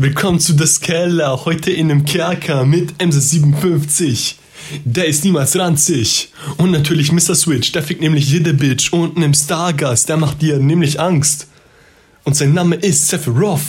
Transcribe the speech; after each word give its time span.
Willkommen 0.00 0.38
zu 0.38 0.52
Das 0.52 0.78
Keller, 0.80 1.44
heute 1.44 1.72
in 1.72 1.90
einem 1.90 2.04
Kerker 2.04 2.64
mit 2.64 2.92
MC57. 3.02 4.36
Der 4.84 5.06
ist 5.06 5.24
niemals 5.24 5.58
ranzig. 5.58 6.30
Und 6.56 6.70
natürlich 6.70 7.10
Mr. 7.10 7.34
Switch, 7.34 7.72
der 7.72 7.82
fickt 7.82 8.00
nämlich 8.00 8.30
jede 8.30 8.54
Bitch. 8.54 8.92
Und 8.92 9.16
einem 9.16 9.34
Stargast, 9.34 10.08
der 10.08 10.16
macht 10.16 10.40
dir 10.40 10.60
nämlich 10.60 11.00
Angst. 11.00 11.48
Und 12.22 12.36
sein 12.36 12.54
Name 12.54 12.76
ist 12.76 13.08
Sephiroth. 13.08 13.60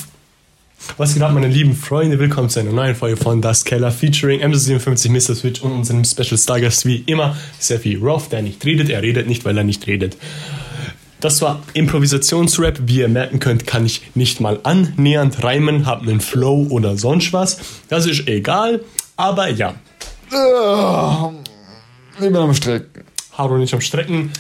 Was 0.98 1.16
geht 1.16 1.24
ab, 1.24 1.34
meine 1.34 1.48
lieben 1.48 1.76
Freunde? 1.76 2.20
Willkommen 2.20 2.50
zu 2.50 2.60
einer 2.60 2.74
neuen 2.74 2.96
Folge 2.96 3.18
von 3.18 3.42
Das 3.42 3.66
Keller 3.66 3.92
featuring 3.92 4.44
MC57, 4.44 5.10
Mr. 5.10 5.34
Switch 5.34 5.62
und 5.62 5.72
unserem 5.72 6.06
Special 6.06 6.38
Stargast 6.38 6.86
wie 6.86 6.98
immer, 7.08 7.36
Sephiroth, 7.58 8.32
der 8.32 8.44
nicht 8.44 8.64
redet. 8.66 8.92
Er 8.92 9.02
redet 9.02 9.28
nicht, 9.28 9.46
weil 9.46 9.58
er 9.58 9.64
nicht 9.64 9.88
redet. 9.88 10.16
Das 11.22 11.42
war 11.42 11.62
Improvisationsrap. 11.74 12.80
Wie 12.86 13.00
ihr 13.00 13.10
merken 13.10 13.40
könnt, 13.40 13.68
kann 13.68 13.86
ich 13.86 14.02
nicht 14.16 14.40
mal 14.40 14.60
annähernd 14.64 15.44
reimen, 15.44 15.86
hab 15.86 16.02
einen 16.02 16.22
Flow 16.22 16.68
oder 16.70 16.98
sonst 16.98 17.34
was. 17.34 17.58
Das 17.90 18.06
ist 18.06 18.28
egal, 18.28 18.82
aber 19.18 19.50
ja. 19.50 19.76
Ich 22.16 22.20
bin 22.20 22.36
am 22.36 22.54
Strecken. 22.54 23.04
Haro 23.38 23.58
nicht 23.58 23.74
am 23.74 23.82
Strecken. 23.82 24.32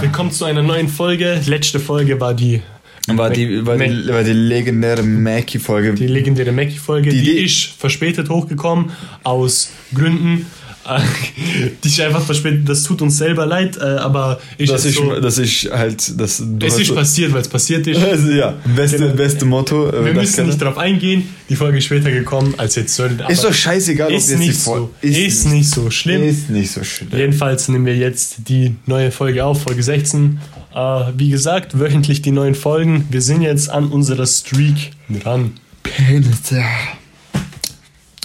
Willkommen 0.00 0.30
zu 0.30 0.44
einer 0.44 0.62
neuen 0.62 0.88
Folge. 0.88 1.40
Letzte 1.46 1.80
Folge 1.80 2.20
war 2.20 2.34
die 2.34 2.60
War 3.08 3.30
die, 3.30 3.64
war 3.66 3.76
die, 3.78 4.08
war 4.08 4.22
die 4.22 4.32
legendäre 4.32 5.02
Mackie-Folge. 5.02 5.94
die 5.94 6.06
legendäre 6.08 6.52
Mackie-Folge. 6.52 7.08
Die, 7.10 7.22
Die- 7.22 7.24
die- 7.36 7.44
ist 7.44 7.64
verspätet 7.78 8.28
hochgekommen 8.28 8.90
aus 9.24 9.70
Gründen. 9.94 10.46
Die 11.84 11.88
ist 11.88 12.00
einfach 12.00 12.22
verspätet. 12.22 12.68
Das 12.68 12.82
tut 12.82 13.02
uns 13.02 13.18
selber 13.18 13.44
leid, 13.46 13.76
äh, 13.76 13.80
aber 13.80 14.40
ist 14.56 14.70
Das 14.72 14.84
jetzt 14.84 14.94
ist, 14.96 15.02
so, 15.02 15.20
das 15.20 15.38
ist 15.38 15.70
halt, 15.70 16.20
das, 16.20 16.40
es 16.62 16.78
ist 16.78 16.94
passiert, 16.94 17.32
weil 17.32 17.40
es 17.42 17.48
passiert 17.48 17.86
ist. 17.86 18.02
Also, 18.02 18.30
ja, 18.30 18.54
beste, 18.76 18.98
Genau. 18.98 19.14
beste 19.14 19.44
Motto. 19.44 19.90
äh, 19.90 20.04
Wir 20.06 20.14
müssen 20.14 20.46
nicht 20.46 20.60
darauf 20.60 20.78
eingehen. 20.78 21.28
Die 21.48 21.56
Folge 21.56 21.78
ist 21.78 21.84
später 21.84 22.10
gekommen, 22.10 22.54
als 22.56 22.74
jetzt 22.76 22.94
sollte. 22.94 23.24
Ist 23.28 23.44
doch 23.44 23.52
scheißegal, 23.52 24.08
ob 24.08 24.14
ist 24.16 24.30
jetzt 24.30 24.40
die 24.42 24.46
nicht 24.46 24.60
so. 24.60 24.90
Ist, 25.00 25.46
nicht 25.46 25.70
so 25.70 25.90
schlimm. 25.90 26.22
Ist 26.22 26.50
nicht 26.50 26.70
so 26.70 26.84
schlimm. 26.84 27.08
Jedenfalls 27.12 27.68
nehmen 27.68 27.86
wir 27.86 27.96
jetzt 27.96 28.48
die 28.48 28.76
neue 28.86 29.10
Folge 29.10 29.44
auf, 29.44 29.62
Folge 29.62 29.82
16. 29.82 30.40
Äh, 30.74 30.78
wie 31.16 31.30
gesagt, 31.30 31.78
wöchentlich 31.78 32.22
die 32.22 32.30
neuen 32.30 32.54
Folgen. 32.54 33.06
Wir 33.10 33.22
sind 33.22 33.42
jetzt 33.42 33.68
an 33.70 33.88
unserer 33.88 34.26
Streak 34.26 34.90
dran. 35.08 35.52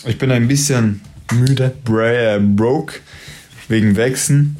Ich 0.06 0.18
bin 0.18 0.32
ein 0.32 0.48
bisschen 0.48 1.02
Müde. 1.34 1.74
bra 1.84 2.36
äh, 2.36 2.40
broke 2.40 3.00
wegen 3.68 3.96
Wechseln. 3.96 4.58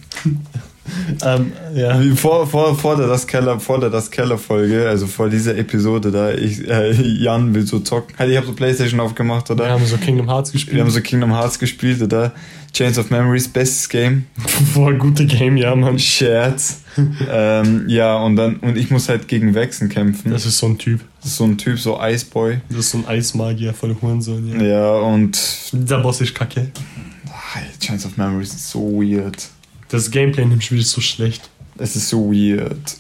Ähm, 1.24 1.54
ja. 1.74 2.00
Vor, 2.16 2.46
vor, 2.48 2.76
vor 2.78 2.98
der 2.98 3.08
das 3.08 3.26
Keller, 3.26 3.60
vor 3.60 3.80
der 3.80 3.90
das 3.90 4.12
Keller 4.12 4.38
Folge, 4.38 4.88
also 4.88 5.08
vor 5.08 5.30
dieser 5.30 5.58
Episode 5.58 6.12
da, 6.12 6.32
ich, 6.32 6.68
äh, 6.68 6.92
Jan 6.92 7.54
will 7.54 7.66
so 7.66 7.80
zocken. 7.80 8.18
Halt, 8.18 8.32
ich 8.32 8.38
habe 8.38 8.46
so 8.48 8.54
Playstation 8.54 9.00
aufgemacht, 9.00 9.50
oder? 9.50 9.66
Wir 9.66 9.72
haben 9.72 9.86
so 9.86 9.98
Kingdom 9.98 10.30
Hearts 10.30 10.52
Wir 10.52 10.60
gespielt. 10.60 10.82
haben 10.82 10.90
so 10.90 11.02
Kingdom 11.02 11.32
Hearts 11.32 11.60
gespielt, 11.60 12.02
oder? 12.02 12.34
Chains 12.74 12.98
of 12.98 13.10
Memories, 13.12 13.48
bestes 13.48 13.88
Game. 13.88 14.26
Voll 14.74 14.98
gute 14.98 15.26
Game, 15.26 15.58
ja, 15.58 15.76
Mann. 15.76 16.00
Scherz. 16.00 16.82
ähm, 17.32 17.86
ja, 17.88 18.18
und 18.18 18.36
dann, 18.36 18.58
und 18.58 18.78
ich 18.78 18.90
muss 18.90 19.10
halt 19.10 19.28
gegen 19.28 19.54
Wechseln 19.54 19.90
kämpfen. 19.90 20.32
Das 20.32 20.46
ist 20.46 20.58
so 20.58 20.68
ein 20.68 20.78
Typ. 20.78 21.02
Das 21.22 21.32
ist 21.32 21.38
so 21.38 21.46
ein 21.46 21.58
Typ, 21.58 21.80
so 21.80 22.00
Iceboy. 22.02 22.60
Das 22.70 22.80
ist 22.80 22.90
so 22.92 22.98
ein 22.98 23.08
Eismagier, 23.08 23.74
voll 23.74 23.96
Hurensohn, 24.02 24.60
ja. 24.60 24.66
Ja, 24.66 24.92
und 24.96 25.40
Der 25.72 26.00
Boss 26.00 26.20
ist 26.22 26.34
kacke. 26.36 26.72
Chains 27.80 28.06
of 28.06 28.18
Memories 28.18 28.54
ist 28.54 28.70
so 28.70 28.80
weird. 29.02 29.38
Das 29.94 30.10
Gameplay 30.10 30.42
in 30.42 30.50
dem 30.50 30.60
Spiel 30.60 30.80
ist 30.80 30.90
so 30.90 31.02
schlecht. 31.02 31.52
Es 31.78 31.96
ist 31.96 32.10
so 32.10 32.32
weird. 32.32 32.96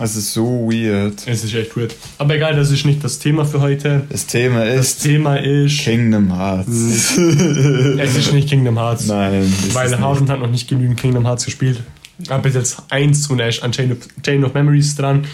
Es 0.00 0.14
ist 0.14 0.32
so 0.32 0.44
weird. 0.70 1.26
Es 1.26 1.42
ist 1.42 1.52
echt 1.54 1.76
weird. 1.76 1.92
Aber 2.18 2.36
egal, 2.36 2.54
das 2.54 2.70
ist 2.70 2.86
nicht 2.86 3.02
das 3.02 3.18
Thema 3.18 3.44
für 3.44 3.60
heute. 3.60 4.06
Das 4.08 4.24
Thema 4.26 4.64
Das 4.64 4.90
ist 4.90 5.02
Thema 5.02 5.34
ist. 5.40 5.80
Kingdom 5.80 6.32
Hearts. 6.32 6.68
Es 7.18 8.14
ist 8.16 8.32
nicht 8.32 8.48
Kingdom 8.48 8.78
Hearts. 8.78 9.06
Nein, 9.06 9.52
Weil 9.72 9.98
Harden 9.98 10.30
hat 10.30 10.38
noch 10.38 10.48
nicht 10.48 10.68
genügend 10.68 11.00
Kingdom 11.00 11.26
Hearts 11.26 11.46
gespielt. 11.46 11.82
Hab 12.28 12.44
bis 12.44 12.54
jetzt 12.54 12.80
eins 12.90 13.26
und 13.28 13.40
er 13.40 13.48
ist 13.48 13.64
an 13.64 13.72
Chain 13.72 13.90
of, 13.90 13.98
Chain 14.22 14.44
of 14.44 14.54
Memories 14.54 14.94
dran. 14.94 15.26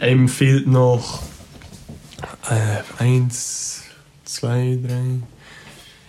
Ihm 0.00 0.28
fehlt 0.28 0.68
noch 0.68 1.20
äh, 2.48 3.02
eins, 3.02 3.80
zwei, 4.24 4.78
drei. 4.86 5.02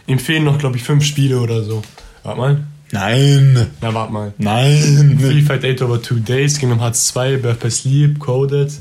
Ihm 0.06 0.19
fehlen 0.19 0.44
noch, 0.44 0.59
glaube 0.59 0.78
ich, 0.78 0.84
fünf 0.84 1.03
Spiele 1.03 1.40
oder 1.41 1.63
so. 1.63 1.81
Warte 2.22 2.40
mal. 2.40 2.68
Nein! 2.91 3.67
Na, 3.81 3.94
warte 3.94 4.11
mal. 4.11 4.33
Nein! 4.38 5.17
Free 5.19 5.41
Fight 5.41 5.63
8 5.63 5.81
over 5.83 6.01
2 6.01 6.19
Days, 6.19 6.57
Kingdom 6.57 6.79
Hearts 6.79 7.07
2, 7.09 7.38
Birth 7.38 7.59
by 7.59 7.69
Sleep, 7.69 8.19
Coded, 8.19 8.72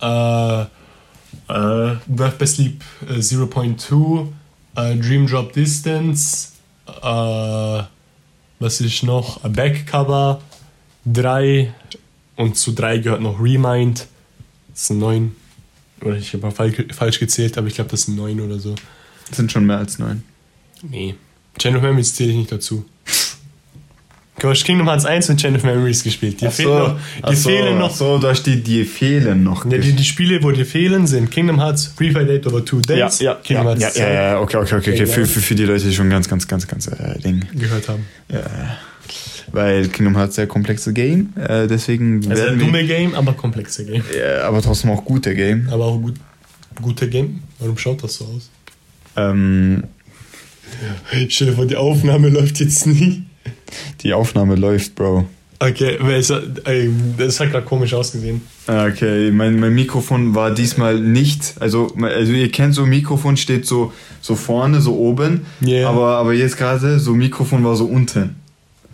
äh, 0.00 0.62
äh, 0.62 1.96
Birth 2.06 2.38
by 2.38 2.46
Sleep 2.46 2.82
äh, 3.08 3.18
0.2, 3.18 4.28
äh, 4.76 4.96
Dream 4.96 5.26
Drop 5.26 5.52
Distance, 5.52 6.48
äh, 6.86 7.82
was 8.58 8.80
ist 8.80 9.02
noch? 9.02 9.44
A 9.44 9.48
Backcover, 9.48 10.40
3 11.06 11.72
und 12.36 12.56
zu 12.56 12.72
3 12.72 12.98
gehört 12.98 13.20
noch 13.20 13.40
Remind, 13.40 14.06
das 14.72 14.88
sind 14.88 14.98
9. 14.98 15.34
Oder 16.02 16.16
ich 16.16 16.32
habe 16.34 16.50
falsch, 16.50 16.76
falsch 16.92 17.20
gezählt, 17.20 17.56
aber 17.56 17.68
ich 17.68 17.74
glaube, 17.74 17.90
das 17.90 18.02
sind 18.02 18.16
9 18.16 18.40
oder 18.40 18.58
so. 18.58 18.74
Das 19.28 19.36
sind 19.36 19.50
schon 19.50 19.66
mehr 19.66 19.78
als 19.78 19.98
neun. 19.98 20.22
Nee. 20.82 21.14
Chain 21.58 21.76
of 21.76 21.82
Memories 21.82 22.14
zähle 22.14 22.30
ich 22.30 22.36
nicht 22.36 22.52
dazu. 22.52 22.84
Du 24.44 24.50
hast 24.50 24.62
Kingdom 24.62 24.86
Hearts 24.88 25.06
1 25.06 25.30
und 25.30 25.40
Chain 25.40 25.56
of 25.56 25.62
Memories 25.62 26.04
gespielt. 26.04 26.38
Die, 26.42 26.50
fehlen 26.50 26.78
noch, 26.78 26.98
die 27.30 27.34
fehlen 27.34 27.78
noch. 27.78 27.90
So, 27.90 28.18
da 28.18 28.34
steht, 28.34 28.66
die 28.66 28.84
fehlen 28.84 29.42
noch. 29.42 29.64
Ja, 29.64 29.78
die, 29.78 29.92
die 29.92 30.04
Spiele, 30.04 30.42
wo 30.42 30.50
dir 30.50 30.66
fehlen, 30.66 31.06
sind 31.06 31.30
Kingdom 31.30 31.62
Hearts, 31.62 31.86
Free 31.96 32.10
Fire 32.10 32.26
Date 32.26 32.46
over 32.46 32.62
Two 32.62 32.82
ja, 32.86 33.06
Days, 33.06 33.20
ja, 33.20 33.36
Kingdom 33.36 33.64
ja, 33.64 33.70
Hearts 33.70 33.82
ja, 33.82 33.90
2 33.90 34.00
ja, 34.00 34.12
ja, 34.12 34.40
okay, 34.40 34.58
okay, 34.58 34.74
okay, 34.74 34.90
okay. 34.90 35.00
Ja, 35.00 35.06
Für, 35.06 35.20
ja. 35.22 35.26
für, 35.26 35.40
für 35.40 35.54
die 35.54 35.64
Leute, 35.64 35.86
die 35.86 35.94
schon 35.94 36.10
ganz, 36.10 36.28
ganz, 36.28 36.46
ganz, 36.46 36.66
ganz 36.66 36.88
äh, 36.88 37.18
Ding. 37.20 37.42
gehört 37.54 37.88
haben. 37.88 38.04
Ja. 38.30 38.42
Weil 39.50 39.88
Kingdom 39.88 40.14
Hearts 40.14 40.34
sehr 40.34 40.46
komplexes 40.46 40.92
Game, 40.92 41.32
äh, 41.38 41.66
deswegen 41.66 42.30
Also 42.30 42.44
ein 42.44 42.58
dumme 42.58 42.84
Game, 42.84 43.14
aber 43.14 43.32
komplexer 43.32 43.84
Game. 43.84 44.02
ja, 44.14 44.46
aber 44.46 44.60
trotzdem 44.60 44.90
auch 44.90 45.06
gute 45.06 45.34
Game. 45.34 45.70
Aber 45.70 45.86
auch 45.86 45.98
gut, 45.98 46.16
guter 46.82 47.06
Game. 47.06 47.40
Warum 47.60 47.78
schaut 47.78 48.04
das 48.04 48.16
so 48.16 48.26
aus? 48.26 48.50
Ähm, 49.16 49.84
Stell 51.30 51.46
dir 51.46 51.54
vor, 51.54 51.64
die 51.64 51.76
Aufnahme 51.76 52.28
läuft 52.28 52.60
jetzt 52.60 52.86
nie. 52.86 53.24
Die 54.02 54.12
Aufnahme 54.14 54.54
läuft, 54.56 54.94
Bro. 54.94 55.26
Okay, 55.60 55.98
das 57.16 57.40
hat 57.40 57.50
gerade 57.52 57.64
komisch 57.64 57.94
ausgesehen. 57.94 58.42
Ah, 58.66 58.86
Okay, 58.86 59.30
mein, 59.30 59.58
mein 59.60 59.72
Mikrofon 59.74 60.34
war 60.34 60.50
diesmal 60.50 60.98
nicht, 60.98 61.54
also, 61.60 61.94
also 62.02 62.32
ihr 62.32 62.50
kennt 62.50 62.74
so, 62.74 62.84
Mikrofon 62.84 63.36
steht 63.36 63.64
so, 63.66 63.92
so 64.20 64.34
vorne, 64.34 64.80
so 64.80 64.96
oben, 64.96 65.46
Ja. 65.60 65.88
aber, 65.88 66.16
aber 66.16 66.34
jetzt 66.34 66.58
gerade, 66.58 66.98
so 66.98 67.12
Mikrofon 67.14 67.64
war 67.64 67.76
so 67.76 67.86
unten. 67.86 68.36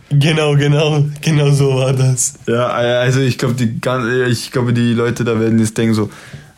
Genau, 0.09 0.55
genau, 0.55 1.05
genau 1.21 1.51
so 1.51 1.73
war 1.75 1.93
das. 1.93 2.35
Ja, 2.47 2.67
also 2.67 3.21
ich 3.21 3.37
glaube, 3.37 3.55
die, 3.55 3.73
ich 4.29 4.51
glaube, 4.51 4.71
die 4.73 4.93
Leute 4.93 5.23
da 5.23 5.39
werden 5.39 5.57
jetzt 5.59 5.77
denken 5.77 5.93
so, 5.95 6.09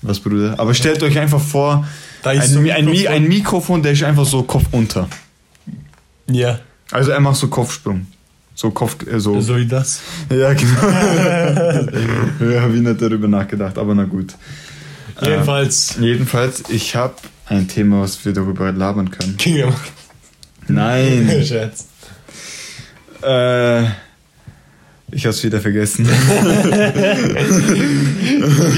was 0.02 0.20
Bruder? 0.20 0.56
Aber 0.60 0.74
stellt 0.74 1.02
euch 1.02 1.18
einfach 1.18 1.40
vor, 1.42 1.88
Da 2.24 2.32
ein, 2.32 2.40
ist 2.40 2.50
so 2.54 2.60
ein 2.60 2.70
ein, 2.72 2.86
Mi- 2.86 2.92
Mikrofon. 2.92 3.14
ein 3.16 3.28
Mikrofon, 3.28 3.84
der 3.84 3.92
ist 3.94 4.04
einfach 4.04 4.26
so 4.26 4.44
Kopf 4.44 4.66
unter. 4.72 5.08
Ja, 6.30 6.60
Also 6.94 7.12
er 7.12 7.20
macht 7.20 7.38
so 7.38 7.48
Kopfsprung. 7.48 8.06
So 8.56 8.70
Kopf, 8.70 9.06
äh, 9.08 9.20
so. 9.20 9.42
so 9.42 9.58
wie 9.58 9.66
das. 9.66 10.02
Ja, 10.30 10.54
genau. 10.54 10.82
ja, 12.52 12.62
habe 12.62 12.76
ich 12.76 12.82
nicht 12.82 13.02
darüber 13.02 13.28
nachgedacht, 13.28 13.80
aber 13.80 13.96
na 13.96 14.04
gut. 14.04 14.36
Jedenfalls, 15.22 15.96
Jedenfalls, 16.00 16.64
ich 16.70 16.96
habe 16.96 17.16
ein 17.48 17.68
Thema, 17.68 18.02
was 18.02 18.24
wir 18.26 18.34
darüber 18.34 18.72
labern 18.72 19.10
können. 19.10 19.38
Kingdom 19.38 19.74
Nein. 20.68 21.44
Scherz. 21.46 21.88
äh, 23.22 23.86
ich 25.14 25.26
hab's 25.26 25.44
wieder 25.44 25.60
vergessen. 25.62 26.06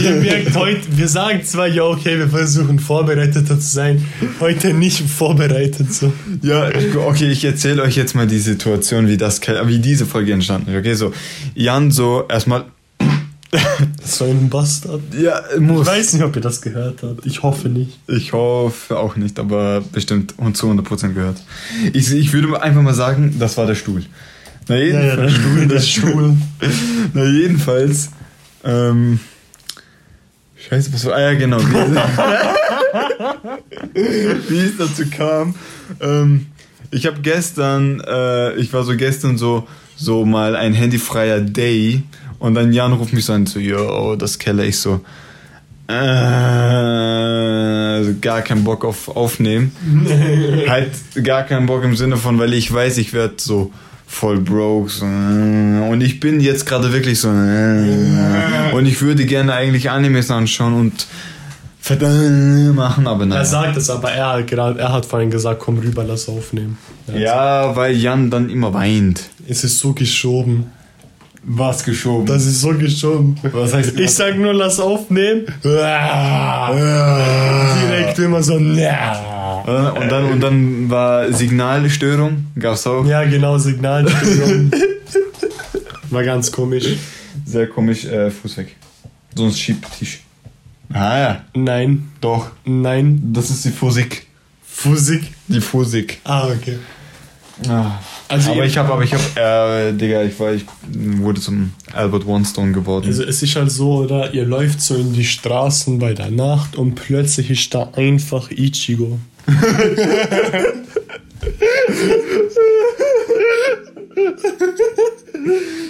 Ihr 0.03 0.12
merkt 0.22 0.56
heute, 0.56 0.81
wir 0.90 1.07
sagen 1.07 1.44
zwar, 1.44 1.68
ja, 1.68 1.84
okay, 1.84 2.17
wir 2.17 2.29
versuchen 2.29 2.79
vorbereiteter 2.79 3.59
zu 3.59 3.67
sein, 3.67 4.05
heute 4.40 4.73
nicht 4.73 5.02
vorbereitet 5.09 5.93
so. 5.93 6.11
ja, 6.41 6.70
okay, 7.08 7.32
ich 7.32 7.43
erzähle 7.46 7.82
euch 7.84 7.96
jetzt 7.96 8.16
mal 8.16 8.28
die 8.28 8.40
Situation, 8.40 9.08
wie 9.08 9.17
das, 9.17 9.41
wie 9.66 9.79
diese 9.79 10.05
Folge 10.05 10.34
entstanden 10.34 10.72
ist. 10.72 10.78
Okay, 10.79 10.93
so 10.93 11.14
Jan 11.53 11.91
so 11.91 12.26
erstmal. 12.29 12.66
Das 14.02 14.20
war 14.22 14.28
ein 14.28 14.49
Bastard. 14.49 15.02
Ja, 15.20 15.40
Ich 15.53 15.61
muss. 15.61 15.88
weiß 15.88 16.14
nicht, 16.14 16.23
ob 16.23 16.35
ihr 16.35 16.41
das 16.41 16.61
gehört 16.61 17.02
habt. 17.03 17.26
Ich 17.26 17.41
hoffe 17.41 17.70
nicht. 17.70 17.97
Ich 18.08 18.34
hoffe 18.34 18.97
auch 18.99 19.16
nicht, 19.16 19.40
aber 19.40 19.81
bestimmt 19.93 20.34
und 20.38 20.55
zu 20.58 20.67
100% 20.70 21.14
gehört. 21.14 21.38
Ich, 21.93 22.11
ich 22.11 22.34
würde 22.34 22.61
einfach 22.61 22.81
mal 22.81 22.93
sagen, 22.93 23.35
das 23.40 23.58
war 23.58 23.66
der 23.66 23.76
Stuhl. 23.76 24.03
Na, 24.67 24.76
Ja, 24.76 25.02
ja, 25.02 25.16
der 25.16 25.29
Stuhl, 25.29 25.67
der 25.67 25.79
Stuhl. 25.79 26.38
Na, 27.14 27.26
jedenfalls. 27.26 28.09
Ähm, 28.64 29.20
Scheiße, 30.56 30.91
was 30.94 31.06
war. 31.06 31.14
Ah, 31.14 31.22
ja, 31.22 31.34
genau. 31.35 31.59
Wie, 33.94 34.58
es 34.58 34.78
dazu 34.78 35.03
kam. 35.09 35.56
Ähm, 36.02 36.47
ich 36.91 37.06
habe 37.06 37.22
gestern, 37.22 38.02
äh, 38.02 38.53
ich 38.56 38.73
war 38.73 38.84
so 38.84 38.96
gestern 38.96 39.38
so, 39.38 39.67
so 39.96 40.26
mal 40.26 40.56
ein 40.56 40.73
handyfreier 40.73 41.41
Day 41.41 42.03
und 42.40 42.56
dann 42.56 42.73
Jan 42.73 42.94
ruft 42.94 43.14
mich 43.14 43.26
so 43.26 43.34
an, 43.34 43.46
so, 43.46 43.59
yo, 43.59 44.16
das 44.16 44.40
Keller. 44.40 44.64
Ich 44.64 44.79
so, 44.79 45.02
äh, 45.88 45.94
also 45.94 48.16
gar 48.20 48.41
keinen 48.41 48.64
Bock 48.64 48.84
auf 48.85 49.08
Aufnehmen. 49.09 49.72
halt 50.67 50.90
gar 51.23 51.44
keinen 51.44 51.67
Bock 51.67 51.84
im 51.84 51.96
Sinne 51.96 52.17
von, 52.17 52.40
weil 52.40 52.53
ich 52.53 52.73
weiß, 52.73 52.97
ich 52.97 53.14
werde 53.14 53.35
so 53.38 53.72
voll 54.07 54.40
broke. 54.40 54.90
So, 54.90 55.05
und 55.05 56.02
ich 56.02 56.19
bin 56.19 56.40
jetzt 56.40 56.66
gerade 56.66 56.91
wirklich 56.93 57.19
so. 57.19 57.29
Und 57.29 58.85
ich 58.85 59.02
würde 59.02 59.25
gerne 59.25 59.53
eigentlich 59.53 59.90
Animes 59.90 60.31
anschauen 60.31 60.73
und 60.73 61.07
verdammt 61.79 62.75
machen, 62.75 63.05
aber 63.07 63.23
Er 63.23 63.28
nein. 63.28 63.46
sagt 63.46 63.78
es, 63.78 63.90
aber 63.90 64.11
er 64.11 64.34
hat 64.34 64.47
gerade, 64.47 64.79
er 64.79 64.91
hat 64.91 65.05
vorhin 65.05 65.29
gesagt, 65.29 65.59
komm 65.59 65.78
rüber, 65.79 66.03
lass 66.03 66.28
aufnehmen. 66.28 66.78
Ja, 67.16 67.75
weil 67.75 67.96
Jan 67.96 68.29
dann 68.31 68.49
immer 68.49 68.73
weint. 68.73 69.22
Es 69.47 69.63
ist 69.63 69.78
so 69.79 69.93
geschoben. 69.93 70.72
Was 71.47 71.84
geschoben? 71.84 72.25
Das 72.25 72.43
ist 72.47 72.61
so 72.61 72.69
geschoben. 72.73 73.35
Was 73.52 73.72
heißt 73.75 73.99
Ich 73.99 74.11
sag 74.16 74.35
nur, 74.40 74.52
lass 74.55 74.79
aufnehmen. 74.79 75.43
Direkt 77.81 78.17
immer 78.17 78.41
so, 78.41 78.57
ja. 78.57 79.34
Äh, 79.66 79.70
Und 79.70 80.09
dann, 80.12 80.26
und 80.32 80.40
dann 80.41 80.90
war 80.90 81.32
Signalstörung, 81.34 82.46
gab's 82.58 82.85
auch. 82.85 83.06
Ja, 83.06 83.23
genau, 83.23 83.58
Signalstörung. 83.58 84.72
War 86.12 86.23
ganz 86.23 86.52
komisch. 86.52 86.85
Sehr 87.46 87.67
komisch, 87.67 88.06
äh, 88.06 88.29
Fuß 88.32 88.58
weg. 88.58 88.76
Sonst 89.34 89.59
schiebt 89.59 89.85
Tisch. 89.97 90.20
Ah 90.94 91.17
ja, 91.17 91.41
Nein, 91.56 92.09
doch. 92.22 92.52
nein. 92.64 93.22
Das 93.34 93.50
ist 93.50 93.66
die 93.66 93.72
Physik. 93.72 94.28
Physik. 94.64 95.23
Die 95.47 95.59
Physik. 95.59 96.20
Ah, 96.23 96.47
okay. 96.47 96.78
Ah. 97.67 98.00
Also 98.28 98.52
aber 98.52 98.66
ich 98.66 98.78
habe, 98.78 98.91
aber 98.94 99.03
ich 99.03 99.14
habe, 99.14 99.23
äh, 99.90 99.94
Digga, 99.94 100.23
ich 100.23 100.38
war, 100.40 100.53
ich 100.53 100.66
wurde 100.91 101.40
zum 101.41 101.72
Albert 101.94 102.26
One-Stone 102.28 102.72
geworden. 102.73 103.08
Also 103.08 103.23
es 103.23 103.41
ist 103.41 103.56
halt 103.56 103.72
so, 103.72 104.03
oder? 104.03 104.34
Ihr 104.34 104.46
läuft 104.46 104.82
so 104.82 104.96
in 104.96 105.14
die 105.14 105.23
Straßen 105.26 105.97
bei 106.00 106.14
der 106.14 106.32
Nacht 106.32 106.76
und 106.76 106.96
plötzlich 106.96 107.50
ist 107.50 107.73
da 107.73 107.91
einfach 107.96 108.52
Ichigo. 108.52 109.20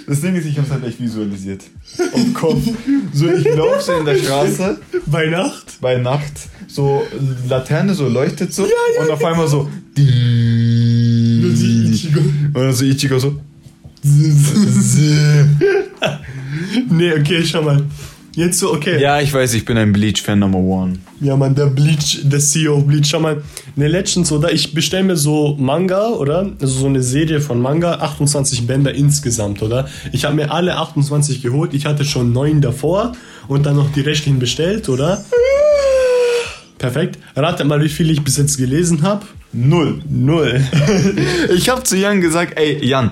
Das 0.06 0.20
Ding 0.20 0.34
ist, 0.34 0.46
ich 0.46 0.58
hab's 0.58 0.70
halt 0.70 0.84
echt 0.84 1.00
visualisiert. 1.00 1.62
Auf 2.12 2.34
Kopf. 2.34 2.62
So, 3.12 3.30
ich 3.30 3.44
laufe 3.54 3.82
so 3.82 3.92
in 3.92 4.04
der 4.04 4.16
Straße 4.16 4.78
Bei 5.06 5.26
Nacht? 5.26 5.80
bei 5.80 5.96
Nacht, 5.96 6.32
so 6.66 7.06
Laterne 7.48 7.94
so 7.94 8.08
leuchtet 8.08 8.52
so 8.52 8.66
und 9.00 9.10
auf 9.10 9.24
einmal 9.24 9.48
so. 9.48 9.70
Ichigo. 9.96 12.20
Und 12.20 12.54
dann 12.54 12.72
so 12.72 12.84
Ichigo 12.84 13.18
so. 13.18 13.40
Nee, 16.90 17.12
okay, 17.12 17.44
schau 17.44 17.62
mal. 17.62 17.84
Jetzt 18.36 18.58
so, 18.58 18.70
okay. 18.70 19.00
Ja, 19.00 19.18
ich 19.18 19.32
weiß, 19.32 19.54
ich 19.54 19.64
bin 19.64 19.78
ein 19.78 19.94
Bleach-Fan 19.94 20.38
Number 20.38 20.58
One. 20.58 20.98
Ja, 21.22 21.36
Mann, 21.36 21.54
der 21.54 21.68
Bleach, 21.68 22.20
der 22.22 22.38
CEO 22.38 22.76
of 22.76 22.86
Bleach, 22.86 23.06
schau 23.08 23.18
mal. 23.18 23.42
Ne, 23.76 23.88
letztens, 23.88 24.30
oder? 24.30 24.52
Ich 24.52 24.74
bestelle 24.74 25.04
mir 25.04 25.16
so 25.16 25.56
Manga, 25.58 26.10
oder? 26.10 26.50
Also 26.60 26.80
so 26.80 26.86
eine 26.86 27.02
Serie 27.02 27.40
von 27.40 27.62
Manga, 27.62 27.94
28 27.94 28.66
Bänder 28.66 28.94
insgesamt, 28.94 29.62
oder? 29.62 29.88
Ich 30.12 30.26
habe 30.26 30.34
mir 30.34 30.52
alle 30.52 30.76
28 30.76 31.40
geholt. 31.40 31.72
Ich 31.72 31.86
hatte 31.86 32.04
schon 32.04 32.34
neun 32.34 32.60
davor 32.60 33.12
und 33.48 33.64
dann 33.64 33.76
noch 33.76 33.90
die 33.94 34.02
restlichen 34.02 34.38
bestellt, 34.38 34.90
oder? 34.90 35.24
Perfekt. 36.76 37.18
Ratet 37.34 37.66
mal, 37.66 37.82
wie 37.82 37.88
viel 37.88 38.10
ich 38.10 38.22
bis 38.22 38.36
jetzt 38.36 38.58
gelesen 38.58 39.00
habe. 39.00 39.24
Null. 39.54 40.02
Null. 40.10 40.62
Ich 41.56 41.70
habe 41.70 41.82
zu 41.84 41.96
Jan 41.96 42.20
gesagt, 42.20 42.58
ey, 42.58 42.84
Jan, 42.84 43.10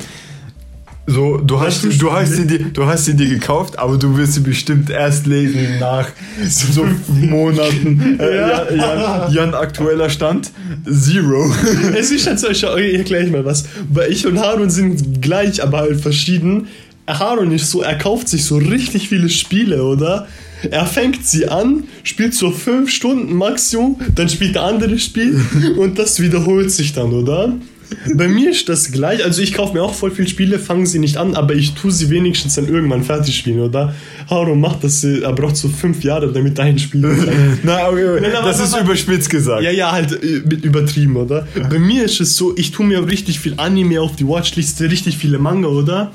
so, 1.06 1.36
du 1.36 1.60
hast, 1.60 1.84
du 2.00 2.12
hast 2.12 2.32
sie 2.32 2.46
dir, 2.46 2.60
du 2.72 2.86
hast 2.86 3.04
sie 3.04 3.14
dir 3.14 3.28
gekauft, 3.28 3.78
aber 3.78 3.98
du 3.98 4.16
wirst 4.16 4.34
sie 4.34 4.40
bestimmt 4.40 4.88
erst 4.88 5.26
lesen 5.26 5.78
nach 5.78 6.08
so 6.48 6.86
Monaten. 7.08 8.18
Äh, 8.18 8.36
Ja. 8.36 8.64
Jan, 8.70 8.78
Jan, 8.78 9.32
Jan, 9.34 9.54
aktueller 9.54 10.08
Stand, 10.08 10.50
Zero. 10.90 11.52
es 11.98 12.10
ist 12.10 12.26
halt 12.26 12.40
so, 12.40 12.48
ich 12.48 12.58
schau- 12.60 12.76
ich 12.76 12.94
erkläre 12.94 13.26
mal 13.26 13.44
was. 13.44 13.64
Weil 13.92 14.10
ich 14.12 14.26
und 14.26 14.38
Harun 14.38 14.70
sind 14.70 15.20
gleich, 15.20 15.62
aber 15.62 15.78
halt 15.80 16.00
verschieden. 16.00 16.68
Harun 17.06 17.52
ist 17.52 17.70
so, 17.70 17.82
er 17.82 17.98
kauft 17.98 18.28
sich 18.28 18.44
so 18.46 18.56
richtig 18.56 19.08
viele 19.10 19.28
Spiele, 19.28 19.82
oder? 19.84 20.26
Er 20.70 20.86
fängt 20.86 21.26
sie 21.26 21.46
an, 21.46 21.84
spielt 22.02 22.32
so 22.32 22.50
fünf 22.50 22.90
Stunden 22.90 23.34
Maximum, 23.34 24.00
dann 24.14 24.30
spielt 24.30 24.54
der 24.54 24.62
andere 24.62 24.98
Spiel 24.98 25.38
und 25.76 25.98
das 25.98 26.18
wiederholt 26.20 26.70
sich 26.70 26.94
dann, 26.94 27.12
oder? 27.12 27.52
Bei 28.14 28.28
mir 28.28 28.50
ist 28.50 28.68
das 28.68 28.92
gleich, 28.92 29.24
also 29.24 29.40
ich 29.42 29.52
kaufe 29.54 29.74
mir 29.74 29.82
auch 29.82 29.94
voll 29.94 30.10
viele 30.10 30.28
Spiele, 30.28 30.58
fange 30.58 30.86
sie 30.86 30.98
nicht 30.98 31.16
an, 31.16 31.34
aber 31.34 31.54
ich 31.54 31.74
tue 31.74 31.90
sie 31.90 32.10
wenigstens 32.10 32.54
dann 32.54 32.68
irgendwann 32.68 33.02
fertig 33.02 33.36
spielen, 33.36 33.60
oder? 33.60 33.94
Harun 34.28 34.60
macht 34.60 34.84
das, 34.84 35.02
er 35.04 35.32
braucht 35.32 35.56
so 35.56 35.68
fünf 35.68 36.02
Jahre, 36.04 36.32
damit 36.32 36.58
ein 36.60 36.78
Spiel 36.78 37.00
Na, 37.62 37.88
okay, 37.88 38.20
Nein, 38.20 38.34
aber- 38.36 38.48
das 38.48 38.60
ist 38.60 38.76
überspitzt 38.76 39.30
gesagt. 39.30 39.62
ja, 39.62 39.70
ja, 39.70 39.92
halt 39.92 40.12
äh, 40.22 40.42
mit 40.48 40.64
übertrieben, 40.64 41.16
oder? 41.16 41.46
Bei 41.70 41.78
mir 41.78 42.04
ist 42.04 42.20
es 42.20 42.36
so, 42.36 42.54
ich 42.56 42.70
tue 42.70 42.86
mir 42.86 43.06
richtig 43.06 43.40
viel 43.40 43.54
Anime 43.56 44.00
auf 44.00 44.16
die 44.16 44.26
Watchliste, 44.26 44.90
richtig 44.90 45.16
viele 45.16 45.38
Manga, 45.38 45.68
oder? 45.68 46.12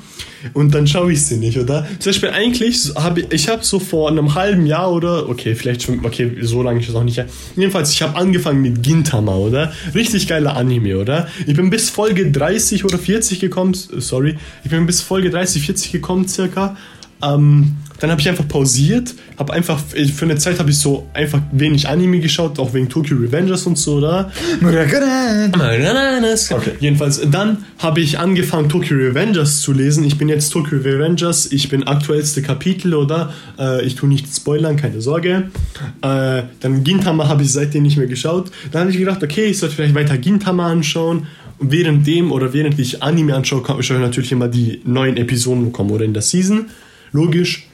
Und 0.52 0.74
dann 0.74 0.86
schaue 0.86 1.12
ich 1.12 1.24
sie 1.24 1.36
nicht, 1.36 1.58
oder? 1.58 1.86
Zum 1.98 2.10
Beispiel 2.10 2.30
eigentlich 2.30 2.92
habe 2.94 3.20
ich, 3.20 3.32
ich 3.32 3.48
habe 3.48 3.64
so 3.64 3.78
vor 3.78 4.08
einem 4.08 4.34
halben 4.34 4.66
Jahr 4.66 4.92
oder, 4.92 5.28
okay, 5.28 5.54
vielleicht 5.54 5.82
schon, 5.82 6.04
okay, 6.04 6.36
so 6.42 6.62
lange 6.62 6.80
ist 6.80 6.88
es 6.88 6.94
auch 6.94 7.04
nicht. 7.04 7.16
her. 7.16 7.26
Jedenfalls, 7.56 7.92
ich 7.92 8.02
habe 8.02 8.16
angefangen 8.16 8.62
mit 8.62 8.82
Gintama, 8.82 9.34
oder? 9.34 9.72
Richtig 9.94 10.26
geiler 10.26 10.56
Anime, 10.56 10.98
oder? 10.98 11.28
Ich 11.46 11.54
bin 11.54 11.70
bis 11.70 11.90
Folge 11.90 12.30
30 12.30 12.84
oder 12.84 12.98
40 12.98 13.40
gekommen, 13.40 13.74
sorry, 13.74 14.36
ich 14.64 14.70
bin 14.70 14.86
bis 14.86 15.00
Folge 15.00 15.30
30, 15.30 15.62
40 15.62 15.92
gekommen 15.92 16.28
circa. 16.28 16.76
Ähm, 17.22 17.76
dann 18.00 18.10
habe 18.10 18.20
ich 18.20 18.28
einfach 18.28 18.48
pausiert, 18.48 19.14
habe 19.38 19.52
einfach 19.52 19.78
für 19.78 20.24
eine 20.24 20.36
Zeit 20.36 20.58
habe 20.58 20.70
ich 20.70 20.78
so 20.78 21.06
einfach 21.12 21.40
wenig 21.52 21.86
Anime 21.88 22.20
geschaut, 22.20 22.58
auch 22.58 22.72
wegen 22.72 22.88
Tokyo 22.88 23.16
Revengers 23.18 23.66
und 23.66 23.78
so, 23.78 23.96
oder? 23.96 24.32
Okay. 26.52 26.72
Jedenfalls, 26.80 27.20
dann 27.30 27.58
habe 27.78 28.00
ich 28.00 28.18
angefangen, 28.18 28.68
Tokyo 28.68 28.96
Revengers 28.96 29.60
zu 29.60 29.72
lesen. 29.72 30.04
Ich 30.04 30.16
bin 30.16 30.28
jetzt 30.28 30.50
Tokyo 30.50 30.78
Revengers, 30.78 31.52
ich 31.52 31.68
bin 31.68 31.84
aktuellste 31.84 32.42
Kapitel, 32.42 32.94
oder? 32.94 33.32
Äh, 33.58 33.84
ich 33.84 33.94
tue 33.96 34.08
nicht 34.08 34.34
spoilern, 34.34 34.76
keine 34.76 35.00
Sorge. 35.02 35.50
Äh, 36.00 36.42
dann 36.60 36.84
Gintama 36.84 37.28
habe 37.28 37.42
ich 37.42 37.52
seitdem 37.52 37.82
nicht 37.82 37.98
mehr 37.98 38.06
geschaut. 38.06 38.50
Dann 38.72 38.82
habe 38.82 38.90
ich 38.90 38.98
gedacht, 38.98 39.22
okay, 39.22 39.44
ich 39.44 39.58
sollte 39.58 39.74
vielleicht 39.74 39.94
weiter 39.94 40.16
Gintama 40.16 40.70
anschauen. 40.70 41.26
Und 41.58 41.70
während 41.70 42.06
dem 42.06 42.32
oder 42.32 42.54
während 42.54 42.78
ich 42.78 43.02
Anime 43.02 43.34
anschaue, 43.34 43.62
schaue 43.66 43.80
ich 43.98 44.02
natürlich 44.02 44.32
immer 44.32 44.48
die 44.48 44.80
neuen 44.84 45.18
Episoden 45.18 45.66
bekommen 45.66 45.90
oder 45.90 46.06
in 46.06 46.14
der 46.14 46.22
Season. 46.22 46.66
Logisch. 47.12 47.69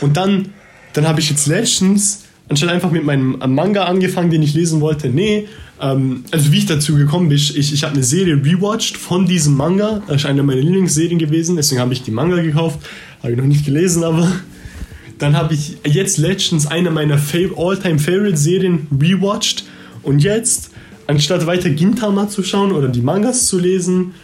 Und 0.00 0.16
dann, 0.16 0.50
dann 0.92 1.06
habe 1.06 1.20
ich 1.20 1.30
jetzt 1.30 1.46
letztens, 1.46 2.24
anstatt 2.48 2.70
einfach 2.70 2.90
mit 2.90 3.04
meinem 3.04 3.38
Manga 3.48 3.84
angefangen, 3.84 4.30
den 4.30 4.42
ich 4.42 4.54
lesen 4.54 4.80
wollte, 4.80 5.08
nee, 5.08 5.48
ähm, 5.80 6.24
also 6.30 6.52
wie 6.52 6.58
ich 6.58 6.66
dazu 6.66 6.94
gekommen 6.94 7.28
bin, 7.28 7.36
ich, 7.36 7.72
ich 7.72 7.82
habe 7.84 7.94
eine 7.94 8.02
Serie 8.02 8.34
rewatcht 8.36 8.96
von 8.96 9.26
diesem 9.26 9.54
Manga, 9.54 10.02
das 10.06 10.18
ist 10.18 10.26
eine 10.26 10.42
meiner 10.42 10.60
Lieblingsserien 10.60 11.18
gewesen, 11.18 11.56
deswegen 11.56 11.80
habe 11.80 11.92
ich 11.92 12.02
die 12.02 12.10
Manga 12.10 12.40
gekauft, 12.42 12.80
habe 13.22 13.32
ich 13.32 13.38
noch 13.38 13.44
nicht 13.44 13.64
gelesen, 13.64 14.04
aber 14.04 14.30
dann 15.18 15.36
habe 15.36 15.54
ich 15.54 15.78
jetzt 15.84 16.18
letztens 16.18 16.66
eine 16.66 16.90
meiner 16.90 17.18
Fav 17.18 17.56
All-Time 17.56 17.98
Favorite 17.98 18.36
Serien 18.36 18.86
rewatcht. 18.92 19.64
Und 20.02 20.22
jetzt, 20.22 20.70
anstatt 21.08 21.46
weiter 21.46 21.70
Gintama 21.70 22.28
zu 22.28 22.44
schauen 22.44 22.70
oder 22.70 22.88
die 22.88 23.00
Mangas 23.00 23.46
zu 23.46 23.58
lesen, 23.58 24.14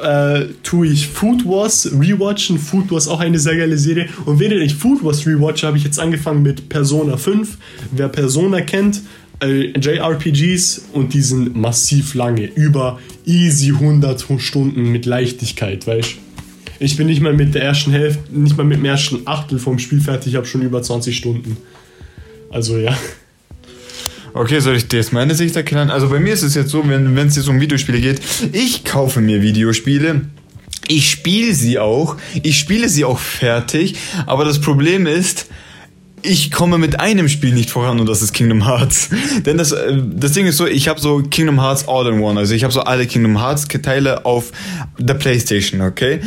äh, 0.00 0.46
tue 0.62 0.88
ich 0.88 1.06
Food 1.08 1.44
Wars 1.44 1.90
rewatchen. 1.92 2.58
Food 2.58 2.90
Wars 2.90 3.08
auch 3.08 3.20
eine 3.20 3.38
sehr 3.38 3.56
geile 3.56 3.78
Serie. 3.78 4.08
Und 4.24 4.40
während 4.40 4.62
ich 4.62 4.74
Food 4.74 5.04
Wars 5.04 5.26
rewatche, 5.26 5.66
habe 5.66 5.78
ich 5.78 5.84
jetzt 5.84 5.98
angefangen 5.98 6.42
mit 6.42 6.68
Persona 6.68 7.16
5. 7.16 7.56
Wer 7.92 8.08
Persona 8.08 8.60
kennt, 8.60 9.02
äh, 9.42 9.78
JRPGs 9.78 10.86
und 10.92 11.14
die 11.14 11.20
sind 11.20 11.56
massiv 11.56 12.14
lange. 12.14 12.46
Über 12.46 12.98
easy 13.24 13.70
100 13.70 14.24
Stunden 14.38 14.90
mit 14.90 15.06
Leichtigkeit, 15.06 15.86
weißt 15.86 16.16
Ich 16.80 16.96
bin 16.96 17.06
nicht 17.06 17.20
mal 17.20 17.32
mit 17.32 17.54
der 17.54 17.62
ersten 17.62 17.92
Hälfte, 17.92 18.36
nicht 18.36 18.56
mal 18.56 18.64
mit 18.64 18.78
dem 18.78 18.84
ersten 18.84 19.26
Achtel 19.26 19.58
vom 19.58 19.78
Spiel 19.78 20.00
fertig, 20.00 20.32
ich 20.32 20.36
habe 20.36 20.46
schon 20.46 20.62
über 20.62 20.82
20 20.82 21.16
Stunden. 21.16 21.56
Also 22.50 22.78
ja. 22.78 22.96
Okay, 24.36 24.58
soll 24.58 24.74
ich 24.74 24.92
jetzt 24.92 25.12
meine 25.12 25.32
Sicht 25.36 25.54
erklären? 25.54 25.90
Also 25.90 26.08
bei 26.08 26.18
mir 26.18 26.32
ist 26.32 26.42
es 26.42 26.56
jetzt 26.56 26.70
so, 26.70 26.82
wenn 26.88 27.16
es 27.16 27.36
jetzt 27.36 27.48
um 27.48 27.60
Videospiele 27.60 28.00
geht, 28.00 28.20
ich 28.50 28.84
kaufe 28.84 29.20
mir 29.20 29.42
Videospiele. 29.42 30.22
Ich 30.88 31.08
spiele 31.08 31.54
sie 31.54 31.78
auch. 31.78 32.16
Ich 32.42 32.58
spiele 32.58 32.88
sie 32.88 33.04
auch 33.04 33.20
fertig. 33.20 33.94
Aber 34.26 34.44
das 34.44 34.60
Problem 34.60 35.06
ist, 35.06 35.46
ich 36.24 36.50
komme 36.50 36.78
mit 36.78 37.00
einem 37.00 37.28
Spiel 37.28 37.52
nicht 37.52 37.70
voran 37.70 38.00
und 38.00 38.08
das 38.08 38.22
ist 38.22 38.32
Kingdom 38.32 38.66
Hearts. 38.66 39.10
Denn 39.46 39.58
das, 39.58 39.72
äh, 39.72 40.02
das 40.16 40.32
Ding 40.32 40.46
ist 40.46 40.56
so, 40.56 40.66
ich 40.66 40.88
habe 40.88 40.98
so 40.98 41.22
Kingdom 41.22 41.60
Hearts 41.60 41.86
All 41.86 42.06
in 42.06 42.20
One. 42.20 42.40
Also 42.40 42.54
ich 42.54 42.64
habe 42.64 42.72
so 42.72 42.80
alle 42.80 43.06
Kingdom 43.06 43.38
Hearts 43.38 43.68
Teile 43.68 44.24
auf 44.24 44.50
der 44.98 45.14
Playstation, 45.14 45.82
okay? 45.82 46.20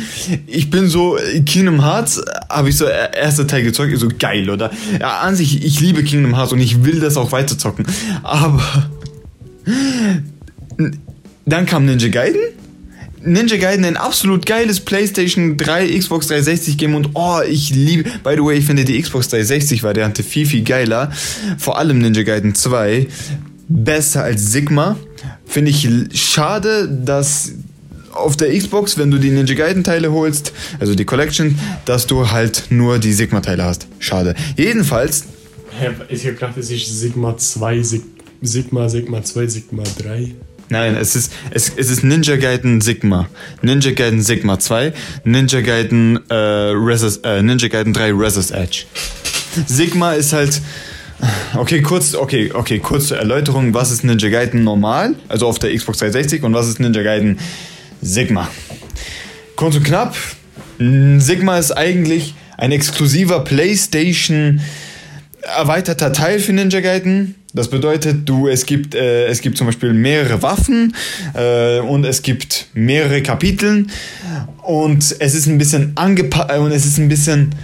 Ich 0.46 0.70
bin 0.70 0.88
so, 0.88 1.18
Kingdom 1.44 1.84
Hearts 1.84 2.22
habe 2.48 2.68
ich 2.68 2.76
so 2.76 2.84
äh, 2.84 3.08
erster 3.16 3.46
Teil 3.46 3.64
gezockt, 3.64 3.96
so 3.98 4.08
geil, 4.16 4.48
oder? 4.48 4.70
Ja, 5.00 5.18
an 5.20 5.34
sich, 5.34 5.64
ich 5.64 5.80
liebe 5.80 6.04
Kingdom 6.04 6.36
Hearts 6.36 6.52
und 6.52 6.60
ich 6.60 6.84
will 6.84 7.00
das 7.00 7.16
auch 7.16 7.32
weiterzocken. 7.32 7.84
Aber 8.22 8.88
dann 11.44 11.66
kam 11.66 11.86
Ninja 11.86 12.08
Gaiden. 12.08 12.40
Ninja 13.32 13.56
Gaiden 13.56 13.84
ein 13.84 13.96
absolut 13.96 14.46
geiles 14.46 14.80
PlayStation 14.80 15.56
3, 15.56 15.98
Xbox 15.98 16.28
360 16.28 16.78
Game 16.78 16.94
und 16.94 17.10
oh, 17.14 17.40
ich 17.48 17.70
liebe, 17.70 18.04
by 18.24 18.34
the 18.34 18.42
way, 18.44 18.58
ich 18.58 18.64
finde 18.64 18.84
die 18.84 19.00
Xbox 19.00 19.28
360 19.28 19.82
Variante 19.82 20.22
viel, 20.22 20.46
viel 20.46 20.64
geiler. 20.64 21.12
Vor 21.58 21.78
allem 21.78 21.98
Ninja 21.98 22.22
Gaiden 22.22 22.54
2. 22.54 23.06
besser 23.68 24.24
als 24.24 24.50
Sigma. 24.50 24.96
Finde 25.44 25.70
ich 25.70 25.88
schade, 26.14 26.88
dass 26.88 27.52
auf 28.12 28.36
der 28.36 28.56
Xbox, 28.56 28.98
wenn 28.98 29.10
du 29.10 29.18
die 29.18 29.30
Ninja 29.30 29.54
Gaiden 29.54 29.84
Teile 29.84 30.10
holst, 30.10 30.52
also 30.80 30.94
die 30.94 31.04
Collection, 31.04 31.58
dass 31.84 32.06
du 32.06 32.30
halt 32.30 32.64
nur 32.70 32.98
die 32.98 33.12
Sigma 33.12 33.40
Teile 33.40 33.64
hast. 33.64 33.86
Schade. 33.98 34.34
Jedenfalls, 34.56 35.24
Ich 36.10 36.26
hab 36.26 36.34
gedacht, 36.34 36.56
es 36.56 36.70
ist 36.70 36.86
Sigma 37.00 37.36
2, 37.36 37.82
Sig 37.82 38.02
Sigma, 38.40 38.88
Sigma 38.88 39.22
2, 39.22 39.46
Sigma 39.48 39.82
3. 39.98 40.34
nein, 40.68 40.96
es 40.96 41.16
ist, 41.16 41.32
es, 41.50 41.72
es 41.76 41.90
ist 41.90 42.04
Ninja 42.04 42.36
Gaiden 42.36 42.80
Sigma. 42.80 43.28
Ninja 43.62 43.92
Gaiden 43.92 44.22
Sigma 44.22 44.58
2, 44.58 44.92
Ninja 45.24 45.60
Gaiden, 45.60 46.18
äh, 46.30 46.34
Resus, 46.34 47.18
äh, 47.18 47.42
Ninja 47.42 47.68
Gaiden 47.68 47.92
3 47.92 48.12
Resus 48.12 48.50
Edge. 48.50 48.84
Sigma 49.66 50.12
ist 50.12 50.32
halt, 50.32 50.60
okay, 51.54 51.82
kurz, 51.82 52.14
okay, 52.14 52.50
okay, 52.52 52.78
kurz 52.78 53.08
zur 53.08 53.18
Erläuterung, 53.18 53.74
was 53.74 53.90
ist 53.90 54.04
Ninja 54.04 54.28
Gaiden 54.28 54.64
normal, 54.64 55.14
also 55.28 55.46
auf 55.46 55.58
der 55.58 55.74
Xbox 55.74 55.98
360 55.98 56.42
und 56.42 56.54
was 56.54 56.68
ist 56.68 56.80
Ninja 56.80 57.02
Gaiden 57.02 57.38
Sigma. 58.00 58.48
Kurz 59.56 59.76
und 59.76 59.84
knapp, 59.84 60.14
Sigma 60.78 61.58
ist 61.58 61.72
eigentlich 61.72 62.34
ein 62.56 62.72
exklusiver 62.72 63.40
PlayStation 63.40 64.60
erweiterter 65.42 66.12
Teil 66.12 66.38
für 66.38 66.52
Ninja 66.52 66.80
Gaiden. 66.80 67.34
Das 67.54 67.68
bedeutet, 67.68 68.28
du, 68.28 68.46
es 68.46 68.66
gibt, 68.66 68.94
äh, 68.94 69.26
es 69.26 69.40
gibt 69.40 69.56
zum 69.56 69.66
Beispiel 69.66 69.92
mehrere 69.92 70.42
Waffen 70.42 70.94
äh, 71.34 71.80
und 71.80 72.04
es 72.04 72.22
gibt 72.22 72.66
mehrere 72.74 73.22
Kapiteln 73.22 73.90
und 74.62 75.16
es 75.18 75.34
ist 75.34 75.46
ein 75.46 75.58
bisschen 75.58 75.92
angepasst 75.96 76.58
und 76.58 76.72
es 76.72 76.84
ist 76.84 76.98
ein 76.98 77.08
bisschen 77.08 77.54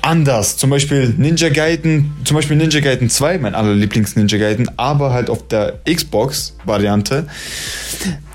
anders. 0.00 0.56
Zum 0.56 0.70
Beispiel 0.70 1.14
Ninja 1.16 1.48
Gaiden, 1.48 2.12
zum 2.24 2.36
Beispiel 2.36 2.56
Ninja 2.56 2.80
Gaiden 2.80 3.10
2, 3.10 3.38
mein 3.38 3.54
allerlieblings 3.54 4.16
Ninja 4.16 4.38
Gaiden, 4.38 4.70
aber 4.76 5.12
halt 5.12 5.28
auf 5.28 5.46
der 5.48 5.80
Xbox-Variante. 5.84 7.26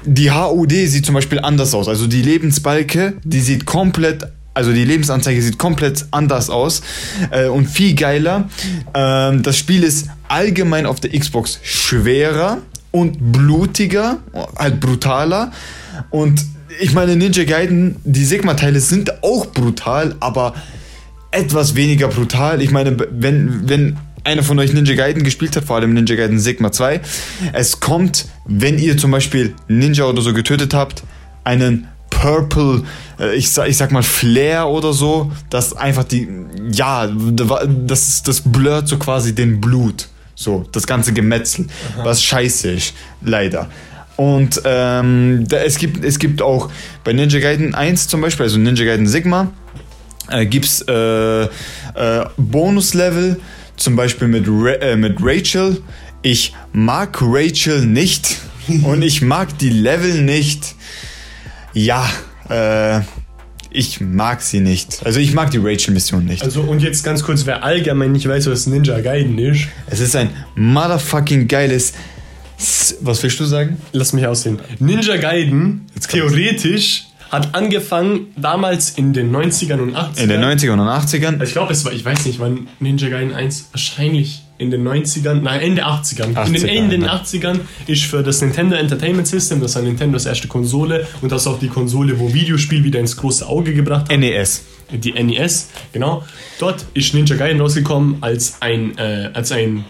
Die 0.06 0.32
HUD 0.32 0.72
sieht 0.72 1.06
zum 1.06 1.16
Beispiel 1.16 1.40
anders 1.40 1.74
aus. 1.74 1.88
Also 1.88 2.08
die 2.08 2.22
Lebensbalke, 2.22 3.14
die 3.24 3.42
sieht 3.42 3.66
komplett, 3.66 4.28
also 4.58 4.74
die 4.74 4.86
Lebensanzeige 4.86 5.40
sieht 5.40 5.60
komplett 5.60 6.08
anders 6.10 6.50
aus 6.50 6.82
äh, 7.30 7.46
und 7.46 7.68
viel 7.68 7.94
geiler. 7.94 8.50
Ähm, 8.96 9.44
das 9.44 9.56
Spiel 9.56 9.84
ist 9.84 10.08
allgemein 10.30 10.88
auf 10.88 11.00
der 11.00 11.12
Xbox 11.12 11.60
schwerer 11.62 12.58
und 12.90 13.32
blutiger, 13.32 14.18
halt 14.58 14.80
brutaler. 14.80 15.52
Und 16.10 16.44
ich 16.82 16.94
meine, 16.94 17.16
Ninja 17.16 17.44
Gaiden, 17.44 17.98
die 18.04 18.26
Sigma-Teile 18.26 18.80
sind 18.80 19.24
auch 19.24 19.46
brutal, 19.46 20.16
aber 20.22 20.56
etwas 21.30 21.76
weniger 21.76 22.08
brutal. 22.08 22.60
Ich 22.64 22.72
meine, 22.72 22.98
wenn, 23.12 23.70
wenn 23.70 23.98
einer 24.24 24.42
von 24.42 24.58
euch 24.58 24.74
Ninja 24.74 24.96
Gaiden 24.96 25.22
gespielt 25.22 25.56
hat, 25.56 25.66
vor 25.66 25.76
allem 25.76 25.94
Ninja 25.94 26.16
Gaiden 26.16 26.40
Sigma 26.40 26.72
2, 26.72 27.00
es 27.54 27.80
kommt, 27.80 28.26
wenn 28.46 28.80
ihr 28.80 28.98
zum 28.98 29.12
Beispiel 29.12 29.54
Ninja 29.68 30.06
oder 30.06 30.24
so 30.24 30.34
getötet 30.34 30.74
habt, 30.74 31.04
einen 31.44 31.88
Purple, 32.22 32.84
äh, 33.20 33.36
ich 33.36 33.52
sag, 33.52 33.70
ich 33.70 33.78
sag 33.78 33.92
mal 33.92 34.04
Flare 34.04 34.68
oder 34.68 34.94
so, 34.94 35.32
das 35.50 35.74
einfach 35.74 36.04
die, 36.04 36.28
ja, 36.72 37.08
das, 37.08 38.24
das 38.24 38.42
blurrt 38.42 38.88
so 38.88 38.98
quasi 38.98 39.36
den 39.36 39.62
Blut. 39.62 40.08
So, 40.36 40.66
das 40.72 40.86
ganze 40.86 41.14
Gemetzel, 41.14 41.66
was 42.04 42.22
scheiße 42.22 42.72
ist, 42.72 42.94
leider. 43.22 43.70
Und 44.18 44.62
ähm, 44.66 45.46
da, 45.48 45.58
es, 45.58 45.78
gibt, 45.78 46.04
es 46.04 46.20
gibt 46.20 46.44
auch 46.44 46.70
bei 47.04 47.14
Ninja 47.14 47.40
Gaiden 47.40 47.74
1 47.74 48.08
zum 48.08 48.22
Beispiel, 48.22 48.44
also 48.44 48.60
Ninja 48.60 48.86
Gaiden 48.86 49.08
Sigma, 49.08 49.52
äh, 50.30 50.46
gibt 50.46 50.66
es 50.66 50.82
äh, 50.88 51.44
äh, 51.44 51.50
Bonuslevel, 52.38 53.40
zum 53.78 53.96
Beispiel 53.96 54.28
mit, 54.28 54.48
Ra 54.48 54.74
äh, 54.74 54.96
mit 54.96 55.18
Rachel. 55.22 55.82
Ich 56.22 56.54
mag 56.74 57.18
Rachel 57.22 57.86
nicht 57.86 58.38
und 58.84 59.02
ich 59.02 59.22
mag 59.22 59.58
die 59.60 59.70
Level 59.70 60.22
nicht. 60.22 60.76
Ja, 61.78 62.10
äh, 62.50 63.02
ich 63.70 64.02
mag 64.02 64.42
sie 64.42 64.62
nicht. 64.62 65.06
Also 65.06 65.20
ich 65.20 65.36
mag 65.36 65.52
die 65.52 65.60
Rachel-Mission 65.60 66.26
nicht. 66.26 66.42
Also 66.42 66.62
und 66.62 66.82
jetzt 66.82 67.04
ganz 67.04 67.22
kurz, 67.22 67.46
wer 67.46 67.64
allgemein 67.64 68.14
nicht 68.14 68.28
weiß, 68.28 68.50
was 68.50 68.66
Ninja 68.66 69.00
Gaiden 69.00 69.38
ist, 69.38 69.68
Es 69.86 70.00
ist 70.00 70.16
ein 70.16 70.30
motherfucking 70.56 71.48
geiles... 71.48 71.94
Was 73.02 73.22
willst 73.22 73.40
du 73.40 73.46
sagen? 73.46 73.78
lass 73.92 74.14
mich 74.14 74.26
aussehen. 74.26 74.58
Ninja 74.80 75.18
Gaiden, 75.18 75.86
theoretisch, 76.10 77.06
hat 77.30 77.54
angefangen 77.54 78.34
damals 78.36 78.90
in 78.92 79.14
den 79.14 79.32
90ern 79.32 79.78
und 79.78 79.96
80ern. 79.96 80.18
In 80.24 80.30
den 80.30 80.42
90ern 80.42 80.74
und 80.74 80.88
80ern. 80.88 81.34
Also 81.34 81.44
ich 81.44 81.52
glaube, 81.52 81.74
es 81.74 81.86
war, 81.86 81.92
ich 81.92 82.04
weiß 82.04 82.26
nicht, 82.26 82.40
wann 82.40 82.68
Ninja 82.80 83.10
Gaiden 83.10 83.36
1 83.36 83.70
wahrscheinlich 83.72 84.42
in 84.58 84.72
den 84.72 84.88
90ern, 84.88 85.42
nein, 85.42 85.62
Ende 85.62 85.86
80ern. 85.86 86.28
in 86.48 86.54
den 86.54 86.64
80er, 86.64 86.68
Ende 86.68 86.98
ne? 86.98 87.12
80ern 87.12 87.60
ist 87.86 88.04
für 88.04 88.24
das 88.24 88.42
Nintendo 88.42 88.76
Entertainment 88.76 89.28
System, 89.28 89.62
das 89.62 89.76
war 89.76 89.82
Nintendos 89.84 90.26
erste 90.26 90.48
Konsole 90.48 91.06
und 91.22 91.32
das 91.32 91.42
ist 91.42 91.48
auch 91.48 91.60
die 91.60 91.68
Konsole, 91.68 92.20
wo 92.20 92.34
Videospiel 92.34 92.84
wieder 92.84 93.00
ins 93.00 93.16
große 93.18 93.48
Auge 93.48 93.74
gebracht 93.74 94.10
hat. 94.10 94.18
NES. 94.18 94.64
die 94.92 95.12
NES, 95.12 95.70
genau. 95.94 96.24
Dort 96.60 96.86
ist 96.94 97.14
Ninja 97.14 97.36
Gaiden 97.36 97.62
rausgekommen 97.62 98.18
als 98.22 98.58
ein, 98.62 98.98
äh, 98.98 99.30
als 99.34 99.52
ein 99.52 99.86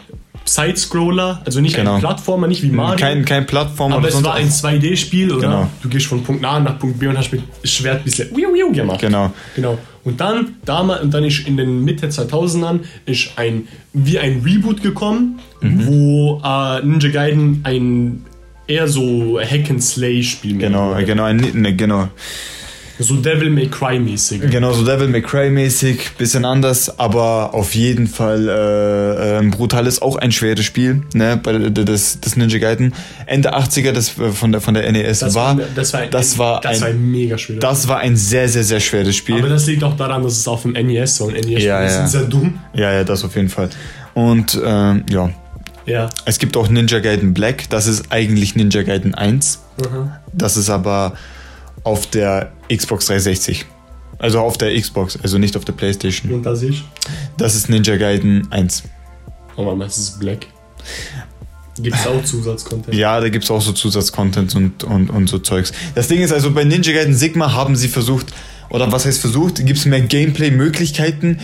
Side-Scroller, 0.46 1.42
also 1.46 1.60
nicht 1.60 1.76
Genau. 1.76 1.96
ein 1.96 2.00
Plattformer, 2.00 2.48
nicht 2.48 2.64
wie 2.64 2.70
Mario. 2.70 2.98
Kein, 2.98 3.26
kein 3.26 3.46
Plattform 3.46 3.92
aber 3.94 4.08
es 4.08 4.24
war 4.24 4.36
ein 4.36 4.50
2D-Spiel, 4.50 5.32
oder? 5.34 5.42
Genau. 5.48 5.70
Du 5.82 5.90
gehst 5.90 6.06
von 6.08 6.24
Punkt 6.24 6.44
A 6.46 6.60
nach 6.60 6.80
Punkt 6.80 7.00
B 7.00 7.08
und 7.08 7.18
hast 7.18 7.32
mit 7.32 7.44
Schwert 7.64 7.98
ein 8.00 8.04
bisschen 8.06 8.30
wiu, 8.36 8.54
wiu 8.54 8.72
gemacht. 8.72 9.02
Genau. 9.02 9.32
Genau. 9.56 9.78
Und 10.08 10.22
dann, 10.22 10.56
damals, 10.64 11.02
und 11.02 11.14
dann 11.14 11.26
ist 11.26 11.46
in 11.48 11.58
den 11.58 11.84
Mitte 11.84 12.08
2000ern 12.08 12.80
ist 13.06 13.32
ein, 13.36 13.68
wie 13.92 14.18
ein 14.20 14.42
Reboot 14.46 14.82
gekommen, 14.82 15.40
Mhm. 15.60 15.88
wo 15.88 16.42
äh, 16.46 16.82
Ninja 16.86 17.10
Gaiden 17.10 17.62
ein 17.64 18.24
eher 18.68 18.88
so 18.88 19.40
Hack-and-Slay-Spiel 19.42 20.60
Genau, 20.60 20.96
genau, 21.06 21.24
ein, 21.24 21.38
ne, 21.54 21.76
genau. 21.76 22.08
So 23.00 23.16
Devil 23.18 23.50
May 23.51 23.68
Cry-mäßig. 23.68 24.50
Genau, 24.50 24.74
so 24.74 24.84
Devil 24.84 25.08
May 25.08 25.22
Cry 25.22 25.50
mäßig, 25.51 26.16
bisschen 26.18 26.46
anders, 26.46 26.98
aber 27.00 27.54
auf 27.54 27.75
jeden 27.75 28.08
Fall 28.08 28.48
äh, 28.50 29.38
äh, 29.39 29.50
brutal 29.50 29.86
ist 29.86 30.01
auch 30.01 30.16
ein 30.16 30.32
schweres 30.32 30.66
Spiel, 30.66 31.04
ne, 31.13 31.39
bei 31.42 31.54
das, 31.70 32.20
das 32.22 32.36
Ninja 32.36 32.58
Gaiden. 32.58 32.94
Ende 33.27 33.56
80er, 33.56 33.92
das 33.92 34.18
äh, 34.18 34.32
von 34.32 34.51
der 34.51 34.62
von 34.62 34.74
der 34.74 34.92
NES 34.92 35.20
Das 35.20 35.36
war, 35.36 35.58
war, 35.58 35.66
das 35.75 35.94
war, 35.94 36.00
ein, 36.01 36.12
das 36.12 36.38
war 36.39 36.62
das 36.62 36.77
ein, 36.77 36.82
war 36.82 36.88
ein 36.89 37.12
mega 37.12 37.38
schweres 37.38 37.60
das 37.62 37.88
war 37.88 38.00
ein 38.00 38.16
sehr 38.18 38.50
sehr 38.50 38.63
sehr 38.63 38.80
schweres 38.80 39.16
Spiel. 39.16 39.38
Aber 39.38 39.50
das 39.50 39.68
liegt 39.68 39.84
auch 39.84 39.96
daran, 39.96 40.24
dass 40.24 40.34
es 40.38 40.48
auf 40.48 40.63
dem 40.63 40.72
NES 40.72 41.20
war 41.20 41.27
und 41.27 41.34
NES 41.36 41.63
Ja, 41.63 41.84
ist 41.84 41.94
ja. 41.96 42.08
sehr 42.08 42.24
dumm. 42.24 42.60
ja, 42.74 42.92
ja, 42.94 43.04
das 43.04 43.24
auf 43.24 43.36
jeden 43.36 43.50
Fall. 43.50 43.70
Und 44.16 44.60
ähm, 44.66 45.04
ja, 45.12 45.30
Ja. 45.86 46.10
es 46.25 46.39
gibt 46.39 46.58
auch 46.58 46.68
Ninja 46.68 46.98
Gaiden 47.00 47.34
Black, 47.36 47.70
das 47.70 47.86
ist 47.86 48.12
eigentlich 48.12 48.56
Ninja 48.56 48.82
Gaiden 48.82 49.13
1. 49.13 49.60
Mhm. 49.77 50.12
Das 50.34 50.58
ist 50.58 50.70
aber 50.72 51.13
auf 51.84 52.08
der 52.08 52.51
Xbox 52.70 53.08
360. 53.08 53.66
Also 54.20 54.40
auf 54.40 54.58
der 54.58 54.80
Xbox, 54.80 55.18
also 55.22 55.38
nicht 55.38 55.56
auf 55.56 55.66
der 55.66 55.74
Playstation. 55.74 56.32
Und 56.34 56.44
das 56.44 56.64
ist. 56.64 56.84
Das 57.38 57.56
ist 57.56 57.70
Ninja 57.70 57.98
Gaiden 57.98 58.52
1. 58.52 58.84
Oh 59.56 59.64
Mann, 59.64 59.80
das 59.80 59.98
ist 59.98 60.20
Black. 60.20 60.48
Gibt 61.80 61.96
es 61.96 62.08
auch 62.08 62.24
Zusatzcontent? 62.24 62.96
Ja, 62.96 63.20
da 63.20 63.30
gibt's 63.30 63.52
auch 63.52 63.62
so 63.62 63.72
Zusatzcontent 63.72 64.56
und, 64.56 64.84
und, 64.84 65.10
und 65.10 65.28
so 65.28 65.38
Zeugs. 65.40 65.72
Das 65.94 66.08
Ding 66.08 66.22
ist 66.22 66.32
also, 66.32 66.52
bei 66.52 66.64
Ninja 66.64 66.94
Gaiden 66.94 67.14
Sigma 67.14 67.54
haben 67.54 67.76
sie 67.76 67.88
versucht, 67.88 68.34
oder 68.70 68.92
was 68.92 69.06
heißt 69.06 69.22
versucht, 69.22 69.64
gibt's 69.64 69.86
mehr 69.86 70.02
Gameplay-Möglichkeiten. 70.02 71.40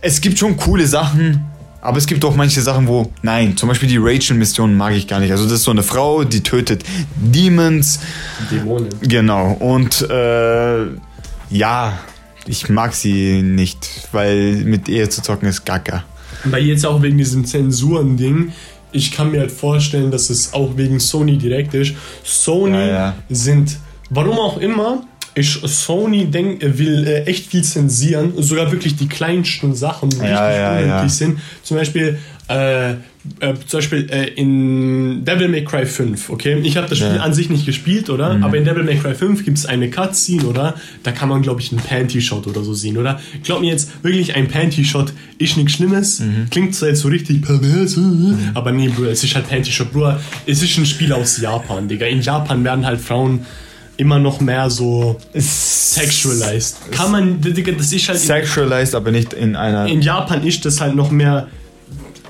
Es 0.00 0.20
gibt 0.20 0.38
schon 0.38 0.56
coole 0.56 0.86
Sachen, 0.86 1.44
aber 1.80 1.98
es 1.98 2.06
gibt 2.06 2.24
auch 2.24 2.34
manche 2.34 2.60
Sachen, 2.60 2.88
wo, 2.88 3.10
nein, 3.22 3.56
zum 3.56 3.68
Beispiel 3.68 3.88
die 3.88 3.98
Rachel-Mission 3.98 4.76
mag 4.76 4.94
ich 4.94 5.06
gar 5.06 5.20
nicht. 5.20 5.30
Also 5.30 5.44
das 5.44 5.54
ist 5.54 5.64
so 5.64 5.70
eine 5.70 5.82
Frau, 5.82 6.24
die 6.24 6.42
tötet 6.42 6.82
Demons, 7.16 8.00
Dämonen. 8.50 8.88
genau, 9.00 9.52
und 9.52 10.02
äh, 10.10 10.86
ja, 11.50 11.98
ich 12.46 12.68
mag 12.68 12.94
sie 12.94 13.42
nicht, 13.42 14.08
weil 14.12 14.56
mit 14.64 14.88
ihr 14.88 15.08
zu 15.10 15.22
zocken 15.22 15.48
ist 15.48 15.64
gaga. 15.64 16.04
Weil 16.44 16.64
jetzt 16.64 16.84
auch 16.86 17.02
wegen 17.02 17.18
diesem 17.18 17.44
Zensuren-Ding, 17.44 18.52
ich 18.90 19.12
kann 19.12 19.30
mir 19.30 19.40
halt 19.40 19.52
vorstellen, 19.52 20.10
dass 20.10 20.30
es 20.30 20.54
auch 20.54 20.76
wegen 20.76 20.98
Sony 20.98 21.36
direkt 21.36 21.74
ist. 21.74 21.94
Sony 22.24 22.76
Ja, 22.78 22.86
ja. 22.86 23.14
sind, 23.28 23.76
warum 24.10 24.38
auch 24.38 24.58
immer, 24.58 25.02
ist 25.38 25.60
Sony 25.62 26.26
denk, 26.26 26.60
will 26.78 27.06
äh, 27.06 27.24
echt 27.24 27.46
viel 27.46 27.62
zensieren, 27.62 28.32
sogar 28.36 28.70
wirklich 28.72 28.96
die 28.96 29.08
kleinsten 29.08 29.74
Sachen, 29.74 30.10
die 30.10 30.16
Ja, 30.18 30.46
richtig 30.46 30.60
ja, 30.60 31.02
ja. 31.02 31.08
sind. 31.08 31.38
Zum 31.62 31.76
Beispiel, 31.76 32.18
äh, 32.48 32.92
äh, 32.92 32.96
zum 33.66 33.78
Beispiel 33.78 34.08
äh, 34.10 34.28
in 34.34 35.24
Devil 35.24 35.48
May 35.48 35.64
Cry 35.64 35.84
5, 35.84 36.30
okay? 36.30 36.58
Ich 36.62 36.76
habe 36.76 36.88
das 36.88 36.98
Spiel. 36.98 37.12
Mhm. 37.12 37.20
an 37.20 37.34
sich 37.34 37.50
nicht 37.50 37.66
gespielt, 37.66 38.08
oder? 38.08 38.38
Aber 38.40 38.56
in 38.56 38.64
Devil 38.64 38.84
May 38.84 38.96
Cry 38.96 39.14
5 39.14 39.44
gibt 39.44 39.58
es 39.58 39.66
eine 39.66 39.90
Cutscene, 39.90 40.44
oder? 40.44 40.74
Da 41.02 41.12
kann 41.12 41.28
man, 41.28 41.42
glaube 41.42 41.60
ich, 41.60 41.70
einen 41.72 41.80
Panty-Shot 41.82 42.46
oder 42.46 42.62
so 42.64 42.72
sehen, 42.74 42.96
oder? 42.96 43.20
Glaub 43.44 43.60
mir 43.60 43.70
jetzt, 43.70 44.02
wirklich 44.02 44.34
ein 44.34 44.48
Panty-Shot 44.48 45.12
ist 45.38 45.56
nichts 45.56 45.72
Schlimmes. 45.74 46.20
Mhm. 46.20 46.46
Klingt 46.50 46.74
zwar 46.74 46.88
jetzt 46.88 47.00
so 47.00 47.08
richtig 47.08 47.42
pervers, 47.42 47.96
äh, 47.96 48.00
aber 48.54 48.72
nee, 48.72 48.88
Bro, 48.88 49.04
es 49.06 49.22
ist 49.22 49.34
halt 49.34 49.48
Panty-Shot, 49.48 49.92
Bro. 49.92 50.14
Es 50.46 50.62
ist 50.62 50.78
ein 50.78 50.86
Spiel 50.86 51.12
aus 51.12 51.38
Japan, 51.40 51.86
Digga. 51.86 52.06
In 52.06 52.22
Japan 52.22 52.64
werden 52.64 52.86
halt 52.86 53.00
Frauen 53.00 53.40
immer 53.98 54.18
noch 54.18 54.40
mehr 54.40 54.70
so 54.70 55.18
sexualized. 55.34 56.76
Kann 56.92 57.10
man, 57.12 57.40
das 57.40 57.92
ist 57.92 58.08
halt... 58.08 58.18
Sexualized, 58.18 58.94
aber 58.94 59.10
nicht 59.10 59.32
in 59.34 59.54
einer. 59.56 59.86
in 59.86 60.00
Japan 60.00 60.46
ist 60.46 60.64
das 60.64 60.80
halt 60.80 60.94
noch 60.96 61.10
mehr 61.10 61.48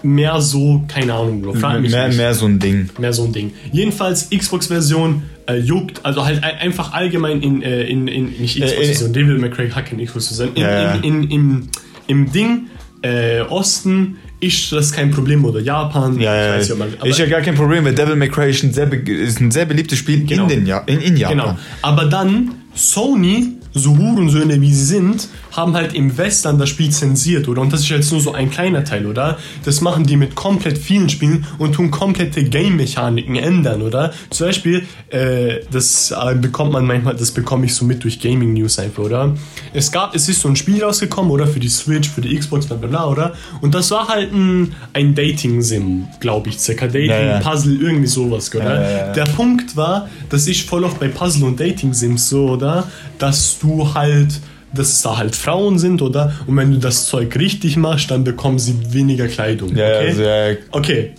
mehr 0.04 0.40
so, 0.40 0.84
keine 0.86 1.12
Ahnung, 1.12 1.42
Bro. 1.42 1.54
Frag 1.54 1.80
mich 1.80 1.90
Mehr, 1.90 2.06
nicht. 2.06 2.16
mehr 2.18 2.32
so 2.32 2.46
ein 2.46 2.60
Ding. 2.60 2.88
Mehr 2.98 3.12
so 3.12 3.24
ein 3.24 3.32
Ding. 3.32 3.52
Jedenfalls, 3.72 4.30
Xbox-Version 4.30 5.24
äh, 5.46 5.56
juckt, 5.56 6.04
also 6.04 6.24
halt 6.24 6.44
ein- 6.44 6.56
einfach 6.58 6.92
allgemein 6.92 7.42
in, 7.42 7.62
äh, 7.62 7.82
in, 7.82 8.06
in 8.06 8.26
nicht 8.40 8.60
Xbox-Version, 8.60 9.12
Devil 9.12 9.38
May 9.38 9.50
Cry 9.50 9.68
hat 9.70 9.86
keine 9.86 10.04
Xbox-Version, 10.04 10.54
in, 10.54 10.62
Ja, 10.62 10.70
ja. 10.70 10.94
in, 10.94 11.02
in, 11.24 11.30
im, 11.30 11.68
im 12.06 12.32
Ding 12.32 12.68
äh, 13.02 13.40
Osten 13.40 14.18
ist 14.40 14.70
das 14.72 14.92
kein 14.92 15.10
Problem 15.10 15.44
oder 15.44 15.60
Japan. 15.60 16.18
Ja, 16.20 16.34
ja, 16.34 16.54
ich 16.56 16.70
weiß 16.70 16.78
man, 16.78 16.88
aber, 16.98 17.08
ist 17.08 17.18
ja 17.18 17.26
gar 17.26 17.40
kein 17.40 17.54
Problem, 17.54 17.84
weil 17.84 17.94
Devil 17.94 18.16
May 18.16 18.28
Cry 18.28 18.50
ist 18.50 18.62
ein 18.62 18.72
sehr, 18.72 18.92
ist 18.92 19.40
ein 19.40 19.50
sehr 19.50 19.64
beliebtes 19.66 19.98
Spiel 19.98 20.24
Genau. 20.24 20.44
in, 20.44 20.48
den 20.48 20.66
ja 20.66 20.78
in, 20.86 21.00
in 21.00 21.16
Japan. 21.16 21.38
Genau. 21.38 21.58
Aber 21.82 22.04
dann 22.04 22.52
Sony, 22.74 23.57
so 23.78 23.96
Hurensöhne 23.96 24.60
wie 24.60 24.72
sie 24.72 24.84
sind, 24.84 25.28
haben 25.52 25.74
halt 25.74 25.94
im 25.94 26.16
Western 26.16 26.58
das 26.58 26.68
Spiel 26.68 26.90
zensiert, 26.90 27.48
oder? 27.48 27.62
Und 27.62 27.72
das 27.72 27.80
ist 27.80 27.88
jetzt 27.88 28.12
nur 28.12 28.20
so 28.20 28.32
ein 28.32 28.50
kleiner 28.50 28.84
Teil, 28.84 29.06
oder? 29.06 29.38
Das 29.64 29.80
machen 29.80 30.04
die 30.04 30.16
mit 30.16 30.34
komplett 30.34 30.78
vielen 30.78 31.08
Spielen 31.08 31.46
und 31.58 31.74
tun 31.74 31.90
komplette 31.90 32.44
Game-Mechaniken 32.44 33.36
ändern, 33.36 33.82
oder? 33.82 34.12
Zum 34.30 34.46
Beispiel, 34.48 34.86
äh, 35.10 35.60
das 35.70 36.10
äh, 36.10 36.34
bekommt 36.34 36.72
man 36.72 36.86
manchmal, 36.86 37.16
das 37.16 37.30
bekomme 37.32 37.66
ich 37.66 37.74
so 37.74 37.84
mit 37.84 38.04
durch 38.04 38.20
Gaming 38.20 38.52
News 38.52 38.78
einfach, 38.78 39.04
oder? 39.04 39.34
Es 39.72 39.90
gab, 39.90 40.14
es 40.14 40.28
ist 40.28 40.40
so 40.40 40.48
ein 40.48 40.56
Spiel 40.56 40.82
rausgekommen, 40.82 41.30
oder? 41.30 41.46
Für 41.46 41.60
die 41.60 41.68
Switch, 41.68 42.08
für 42.08 42.20
die 42.20 42.36
Xbox, 42.36 42.66
bla 42.66 42.76
bla 42.76 42.88
bla, 42.88 43.06
oder? 43.08 43.32
Und 43.60 43.74
das 43.74 43.90
war 43.90 44.08
halt 44.08 44.32
ein, 44.32 44.74
ein 44.92 45.14
Dating-Sim, 45.14 46.06
glaube 46.20 46.50
ich, 46.50 46.58
circa 46.58 46.86
Dating, 46.86 47.10
Ja, 47.10 47.20
ja. 47.20 47.40
Puzzle, 47.40 47.80
irgendwie 47.80 48.06
sowas, 48.06 48.54
oder? 48.54 48.64
Ja, 48.64 48.82
ja, 48.82 49.06
ja. 49.06 49.12
Der 49.12 49.24
Punkt 49.24 49.76
war, 49.76 50.08
das 50.28 50.46
ist 50.46 50.68
voll 50.68 50.84
oft 50.84 50.98
bei 51.00 51.08
Puzzle 51.08 51.44
und 51.44 51.58
Dating 51.58 51.92
Sims 51.92 52.28
so, 52.28 52.50
oder? 52.50 52.86
Dass 53.18 53.58
du 53.58 53.94
halt, 53.94 54.40
dass 54.72 54.92
es 54.94 55.02
da 55.02 55.16
halt 55.16 55.34
Frauen 55.34 55.78
sind, 55.78 56.02
oder? 56.02 56.32
Und 56.46 56.56
wenn 56.56 56.70
du 56.70 56.78
das 56.78 57.06
Zeug 57.06 57.34
richtig 57.36 57.76
machst, 57.76 58.10
dann 58.10 58.24
bekommen 58.24 58.58
sie 58.58 58.76
weniger 58.90 59.28
Kleidung. 59.28 59.76
Ja, 59.76 59.86
okay? 59.86 60.08
also, 60.08 60.22
ja, 60.22 60.56
okay, 60.72 61.10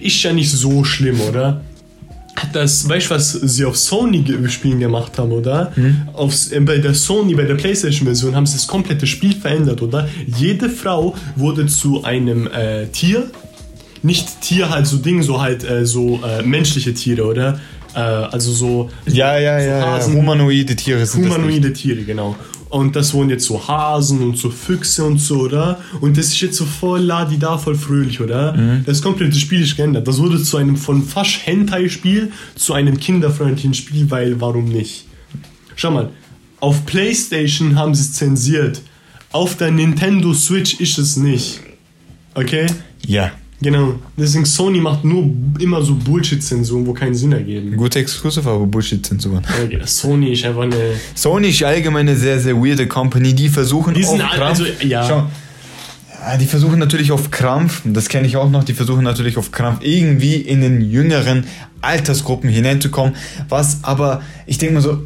ist 0.00 0.22
ja 0.22 0.32
nicht 0.32 0.50
so 0.50 0.84
schlimm, 0.84 1.20
oder? 1.20 1.62
Das, 2.52 2.86
weißt 2.88 3.06
du, 3.06 3.14
was 3.14 3.32
sie 3.32 3.64
auf 3.64 3.76
Sony-Spielen 3.76 4.78
gemacht 4.78 5.18
haben, 5.18 5.32
oder? 5.32 5.72
Aufs, 6.12 6.48
äh, 6.52 6.60
bei 6.60 6.78
der 6.78 6.94
Sony, 6.94 7.34
bei 7.34 7.44
der 7.44 7.54
PlayStation-Version 7.54 8.36
haben 8.36 8.46
sie 8.46 8.56
das 8.56 8.66
komplette 8.66 9.06
Spiel 9.06 9.34
verändert, 9.34 9.80
oder? 9.80 10.08
Jede 10.26 10.68
Frau 10.68 11.14
wurde 11.34 11.66
zu 11.66 12.04
einem 12.04 12.46
äh, 12.48 12.86
Tier. 12.88 13.30
Nicht 14.02 14.42
Tier 14.42 14.68
halt 14.68 14.86
so 14.86 14.98
Ding, 14.98 15.22
so 15.22 15.40
halt 15.40 15.64
äh, 15.68 15.86
so 15.86 16.20
äh, 16.22 16.42
menschliche 16.42 16.92
Tiere, 16.92 17.24
oder? 17.24 17.58
Äh, 17.96 18.00
also 18.00 18.52
so 18.52 18.90
ja, 19.06 19.38
ja, 19.38 19.58
ja, 19.58 19.78
ja. 19.78 19.86
Hasen. 19.86 20.14
Humanoide 20.14 20.76
Tiere 20.76 21.06
sind 21.06 21.24
humanoide 21.24 21.72
Tiere, 21.72 22.02
genau. 22.02 22.36
Und 22.68 22.94
das 22.94 23.14
wurden 23.14 23.30
jetzt 23.30 23.46
so 23.46 23.66
Hasen 23.66 24.20
und 24.22 24.36
so 24.36 24.50
Füchse 24.50 25.04
und 25.04 25.18
so, 25.18 25.38
oder? 25.38 25.80
Und 26.00 26.18
das 26.18 26.26
ist 26.26 26.40
jetzt 26.42 26.56
so 26.56 26.66
voll 26.66 27.00
ladida, 27.00 27.56
voll 27.56 27.76
fröhlich, 27.76 28.20
oder? 28.20 28.52
Mhm. 28.52 28.84
Das 28.84 29.00
komplette 29.00 29.38
Spiel 29.38 29.62
ist 29.62 29.76
geändert. 29.76 30.06
Das 30.06 30.18
wurde 30.18 30.42
zu 30.42 30.58
einem 30.58 30.76
von 30.76 31.02
fast 31.02 31.46
Hentai-Spiel 31.46 32.32
zu 32.54 32.74
einem 32.74 32.98
kinderfreundlichen 32.98 33.72
Spiel, 33.72 34.10
weil 34.10 34.40
warum 34.40 34.66
nicht? 34.66 35.06
Schau 35.76 35.90
mal, 35.90 36.10
auf 36.60 36.84
PlayStation 36.84 37.76
haben 37.76 37.94
sie 37.94 38.02
es 38.02 38.12
zensiert. 38.12 38.82
Auf 39.32 39.56
der 39.56 39.70
Nintendo 39.70 40.34
Switch 40.34 40.80
ist 40.80 40.98
es 40.98 41.16
nicht. 41.16 41.60
Okay? 42.34 42.66
Ja. 43.06 43.30
Genau. 43.60 43.94
Deswegen 44.18 44.44
Sony 44.44 44.80
macht 44.80 45.04
nur 45.04 45.30
immer 45.58 45.80
so 45.82 45.94
Bullshit-Zensuren, 45.94 46.86
wo 46.86 46.92
keinen 46.92 47.14
Sinn 47.14 47.32
ergeben. 47.32 47.76
Gute 47.76 48.00
Exclusive, 48.00 48.48
aber 48.48 48.66
Bullshit-Zensuren. 48.66 49.42
Okay, 49.64 49.80
Sony 49.84 50.32
ist 50.32 50.44
einfach 50.44 50.62
eine. 50.62 50.76
Sony 51.14 51.48
ist 51.48 51.62
allgemein 51.62 52.06
eine 52.08 52.16
sehr, 52.16 52.38
sehr 52.38 52.54
weirde 52.54 52.86
Company. 52.86 53.34
Die 53.34 53.48
versuchen 53.48 53.94
Die 53.94 54.02
sind 54.02 54.22
auf 54.22 54.30
Krampf. 54.30 54.60
also, 54.60 54.64
ja. 54.86 55.06
Schau, 55.08 55.26
ja, 56.20 56.36
die 56.36 56.46
versuchen 56.46 56.78
natürlich 56.78 57.12
auf 57.12 57.30
Krampf, 57.30 57.82
das 57.84 58.08
kenne 58.08 58.26
ich 58.26 58.36
auch 58.36 58.50
noch, 58.50 58.64
die 58.64 58.74
versuchen 58.74 59.04
natürlich 59.04 59.36
auf 59.36 59.52
Krampf 59.52 59.78
irgendwie 59.82 60.34
in 60.34 60.60
den 60.60 60.80
jüngeren 60.80 61.44
Altersgruppen 61.82 62.50
hineinzukommen. 62.50 63.14
Was 63.48 63.84
aber, 63.84 64.22
ich 64.44 64.58
denke 64.58 64.74
mal 64.74 64.80
so, 64.80 65.02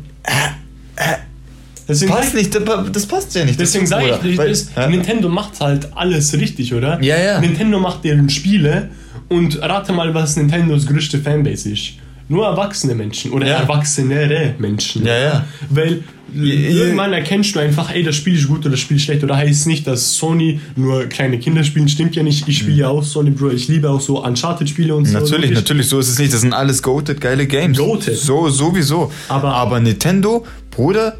Deswegen 1.91 2.13
passt 2.13 2.35
nicht, 2.35 2.55
das 2.93 3.07
passt 3.07 3.35
ja 3.35 3.45
nicht. 3.45 3.61
Deswegen 3.61 3.87
sage 3.87 4.19
ich, 4.25 4.39
Weil- 4.39 4.51
ist, 4.51 4.71
Ja? 4.77 4.87
Nintendo 4.89 5.29
macht 5.29 5.61
halt 5.61 5.89
alles 5.95 6.33
richtig, 6.35 6.73
oder? 6.75 7.01
Ja, 7.03 7.19
ja. 7.19 7.41
Nintendo 7.41 7.79
macht 7.79 8.05
deren 8.05 8.29
Spiele 8.31 8.89
und 9.29 9.61
rate 9.61 9.93
mal, 9.93 10.13
was 10.15 10.37
Nintendos 10.37 10.87
größte 10.87 11.19
Fanbase 11.19 11.71
ist. 11.71 11.93
Nur 12.29 12.47
erwachsene 12.47 12.95
Menschen 12.95 13.33
oder 13.33 13.47
Ja. 13.47 13.57
erwachsenere 13.59 14.55
Menschen. 14.59 15.05
Ja, 15.05 15.19
ja. 15.19 15.45
Weil 15.69 16.05
irgendwann 16.33 17.13
erkennst 17.13 17.57
du 17.57 17.59
einfach, 17.59 17.93
ey, 17.93 18.05
das 18.05 18.15
Spiel 18.15 18.37
ist 18.37 18.47
gut 18.47 18.61
oder 18.61 18.71
das 18.71 18.81
Spiel 18.81 18.97
ist 18.99 19.03
schlecht. 19.03 19.25
Oder 19.25 19.37
heißt 19.37 19.67
nicht, 19.67 19.85
dass 19.87 20.15
Sony 20.15 20.61
nur 20.77 21.07
kleine 21.07 21.39
Kinder 21.41 21.65
spielen, 21.65 21.89
stimmt 21.89 22.15
ja 22.15 22.23
nicht. 22.23 22.47
Ich 22.49 22.59
spiele 22.59 22.77
ja 22.77 22.89
auch 22.89 23.03
Sony, 23.03 23.31
Bro. 23.31 23.51
Ich 23.51 23.67
liebe 23.67 23.91
auch 23.91 24.01
so 24.01 24.23
Uncharted-Spiele 24.25 24.95
und 24.95 25.07
so. 25.07 25.19
Natürlich, 25.19 25.51
natürlich, 25.51 25.89
so 25.89 25.99
ist 25.99 26.09
es 26.09 26.19
nicht. 26.21 26.33
Das 26.33 26.43
sind 26.43 26.53
alles 26.53 26.83
goated 26.83 27.21
geile 27.21 27.47
Games. 27.49 27.77
Goated. 27.79 28.17
So, 28.17 28.49
sowieso. 28.49 29.11
Aber- 29.29 29.53
Aber 29.53 29.81
Nintendo, 29.81 30.47
Bruder, 30.71 31.17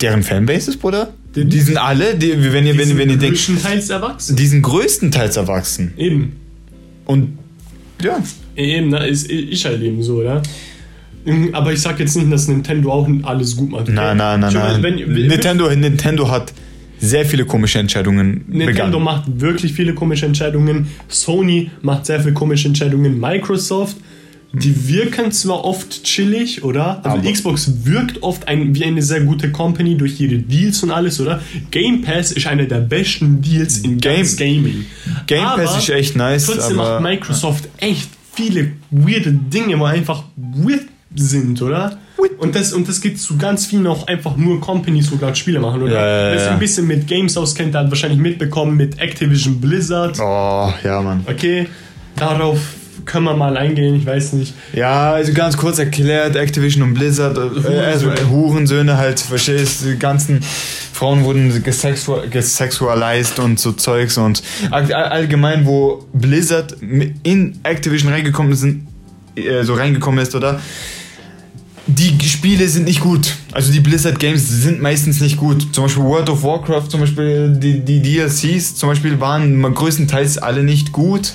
deren 0.00 0.22
Fanbases, 0.22 0.76
Bruder, 0.76 1.12
Die- 1.34 1.44
die 1.44 1.60
sind 1.60 1.76
alle, 1.78 2.14
die, 2.16 2.30
wenn 2.52 2.66
ihr, 2.66 2.72
Die 2.72 2.78
wenn, 2.78 2.88
sind 2.88 2.98
wenn 2.98 3.10
ihr 3.10 3.16
denkt, 3.18 3.36
größtenteils 3.36 3.90
erwachsen. 3.90 4.36
die 4.36 4.46
sind 4.46 4.62
größtenteils 4.62 5.36
erwachsen. 5.36 5.92
Eben. 5.96 6.32
Und 7.04 7.38
ja, 8.02 8.22
Eben, 8.56 8.88
na, 8.90 9.04
ist, 9.04 9.30
ist 9.30 9.64
halt 9.66 9.82
eben 9.82 10.02
so, 10.02 10.16
oder? 10.20 10.42
Mhm, 11.26 11.50
Aber 11.54 11.72
ich 11.72 11.80
sag 11.80 11.98
jetzt 12.00 12.16
nicht, 12.16 12.32
dass 12.32 12.48
Nintendo 12.48 12.90
auch 12.92 13.08
alles 13.24 13.54
gut 13.56 13.70
macht. 13.70 13.88
nein, 13.88 14.16
nein, 14.16 14.40
nein, 14.40 14.52
nein. 14.54 14.82
Wenn, 14.82 14.98
wenn, 15.14 15.26
Nintendo, 15.26 15.68
Nintendo 15.74 16.30
hat 16.30 16.52
sehr 16.98 17.26
viele 17.26 17.44
komische 17.44 17.78
Entscheidungen 17.78 18.44
Nintendo 18.48 18.66
begangen. 18.98 19.02
macht 19.02 19.24
wirklich 19.40 19.72
viele 19.74 19.92
komische 19.92 20.24
Entscheidungen. 20.24 20.86
Sony 21.08 21.70
macht 21.82 22.06
sehr 22.06 22.20
viele 22.20 22.32
komische 22.32 22.68
Entscheidungen. 22.68 23.20
Microsoft, 23.20 23.96
die 24.52 24.88
wirken 24.88 25.32
zwar 25.32 25.64
oft 25.64 26.04
chillig, 26.04 26.64
oder? 26.64 27.04
Also 27.04 27.18
Aber- 27.18 27.30
Xbox 27.32 27.84
wirkt 27.84 28.22
oft 28.22 28.48
ein, 28.48 28.74
wie 28.74 28.84
eine 28.84 29.02
sehr 29.02 29.20
gute 29.20 29.50
Company 29.52 29.96
durch 29.96 30.18
ihre 30.20 30.38
Deals 30.38 30.82
und 30.82 30.90
alles, 30.90 31.20
oder? 31.20 31.40
Game 31.70 32.02
Pass 32.02 32.32
ist 32.32 32.46
einer 32.46 32.64
der 32.64 32.78
besten 32.80 33.42
Deals 33.42 33.78
in 33.78 33.98
Game- 33.98 34.26
Gaming. 34.36 34.86
Game 35.26 35.44
Pass 35.44 35.68
Aber 35.70 35.78
ist 35.78 35.88
echt 35.90 36.16
nice, 36.16 36.46
Trotzdem 36.46 36.78
aber- 36.80 37.00
macht 37.00 37.02
Microsoft 37.02 37.68
echt 37.78 38.08
viele 38.34 38.72
weirde 38.90 39.32
Dinge, 39.32 39.78
wo 39.78 39.84
einfach 39.84 40.24
weird 40.36 40.84
sind, 41.14 41.60
oder? 41.62 41.98
Und 42.38 42.54
das, 42.54 42.72
und 42.74 42.86
das 42.88 43.00
geht 43.00 43.18
zu 43.20 43.36
ganz 43.38 43.66
vielen 43.66 43.86
auch 43.86 44.06
einfach 44.06 44.36
nur 44.36 44.60
Companies, 44.60 45.10
wo 45.10 45.16
gerade 45.16 45.36
Spiele 45.36 45.58
machen, 45.60 45.82
oder? 45.82 45.92
Ja, 45.94 46.06
ja, 46.28 46.32
Wer 46.32 46.38
sich 46.40 46.48
ein 46.50 46.58
bisschen 46.58 46.86
mit 46.86 47.06
Games 47.06 47.36
auskennt, 47.36 47.72
der 47.74 47.82
hat 47.82 47.90
wahrscheinlich 47.90 48.18
mitbekommen 48.20 48.76
mit 48.76 48.98
Activision 48.98 49.58
Blizzard. 49.60 50.18
Oh, 50.20 50.72
ja, 50.84 51.00
Mann. 51.00 51.24
Okay, 51.26 51.66
darauf 52.16 52.58
können 53.04 53.24
wir 53.24 53.36
mal 53.36 53.56
eingehen, 53.56 53.94
ich 53.96 54.06
weiß 54.06 54.32
nicht. 54.34 54.54
Ja, 54.72 55.12
also 55.12 55.32
ganz 55.32 55.56
kurz 55.56 55.78
erklärt, 55.78 56.36
Activision 56.36 56.82
und 56.82 56.94
Blizzard, 56.94 57.36
äh, 57.36 57.78
also 57.80 58.10
äh, 58.10 58.16
Hurensöhne 58.28 58.96
halt, 58.96 59.20
verstehst 59.20 59.82
du, 59.84 59.90
die 59.90 59.98
ganzen 59.98 60.40
Frauen 60.92 61.24
wurden 61.24 61.62
gesexu 61.62 62.14
gesexualized 62.30 63.38
und 63.38 63.60
so 63.60 63.72
Zeugs 63.72 64.16
und 64.18 64.42
all- 64.70 64.92
allgemein, 64.92 65.66
wo 65.66 66.06
Blizzard 66.12 66.76
in 67.22 67.58
Activision 67.62 68.10
reingekommen 68.12 68.54
sind, 68.54 68.86
äh, 69.36 69.62
so 69.62 69.74
reingekommen 69.74 70.20
ist, 70.20 70.34
oder? 70.34 70.60
Die 71.88 72.18
Spiele 72.26 72.66
sind 72.68 72.86
nicht 72.86 73.00
gut. 73.00 73.36
Also 73.52 73.70
die 73.72 73.78
Blizzard 73.78 74.18
Games 74.18 74.48
sind 74.48 74.82
meistens 74.82 75.20
nicht 75.20 75.36
gut. 75.36 75.72
Zum 75.72 75.84
Beispiel 75.84 76.02
World 76.02 76.28
of 76.28 76.42
Warcraft, 76.42 76.88
zum 76.88 76.98
Beispiel 77.00 77.56
die, 77.60 77.78
die 77.78 78.02
DLCs 78.02 78.74
zum 78.74 78.88
Beispiel 78.88 79.20
waren 79.20 79.62
größtenteils 79.62 80.38
alle 80.38 80.64
nicht 80.64 80.90
gut. 80.90 81.32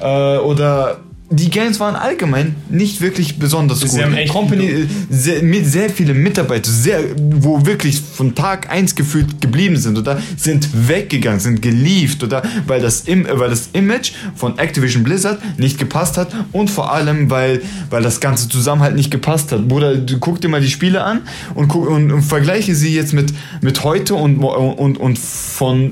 Äh, 0.00 0.38
oder 0.38 0.98
die 1.28 1.50
Games 1.50 1.80
waren 1.80 1.96
allgemein 1.96 2.54
nicht 2.70 3.00
wirklich 3.00 3.36
besonders 3.40 3.80
Sie 3.80 3.88
gut. 3.88 4.00
haben 4.00 4.14
echt- 4.14 4.32
Company, 4.32 4.66
äh, 4.66 4.86
sehr, 5.10 5.42
mit 5.42 5.66
sehr 5.66 5.90
viele 5.90 6.14
Mitarbeiter, 6.14 6.70
sehr, 6.70 7.00
wo 7.18 7.66
wirklich 7.66 8.00
von 8.00 8.36
Tag 8.36 8.70
eins 8.70 8.94
gefühlt 8.94 9.40
geblieben 9.40 9.76
sind 9.76 9.98
oder 9.98 10.20
sind 10.36 10.68
weggegangen, 10.88 11.40
sind 11.40 11.62
gelieft 11.62 12.22
oder 12.22 12.42
weil 12.68 12.80
das, 12.80 13.00
Im 13.00 13.26
weil 13.28 13.50
das 13.50 13.70
Image 13.72 14.12
von 14.36 14.56
Activision 14.60 15.02
Blizzard 15.02 15.40
nicht 15.58 15.78
gepasst 15.80 16.16
hat 16.16 16.28
und 16.52 16.70
vor 16.70 16.92
allem 16.92 17.28
weil, 17.28 17.60
weil 17.90 18.04
das 18.04 18.20
ganze 18.20 18.48
zusammen 18.48 18.82
halt 18.82 18.94
nicht 18.94 19.10
gepasst 19.10 19.50
hat. 19.50 19.66
Bruder, 19.66 19.96
du 19.96 20.18
guck 20.20 20.40
dir 20.40 20.48
mal 20.48 20.60
die 20.60 20.70
Spiele 20.70 21.02
an 21.02 21.22
und, 21.56 21.66
guck, 21.66 21.88
und, 21.88 22.12
und 22.12 22.22
vergleiche 22.22 22.76
sie 22.76 22.94
jetzt 22.94 23.12
mit, 23.14 23.34
mit 23.62 23.82
heute 23.82 24.14
und, 24.14 24.38
und, 24.44 24.96
und 24.96 25.18
von 25.18 25.90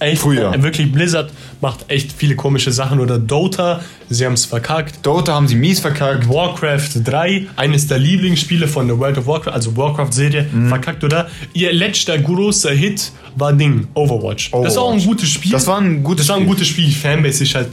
Echt, 0.00 0.22
Früher. 0.22 0.52
wirklich, 0.62 0.90
Blizzard 0.92 1.30
macht 1.60 1.84
echt 1.88 2.12
viele 2.12 2.36
komische 2.36 2.72
Sachen. 2.72 3.00
Oder 3.00 3.18
Dota, 3.18 3.80
sie 4.10 4.24
haben 4.26 4.34
es 4.34 4.44
verkackt. 4.44 5.04
Dota 5.06 5.32
haben 5.34 5.48
sie 5.48 5.54
mies 5.54 5.80
verkackt. 5.80 6.28
Warcraft 6.28 6.90
3, 7.04 7.46
eines 7.56 7.86
der 7.86 7.98
Lieblingsspiele 7.98 8.68
von 8.68 8.86
der 8.86 8.98
World 8.98 9.18
of 9.18 9.26
Warcraft, 9.26 9.52
also 9.52 9.76
Warcraft-Serie, 9.76 10.46
Mhm. 10.52 10.68
verkackt, 10.68 11.04
oder? 11.04 11.28
Ihr 11.52 11.72
letzter 11.72 12.18
großer 12.18 12.70
Hit 12.72 13.12
war 13.36 13.52
Ding, 13.52 13.86
Overwatch. 13.94 14.50
Das 14.50 14.76
war 14.76 14.82
auch 14.84 14.88
ein 14.92 14.94
Overwatch. 14.98 15.06
gutes 15.06 15.28
Spiel. 15.30 15.52
Das 15.52 15.66
war 15.66 15.80
ein 15.80 16.02
gutes 16.02 16.26
das 16.26 16.28
war 16.30 16.36
ein 16.36 16.42
Spiel. 16.42 16.54
gutes 16.54 16.68
Spiel. 16.68 16.90
Fanbase 16.92 17.42
ist 17.44 17.54
halt 17.54 17.68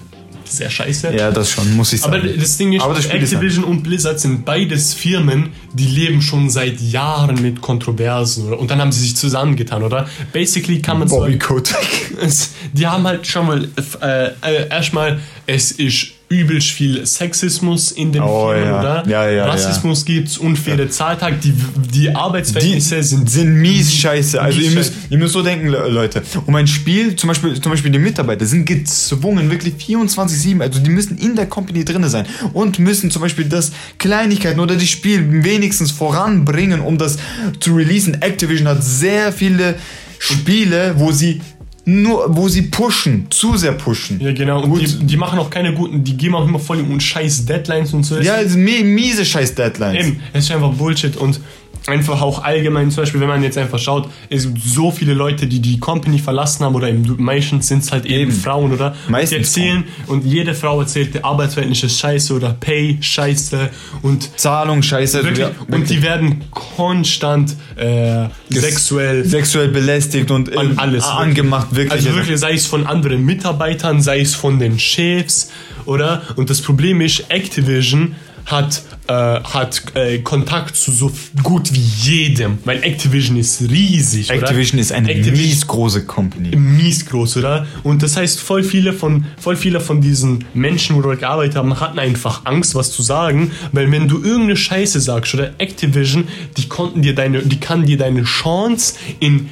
sehr 0.51 0.69
scheiße. 0.69 1.13
Ja, 1.15 1.31
das 1.31 1.49
schon, 1.49 1.75
muss 1.75 1.93
ich 1.93 2.01
sagen. 2.01 2.15
Aber 2.15 2.27
das 2.27 2.57
Ding 2.57 2.73
ist, 2.73 2.83
das 2.83 3.03
Spiel 3.03 3.21
ist 3.21 3.33
Activision 3.33 3.63
und 3.63 3.83
Blizzard 3.83 4.19
sind 4.19 4.45
beides 4.45 4.93
Firmen, 4.93 5.49
die 5.73 5.87
leben 5.87 6.21
schon 6.21 6.49
seit 6.49 6.79
Jahren 6.79 7.41
mit 7.41 7.61
Kontroversen. 7.61 8.47
Oder? 8.47 8.59
Und 8.59 8.71
dann 8.71 8.79
haben 8.79 8.91
sie 8.91 9.01
sich 9.01 9.15
zusammengetan, 9.15 9.83
oder? 9.83 10.07
Basically 10.33 10.81
kann 10.81 10.99
man 10.99 11.07
Bobby 11.07 11.37
Kotick. 11.37 12.15
es, 12.21 12.51
die 12.73 12.87
haben 12.87 13.05
halt 13.05 13.25
schon 13.27 13.47
mal, 13.47 13.67
äh, 14.01 14.27
äh, 14.41 14.69
erstmal, 14.69 15.19
es 15.47 15.71
ist 15.71 16.13
übelst 16.31 16.69
viel 16.69 17.05
Sexismus 17.05 17.91
in 17.91 18.11
den 18.11 18.23
Oh, 18.23 18.49
Firmen, 18.51 18.65
ja. 18.69 18.79
oder? 18.79 19.03
Ja, 19.07 19.29
ja, 19.29 19.45
Rassismus 19.45 20.05
gibt's, 20.05 20.37
unfaire 20.37 20.89
Zahltag, 20.89 21.41
die, 21.41 21.53
die 21.93 22.09
Arbeitsverhältnisse 22.15 22.95
Die 22.95 23.03
sind 23.03 23.29
sind 23.29 23.55
mies 23.55 23.93
scheiße. 23.93 24.41
Also 24.41 24.57
Mies 24.59 24.69
ihr 24.69 24.75
müsst, 24.75 24.93
scheiße. 24.93 25.07
ihr 25.09 25.17
müsst 25.17 25.33
so 25.33 25.41
denken, 25.43 25.67
Le- 25.67 25.89
Leute. 25.89 26.23
Um 26.47 26.55
ein 26.55 26.67
Spiel, 26.67 27.15
zum 27.15 27.27
Beispiel, 27.27 27.59
zum 27.61 27.71
Beispiel 27.71 27.91
die 27.91 27.99
Mitarbeiter 27.99 28.45
sind 28.45 28.65
gezwungen, 28.65 29.51
wirklich 29.51 29.73
24-7, 29.75 30.61
also 30.61 30.79
die 30.79 30.89
müssen 30.89 31.17
in 31.17 31.35
der 31.35 31.45
Company 31.47 31.83
drinne 31.85 32.09
sein 32.09 32.25
und 32.53 32.79
müssen 32.79 33.11
zum 33.11 33.21
Beispiel 33.21 33.45
das 33.45 33.71
Kleinigkeiten 33.97 34.59
oder 34.59 34.75
das 34.75 34.87
Spiel 34.89 35.43
wenigstens 35.43 35.91
voranbringen, 35.91 36.79
um 36.79 36.97
das 36.97 37.17
zu 37.59 37.75
releasen. 37.75 38.21
Activision 38.21 38.67
hat 38.67 38.83
sehr 38.83 39.33
viele 39.33 39.75
Spiele, 40.19 40.93
wo 40.97 41.11
sie 41.11 41.41
nur, 41.85 42.25
wo 42.35 42.47
sie 42.47 42.63
pushen, 42.63 43.27
zu 43.29 43.57
sehr 43.57 43.71
pushen. 43.71 44.19
Ja, 44.19 44.31
genau. 44.33 44.63
Und 44.63 44.79
die, 44.79 45.05
die 45.05 45.17
machen 45.17 45.39
auch 45.39 45.49
keine 45.49 45.73
guten, 45.73 46.03
die 46.03 46.15
geben 46.15 46.35
auch 46.35 46.47
immer 46.47 46.59
voll 46.59 46.79
und 46.79 47.01
scheiß 47.01 47.45
Deadlines 47.45 47.93
und 47.93 48.03
so. 48.03 48.19
Ja, 48.19 48.37
miese 48.55 49.25
scheiß 49.25 49.55
Deadlines. 49.55 50.05
Eben, 50.05 50.19
es 50.33 50.45
ist 50.45 50.51
einfach 50.51 50.73
Bullshit 50.73 51.17
und 51.17 51.39
einfach 51.87 52.21
auch 52.21 52.43
allgemein, 52.43 52.91
zum 52.91 53.03
Beispiel, 53.03 53.21
wenn 53.21 53.27
man 53.27 53.43
jetzt 53.43 53.57
einfach 53.57 53.79
schaut, 53.79 54.09
es 54.29 54.43
gibt 54.45 54.63
so 54.63 54.91
viele 54.91 55.13
Leute, 55.13 55.47
die 55.47 55.59
die 55.59 55.79
Company 55.79 56.19
verlassen 56.19 56.63
haben 56.63 56.75
oder 56.75 56.89
eben, 56.89 57.15
meistens 57.17 57.67
sind 57.67 57.83
es 57.83 57.91
halt 57.91 58.05
eben, 58.05 58.21
Eben. 58.21 58.31
Frauen, 58.31 58.71
oder? 58.71 58.95
Meistens 59.07 59.53
die 59.53 59.61
erzählen 59.61 59.83
und 60.07 60.25
jede 60.25 60.53
Frau 60.53 60.79
erzählt, 60.79 61.15
der 61.15 61.25
Arbeitsverhältnis 61.25 61.83
ist 61.83 61.99
scheiße 61.99 62.33
oder 62.33 62.53
Pay 62.53 62.97
scheiße 63.01 63.69
und 64.03 64.39
Zahlung 64.39 64.83
scheiße. 64.83 65.23
wirklich, 65.23 65.39
ja, 65.39 65.51
und 65.69 65.89
die 65.89 66.01
werden 66.03 66.43
konstant 66.51 67.55
äh, 67.75 68.27
sexuell 68.49 69.25
sexuell 69.25 69.69
belästigt 69.69 70.29
und 70.29 70.55
an 70.55 70.77
alles 70.77 71.05
angemacht, 71.05 71.75
wirklich. 71.75 71.91
Also 71.91 72.15
wirklich, 72.15 72.39
sei 72.39 72.53
es 72.53 72.67
von 72.67 72.85
anderen 72.85 73.25
Mitarbeitern, 73.25 74.01
sei 74.01 74.21
es 74.21 74.35
von 74.35 74.59
den 74.59 74.77
Chefs, 74.77 75.51
oder? 75.85 76.21
Und 76.35 76.49
das 76.49 76.61
Problem 76.61 77.01
ist, 77.01 77.25
Activision 77.29 78.15
hat, 78.45 78.83
äh, 79.07 79.13
hat 79.13 79.83
äh, 79.95 80.19
Kontakt 80.19 80.75
zu 80.75 80.91
so 80.91 81.11
gut 81.43 81.73
wie 81.73 81.79
jedem, 81.79 82.59
weil 82.65 82.83
Activision 82.83 83.37
ist 83.37 83.61
riesig, 83.61 84.29
Activision 84.29 84.75
oder? 84.77 84.81
ist 84.81 84.91
eine 84.91 85.09
Activision 85.09 85.47
mies 85.47 85.67
große 85.67 86.05
Company. 86.05 86.55
mies 86.55 87.05
groß, 87.05 87.37
oder? 87.37 87.65
Und 87.83 88.03
das 88.03 88.17
heißt, 88.17 88.39
voll 88.39 88.63
viele 88.63 88.93
von, 88.93 89.25
voll 89.39 89.55
viele 89.55 89.79
von 89.79 90.01
diesen 90.01 90.45
Menschen, 90.53 90.95
wo 90.95 91.01
dort 91.01 91.19
gearbeitet 91.19 91.55
haben, 91.55 91.79
hatten 91.79 91.99
einfach 91.99 92.45
Angst, 92.45 92.75
was 92.75 92.91
zu 92.91 93.01
sagen, 93.01 93.51
weil 93.71 93.91
wenn 93.91 94.07
du 94.07 94.17
irgendeine 94.17 94.57
Scheiße 94.57 95.01
sagst, 95.01 95.33
oder 95.33 95.51
Activision, 95.57 96.27
die 96.57 96.67
konnten 96.67 97.01
dir 97.01 97.15
deine, 97.15 97.39
die 97.39 97.59
kann 97.59 97.85
dir 97.85 97.97
deine 97.97 98.23
Chance 98.23 98.95
in 99.19 99.49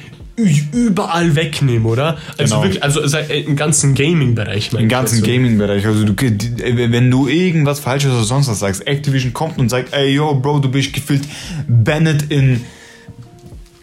überall 0.72 1.34
wegnehmen, 1.36 1.86
oder? 1.86 2.18
Also 2.38 2.54
Genau. 2.56 2.62
wirklich, 2.64 2.82
also 2.82 3.00
äh, 3.16 3.40
im 3.42 3.56
ganzen 3.56 3.94
Gaming-Bereich, 3.94 4.72
Im 4.72 4.88
ganzen 4.88 5.22
Gaming-Bereich. 5.22 5.86
Also 5.86 6.04
du, 6.04 6.14
wenn 6.16 7.10
du 7.10 7.28
irgendwas 7.28 7.80
Falsches 7.80 8.10
oder 8.12 8.24
sonst 8.24 8.48
was 8.48 8.58
sagst, 8.60 8.86
Activision 8.86 9.32
kommt 9.32 9.58
und 9.58 9.68
sagt, 9.68 9.92
ey 9.92 10.14
yo, 10.14 10.34
Bro, 10.34 10.60
du 10.60 10.70
bist 10.70 10.92
gefühlt 10.92 11.22
banned 11.68 12.30
in 12.30 12.60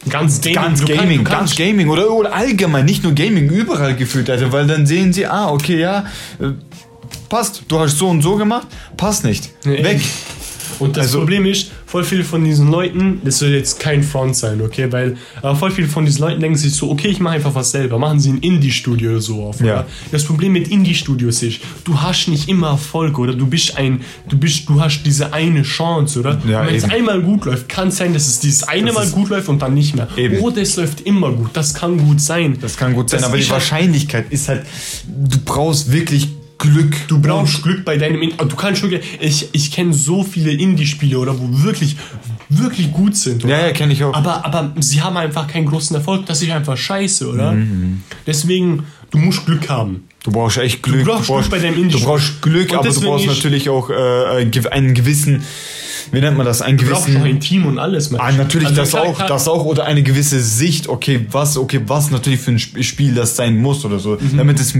Ganz 0.09 0.39
Gaming, 0.39 0.55
ganz 0.55 0.85
Gaming, 0.85 1.17
du 1.17 1.23
ganz 1.25 1.37
kannst- 1.37 1.57
Gaming 1.57 1.89
oder, 1.89 2.09
oder 2.11 2.33
allgemein, 2.33 2.85
nicht 2.85 3.03
nur 3.03 3.11
Gaming, 3.13 3.49
überall 3.49 3.93
gefühlt, 3.93 4.29
Alter, 4.29 4.53
weil 4.53 4.65
dann 4.65 4.85
sehen 4.85 5.11
sie, 5.11 5.25
ah, 5.25 5.49
okay, 5.51 5.79
ja, 5.81 6.05
äh, 6.39 6.51
passt, 7.27 7.63
du 7.67 7.77
hast 7.77 7.97
so 7.97 8.07
und 8.07 8.21
so 8.21 8.37
gemacht, 8.37 8.67
passt 8.95 9.25
nicht, 9.25 9.49
weg. 9.65 9.99
Und 10.79 10.95
das 10.95 11.07
Also- 11.07 11.19
Problem 11.19 11.45
ist, 11.45 11.71
voll 11.87 12.03
viele 12.03 12.25
von 12.25 12.43
diesen 12.43 12.69
Leuten, 12.69 13.21
das 13.23 13.39
soll 13.39 13.49
jetzt 13.49 13.79
kein 13.79 14.03
Front 14.03 14.35
sein, 14.35 14.61
okay, 14.61 14.91
weil 14.91 15.15
aber 15.41 15.55
voll 15.55 15.71
viele 15.71 15.87
von 15.87 16.05
diesen 16.05 16.19
Leuten 16.19 16.41
denken 16.41 16.57
sich 16.57 16.73
so, 16.73 16.91
okay, 16.91 17.07
ich 17.07 17.21
mache 17.21 17.35
einfach 17.35 17.55
was 17.55 17.71
selber, 17.71 17.97
machen 17.97 18.19
sie 18.19 18.33
ein 18.33 18.39
Indie-Studio 18.39 19.11
oder 19.11 19.21
so 19.21 19.43
auf. 19.43 19.61
Ja. 19.61 19.65
Oder? 19.65 19.87
Das 20.11 20.25
Problem 20.25 20.51
mit 20.51 20.67
Indie-Studios 20.67 21.41
ist, 21.43 21.61
du 21.85 21.99
hast 21.99 22.27
nicht 22.27 22.49
immer 22.49 22.71
Erfolg, 22.71 23.17
oder 23.17 23.33
du 23.33 23.47
bist 23.47 23.77
ein, 23.77 24.01
du 24.27 24.37
bist, 24.37 24.67
du 24.67 24.81
hast 24.81 25.03
diese 25.03 25.31
eine 25.31 25.63
Chance, 25.63 26.19
oder? 26.19 26.41
Ja, 26.45 26.67
wenn 26.67 26.75
es 26.75 26.83
einmal 26.83 27.21
gut 27.21 27.45
läuft, 27.45 27.69
kann 27.69 27.87
es 27.87 27.95
sein, 27.95 28.13
dass 28.13 28.27
es 28.27 28.41
dieses 28.41 28.63
eine 28.63 28.87
Das 28.87 28.95
Mal 28.95 29.09
gut 29.11 29.29
läuft 29.29 29.47
und 29.47 29.61
dann 29.61 29.73
nicht 29.73 29.95
mehr. 29.95 30.09
Eben. 30.17 30.39
Oder 30.39 30.61
es 30.61 30.75
läuft 30.75 31.01
immer 31.01 31.31
gut, 31.31 31.51
das 31.53 31.73
kann 31.73 31.97
gut 31.97 32.19
sein. 32.19 32.57
Das 32.59 32.75
kann 32.75 32.95
gut 32.95 33.09
sein, 33.09 33.21
Das 33.21 33.29
aber 33.29 33.37
die 33.37 33.49
Wahrscheinlichkeit 33.49 34.25
ist 34.29 34.49
halt, 34.49 34.65
du 35.07 35.37
brauchst 35.45 35.89
wirklich 35.89 36.27
Glück. 36.57 36.95
Du 37.07 37.19
brauchst 37.19 37.61
Glück 37.63 37.85
bei 37.85 37.97
deinem. 37.97 38.21
In 38.21 38.31
du 38.37 38.55
kannst 38.55 38.81
schon. 38.81 38.91
Ich, 39.19 39.49
ich 39.51 39.71
kenne 39.71 39.93
so 39.93 40.23
viele 40.23 40.51
Indie-Spiele, 40.51 41.19
oder 41.19 41.37
wo 41.39 41.63
wirklich, 41.63 41.95
wirklich 42.49 42.91
gut 42.91 43.15
sind. 43.15 43.43
Oder? 43.45 43.59
Ja, 43.59 43.67
ja, 43.67 43.71
kenn 43.73 43.91
ich 43.91 44.03
auch. 44.03 44.13
Aber, 44.13 44.45
aber 44.45 44.73
sie 44.79 45.01
haben 45.01 45.17
einfach 45.17 45.47
keinen 45.47 45.65
großen 45.67 45.95
Erfolg. 45.95 46.25
Das 46.25 46.41
ist 46.41 46.49
einfach 46.51 46.77
scheiße, 46.77 47.29
oder? 47.29 47.51
Mhm. 47.53 48.01
Deswegen, 48.25 48.83
du 49.11 49.17
musst 49.19 49.45
Glück 49.45 49.69
haben. 49.69 50.03
Du 50.23 50.31
brauchst 50.31 50.57
echt 50.57 50.83
Glück. 50.83 51.05
brauchst 51.05 51.27
Glück 51.27 51.49
bei 51.49 51.59
deinem 51.59 51.75
Du 51.75 51.81
Indie-Spiel. 51.81 52.05
brauchst 52.07 52.41
Glück, 52.41 52.73
aber 52.73 52.89
du 52.89 53.01
brauchst 53.01 53.25
ich- 53.25 53.29
natürlich 53.31 53.69
auch 53.69 53.89
äh, 53.89 54.41
äh, 54.43 54.67
einen 54.71 54.93
gewissen, 54.93 55.43
wie 56.11 56.19
nennt 56.21 56.37
man 56.37 56.45
das, 56.45 56.59
brauchst 56.59 56.77
gewissen... 56.77 57.23
ein 57.23 57.39
Team 57.39 57.65
und 57.65 57.79
alles. 57.79 58.11
Mensch. 58.11 58.23
Ah, 58.23 58.31
natürlich 58.31 58.67
Also 58.69 58.81
das 58.81 58.89
klar, 58.91 59.03
auch, 59.03 59.15
klar, 59.15 59.27
das 59.27 59.47
auch 59.47 59.65
oder 59.65 59.85
eine 59.85 60.03
gewisse 60.03 60.41
Sicht, 60.41 60.87
okay, 60.87 61.25
was, 61.31 61.57
okay, 61.57 61.81
was 61.87 62.11
natürlich 62.11 62.39
für 62.39 62.51
ein 62.51 62.57
Sp- 62.61 62.83
Spiel 62.83 63.13
das 63.13 63.35
sein 63.35 63.57
muss 63.57 63.83
oder 63.85 63.99
so, 63.99 64.17
Mhm. 64.19 64.37
damit 64.37 64.59
es 64.59 64.73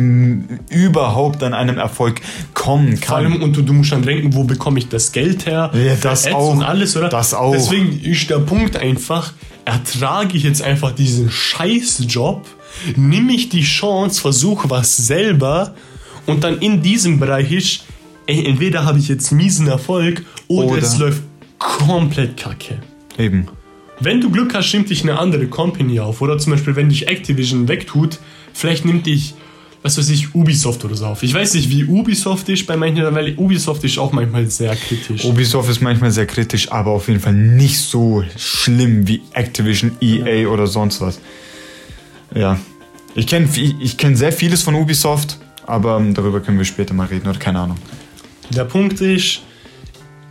überhaupt 0.70 1.44
an 1.44 1.54
einem 1.54 1.78
Erfolg 1.78 2.22
kommen 2.54 2.98
Vor 2.98 3.18
allem, 3.18 3.34
kann. 3.34 3.42
und 3.44 3.56
du, 3.58 3.62
du 3.62 3.74
musst 3.74 3.92
dann 3.92 4.02
denken, 4.04 4.34
wo 4.34 4.44
bekomme 4.44 4.80
ich 4.80 4.88
das 4.90 5.12
Geld 5.12 5.46
her? 5.46 5.72
Ja, 5.74 5.96
das 6.02 6.28
auch. 6.28 6.52
Und 6.54 6.64
alles, 6.64 6.96
oder? 6.98 7.10
Das 7.10 7.34
auch. 7.34 7.52
Deswegen 7.54 8.00
ist 8.02 8.30
der 8.30 8.40
Punkt 8.40 8.76
einfach, 8.78 9.34
ertrage 9.66 10.38
ich 10.38 10.44
jetzt 10.44 10.62
einfach 10.62 10.92
diesen 10.92 11.30
Scheißjob, 11.32 12.46
nimm 12.96 13.30
ich 13.30 13.50
die 13.50 13.64
Chance, 13.64 14.22
versuche 14.22 14.70
was 14.70 14.96
selber 14.98 15.74
und 16.26 16.44
dann 16.44 16.60
in 16.60 16.82
diesem 16.82 17.20
Bereich 17.20 17.52
ist, 17.52 17.84
ey, 18.28 18.46
entweder 18.46 18.86
habe 18.86 19.00
ich 19.00 19.08
jetzt 19.08 19.32
miesen 19.32 19.68
Erfolg 19.68 20.24
oder, 20.48 20.74
Oder- 20.74 20.84
es 20.84 20.98
läuft 20.98 21.24
komplett 21.58 22.38
kacke. 22.38 22.80
Eben. 23.18 23.48
Wenn 24.00 24.22
du 24.22 24.30
Glück 24.30 24.54
hast, 24.54 24.72
nimmt 24.74 24.90
dich 24.90 25.02
eine 25.02 25.18
andere 25.18 25.48
Company 25.48 26.00
auf. 26.00 26.22
Oder 26.22 26.38
zum 26.38 26.52
Beispiel, 26.52 26.76
wenn 26.76 26.90
dich 26.90 27.08
Activision 27.08 27.68
wegtut, 27.68 28.20
vielleicht 28.54 28.86
nimmt 28.86 29.08
dich, 29.08 29.34
was 29.82 29.98
weiß 29.98 30.10
ich, 30.10 30.36
Ubisoft 30.36 30.86
oder 30.86 30.96
so 30.96 31.06
auf. 31.08 31.24
Ich 31.24 31.34
weiß 31.34 31.56
nicht, 31.56 31.72
wie 31.72 31.86
Ubisoft 31.86 32.48
ist 32.50 32.68
bei 32.68 32.78
manchen, 32.78 33.04
weil 33.16 33.34
Ubisoft 33.38 33.84
ist 33.84 33.98
auch 33.98 34.12
manchmal 34.12 34.46
sehr 34.48 34.76
kritisch. 34.76 35.26
Ubisoft 35.26 35.70
ist 35.70 35.82
manchmal 35.82 36.12
sehr 36.12 36.28
kritisch, 36.28 36.72
aber 36.72 36.92
auf 36.92 37.08
jeden 37.08 37.20
Fall 37.20 37.34
nicht 37.34 37.80
so 37.80 38.24
schlimm 38.38 39.08
wie 39.08 39.22
Activision, 39.34 39.94
EA 40.00 40.48
oder 40.48 40.68
sonst 40.68 41.02
was. 41.02 41.20
Ja. 42.36 42.60
Ich 43.16 43.26
kenne 43.26 43.48
ich 43.56 43.98
kenn 43.98 44.16
sehr 44.16 44.32
vieles 44.32 44.62
von 44.62 44.76
Ubisoft, 44.76 45.40
aber 45.66 46.00
darüber 46.14 46.40
können 46.40 46.60
wir 46.60 46.66
später 46.66 46.94
mal 46.94 47.08
reden 47.08 47.28
oder 47.28 47.40
keine 47.40 47.60
Ahnung. 47.62 47.78
Der 48.56 48.64
Punkt 48.66 49.02
ist, 49.02 49.42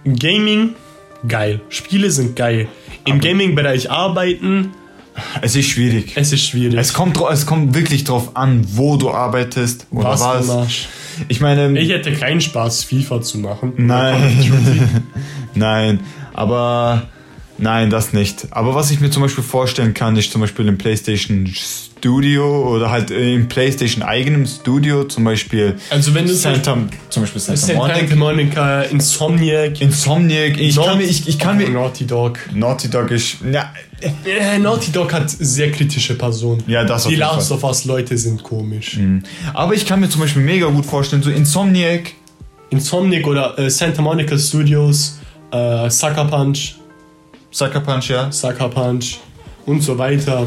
Gaming, 0.04 0.74
geil. 1.26 1.60
Spiele 1.68 2.10
sind 2.10 2.36
geil. 2.36 2.68
Im 3.04 3.20
Gaming-Bereich 3.20 3.90
arbeiten, 3.90 4.72
Es 5.42 5.56
ist 5.56 5.68
schwierig. 5.68 6.12
es 6.16 6.32
ist 6.32 6.46
schwierig. 6.46 6.78
Es 6.78 6.92
kommt, 6.92 7.18
es 7.30 7.46
kommt 7.46 7.74
wirklich 7.74 8.04
drauf 8.04 8.36
an, 8.36 8.64
wo 8.72 8.96
du 8.96 9.10
arbeitest 9.10 9.86
oder 9.90 10.10
was 10.10 10.20
was. 10.20 10.46
du 10.46 10.52
machst. 10.54 10.88
Ich 11.28 11.40
meine, 11.40 11.78
Ich 11.78 11.88
hätte 11.90 12.12
keinen 12.12 12.40
Spaß, 12.40 12.84
FIFA 12.84 13.22
zu 13.22 13.38
machen. 13.38 13.72
nein, 13.78 15.02
nein, 15.54 16.00
aber 16.34 17.08
nein, 17.58 17.90
das 17.90 18.12
nicht. 18.12 18.46
Aber 18.50 18.74
was 18.74 18.90
ich 18.90 19.00
mir 19.00 19.10
zum 19.10 19.22
Beispiel 19.22 19.44
vorstellen 19.44 19.94
kann, 19.94 20.16
ist 20.16 20.30
zum 20.32 20.40
Beispiel 20.40 20.66
im 20.68 20.78
PlayStation 20.78 21.46
Studio 21.46 22.74
oder 22.74 22.90
halt 22.90 23.10
im 23.10 23.48
PlayStation 23.48 24.02
eigenem 24.02 24.46
Studio, 24.46 25.04
zum 25.04 25.24
Beispiel 25.24 25.76
Also 25.90 26.14
wenn 26.14 26.26
du 26.26 26.34
Santa, 26.34 26.76
zum 27.08 27.22
Beispiel 27.22 27.40
Santa 27.40 27.60
Santa 27.60 27.80
Monica, 27.82 28.14
Monica, 28.16 28.82
Insomniac, 28.82 29.80
Insomniac. 29.80 30.58
Ich 30.60 30.76
kann 30.76 30.98
mir, 30.98 31.04
ich, 31.04 31.26
ich 31.28 31.38
kann 31.38 31.56
Oh, 31.56 31.58
mir, 31.66 31.70
Naughty 31.70 32.06
Dog. 32.06 32.38
Naughty 32.54 32.90
Dog 32.90 33.10
ist, 33.10 33.36
ja, 33.50 33.72
Äh, 34.02 34.58
Naughty 34.58 34.92
Dog 34.92 35.12
hat 35.14 35.30
sehr 35.30 35.72
kritische 35.72 36.16
Personen. 36.18 36.62
Ja, 36.66 36.84
das 36.84 37.06
Die 37.06 37.14
Last 37.16 37.50
of 37.50 37.64
Us 37.64 37.86
Leute 37.86 38.16
sind 38.18 38.42
komisch. 38.42 38.98
aber 39.54 39.72
ich 39.74 39.86
kann 39.86 40.00
mir 40.00 40.08
zum 40.10 40.20
Beispiel 40.20 40.42
mega 40.42 40.66
gut 40.66 40.84
vorstellen, 40.84 41.22
so 41.22 41.30
Insomniac, 41.30 42.12
Insomniac 42.70 43.26
oder 43.26 43.58
äh, 43.58 43.70
Santa 43.70 44.02
Monica 44.02 44.36
Studios, 44.38 45.18
äh, 45.50 45.88
Sucker 45.88 46.26
Punch, 46.26 46.74
Sucker 47.56 47.80
Punch, 47.80 48.10
ja. 48.10 48.30
Sucker 48.30 48.68
Punch 48.68 49.16
und 49.64 49.82
so 49.82 49.96
weiter. 49.96 50.44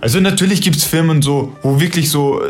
Also 0.00 0.18
natürlich 0.18 0.62
gibt 0.62 0.76
es 0.76 0.84
Firmen 0.84 1.20
so, 1.20 1.54
wo 1.62 1.78
wirklich 1.78 2.10
so, 2.10 2.42
äh, 2.42 2.48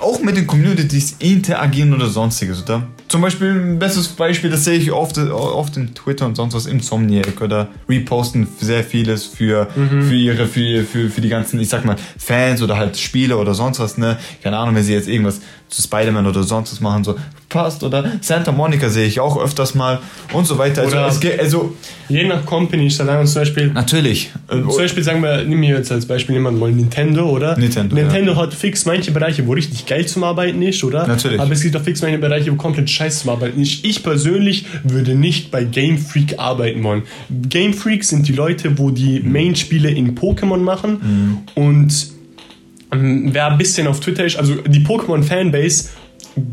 auch 0.00 0.20
mit 0.20 0.36
den 0.36 0.46
Communities 0.46 1.16
interagieren 1.18 1.94
oder 1.94 2.08
sonstiges, 2.08 2.62
oder? 2.62 2.82
Zum 3.08 3.22
Beispiel 3.22 3.48
ein 3.50 3.78
bestes 3.78 4.08
Beispiel, 4.08 4.50
das 4.50 4.64
sehe 4.64 4.78
ich 4.78 4.92
oft, 4.92 5.16
oft 5.16 5.76
in 5.78 5.94
Twitter 5.94 6.26
und 6.26 6.34
sonst 6.34 6.54
was, 6.54 6.66
Insomniac 6.66 7.40
oder 7.40 7.68
reposten 7.88 8.46
sehr 8.60 8.84
vieles 8.84 9.24
für, 9.24 9.66
Mhm. 9.76 10.02
für 10.02 10.14
ihre, 10.14 10.46
für, 10.46 10.84
für, 10.84 11.08
für 11.08 11.20
die 11.22 11.28
ganzen, 11.30 11.58
ich 11.58 11.70
sag 11.70 11.86
mal, 11.86 11.96
Fans 12.18 12.60
oder 12.62 12.76
halt 12.76 12.98
Spiele 12.98 13.38
oder 13.38 13.54
sonst 13.54 13.78
was, 13.78 13.96
ne? 13.96 14.18
Keine 14.42 14.58
Ahnung, 14.58 14.74
wenn 14.74 14.84
sie 14.84 14.92
jetzt 14.92 15.08
irgendwas 15.08 15.40
Spider-Man 15.74 16.26
oder 16.26 16.42
sonst 16.42 16.72
was 16.72 16.80
machen, 16.80 17.04
so 17.04 17.16
passt 17.48 17.82
oder 17.84 18.12
Santa 18.22 18.50
Monica 18.50 18.88
sehe 18.88 19.06
ich 19.06 19.20
auch 19.20 19.36
öfters 19.42 19.74
mal 19.74 19.98
und 20.32 20.46
so 20.46 20.56
weiter. 20.58 20.82
Also, 20.82 20.96
Oder- 20.96 21.08
es 21.08 21.20
geht, 21.20 21.38
also 21.38 21.74
Je 22.08 22.24
nach 22.26 22.44
Company, 22.44 22.86
ich 22.88 22.96
sage 22.96 23.24
zum 23.24 23.40
Beispiel, 23.40 23.66
natürlich. 23.68 24.30
Äh, 24.48 24.60
Zum 24.60 24.76
Beispiel 24.76 25.02
sagen 25.02 25.22
wir, 25.22 25.44
nehmen 25.44 25.62
wir 25.62 25.76
jetzt 25.76 25.90
als 25.90 26.04
Beispiel 26.04 26.34
jemanden 26.34 26.60
mal 26.60 26.70
Nintendo, 26.70 27.28
oder? 27.30 27.56
Nintendo, 27.56 27.94
Nintendo 27.94 28.36
hat 28.36 28.52
fix 28.52 28.84
manche 28.84 29.10
Bereiche, 29.12 29.46
wo 29.46 29.52
richtig 29.52 29.86
geil 29.86 30.04
zum 30.06 30.24
Arbeiten 30.24 30.60
ist, 30.60 30.82
oder? 30.84 31.06
Natürlich. 31.06 31.40
Aber 31.40 31.52
es 31.52 31.62
gibt 31.62 31.74
auch 31.76 31.80
fix 31.82 32.02
manche 32.02 32.18
Bereiche, 32.18 32.50
wo 32.52 32.56
komplett 32.56 32.90
scheiße 32.90 33.22
zum 33.22 33.30
Arbeiten 33.30 33.60
ist. 33.62 33.82
Ich 33.84 34.02
persönlich 34.02 34.66
würde 34.84 35.14
nicht 35.14 35.50
bei 35.50 35.64
Game 35.64 35.96
Freak 35.96 36.38
arbeiten 36.38 36.82
wollen. 36.84 37.02
Game 37.48 37.72
Freak 37.72 38.04
sind 38.04 38.28
die 38.28 38.32
Leute, 38.34 38.78
wo 38.78 38.90
die 38.90 39.20
Mhm. 39.20 39.32
Main-Spiele 39.32 39.90
in 39.90 40.14
Pokémon 40.14 40.58
machen 40.58 41.44
und 41.54 41.88
ähm, 41.92 42.21
wer 42.92 43.46
ein 43.46 43.58
bisschen 43.58 43.86
auf 43.86 44.00
Twitter 44.00 44.24
ist, 44.24 44.36
also 44.36 44.56
die 44.56 44.80
Pokémon-Fanbase, 44.80 45.88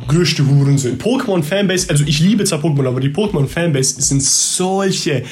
größte 0.07 0.45
Hurensohn. 0.47 0.97
Pokémon-Fanbase, 0.97 1.89
also 1.89 2.03
ich 2.05 2.19
liebe 2.19 2.43
zwar 2.45 2.59
Pokémon, 2.59 2.87
aber 2.87 2.99
die 2.99 3.09
Pokémon-Fanbase 3.09 4.01
sind 4.01 4.23
solche 4.23 5.23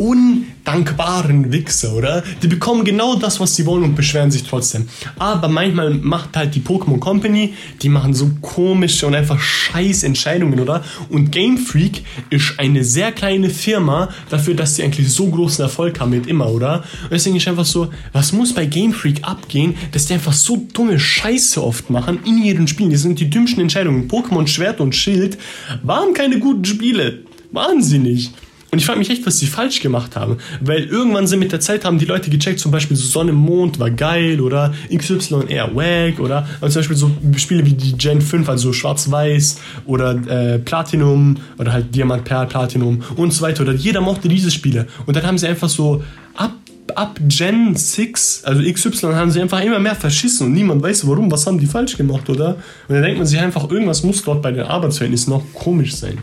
undankbaren 0.00 1.52
Wichser, 1.52 1.92
oder? 1.94 2.24
Die 2.42 2.46
bekommen 2.46 2.84
genau 2.84 3.16
das, 3.16 3.38
was 3.38 3.54
sie 3.54 3.66
wollen 3.66 3.84
und 3.84 3.94
beschweren 3.94 4.30
sich 4.30 4.44
trotzdem. 4.44 4.88
Aber 5.18 5.48
manchmal 5.48 5.90
macht 5.90 6.36
halt 6.36 6.54
die 6.54 6.60
Pokémon 6.60 6.98
Company, 6.98 7.52
die 7.82 7.90
machen 7.90 8.14
so 8.14 8.30
komische 8.40 9.06
und 9.06 9.14
einfach 9.14 9.38
scheiß 9.38 10.04
Entscheidungen, 10.04 10.58
oder? 10.58 10.82
Und 11.10 11.30
Game 11.30 11.58
Freak 11.58 12.02
ist 12.30 12.54
eine 12.58 12.82
sehr 12.82 13.12
kleine 13.12 13.50
Firma 13.50 14.08
dafür, 14.30 14.54
dass 14.54 14.76
sie 14.76 14.84
eigentlich 14.84 15.12
so 15.12 15.26
großen 15.26 15.62
Erfolg 15.62 16.00
haben 16.00 16.10
mit 16.10 16.26
immer, 16.26 16.50
oder? 16.50 16.84
Und 17.02 17.12
deswegen 17.12 17.36
ist 17.36 17.46
einfach 17.46 17.66
so, 17.66 17.90
was 18.14 18.32
muss 18.32 18.54
bei 18.54 18.64
Game 18.64 18.94
Freak 18.94 19.18
abgehen, 19.22 19.74
dass 19.92 20.06
die 20.06 20.14
einfach 20.14 20.32
so 20.32 20.66
dumme 20.72 20.98
Scheiße 20.98 21.62
oft 21.62 21.90
machen 21.90 22.20
in 22.24 22.42
ihren 22.42 22.66
Spielen. 22.66 22.90
Das 22.90 23.02
sind 23.02 23.20
die 23.20 23.28
dümmsten 23.28 23.60
Entscheidungen. 23.60 24.08
Pokémon 24.08 24.46
Schwert 24.46 24.80
und 24.80 24.94
Schild 24.94 25.36
waren 25.82 26.14
keine 26.14 26.38
guten 26.38 26.64
Spiele. 26.64 27.24
Nicht. 27.52 28.32
Und 28.70 28.78
ich 28.78 28.86
frage 28.86 29.00
mich 29.00 29.10
echt, 29.10 29.26
was 29.26 29.38
sie 29.38 29.46
falsch 29.46 29.80
gemacht 29.80 30.14
haben. 30.14 30.36
Weil 30.60 30.84
irgendwann 30.84 31.26
sind 31.26 31.40
mit 31.40 31.50
der 31.50 31.60
Zeit 31.60 31.84
haben 31.84 31.98
die 31.98 32.04
Leute 32.04 32.30
gecheckt, 32.30 32.60
zum 32.60 32.70
Beispiel 32.70 32.96
so 32.96 33.06
Sonne, 33.06 33.32
Mond 33.32 33.80
war 33.80 33.90
geil 33.90 34.40
oder 34.40 34.72
XY 34.94 35.46
eher 35.48 35.74
wack 35.74 36.20
oder 36.20 36.46
und 36.60 36.70
zum 36.70 36.80
Beispiel 36.80 36.96
so 36.96 37.10
Spiele 37.36 37.66
wie 37.66 37.72
die 37.72 37.96
Gen 37.96 38.20
5, 38.20 38.48
also 38.48 38.72
Schwarz-Weiß 38.72 39.58
oder 39.86 40.12
äh, 40.12 40.58
Platinum 40.58 41.36
oder 41.58 41.72
halt 41.72 41.94
Diamant, 41.94 42.24
Perl, 42.24 42.46
Platinum 42.46 43.02
und 43.16 43.32
so 43.32 43.42
weiter. 43.42 43.62
Oder 43.62 43.72
jeder 43.72 44.00
mochte 44.00 44.28
diese 44.28 44.50
Spiele. 44.50 44.86
Und 45.06 45.16
dann 45.16 45.26
haben 45.26 45.38
sie 45.38 45.48
einfach 45.48 45.68
so 45.68 46.04
ab 46.36 46.52
ab 46.96 47.20
Gen 47.28 47.76
6, 47.76 48.44
also 48.44 48.62
XY, 48.62 49.14
haben 49.14 49.30
sie 49.30 49.40
einfach 49.40 49.60
immer 49.62 49.78
mehr 49.78 49.94
verschissen 49.94 50.48
und 50.48 50.54
niemand 50.54 50.82
weiß 50.82 51.06
warum, 51.06 51.30
was 51.30 51.46
haben 51.46 51.58
die 51.60 51.66
falsch 51.66 51.96
gemacht, 51.96 52.28
oder? 52.28 52.56
Und 52.88 52.94
dann 52.94 53.02
denkt 53.02 53.18
man 53.18 53.26
sich 53.28 53.38
einfach, 53.38 53.70
irgendwas 53.70 54.02
muss 54.02 54.24
dort 54.24 54.42
bei 54.42 54.50
den 54.50 54.64
Arbeitsverhältnissen 54.64 55.32
noch 55.32 55.44
komisch 55.54 55.94
sein. 55.94 56.18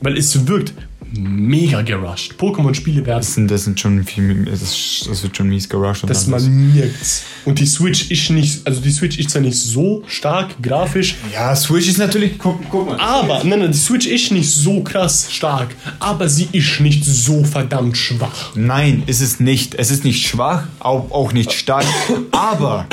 Weil 0.00 0.16
es 0.16 0.46
wirkt 0.46 0.74
mega 1.10 1.80
gerusht. 1.82 2.34
Pokémon-Spiele 2.38 3.06
werden, 3.06 3.20
das 3.20 3.34
sind, 3.34 3.50
das 3.50 3.64
sind 3.64 3.80
schon 3.80 4.04
viel, 4.04 4.44
das, 4.44 5.06
das 5.08 5.22
wird 5.22 5.36
schon 5.36 5.48
mies 5.48 5.68
gerusht. 5.68 6.04
das 6.06 6.26
man 6.26 6.74
merkt. 6.74 7.22
Und 7.46 7.58
die 7.58 7.66
Switch 7.66 8.10
ist 8.10 8.28
nicht, 8.30 8.66
also 8.66 8.80
die 8.80 8.90
Switch 8.90 9.18
ist 9.18 9.30
zwar 9.30 9.40
nicht 9.40 9.56
so 9.56 10.02
stark 10.06 10.60
grafisch, 10.62 11.16
Ja, 11.32 11.56
Switch 11.56 11.88
ist 11.88 11.98
natürlich, 11.98 12.38
guck, 12.38 12.60
guck 12.70 12.88
mal. 12.88 13.00
aber, 13.00 13.42
nein, 13.44 13.60
nein, 13.60 13.72
die 13.72 13.78
Switch 13.78 14.06
ist 14.06 14.30
nicht 14.32 14.50
so 14.50 14.82
krass 14.82 15.28
stark, 15.30 15.74
aber 15.98 16.28
sie 16.28 16.48
ist 16.52 16.78
nicht 16.80 17.04
so 17.04 17.42
verdammt 17.42 17.96
schwach. 17.96 18.54
Nein, 18.54 19.02
ist 19.06 19.22
es 19.22 19.40
nicht. 19.40 19.74
Es 19.76 19.90
ist 19.90 20.04
nicht 20.04 20.26
schwach, 20.26 20.64
auch, 20.78 21.10
auch 21.10 21.32
nicht 21.32 21.52
stark. 21.52 21.86
Aber, 22.32 22.86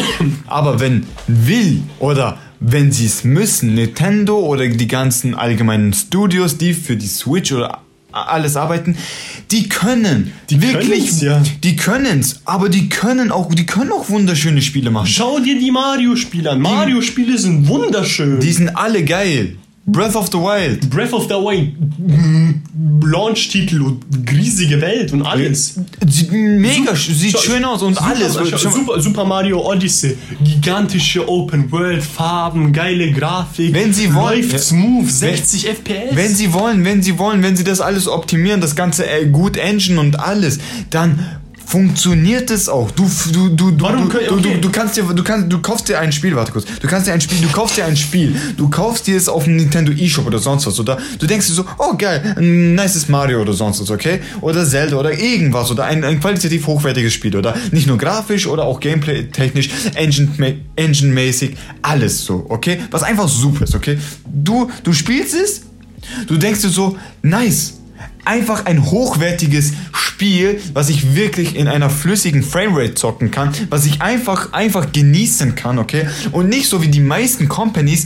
aber 0.47 0.79
wenn 0.79 1.05
will 1.27 1.83
oder 1.99 2.37
wenn 2.67 2.91
sie 2.91 3.05
es 3.05 3.23
müssen, 3.23 3.75
Nintendo 3.75 4.39
oder 4.39 4.67
die 4.67 4.87
ganzen 4.87 5.35
allgemeinen 5.35 5.93
Studios, 5.93 6.57
die 6.57 6.73
für 6.73 6.95
die 6.95 7.07
Switch 7.07 7.51
oder 7.51 7.81
alles 8.11 8.55
arbeiten, 8.55 8.97
die 9.51 9.67
können, 9.67 10.31
die 10.49 10.61
wirklich, 10.61 11.21
ja. 11.21 11.43
die 11.63 11.75
können's, 11.75 12.41
aber 12.45 12.69
die 12.69 12.87
können 12.89 13.31
auch, 13.31 13.53
die 13.53 13.65
können 13.65 13.91
auch 13.91 14.09
wunderschöne 14.09 14.61
Spiele 14.61 14.89
machen. 14.89 15.07
Schau 15.07 15.39
dir 15.39 15.59
die 15.59 15.71
Mario-Spiele 15.71 16.51
an. 16.51 16.61
Mario-Spiele 16.61 17.37
sind 17.37 17.67
wunderschön. 17.67 18.39
Die 18.39 18.51
sind 18.51 18.69
alle 18.69 19.03
geil. 19.03 19.57
Breath 19.87 20.15
of 20.15 20.27
the 20.31 20.37
Wild. 20.39 20.89
Breath 20.89 21.13
of 21.13 21.23
the 21.25 21.35
Wild, 21.35 21.73
Launch-Titel 23.03 23.81
und 23.81 24.03
riesige 24.31 24.81
Welt 24.81 25.13
und 25.13 25.21
alles. 25.21 25.79
Sieht 26.07 26.31
mega, 26.31 26.93
sch- 26.93 27.13
sieht 27.13 27.37
schön 27.37 27.63
aus 27.63 27.81
und 27.83 27.93
Super, 27.95 28.07
alles. 28.07 28.33
Super, 28.33 28.99
Super 29.01 29.25
Mario 29.25 29.61
Odyssey, 29.61 30.17
gigantische 30.43 31.27
Open 31.29 31.71
World, 31.71 32.03
Farben, 32.03 32.73
geile 32.73 33.11
Grafik. 33.11 33.73
Wenn 33.73 33.93
sie 33.93 34.13
wollen- 34.13 34.41
läuft 34.49 34.59
smooth, 34.59 35.09
60 35.09 35.67
FPS. 35.67 36.15
Wenn 36.15 36.33
sie 36.33 36.51
wollen, 36.53 36.83
wenn 36.83 37.03
sie 37.03 37.17
wollen, 37.19 37.43
wenn 37.43 37.55
sie 37.55 37.63
das 37.63 37.79
alles 37.81 38.07
optimieren, 38.07 38.61
das 38.61 38.75
ganze 38.75 39.07
äh, 39.07 39.27
gut 39.27 39.55
Engine 39.57 39.99
und 39.99 40.19
alles, 40.19 40.57
dann 40.89 41.19
funktioniert 41.65 42.51
es 42.51 42.69
auch. 42.69 42.91
Du, 42.91 43.09
du, 43.31 43.49
du, 43.49 43.71
du, 43.71 43.83
Warum 43.83 44.03
du, 44.03 44.09
können- 44.09 44.27
du, 44.27 44.35
okay. 44.35 44.53
du, 44.55 44.61
du 44.61 44.69
kannst 44.71 44.97
dir, 44.97 45.03
du 45.03 45.23
kannst, 45.23 45.51
du 45.51 45.59
kaufst 45.61 45.87
dir 45.89 45.99
ein 45.99 46.11
Spiel, 46.11 46.35
warte 46.35 46.51
kurz, 46.51 46.65
du 46.79 46.87
kannst 46.87 47.07
dir 47.07 47.13
ein 47.13 47.21
Spiel, 47.21 47.39
du 47.41 47.49
kaufst 47.49 47.77
dir 47.77 47.85
ein 47.85 47.97
Spiel, 47.97 48.35
du 48.57 48.69
kaufst 48.69 49.07
dir 49.07 49.17
es 49.17 49.27
auf 49.27 49.43
dem 49.45 49.55
Nintendo 49.55 49.91
eShop 49.91 50.27
oder 50.27 50.39
sonst 50.39 50.65
was, 50.67 50.79
oder 50.79 50.97
du 51.19 51.25
denkst 51.27 51.47
dir 51.47 51.53
so, 51.53 51.65
oh 51.77 51.95
geil, 51.97 52.35
ein 52.37 52.75
nices 52.75 53.09
Mario 53.09 53.41
oder 53.41 53.53
sonst 53.53 53.81
was, 53.81 53.89
okay? 53.89 54.19
Oder 54.41 54.65
Zelda 54.65 54.97
oder 54.97 55.17
irgendwas, 55.17 55.71
oder 55.71 55.85
ein, 55.85 56.03
ein 56.03 56.19
qualitativ 56.19 56.67
hochwertiges 56.67 57.13
Spiel, 57.13 57.35
oder 57.35 57.55
nicht 57.71 57.87
nur 57.87 57.97
grafisch 57.97 58.47
oder 58.47 58.63
auch 58.63 58.79
gameplay-technisch, 58.79 59.69
engine- 59.95 60.55
engine-mäßig, 60.75 61.55
alles 61.81 62.23
so, 62.25 62.45
okay? 62.49 62.79
Was 62.91 63.03
einfach 63.03 63.27
super 63.27 63.63
ist, 63.63 63.75
okay? 63.75 63.97
Du, 64.25 64.69
du 64.83 64.93
spielst 64.93 65.33
es, 65.33 65.61
Du 66.27 66.37
denkst 66.37 66.61
dir 66.61 66.69
so, 66.69 66.95
nice. 67.23 67.79
Einfach 68.25 68.65
ein 68.65 68.85
hochwertiges 68.85 69.73
Spiel, 69.93 70.59
was 70.73 70.89
ich 70.89 71.15
wirklich 71.15 71.55
in 71.55 71.67
einer 71.67 71.89
flüssigen 71.89 72.43
Framerate 72.43 72.95
zocken 72.95 73.31
kann, 73.31 73.51
was 73.69 73.85
ich 73.85 74.01
einfach, 74.01 74.53
einfach 74.53 74.91
genießen 74.91 75.55
kann, 75.55 75.77
okay? 75.79 76.07
Und 76.31 76.49
nicht 76.49 76.69
so 76.69 76.81
wie 76.81 76.87
die 76.87 77.01
meisten 77.01 77.47
Companies 77.47 78.05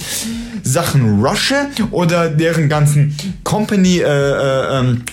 Sachen 0.63 1.23
rushe 1.23 1.67
oder 1.91 2.29
deren 2.29 2.69
ganzen 2.69 3.15
Company, 3.43 3.99
äh, 3.99 4.03
äh, 4.03 4.79
ähm, 4.79 5.03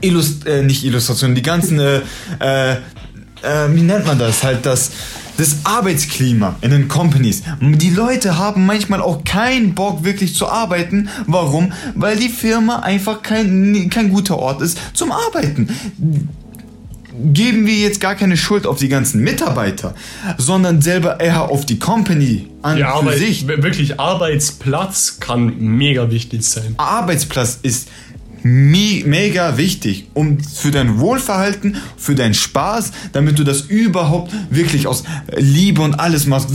Illust 0.00 0.46
äh, 0.46 0.62
nicht 0.62 0.84
Illustration, 0.84 1.34
die 1.34 1.42
ganzen, 1.42 1.78
äh, 1.78 2.00
äh, 2.40 2.72
äh, 2.72 2.76
wie 3.72 3.82
nennt 3.82 4.06
man 4.06 4.18
das? 4.18 4.42
Halt 4.42 4.64
das, 4.64 4.90
das 5.40 5.64
Arbeitsklima 5.64 6.56
in 6.60 6.70
den 6.70 6.88
Companies. 6.88 7.42
Die 7.62 7.88
Leute 7.88 8.36
haben 8.36 8.66
manchmal 8.66 9.00
auch 9.00 9.24
keinen 9.24 9.74
Bock 9.74 10.04
wirklich 10.04 10.34
zu 10.34 10.46
arbeiten. 10.46 11.08
Warum? 11.26 11.72
Weil 11.94 12.16
die 12.16 12.28
Firma 12.28 12.80
einfach 12.80 13.22
kein, 13.22 13.88
kein 13.88 14.10
guter 14.10 14.38
Ort 14.38 14.60
ist 14.60 14.78
zum 14.92 15.12
Arbeiten. 15.12 15.70
Geben 17.32 17.66
wir 17.66 17.74
jetzt 17.74 18.02
gar 18.02 18.14
keine 18.16 18.36
Schuld 18.36 18.66
auf 18.66 18.78
die 18.78 18.88
ganzen 18.88 19.22
Mitarbeiter, 19.22 19.94
sondern 20.36 20.82
selber 20.82 21.20
eher 21.20 21.50
auf 21.50 21.64
die 21.64 21.78
Company 21.78 22.48
an 22.60 22.76
ja, 22.76 22.98
für 22.98 23.16
sich. 23.16 23.46
wirklich 23.48 23.98
Arbeitsplatz 23.98 25.20
kann 25.20 25.58
mega 25.58 26.10
wichtig 26.10 26.42
sein. 26.42 26.74
Arbeitsplatz 26.76 27.58
ist 27.62 27.88
me 28.42 29.02
mega 29.04 29.56
wichtig, 29.56 30.06
um 30.14 30.38
für 30.40 30.70
dein 30.70 30.98
Wohlverhalten, 30.98 31.76
für 31.96 32.14
deinen 32.14 32.34
Spaß, 32.34 32.92
damit 33.12 33.38
du 33.38 33.44
das 33.44 33.62
überhaupt 33.62 34.32
wirklich 34.50 34.86
aus 34.86 35.04
Liebe 35.36 35.82
und 35.82 35.94
alles 35.94 36.26
machst. 36.26 36.50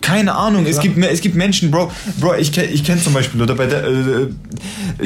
Keine 0.00 0.34
Ahnung, 0.34 0.66
es 0.66 0.80
gibt, 0.80 0.98
es 0.98 1.20
gibt 1.20 1.34
Menschen, 1.34 1.70
Bro, 1.70 1.90
Bro, 2.18 2.36
ich, 2.36 2.56
ich 2.56 2.84
kenne 2.84 3.02
zum 3.02 3.12
Beispiel, 3.12 3.42
oder 3.42 3.54
bei 3.54 3.66
der, 3.66 3.84
äh, 3.84 4.28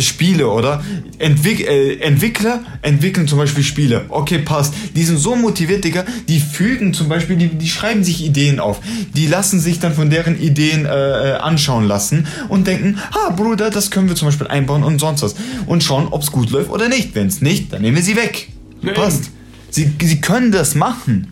Spiele, 0.00 0.48
oder? 0.48 0.82
Entwick 1.18 1.60
äh, 1.60 1.96
Entwickler 1.96 2.60
entwickeln 2.82 3.28
zum 3.28 3.38
Beispiel 3.38 3.64
Spiele. 3.64 4.04
Okay, 4.08 4.38
passt. 4.38 4.74
Die 4.94 5.02
sind 5.04 5.18
so 5.18 5.36
motiviert, 5.36 5.84
Digga, 5.84 6.04
die 6.28 6.40
fügen 6.40 6.94
zum 6.94 7.08
Beispiel, 7.08 7.36
die, 7.36 7.48
die 7.48 7.68
schreiben 7.68 8.04
sich 8.04 8.24
Ideen 8.24 8.60
auf. 8.60 8.80
Die 9.14 9.26
lassen 9.26 9.60
sich 9.60 9.80
dann 9.80 9.94
von 9.94 10.10
deren 10.10 10.40
Ideen 10.40 10.86
äh, 10.86 10.88
äh, 10.88 11.32
anschauen 11.36 11.86
lassen 11.86 12.26
und 12.48 12.66
denken, 12.66 12.98
ha, 13.12 13.30
Bruder, 13.30 13.70
das 13.70 13.90
können 13.90 14.08
wir 14.08 14.16
zum 14.16 14.28
Beispiel 14.28 14.46
einbauen 14.46 14.82
und 14.82 14.98
sonst 14.98 15.22
was. 15.22 15.34
Und 15.66 15.82
schauen, 15.82 16.08
ob 16.10 16.22
es 16.22 16.30
gut 16.30 16.50
läuft 16.50 16.70
oder 16.70 16.88
nicht. 16.88 17.14
Wenn 17.14 17.26
es 17.26 17.40
nicht, 17.40 17.72
dann 17.72 17.82
nehmen 17.82 17.96
wir 17.96 18.02
sie 18.02 18.16
weg. 18.16 18.48
Ja, 18.82 18.92
Passt. 18.92 19.30
Sie, 19.70 19.92
sie 20.00 20.20
können 20.20 20.52
das 20.52 20.74
machen. 20.74 21.28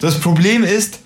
Das 0.00 0.20
Problem 0.20 0.64
ist, 0.64 1.00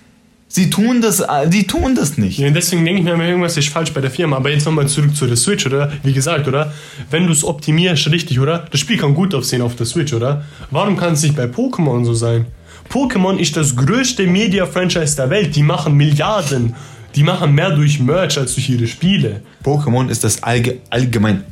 sie 0.51 0.69
tun 0.69 1.01
das, 1.01 1.21
äh, 1.21 1.49
sie 1.51 1.67
tun 1.67 1.95
das 1.95 2.19
nicht. 2.19 2.39
Ja, 2.39 2.51
deswegen 2.51 2.85
denke 2.85 3.01
ich 3.01 3.17
mir, 3.17 3.27
irgendwas 3.27 3.57
ist 3.57 3.69
falsch 3.69 3.93
bei 3.95 4.03
der 4.03 4.11
Firma. 4.11 4.37
Aber 4.37 4.51
jetzt 4.51 4.67
nochmal 4.67 4.89
zurück 4.89 5.17
zu 5.17 5.27
der 5.27 5.37
Switch, 5.37 5.65
oder? 5.65 5.91
Wie 6.03 6.13
gesagt, 6.13 6.47
oder? 6.47 6.73
Wenn 7.11 7.27
du 7.27 7.33
es 7.33 7.45
optimierst, 7.45 8.11
richtig, 8.11 8.39
oder? 8.39 8.67
Das 8.71 8.81
Spiel 8.81 8.99
kann 8.99 9.15
gut 9.15 9.35
aussehen 9.35 9.63
auf 9.63 9.77
der 9.77 9.87
Switch, 9.87 10.13
oder? 10.13 10.45
Warum 10.71 10.97
kann 10.97 11.15
es 11.15 11.23
nicht 11.23 11.37
bei 11.37 11.45
Pokémon 11.45 12.05
so 12.05 12.13
sein? 12.13 12.47
Pokémon 12.91 13.39
ist 13.39 13.57
das 13.57 13.77
größte 13.77 14.27
Media-Franchise 14.27 15.17
der 15.17 15.31
Welt. 15.31 15.55
Die 15.55 15.63
machen 15.63 15.95
Milliarden. 15.95 16.75
Die 17.15 17.23
machen 17.23 17.55
mehr 17.55 17.71
durch 17.71 18.01
Merch 18.01 18.37
als 18.37 18.55
durch 18.55 18.69
ihre 18.69 18.87
Spiele. 18.87 19.43
Pokémon 19.65 20.09
ist 20.09 20.25
das 20.25 20.43
allge 20.43 20.79
allgemein 20.91 21.45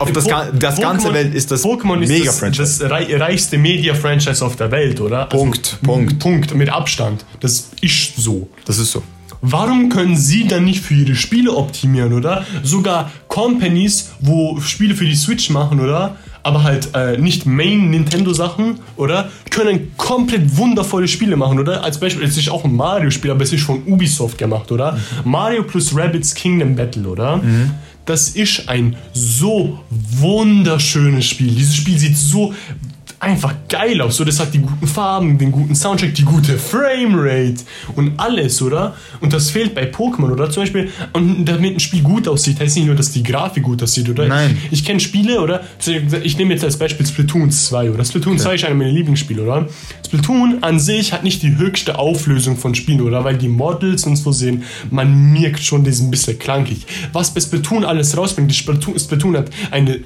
auf 0.00 0.12
das, 0.12 0.24
Po- 0.24 0.30
ga- 0.30 0.50
das 0.52 0.80
ganze 0.80 1.12
Welt 1.12 1.34
ist 1.34 1.50
das 1.50 1.64
Pokémon 1.64 2.00
ist 2.00 2.08
mega 2.08 2.26
das, 2.26 2.38
Franchise. 2.38 2.78
das 2.80 2.90
rei 2.90 3.06
reichste 3.16 3.58
Media-Franchise 3.58 4.44
auf 4.44 4.56
der 4.56 4.70
Welt, 4.70 5.00
oder? 5.00 5.24
Also, 5.30 5.36
Punkt, 5.36 5.78
Punkt. 5.82 6.18
Punkt, 6.18 6.54
mit 6.54 6.68
Abstand. 6.70 7.24
Das 7.40 7.70
ist 7.80 8.16
so. 8.16 8.48
Das 8.64 8.78
ist 8.78 8.92
so. 8.92 9.02
Warum 9.44 9.88
können 9.88 10.16
sie 10.16 10.46
dann 10.46 10.64
nicht 10.64 10.84
für 10.84 10.94
ihre 10.94 11.16
Spiele 11.16 11.52
optimieren, 11.56 12.12
oder? 12.12 12.44
Sogar 12.62 13.10
Companies, 13.28 14.10
wo 14.20 14.60
Spiele 14.60 14.94
für 14.94 15.04
die 15.04 15.16
Switch 15.16 15.50
machen, 15.50 15.80
oder? 15.80 16.16
Aber 16.44 16.62
halt 16.64 16.88
äh, 16.94 17.18
nicht 17.18 17.46
Main-Nintendo-Sachen, 17.46 18.78
oder? 18.96 19.30
Können 19.50 19.92
komplett 19.96 20.56
wundervolle 20.56 21.06
Spiele 21.08 21.36
machen, 21.36 21.58
oder? 21.58 21.84
Als 21.84 21.98
Beispiel, 21.98 22.24
es 22.24 22.36
ist 22.36 22.50
auch 22.50 22.64
ein 22.64 22.74
Mario-Spiel, 22.74 23.30
aber 23.30 23.42
es 23.42 23.52
ist 23.52 23.62
von 23.64 23.82
Ubisoft 23.86 24.38
gemacht, 24.38 24.70
oder? 24.72 24.98
Mario 25.24 25.62
plus 25.64 25.96
Rabbids 25.96 26.34
Kingdom 26.34 26.74
Battle, 26.74 27.08
oder? 27.08 27.40
Das 28.04 28.30
ist 28.30 28.68
ein 28.68 28.96
so 29.12 29.78
wunderschönes 29.90 31.26
Spiel. 31.26 31.54
Dieses 31.54 31.76
Spiel 31.76 31.98
sieht 31.98 32.16
so 32.16 32.54
einfach 33.22 33.54
geil 33.68 34.00
aus. 34.00 34.16
So, 34.16 34.24
das 34.24 34.40
hat 34.40 34.52
die 34.52 34.58
guten 34.58 34.86
Farben, 34.86 35.38
den 35.38 35.52
guten 35.52 35.76
Soundtrack, 35.76 36.12
die 36.14 36.24
gute 36.24 36.58
Framerate 36.58 37.62
und 37.94 38.18
alles, 38.18 38.60
oder? 38.60 38.96
Und 39.20 39.32
das 39.32 39.50
fehlt 39.50 39.76
bei 39.76 39.88
Pokémon, 39.88 40.32
oder? 40.32 40.50
Zum 40.50 40.64
Beispiel, 40.64 40.90
und 41.12 41.44
damit 41.44 41.76
ein 41.76 41.80
Spiel 41.80 42.02
gut 42.02 42.26
aussieht, 42.26 42.58
heißt 42.58 42.76
nicht 42.76 42.86
nur, 42.86 42.96
dass 42.96 43.12
die 43.12 43.22
Grafik 43.22 43.62
gut 43.62 43.80
aussieht, 43.80 44.08
oder? 44.08 44.26
Nein. 44.26 44.58
Ich, 44.66 44.80
ich 44.80 44.84
kenne 44.84 44.98
Spiele, 44.98 45.40
oder? 45.40 45.62
Ich 46.24 46.36
nehme 46.36 46.52
jetzt 46.52 46.64
als 46.64 46.76
Beispiel 46.76 47.06
Splatoon 47.06 47.52
2, 47.52 47.92
oder? 47.92 48.04
Splatoon 48.04 48.38
2 48.40 48.56
ist 48.56 48.64
einer 48.64 48.74
meiner 48.74 48.90
Lieblingsspiele, 48.90 49.42
oder? 49.42 49.68
Splatoon 50.04 50.58
an 50.62 50.80
sich 50.80 51.12
hat 51.12 51.22
nicht 51.22 51.44
die 51.44 51.56
höchste 51.56 52.00
Auflösung 52.00 52.56
von 52.56 52.74
Spielen, 52.74 53.02
oder? 53.02 53.22
Weil 53.22 53.38
die 53.38 53.48
Models 53.48 54.04
und 54.04 54.16
so 54.16 54.32
sehen, 54.32 54.64
man 54.90 55.32
merkt 55.32 55.62
schon, 55.62 55.84
die 55.84 55.92
sind 55.92 56.08
ein 56.08 56.10
bisschen 56.10 56.40
klankig. 56.40 56.86
Was 57.12 57.32
bei 57.32 57.40
Splatoon 57.40 57.84
alles 57.84 58.16
rausbringt, 58.16 58.50
die 58.50 58.56
Splatoon, 58.56 58.98
Splatoon 58.98 59.36
hat 59.36 59.50
eine 59.70 60.00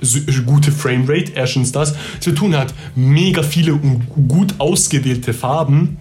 gute 0.44 0.70
Framerate, 0.70 1.32
erstens 1.34 1.72
das. 1.72 1.94
Splatoon 2.20 2.54
hat 2.56 2.74
mega 3.06 3.42
viele 3.42 3.74
und 3.74 4.02
gut 4.28 4.54
ausgewählte 4.58 5.32
Farben 5.32 5.98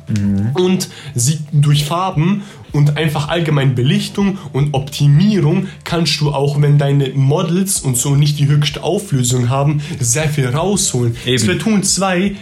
und 0.55 0.89
sie 1.13 1.39
durch 1.51 1.85
Farben 1.85 2.43
und 2.71 2.97
einfach 2.97 3.29
allgemein 3.29 3.75
Belichtung 3.75 4.37
und 4.53 4.73
Optimierung 4.73 5.67
kannst 5.83 6.19
du 6.19 6.31
auch, 6.33 6.61
wenn 6.61 6.77
deine 6.77 7.09
Models 7.09 7.79
und 7.81 7.97
so 7.97 8.15
nicht 8.15 8.39
die 8.39 8.47
höchste 8.47 8.83
Auflösung 8.83 9.49
haben, 9.49 9.81
sehr 9.99 10.27
viel 10.29 10.47
rausholen. 10.47 11.15
Eben. 11.25 11.39
Splatoon 11.39 11.83
2 11.83 12.35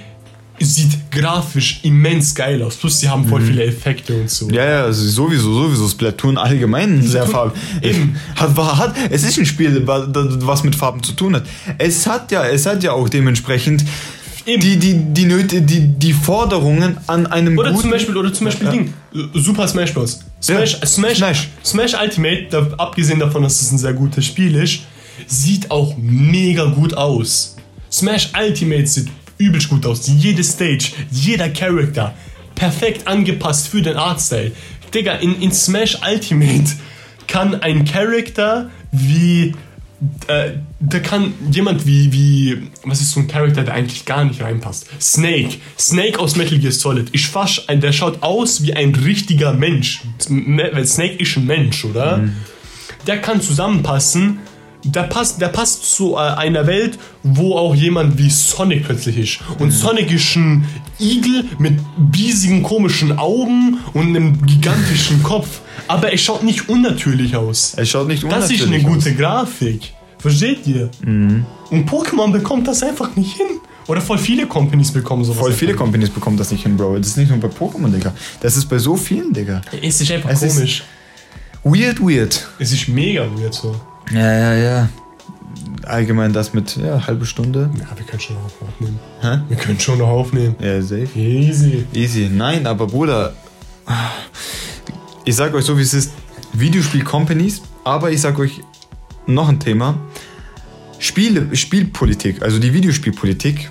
sieht 0.59 1.11
grafisch 1.11 1.79
immens 1.83 2.33
geil 2.35 2.61
aus. 2.63 2.77
Plus, 2.77 2.99
sie 2.99 3.09
haben 3.09 3.27
voll 3.27 3.41
viele 3.41 3.63
Effekte 3.65 4.15
und 4.15 4.29
so. 4.29 4.49
Ja, 4.49 4.63
ja, 4.63 4.83
also 4.85 5.03
sowieso, 5.07 5.51
sowieso. 5.53 5.89
Splatoon 5.89 6.37
allgemein 6.37 7.01
sehr 7.01 7.27
eben. 7.81 8.15
Hat, 8.35 8.55
hat, 8.57 8.95
es 9.09 9.23
ist 9.23 9.37
ein 9.39 9.45
Spiel, 9.45 9.85
wa- 9.85 10.07
was 10.13 10.63
mit 10.63 10.75
Farben 10.75 11.03
zu 11.03 11.13
tun 11.13 11.35
hat. 11.35 11.43
Es 11.79 12.07
hat 12.07 12.31
ja, 12.31 12.45
es 12.45 12.65
hat 12.65 12.81
ja 12.83 12.93
auch 12.93 13.09
dementsprechend 13.09 13.83
Eben. 14.45 14.61
die, 14.61 14.77
die, 14.77 14.93
die, 15.13 15.25
Nöte, 15.25 15.61
die, 15.61 15.79
die 15.87 16.13
Forderungen 16.13 16.97
an 17.07 17.27
einem 17.27 17.57
Oder 17.57 17.69
guten... 17.71 17.81
zum 17.81 17.91
Beispiel, 17.91 18.17
oder 18.17 18.33
zum 18.33 18.45
Beispiel 18.45 18.65
Ja. 18.67 18.71
Ding, 18.71 18.93
Super 19.33 19.67
Smash 19.67 19.93
Bros. 19.93 20.19
Smash, 20.41 20.73
Ja, 20.73 20.85
Smash, 20.85 21.17
Smash. 21.17 21.49
Smash. 21.63 21.93
Ultimate, 22.01 22.47
da, 22.49 22.67
abgesehen 22.77 23.19
davon, 23.19 23.43
dass 23.43 23.61
es 23.61 23.71
ein 23.71 23.77
sehr 23.77 23.93
gutes 23.93 24.25
Spiel 24.25 24.55
ist, 24.55 24.79
sieht 25.27 25.71
auch 25.71 25.95
mega 25.97 26.65
gut 26.65 26.93
aus. 26.93 27.55
Smash 27.91 28.31
Ultimate 28.37 28.87
sieht 28.87 29.09
übelst 29.37 29.69
gut 29.69 29.85
aus. 29.85 30.07
Jede 30.07 30.43
Stage, 30.43 30.91
jeder 31.11 31.49
Charakter, 31.49 32.13
perfekt 32.55 33.07
angepasst 33.07 33.67
für 33.67 33.81
den 33.81 33.95
Artstyle. 33.95 34.51
Digga, 34.93 35.13
in, 35.15 35.41
in 35.41 35.51
Smash 35.51 35.97
Ultimate 36.05 36.65
kann 37.27 37.61
ein 37.61 37.85
Charakter 37.85 38.69
wie 38.91 39.53
äh, 40.27 40.51
da 40.85 40.99
kann 40.99 41.33
jemand 41.51 41.85
wie, 41.85 42.11
wie, 42.11 42.63
was 42.83 42.99
ist 42.99 43.11
so 43.11 43.21
ein 43.21 43.27
Charakter, 43.27 43.63
der 43.63 43.73
eigentlich 43.73 44.05
gar 44.05 44.25
nicht 44.25 44.41
reinpasst? 44.41 44.87
Snake. 44.99 45.55
Snake 45.79 46.19
aus 46.19 46.35
Metal 46.35 46.57
Gear 46.59 46.73
Solid. 46.73 47.07
Ich 47.13 47.29
ein- 47.67 47.79
der 47.79 47.93
schaut 47.93 48.21
aus 48.21 48.63
wie 48.63 48.73
ein 48.73 48.93
richtiger 48.93 49.53
Mensch. 49.53 50.01
Weil 50.27 50.85
Snake 50.85 51.15
ist 51.15 51.37
ein 51.37 51.45
Mensch, 51.45 51.85
oder? 51.85 52.23
Der 53.07 53.21
kann 53.21 53.41
zusammenpassen. 53.41 54.39
Der 54.85 55.03
passt, 55.03 55.39
der 55.39 55.47
passt 55.47 55.95
zu 55.95 56.15
äh, 56.15 56.17
einer 56.17 56.67
Welt, 56.67 56.99
wo 57.23 57.55
auch 57.57 57.73
jemand 57.73 58.17
wie 58.17 58.29
Sonic 58.29 58.83
plötzlich 58.83 59.17
ist. 59.17 59.39
Und 59.59 59.71
Sonic 59.71 60.11
ist 60.11 60.35
ein 60.35 60.65
Igel 60.99 61.45
mit 61.57 61.79
biesigen, 62.11 62.61
komischen 62.63 63.17
Augen 63.17 63.77
und 63.93 64.07
einem 64.07 64.45
gigantischen 64.45 65.23
Kopf. 65.23 65.61
Aber 65.87 66.11
er 66.11 66.17
schaut 66.17 66.43
nicht 66.43 66.67
unnatürlich 66.67 67.37
aus. 67.37 67.73
Es 67.77 67.89
schaut 67.89 68.09
nicht 68.09 68.23
Das 68.25 68.51
ist 68.51 68.61
eine 68.63 68.75
unnatürlich 68.75 68.83
gute 68.83 69.15
Grafik. 69.15 69.93
Versteht 70.23 70.65
ihr? 70.67 70.89
Mhm. 71.05 71.45
Und 71.69 71.89
Pokémon 71.89 72.31
bekommt 72.31 72.65
das 72.67 72.81
einfach 72.81 73.13
nicht 73.15 73.35
hin. 73.35 73.59
Oder 73.87 73.99
voll 73.99 74.17
viele 74.17 74.47
Companies 74.47 74.91
bekommen 74.91 75.25
sowas. 75.25 75.39
Voll 75.39 75.51
viele 75.51 75.73
Companies 75.75 76.09
bekommen 76.09 76.37
das 76.37 76.49
nicht 76.51 76.63
hin, 76.63 76.77
Bro. 76.77 76.97
Das 76.97 77.07
ist 77.07 77.17
nicht 77.17 77.29
nur 77.29 77.39
bei 77.39 77.49
Pokémon, 77.49 77.91
Digga. 77.91 78.13
Das 78.39 78.55
ist 78.55 78.65
bei 78.69 78.77
so 78.79 78.95
vielen, 78.95 79.33
Digga. 79.33 79.61
Es 79.81 79.99
ist 79.99 80.09
einfach 80.11 80.29
Es 80.29 80.41
ist- 80.41 80.55
komisch. 80.55 80.83
Weird, 81.65 81.99
weird. 81.99 82.47
es 82.59 82.71
ist 82.71 82.87
mega 82.87 83.23
weird 83.37 83.53
so. 83.53 83.75
Ja, 84.13 84.31
ja, 84.33 84.53
ja. 84.55 84.89
Allgemein 85.83 86.31
das 86.31 86.53
mit, 86.53 86.77
ja, 86.77 87.05
halbe 87.05 87.25
Stunde. 87.25 87.69
Ja, 87.77 87.87
wir 87.97 88.05
können 88.05 88.21
schon 88.21 88.37
noch 88.37 88.67
aufnehmen. 88.67 88.99
Hä? 89.21 89.39
Wir 89.49 89.57
können 89.57 89.79
schon 89.79 89.97
noch 89.97 90.07
aufnehmen. 90.07 90.55
Ja, 90.61 90.81
safe. 90.81 91.09
Easy. 91.15 91.85
Easy. 91.93 92.29
Nein, 92.33 92.65
aber 92.67 92.87
Bruder, 92.87 93.33
ich 95.25 95.35
sag 95.35 95.53
euch 95.53 95.65
so, 95.65 95.77
wie 95.77 95.81
es 95.81 95.93
ist. 95.93 96.11
Videospiel-Companies, 96.53 97.61
aber 97.83 98.11
ich 98.11 98.21
sag 98.21 98.37
euch 98.39 98.61
noch 99.27 99.49
ein 99.49 99.59
Thema. 99.59 99.97
Spiele, 100.99 101.55
Spielpolitik, 101.55 102.41
also 102.41 102.59
die 102.59 102.73
Videospielpolitik, 102.73 103.69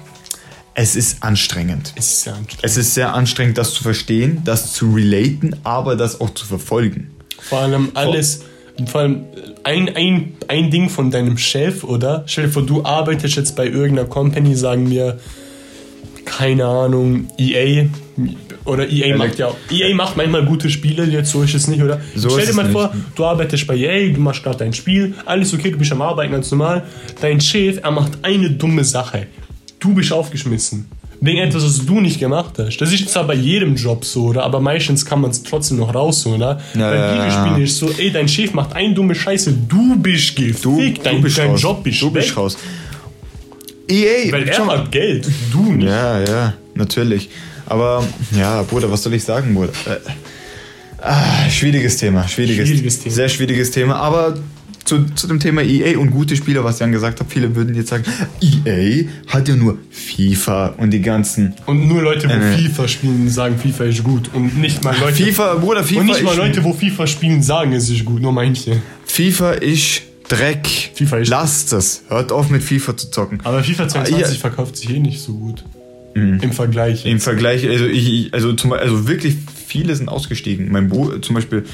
es 0.75 0.97
ist 0.97 1.23
anstrengend. 1.23 1.93
Es 1.97 2.07
ist 2.07 2.23
sehr 2.23 2.35
anstrengend. 2.35 2.65
Es 2.65 2.77
ist 2.77 2.95
sehr 2.95 3.15
anstrengend, 3.15 3.59
das 3.59 3.75
zu 3.75 3.83
verstehen, 3.83 4.43
das 4.45 4.73
zu 4.73 4.93
relaten, 4.93 5.57
aber 5.65 5.97
das 5.97 6.21
auch 6.21 6.31
zu 6.31 6.47
verfolgen. 6.47 7.11
Vor 7.39 7.59
allem 7.61 7.91
alles, 7.95 8.43
vor 8.87 9.03
allem 9.03 9.25
ein, 9.65 9.95
ein, 9.95 10.35
ein 10.49 10.71
Ding 10.71 10.89
von 10.89 11.11
deinem 11.11 11.37
Chef, 11.37 11.85
oder? 11.85 12.25
Stell 12.27 12.47
dir 12.47 12.53
vor, 12.53 12.63
du 12.63 12.85
arbeitest 12.85 13.37
jetzt 13.37 13.57
bei 13.57 13.67
irgendeiner 13.67 14.09
Company, 14.09 14.55
sagen 14.55 14.91
wir, 14.91 15.19
keine 16.25 16.67
Ahnung, 16.67 17.29
EA. 17.39 17.87
Oder 18.65 18.89
EA 18.89 19.17
macht 19.17 19.39
ja 19.39 19.51
EA 19.71 19.95
macht 19.95 20.17
manchmal 20.17 20.45
gute 20.45 20.71
Spiele, 20.71 21.05
jetzt 21.05 21.31
so 21.31 21.43
ist 21.43 21.55
es 21.55 21.67
nicht, 21.67 21.83
oder? 21.83 22.01
So 22.15 22.31
Stell 22.31 22.47
dir 22.47 22.53
mal 22.55 22.63
nicht. 22.65 22.73
vor, 22.73 22.95
du 23.17 23.25
arbeitest 23.25 23.67
bei 23.67 23.77
EA, 23.77 24.13
du 24.13 24.21
machst 24.21 24.43
gerade 24.43 24.59
dein 24.59 24.73
Spiel, 24.73 25.15
alles 25.27 25.53
okay, 25.53 25.71
du 25.73 25.79
bist 25.79 25.91
am 25.93 26.01
Arbeiten 26.03 26.33
ganz 26.33 26.51
normal. 26.51 26.85
Dein 27.21 27.41
Chef, 27.41 27.79
er 27.83 27.91
macht 27.91 28.13
eine 28.23 28.51
dumme 28.51 28.85
Sache. 28.85 29.27
Du 29.81 29.93
bist 29.95 30.13
aufgeschmissen. 30.13 30.87
Wegen 31.25 31.39
etwas, 31.39 31.65
was 31.65 31.87
du 31.87 32.01
nicht 32.01 32.19
gemacht 32.19 32.55
hast. 32.59 32.79
Das 32.79 32.93
ist 32.93 33.09
zwar 33.09 33.25
bei 33.25 33.35
jedem 33.35 33.77
Job 33.77 34.05
so, 34.05 34.25
oder? 34.27 34.43
Aber 34.43 34.59
meistens 34.61 35.05
kann 35.05 35.21
man 35.21 35.31
es 35.31 35.43
trotzdem 35.43 35.77
noch 35.79 35.95
rausholen, 35.95 36.43
oder? 36.43 36.61
Ja, 36.75 36.91
bei 36.91 36.97
ja, 36.97 37.15
Videospielen 37.15 37.59
ja. 37.59 37.65
ist 37.65 37.79
so, 37.79 37.91
ey, 37.97 38.11
dein 38.11 38.27
Chef 38.29 38.53
macht 38.55 38.73
eine 38.75 38.93
dumme 38.95 39.15
Scheiße, 39.15 39.53
du 39.69 39.97
bist 39.99 40.35
gefickt, 40.35 40.65
Du, 40.65 40.81
dein, 41.05 41.17
du 41.17 41.23
bist 41.23 41.39
dein 41.39 41.51
raus. 41.51 41.63
Job 41.63 41.87
ist 41.87 42.03
Du 42.03 42.11
bist 42.11 42.31
weg. 42.31 42.37
raus. 42.37 42.57
EA. 43.89 44.33
Weil 44.33 44.49
er 44.49 44.55
schon- 44.55 44.69
hat 44.71 44.91
Geld, 44.91 45.27
du 45.53 45.73
nicht. 45.73 45.89
Ja, 45.89 46.21
ja, 46.25 46.55
natürlich. 46.75 47.29
Aber 47.73 48.05
ja, 48.39 48.63
Bruder, 48.63 48.91
was 48.91 49.03
soll 49.03 49.15
ich 49.15 49.25
sagen, 49.25 49.55
Bruder? 49.55 49.73
Äh, 49.87 49.97
ah, 51.01 51.49
schwieriges 51.49 51.97
Thema, 51.97 52.29
schwieriges, 52.29 52.69
Schwieriges 52.69 53.01
Thema. 53.01 53.15
Sehr 53.15 53.29
schwieriges 53.31 53.71
Thema. 53.71 53.97
Aber 53.97 54.39
zu, 54.85 55.05
zu 55.15 55.27
dem 55.27 55.41
Thema 55.41 55.63
EA 55.63 55.97
und 55.99 56.11
gute 56.11 56.37
Spieler, 56.37 56.65
was 56.65 56.81
Jan 56.81 56.93
gesagt 56.93 57.21
hat, 57.21 57.27
viele 57.31 57.55
würden 57.57 57.75
jetzt 57.75 57.89
sagen, 57.89 58.05
EA 58.43 59.05
hat 59.29 59.49
ja 59.49 59.57
nur 59.57 59.79
FIFA 59.91 60.75
und 60.77 60.91
die 60.91 61.01
ganzen. 61.01 61.55
Und 61.67 61.89
nur 61.89 62.03
Leute, 62.03 62.29
wo 62.29 62.33
Äh. 62.33 62.59
FIFA 62.59 62.89
spielen, 62.89 63.29
sagen, 63.31 63.57
FIFA 63.59 63.85
ist 63.85 64.05
gut. 64.05 64.31
Und 64.35 64.59
nicht 64.61 64.85
mal 64.85 64.95
Leute. 64.99 65.25
FIFA, 65.25 65.55
Bruder, 65.55 65.83
FIFA 65.85 66.01
und 66.01 66.07
nicht 66.07 66.23
mal 66.25 66.37
Leute, 66.37 66.63
wo 66.65 66.73
FIFA 66.75 67.07
spielen, 67.07 67.43
sagen, 67.43 67.73
es 67.73 67.89
ist 67.89 68.05
gut. 68.05 68.21
Nur 68.21 68.33
manche. 68.33 68.83
FIFA 69.07 69.53
ist 69.53 70.03
Dreck. 70.29 70.67
FIFA 70.95 71.17
ist- 71.19 71.29
Lasst 71.29 71.73
es. 71.73 72.03
Hört 72.09 72.33
auf 72.33 72.51
mit 72.51 72.63
FIFA 72.63 72.97
zu 72.97 73.11
zocken. 73.11 73.39
Aber 73.45 73.63
FIFA 73.65 73.89
22 73.89 74.27
Ah, 74.27 74.29
ja. 74.31 74.35
verkauft 74.39 74.77
sich 74.77 74.91
eh 74.91 74.99
nicht 74.99 75.21
so 75.21 75.33
gut. 75.33 75.65
Im 76.15 76.53
Vergleich. 76.53 77.07
Im 77.07 77.21
Vergleich, 77.21 77.67
also 77.69 77.87
ich, 77.87 78.33
also 78.35 78.53
zum 78.53 78.73
also 78.73 79.09
wirklich 79.09 79.37
viele 79.67 79.95
sind 79.97 80.09
ausgestiegen. 80.09 80.71
Mein 80.71 80.89
Bruder 80.89 81.23
zum 81.23 81.35
Beispiel. 81.35 81.65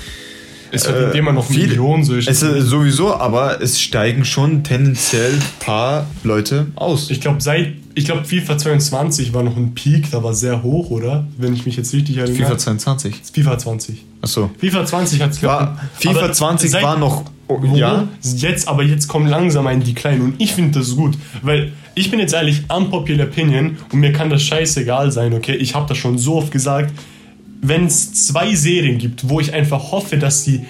es 0.71 0.85
verdient 0.85 1.15
äh, 1.15 1.19
immer 1.19 1.33
noch 1.33 1.47
viele- 1.47 1.69
Millionen. 1.69 2.05
So 2.05 2.15
ist 2.15 2.29
Es 2.29 2.43
ist 2.43 2.67
sowieso, 2.69 3.15
aber 3.15 3.61
es 3.61 3.81
steigen 3.81 4.25
schon 4.25 4.63
tendenziell 4.65 5.33
paar 5.61 6.07
Leute 6.25 6.67
aus. 6.77 7.11
ich 7.11 7.21
glaube, 7.21 7.41
seit. 7.41 7.75
Ich 7.95 8.05
glaube, 8.05 8.25
FIFA 8.25 8.57
22 8.59 9.35
war 9.35 9.43
noch 9.43 9.57
ein 9.57 9.75
Peak, 9.75 10.13
da 10.13 10.23
war 10.23 10.33
sehr 10.33 10.63
hoch, 10.63 10.91
oder? 10.91 11.27
Wenn 11.37 11.53
ich 11.53 11.67
mich 11.67 11.77
jetzt 11.77 11.93
richtig 11.93 12.19
erinnere. 12.19 12.45
FIFA 12.45 12.57
22. 12.57 13.17
FIFA 13.33 13.59
20. 13.59 14.05
Achso. 14.21 14.51
FIFA 14.57 14.87
20 14.87 15.21
hat 15.21 15.43
War, 15.43 15.81
FIFA 15.99 16.33
20 16.33 16.73
war 16.75 16.97
noch. 16.97 17.25
Oh, 17.49 17.61
ja. 17.75 18.07
Jetzt, 18.37 18.69
aber 18.69 18.85
jetzt 18.85 19.09
kommt 19.09 19.29
langsam 19.29 19.67
ein 19.67 19.83
Decline 19.83 20.23
und 20.23 20.35
ich 20.39 20.53
finde 20.53 20.79
das 20.79 20.95
gut, 20.95 21.17
weil 21.43 21.73
ich 21.99 22.11
bin 22.11 22.21
jetzt 22.21 22.33
ehrlich 22.33 22.63
unpopular 22.69 23.27
opinion 23.27 23.77
und 23.93 23.99
mir 23.99 24.13
kann 24.13 24.31
das 24.31 24.43
scheißegal 24.43 25.11
sein, 25.11 25.35
okay? 25.35 25.57
Ich 25.57 25.75
habe 25.75 25.89
das 25.89 25.99
schon 25.99 26.17
so 26.17 26.37
oft 26.37 26.53
gesagt. 26.53 26.93
Wenn 27.61 27.87
es 27.87 28.13
zwei 28.27 28.55
Serien 28.55 28.99
gibt, 28.99 29.29
wo 29.29 29.41
ich 29.41 29.53
einfach 29.53 29.91
hoffe, 29.91 30.17
dass 30.17 30.45
die 30.45 30.65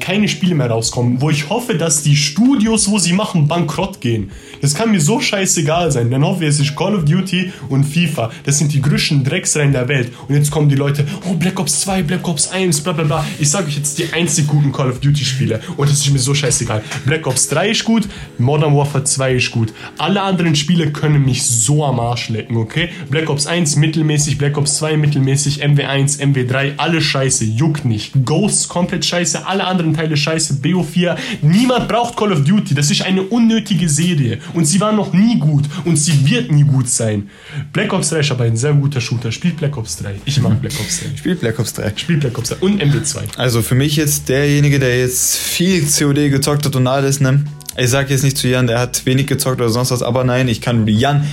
keine 0.00 0.28
Spiele 0.28 0.54
mehr 0.54 0.70
rauskommen, 0.70 1.20
wo 1.20 1.30
ich 1.30 1.48
hoffe, 1.48 1.74
dass 1.74 2.02
die 2.02 2.16
Studios, 2.16 2.90
wo 2.90 2.98
sie 2.98 3.12
machen, 3.12 3.48
bankrott 3.48 4.00
gehen. 4.00 4.30
Das 4.60 4.74
kann 4.74 4.90
mir 4.90 5.00
so 5.00 5.20
scheißegal 5.20 5.90
sein. 5.90 6.10
Dann 6.10 6.24
hoffe 6.24 6.44
ich, 6.44 6.50
es 6.50 6.60
ist 6.60 6.76
Call 6.76 6.94
of 6.94 7.04
Duty 7.04 7.52
und 7.68 7.84
FIFA. 7.84 8.30
Das 8.44 8.58
sind 8.58 8.72
die 8.72 8.82
größten 8.82 9.24
Drecksreihen 9.24 9.72
der 9.72 9.88
Welt. 9.88 10.12
Und 10.28 10.34
jetzt 10.34 10.50
kommen 10.50 10.68
die 10.68 10.74
Leute, 10.74 11.06
oh, 11.28 11.34
Black 11.34 11.58
Ops 11.58 11.80
2, 11.80 12.02
Black 12.02 12.26
Ops 12.28 12.48
1, 12.48 12.82
bla 12.82 12.92
bla 12.92 13.04
bla. 13.04 13.26
Ich 13.38 13.50
sage 13.50 13.68
euch 13.68 13.76
jetzt 13.76 13.98
die 13.98 14.12
einzig 14.12 14.46
guten 14.46 14.72
Call 14.72 14.90
of 14.90 15.00
Duty 15.00 15.24
Spiele. 15.24 15.60
Und 15.76 15.88
das 15.88 15.98
ist 15.98 16.10
mir 16.10 16.18
so 16.18 16.34
scheißegal. 16.34 16.82
Black 17.06 17.26
Ops 17.26 17.48
3 17.48 17.70
ist 17.70 17.84
gut, 17.84 18.08
Modern 18.38 18.76
Warfare 18.76 19.04
2 19.04 19.34
ist 19.34 19.50
gut. 19.50 19.72
Alle 19.98 20.22
anderen 20.22 20.54
Spiele 20.54 20.92
können 20.92 21.24
mich 21.24 21.42
so 21.42 21.84
am 21.84 22.00
Arsch 22.00 22.28
lecken, 22.28 22.56
okay? 22.56 22.90
Black 23.10 23.30
Ops 23.30 23.46
1 23.46 23.76
mittelmäßig, 23.76 24.38
Black 24.38 24.58
Ops 24.58 24.76
2 24.78 24.96
mittelmäßig, 24.96 25.64
MW1, 25.64 26.20
MW3, 26.34 26.74
alle 26.76 27.00
scheiße, 27.00 27.44
juckt 27.44 27.84
nicht. 27.84 28.12
Ghosts 28.24 28.68
komplett 28.68 29.04
scheiße, 29.04 29.46
alle 29.46 29.64
anderen 29.64 29.94
Teile 29.94 30.16
scheiße, 30.16 30.54
BO4. 30.54 31.16
Niemand 31.42 31.88
braucht 31.88 32.16
Call 32.16 32.32
of 32.32 32.44
Duty, 32.44 32.74
das 32.74 32.90
ist 32.90 33.02
eine 33.02 33.22
unnötige 33.22 33.88
Serie. 33.88 34.38
Und 34.54 34.66
sie 34.66 34.80
war 34.80 34.92
noch 34.92 35.12
nie 35.12 35.38
gut 35.38 35.64
und 35.84 35.96
sie 35.96 36.28
wird 36.28 36.50
nie 36.50 36.64
gut 36.64 36.88
sein. 36.88 37.30
Black 37.72 37.92
Ops 37.92 38.10
3 38.10 38.20
ist 38.20 38.30
aber 38.30 38.44
ein 38.44 38.56
sehr 38.56 38.72
guter 38.72 39.00
Shooter. 39.00 39.32
Spielt 39.32 39.56
Black 39.56 39.76
Ops 39.76 39.96
3. 39.98 40.14
Ich 40.24 40.40
mag 40.40 40.60
Black 40.60 40.74
Ops 40.80 41.00
3. 41.00 41.16
Spielt 41.16 41.40
Black 41.40 41.58
Ops 41.58 41.72
3. 41.74 41.92
Spielt 41.96 42.20
Black 42.20 42.38
Ops 42.38 42.50
3 42.50 42.56
und 42.56 42.82
MW2. 42.82 43.36
Also 43.36 43.62
für 43.62 43.74
mich 43.74 43.96
jetzt 43.96 44.28
derjenige, 44.28 44.78
der 44.78 44.98
jetzt 44.98 45.36
viel 45.36 45.82
COD 45.86 46.30
gezockt 46.30 46.66
hat 46.66 46.76
und 46.76 46.86
alles, 46.86 47.20
ne? 47.20 47.44
Ich 47.76 47.90
sag 47.90 48.08
jetzt 48.10 48.22
nicht 48.22 48.36
zu 48.36 48.48
Jan, 48.48 48.66
der 48.66 48.78
hat 48.78 49.04
wenig 49.04 49.26
gezockt 49.26 49.60
oder 49.60 49.70
sonst 49.70 49.90
was, 49.90 50.02
aber 50.02 50.22
nein, 50.24 50.46
ich 50.48 50.60
kann 50.60 50.86
Jan 50.86 51.26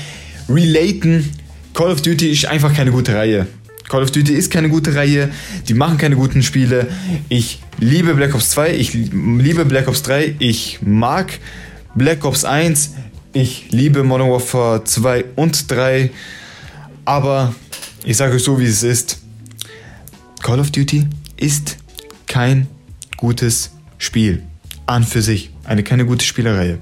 relaten. 0.49 1.29
Call 1.73 1.91
of 1.91 2.01
Duty 2.01 2.31
ist 2.31 2.45
einfach 2.45 2.73
keine 2.73 2.91
gute 2.91 3.13
Reihe. 3.15 3.47
Call 3.91 4.03
of 4.03 4.11
Duty 4.11 4.31
ist 4.31 4.49
keine 4.49 4.69
gute 4.69 4.95
Reihe, 4.95 5.29
die 5.67 5.73
machen 5.73 5.97
keine 5.97 6.15
guten 6.15 6.43
Spiele. 6.43 6.87
Ich 7.27 7.59
liebe 7.77 8.13
Black 8.13 8.33
Ops 8.33 8.51
2, 8.51 8.73
ich 8.73 8.93
liebe 8.93 9.65
Black 9.65 9.89
Ops 9.89 10.01
3, 10.03 10.35
ich 10.39 10.79
mag 10.81 11.39
Black 11.93 12.23
Ops 12.23 12.45
1, 12.45 12.93
ich 13.33 13.65
liebe 13.71 14.05
Modern 14.05 14.31
Warfare 14.31 14.85
2 14.85 15.25
und 15.35 15.69
3, 15.69 16.09
aber 17.03 17.53
ich 18.05 18.15
sage 18.15 18.35
euch 18.35 18.43
so, 18.45 18.57
wie 18.61 18.65
es 18.65 18.81
ist. 18.81 19.19
Call 20.41 20.61
of 20.61 20.71
Duty 20.71 21.07
ist 21.35 21.75
kein 22.27 22.67
gutes 23.17 23.71
Spiel. 23.97 24.41
An 24.85 25.03
für 25.03 25.21
sich. 25.21 25.51
Eine 25.65 25.83
keine 25.83 26.05
gute 26.05 26.23
Spielereihe. 26.23 26.79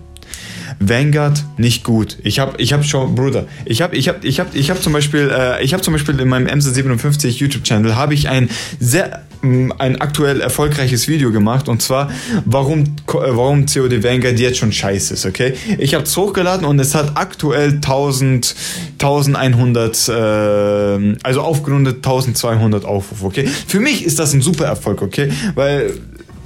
Vanguard 0.80 1.44
nicht 1.58 1.84
gut. 1.84 2.18
Ich 2.24 2.40
habe 2.40 2.54
ich 2.58 2.74
hab 2.74 2.86
schon, 2.86 3.16
Bruder, 3.16 3.46
ich 3.66 3.82
habe 3.82 3.96
ich 3.96 4.08
hab, 4.08 4.24
ich 4.24 4.40
hab, 4.40 4.56
ich 4.56 4.70
hab 4.70 4.82
zum 4.82 4.94
Beispiel, 4.94 5.30
äh, 5.32 5.64
ich 5.64 5.74
habe 5.74 5.84
zum 5.84 5.94
Beispiel 5.94 6.20
in 6.20 6.28
meinem 6.30 6.48
MC57 6.48 7.28
YouTube-Channel 7.28 7.96
habe 7.96 8.14
ich 8.14 8.30
ein 8.30 8.50
sehr, 8.80 9.24
mh, 9.42 9.76
ein 9.78 10.00
aktuell 10.00 10.42
erfolgreiches 10.42 11.08
Video 11.08 11.32
gemacht 11.32 11.68
und 11.68 11.82
zwar, 11.82 12.10
warum, 12.46 12.84
äh, 12.84 12.86
warum 13.08 13.66
COD 13.66 14.04
Vanguard 14.04 14.40
jetzt 14.40 14.58
schon 14.58 14.72
scheiße 14.72 15.16
ist, 15.16 15.26
okay? 15.26 15.54
Ich 15.78 15.94
habe 15.94 16.06
es 16.06 16.16
hochgeladen 16.16 16.66
und 16.66 16.80
es 16.80 16.96
hat 16.96 17.12
aktuell 17.16 17.74
1000, 17.74 18.56
1100, 19.00 20.08
äh, 20.08 21.18
also 21.24 21.42
aufgerundet 21.42 21.98
1200 21.98 22.86
Aufrufe, 22.86 23.26
okay? 23.26 23.48
Für 23.68 23.80
mich 23.80 24.06
ist 24.06 24.18
das 24.18 24.34
ein 24.34 24.42
super 24.42 24.66
Erfolg, 24.66 25.02
okay? 25.02 25.30
Weil 25.56 25.94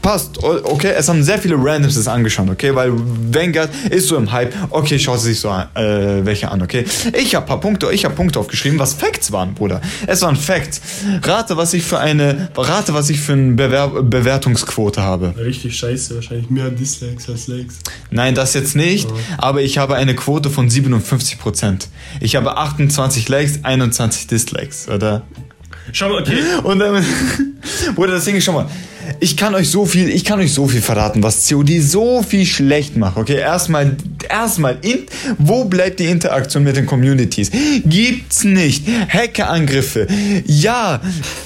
passt, 0.03 0.43
okay, 0.43 0.93
es 0.95 1.09
haben 1.09 1.23
sehr 1.23 1.39
viele 1.39 1.55
Randoms 1.55 1.95
das 1.95 2.07
angeschaut, 2.07 2.49
okay, 2.49 2.75
weil 2.75 2.91
Vanguard 2.93 3.71
ist 3.89 4.09
so 4.09 4.17
im 4.17 4.31
Hype, 4.31 4.53
okay, 4.69 4.99
schaut 4.99 5.21
sich 5.21 5.39
so 5.39 5.49
an, 5.49 5.67
äh, 5.75 6.23
welche 6.23 6.51
an, 6.51 6.61
okay. 6.61 6.85
Ich 7.17 7.33
habe 7.33 7.47
paar 7.47 7.59
Punkte, 7.59 7.91
ich 7.91 8.05
habe 8.05 8.13
Punkte 8.13 8.39
aufgeschrieben, 8.39 8.77
was 8.77 8.93
Facts 8.93 9.31
waren, 9.31 9.55
Bruder. 9.55 9.81
Es 10.05 10.21
waren 10.21 10.35
Facts. 10.35 10.81
Rate, 11.23 11.57
was 11.57 11.73
ich 11.73 11.83
für 11.83 11.99
eine, 11.99 12.49
rate, 12.55 12.93
was 12.93 13.09
ich 13.09 13.19
für 13.19 13.33
eine 13.33 13.53
Bewer 13.53 14.03
Bewertungsquote 14.03 15.01
habe. 15.01 15.33
Richtig 15.37 15.77
scheiße, 15.77 16.15
wahrscheinlich 16.15 16.49
mehr 16.49 16.69
Dislikes 16.69 17.29
als 17.29 17.47
Likes. 17.47 17.79
Nein, 18.11 18.35
das 18.35 18.53
jetzt 18.53 18.75
nicht, 18.75 19.07
aber 19.37 19.61
ich 19.61 19.77
habe 19.77 19.95
eine 19.95 20.15
Quote 20.15 20.49
von 20.49 20.69
57%. 20.69 21.87
Ich 22.19 22.35
habe 22.35 22.57
28 22.57 23.29
Likes, 23.29 23.59
21 23.63 24.27
Dislikes, 24.27 24.89
oder? 24.89 25.23
Schau 25.91 26.09
mal, 26.09 26.21
okay. 26.21 26.39
Und 26.63 26.79
damit, 26.79 27.03
Bruder, 27.95 28.13
das 28.13 28.25
Ding 28.25 28.35
ist 28.35 28.43
schon 28.43 28.55
mal, 28.55 28.67
ich 29.19 29.37
kann 29.37 29.53
euch 29.55 29.69
so 29.69 29.85
viel, 29.85 30.09
ich 30.09 30.23
kann 30.23 30.39
euch 30.39 30.53
so 30.53 30.67
viel 30.67 30.81
verraten, 30.81 31.23
was 31.23 31.47
COD 31.47 31.79
so 31.81 32.23
viel 32.23 32.45
schlecht 32.45 32.97
macht. 32.97 33.17
Okay, 33.17 33.37
erstmal, 33.37 33.95
erstmal, 34.29 34.77
in, 34.81 35.05
wo 35.37 35.65
bleibt 35.65 35.99
die 35.99 36.05
Interaktion 36.05 36.63
mit 36.63 36.75
den 36.75 36.85
Communities? 36.85 37.51
Gibt's 37.85 38.43
nicht. 38.43 38.85
Hackerangriffe. 39.09 40.07
Ja, 40.45 41.01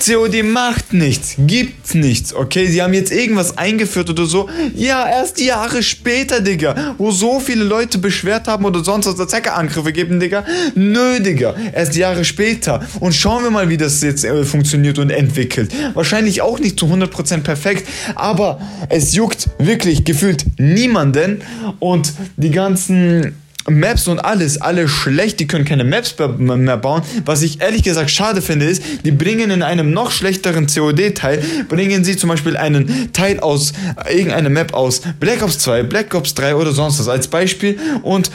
COD 0.05 0.43
macht 0.43 0.93
nichts. 0.93 1.35
Gibt's 1.39 1.93
nichts. 1.93 2.33
Okay, 2.33 2.67
sie 2.67 2.81
haben 2.81 2.93
jetzt 2.93 3.11
irgendwas 3.11 3.57
eingeführt 3.57 4.09
oder 4.09 4.25
so. 4.25 4.49
Ja, 4.75 5.07
erst 5.07 5.39
Jahre 5.39 5.83
später, 5.83 6.41
Digga, 6.41 6.95
wo 6.97 7.11
so 7.11 7.39
viele 7.39 7.63
Leute 7.63 7.97
beschwert 7.97 8.47
haben 8.47 8.65
oder 8.65 8.83
sonst 8.83 9.07
was, 9.07 9.15
dass 9.15 9.33
Hackerangriffe 9.33 9.91
geben, 9.91 10.19
Digga. 10.19 10.45
Nö, 10.75 11.19
Digga, 11.19 11.55
erst 11.73 11.95
Jahre 11.95 12.23
später. 12.25 12.85
Und 12.99 13.13
schauen 13.13 13.43
wir 13.43 13.51
mal, 13.51 13.69
wie 13.69 13.77
das 13.77 14.01
jetzt 14.01 14.23
äh, 14.23 14.43
funktioniert 14.43 14.99
und 14.99 15.09
entwickelt. 15.09 15.71
Wahrscheinlich 16.07 16.41
auch 16.41 16.57
nicht 16.57 16.79
zu 16.79 16.85
100% 16.85 17.41
perfekt, 17.41 17.85
aber 18.15 18.61
es 18.87 19.13
juckt 19.13 19.49
wirklich 19.59 20.05
gefühlt 20.05 20.45
niemanden 20.57 21.41
und 21.79 22.13
die 22.37 22.51
ganzen 22.51 23.35
Maps 23.69 24.07
und 24.07 24.19
alles, 24.19 24.61
alle 24.61 24.87
schlecht, 24.87 25.41
die 25.41 25.47
können 25.47 25.65
keine 25.65 25.83
Maps 25.83 26.15
mehr 26.37 26.77
bauen. 26.77 27.01
Was 27.25 27.41
ich 27.41 27.59
ehrlich 27.59 27.83
gesagt 27.83 28.09
schade 28.09 28.41
finde, 28.41 28.67
ist, 28.67 28.81
die 29.03 29.11
bringen 29.11 29.51
in 29.51 29.61
einem 29.63 29.91
noch 29.91 30.11
schlechteren 30.11 30.67
COD-Teil, 30.67 31.43
bringen 31.67 32.05
sie 32.05 32.15
zum 32.15 32.29
Beispiel 32.29 32.55
einen 32.55 33.11
Teil 33.11 33.41
aus, 33.41 33.73
äh, 34.05 34.17
irgendeine 34.17 34.49
Map 34.49 34.73
aus 34.73 35.01
Black 35.19 35.43
Ops 35.43 35.59
2, 35.59 35.83
Black 35.83 36.15
Ops 36.15 36.35
3 36.35 36.55
oder 36.55 36.71
sonst 36.71 36.99
was 36.99 37.09
als 37.09 37.27
Beispiel 37.27 37.77
und 38.03 38.31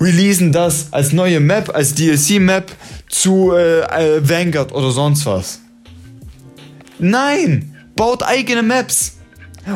releasen 0.00 0.50
das 0.50 0.88
als 0.90 1.12
neue 1.12 1.38
Map, 1.38 1.72
als 1.72 1.94
DLC-Map 1.94 2.72
zu 3.08 3.52
äh, 3.52 3.82
äh, 3.82 4.28
Vanguard 4.28 4.72
oder 4.72 4.90
sonst 4.90 5.24
was. 5.26 5.60
Nein! 6.98 7.74
Baut 7.96 8.22
eigene 8.22 8.62
Maps! 8.62 9.12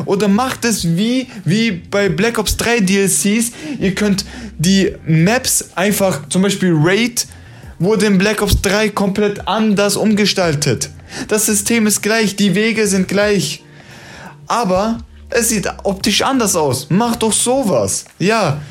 Oder 0.05 0.27
macht 0.27 0.65
es 0.65 0.95
wie, 0.97 1.27
wie 1.45 1.71
bei 1.71 2.09
Black 2.09 2.37
Ops 2.37 2.57
3 2.57 2.81
DLCs. 2.81 3.51
Ihr 3.79 3.95
könnt 3.95 4.23
die 4.57 4.93
Maps 5.07 5.69
einfach, 5.75 6.29
zum 6.29 6.43
Beispiel 6.43 6.73
Raid, 6.75 7.25
wurde 7.79 8.05
in 8.05 8.17
Black 8.17 8.41
Ops 8.41 8.61
3 8.61 8.89
komplett 8.89 9.47
anders 9.47 9.95
umgestaltet. 9.95 10.89
Das 11.27 11.47
System 11.47 11.87
ist 11.87 12.01
gleich, 12.01 12.35
die 12.35 12.53
Wege 12.53 12.85
sind 12.85 13.07
gleich. 13.07 13.63
Aber 14.47 14.99
es 15.29 15.49
sieht 15.49 15.67
optisch 15.83 16.21
anders 16.21 16.55
aus. 16.55 16.89
Macht 16.89 17.23
doch 17.23 17.33
sowas. 17.33 18.05
Ja. 18.19 18.61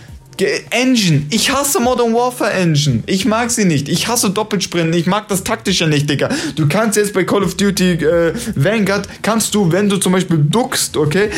Engine. 0.70 1.22
Ich 1.30 1.50
hasse 1.52 1.80
Modern 1.80 2.14
Warfare 2.14 2.52
Engine. 2.52 3.02
Ich 3.06 3.24
mag 3.24 3.50
sie 3.50 3.64
nicht. 3.64 3.88
Ich 3.88 4.08
hasse 4.08 4.30
Doppelsprinten. 4.30 4.92
Ich 4.98 5.06
mag 5.06 5.28
das 5.28 5.44
Taktische 5.44 5.86
nicht, 5.86 6.08
Digga. 6.08 6.28
Du 6.56 6.68
kannst 6.68 6.96
jetzt 6.96 7.12
bei 7.14 7.24
Call 7.24 7.42
of 7.42 7.56
Duty 7.56 7.92
äh, 7.92 8.32
Vanguard, 8.54 9.08
kannst 9.22 9.54
du, 9.54 9.70
wenn 9.72 9.88
du 9.88 9.96
zum 9.96 10.12
Beispiel 10.12 10.38
duckst, 10.38 10.96
okay, 10.96 11.30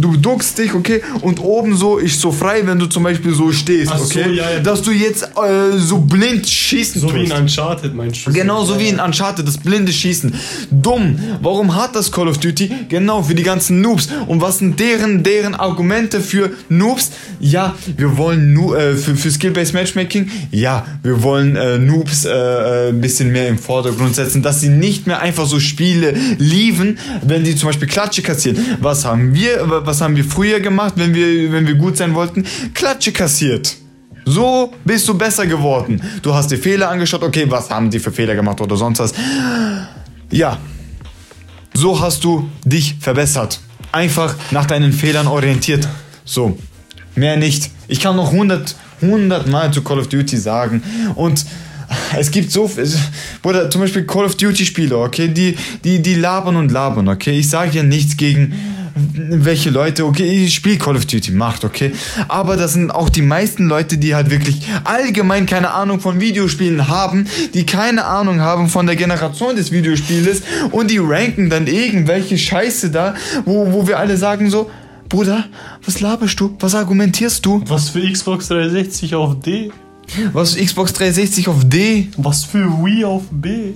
du 0.00 0.16
duckst 0.16 0.58
dich, 0.58 0.74
okay, 0.74 1.02
und 1.22 1.40
oben 1.40 1.76
so 1.76 1.98
ist 1.98 2.20
so 2.20 2.30
frei, 2.32 2.62
wenn 2.66 2.78
du 2.78 2.86
zum 2.86 3.02
Beispiel 3.02 3.32
so 3.34 3.52
stehst, 3.52 3.90
Ach 3.92 3.98
so, 3.98 4.04
okay, 4.04 4.32
ja, 4.32 4.50
ja. 4.50 4.60
dass 4.60 4.82
du 4.82 4.90
jetzt 4.90 5.22
äh, 5.22 5.76
so 5.76 5.98
blind 5.98 6.46
schießen 6.46 7.00
So 7.00 7.14
wie 7.14 7.20
tust. 7.20 7.32
in 7.32 7.38
Uncharted, 7.38 7.94
meinst 7.94 8.26
du? 8.26 8.32
Genau 8.32 8.64
so 8.64 8.78
wie 8.78 8.88
in 8.88 9.00
Uncharted, 9.00 9.46
das 9.46 9.58
blinde 9.58 9.92
Schießen. 9.92 10.34
Dumm. 10.70 11.18
Warum 11.40 11.74
hat 11.74 11.94
das 11.96 12.10
Call 12.12 12.28
of 12.28 12.38
Duty? 12.38 12.70
Genau, 12.88 13.22
für 13.22 13.34
die 13.34 13.42
ganzen 13.42 13.80
Noobs. 13.80 14.08
Und 14.26 14.40
was 14.40 14.58
sind 14.58 14.78
deren, 14.80 15.22
deren 15.22 15.54
Argumente 15.54 16.20
für 16.20 16.50
Noobs? 16.68 17.10
Ja, 17.40 17.74
wir 17.96 18.17
wollen 18.18 18.52
nu 18.52 18.74
äh, 18.74 18.94
für, 18.94 19.16
für 19.16 19.30
Skill-Based 19.30 19.72
Matchmaking, 19.72 20.30
ja, 20.50 20.84
wir 21.02 21.22
wollen 21.22 21.56
äh, 21.56 21.78
Noobs 21.78 22.24
äh, 22.24 22.30
äh, 22.30 22.88
ein 22.90 23.00
bisschen 23.00 23.32
mehr 23.32 23.48
im 23.48 23.58
Vordergrund 23.58 24.14
setzen, 24.14 24.42
dass 24.42 24.60
sie 24.60 24.68
nicht 24.68 25.06
mehr 25.06 25.20
einfach 25.20 25.46
so 25.46 25.58
Spiele 25.60 26.14
lieben, 26.38 26.98
wenn 27.22 27.44
die 27.44 27.56
zum 27.56 27.68
Beispiel 27.68 27.88
Klatsche 27.88 28.22
kassieren. 28.22 28.58
Was 28.80 29.04
haben 29.04 29.34
wir, 29.34 29.64
was 29.86 30.00
haben 30.00 30.16
wir 30.16 30.24
früher 30.24 30.60
gemacht, 30.60 30.94
wenn 30.96 31.14
wir, 31.14 31.52
wenn 31.52 31.66
wir 31.66 31.74
gut 31.74 31.96
sein 31.96 32.14
wollten? 32.14 32.44
Klatsche 32.74 33.12
kassiert. 33.12 33.76
So 34.24 34.74
bist 34.84 35.08
du 35.08 35.14
besser 35.16 35.46
geworden. 35.46 36.02
Du 36.20 36.34
hast 36.34 36.50
dir 36.50 36.58
Fehler 36.58 36.90
angeschaut, 36.90 37.22
okay, 37.22 37.46
was 37.48 37.70
haben 37.70 37.88
die 37.88 37.98
für 37.98 38.12
Fehler 38.12 38.34
gemacht 38.34 38.60
oder 38.60 38.76
sonst 38.76 38.98
was. 38.98 39.14
Ja, 40.30 40.58
so 41.72 41.98
hast 42.00 42.24
du 42.24 42.50
dich 42.64 42.96
verbessert. 43.00 43.60
Einfach 43.90 44.34
nach 44.50 44.66
deinen 44.66 44.92
Fehlern 44.92 45.26
orientiert. 45.26 45.88
So, 46.24 46.58
mehr 47.18 47.36
nicht. 47.36 47.70
Ich 47.88 48.00
kann 48.00 48.16
noch 48.16 48.32
100, 48.32 48.74
100 49.02 49.46
Mal 49.46 49.72
zu 49.72 49.82
Call 49.82 49.98
of 49.98 50.08
Duty 50.08 50.36
sagen 50.36 50.82
und 51.14 51.44
es 52.18 52.30
gibt 52.30 52.50
so 52.50 52.68
viel, 52.68 52.86
oder 53.42 53.70
zum 53.70 53.80
Beispiel 53.80 54.04
Call 54.04 54.24
of 54.24 54.36
Duty 54.36 54.64
Spieler, 54.66 54.98
okay, 54.98 55.28
die, 55.28 55.56
die, 55.84 56.02
die 56.02 56.14
labern 56.14 56.56
und 56.56 56.70
labern, 56.70 57.08
okay. 57.08 57.38
Ich 57.38 57.48
sage 57.48 57.78
ja 57.78 57.82
nichts 57.82 58.16
gegen 58.16 58.52
welche 58.94 59.70
Leute, 59.70 60.04
okay, 60.04 60.44
ich 60.44 60.54
spiele 60.54 60.78
Call 60.78 60.96
of 60.96 61.06
Duty, 61.06 61.30
macht, 61.32 61.64
okay. 61.64 61.92
Aber 62.26 62.56
das 62.56 62.72
sind 62.72 62.90
auch 62.90 63.08
die 63.08 63.22
meisten 63.22 63.68
Leute, 63.68 63.96
die 63.98 64.14
halt 64.14 64.30
wirklich 64.30 64.66
allgemein 64.84 65.46
keine 65.46 65.70
Ahnung 65.70 66.00
von 66.00 66.20
Videospielen 66.20 66.88
haben, 66.88 67.26
die 67.54 67.64
keine 67.64 68.04
Ahnung 68.04 68.40
haben 68.40 68.68
von 68.68 68.86
der 68.86 68.96
Generation 68.96 69.56
des 69.56 69.72
Videospieles 69.72 70.42
und 70.72 70.90
die 70.90 70.98
ranken 70.98 71.48
dann 71.48 71.66
irgendwelche 71.66 72.36
Scheiße 72.38 72.90
da, 72.90 73.14
wo, 73.44 73.72
wo 73.72 73.86
wir 73.86 73.98
alle 73.98 74.16
sagen 74.16 74.50
so, 74.50 74.70
Bruder, 75.08 75.44
was 75.84 76.00
laberst 76.00 76.38
du? 76.40 76.54
Was 76.60 76.74
argumentierst 76.74 77.44
du? 77.46 77.62
Was 77.66 77.90
für 77.90 78.00
Xbox 78.10 78.48
360 78.48 79.14
auf 79.14 79.40
D? 79.40 79.70
Was 80.32 80.54
für 80.54 80.64
Xbox 80.64 80.92
360 80.92 81.48
auf 81.48 81.64
D? 81.68 82.08
Was 82.16 82.44
für 82.44 82.64
Wii 82.66 83.04
auf 83.04 83.22
B? 83.30 83.72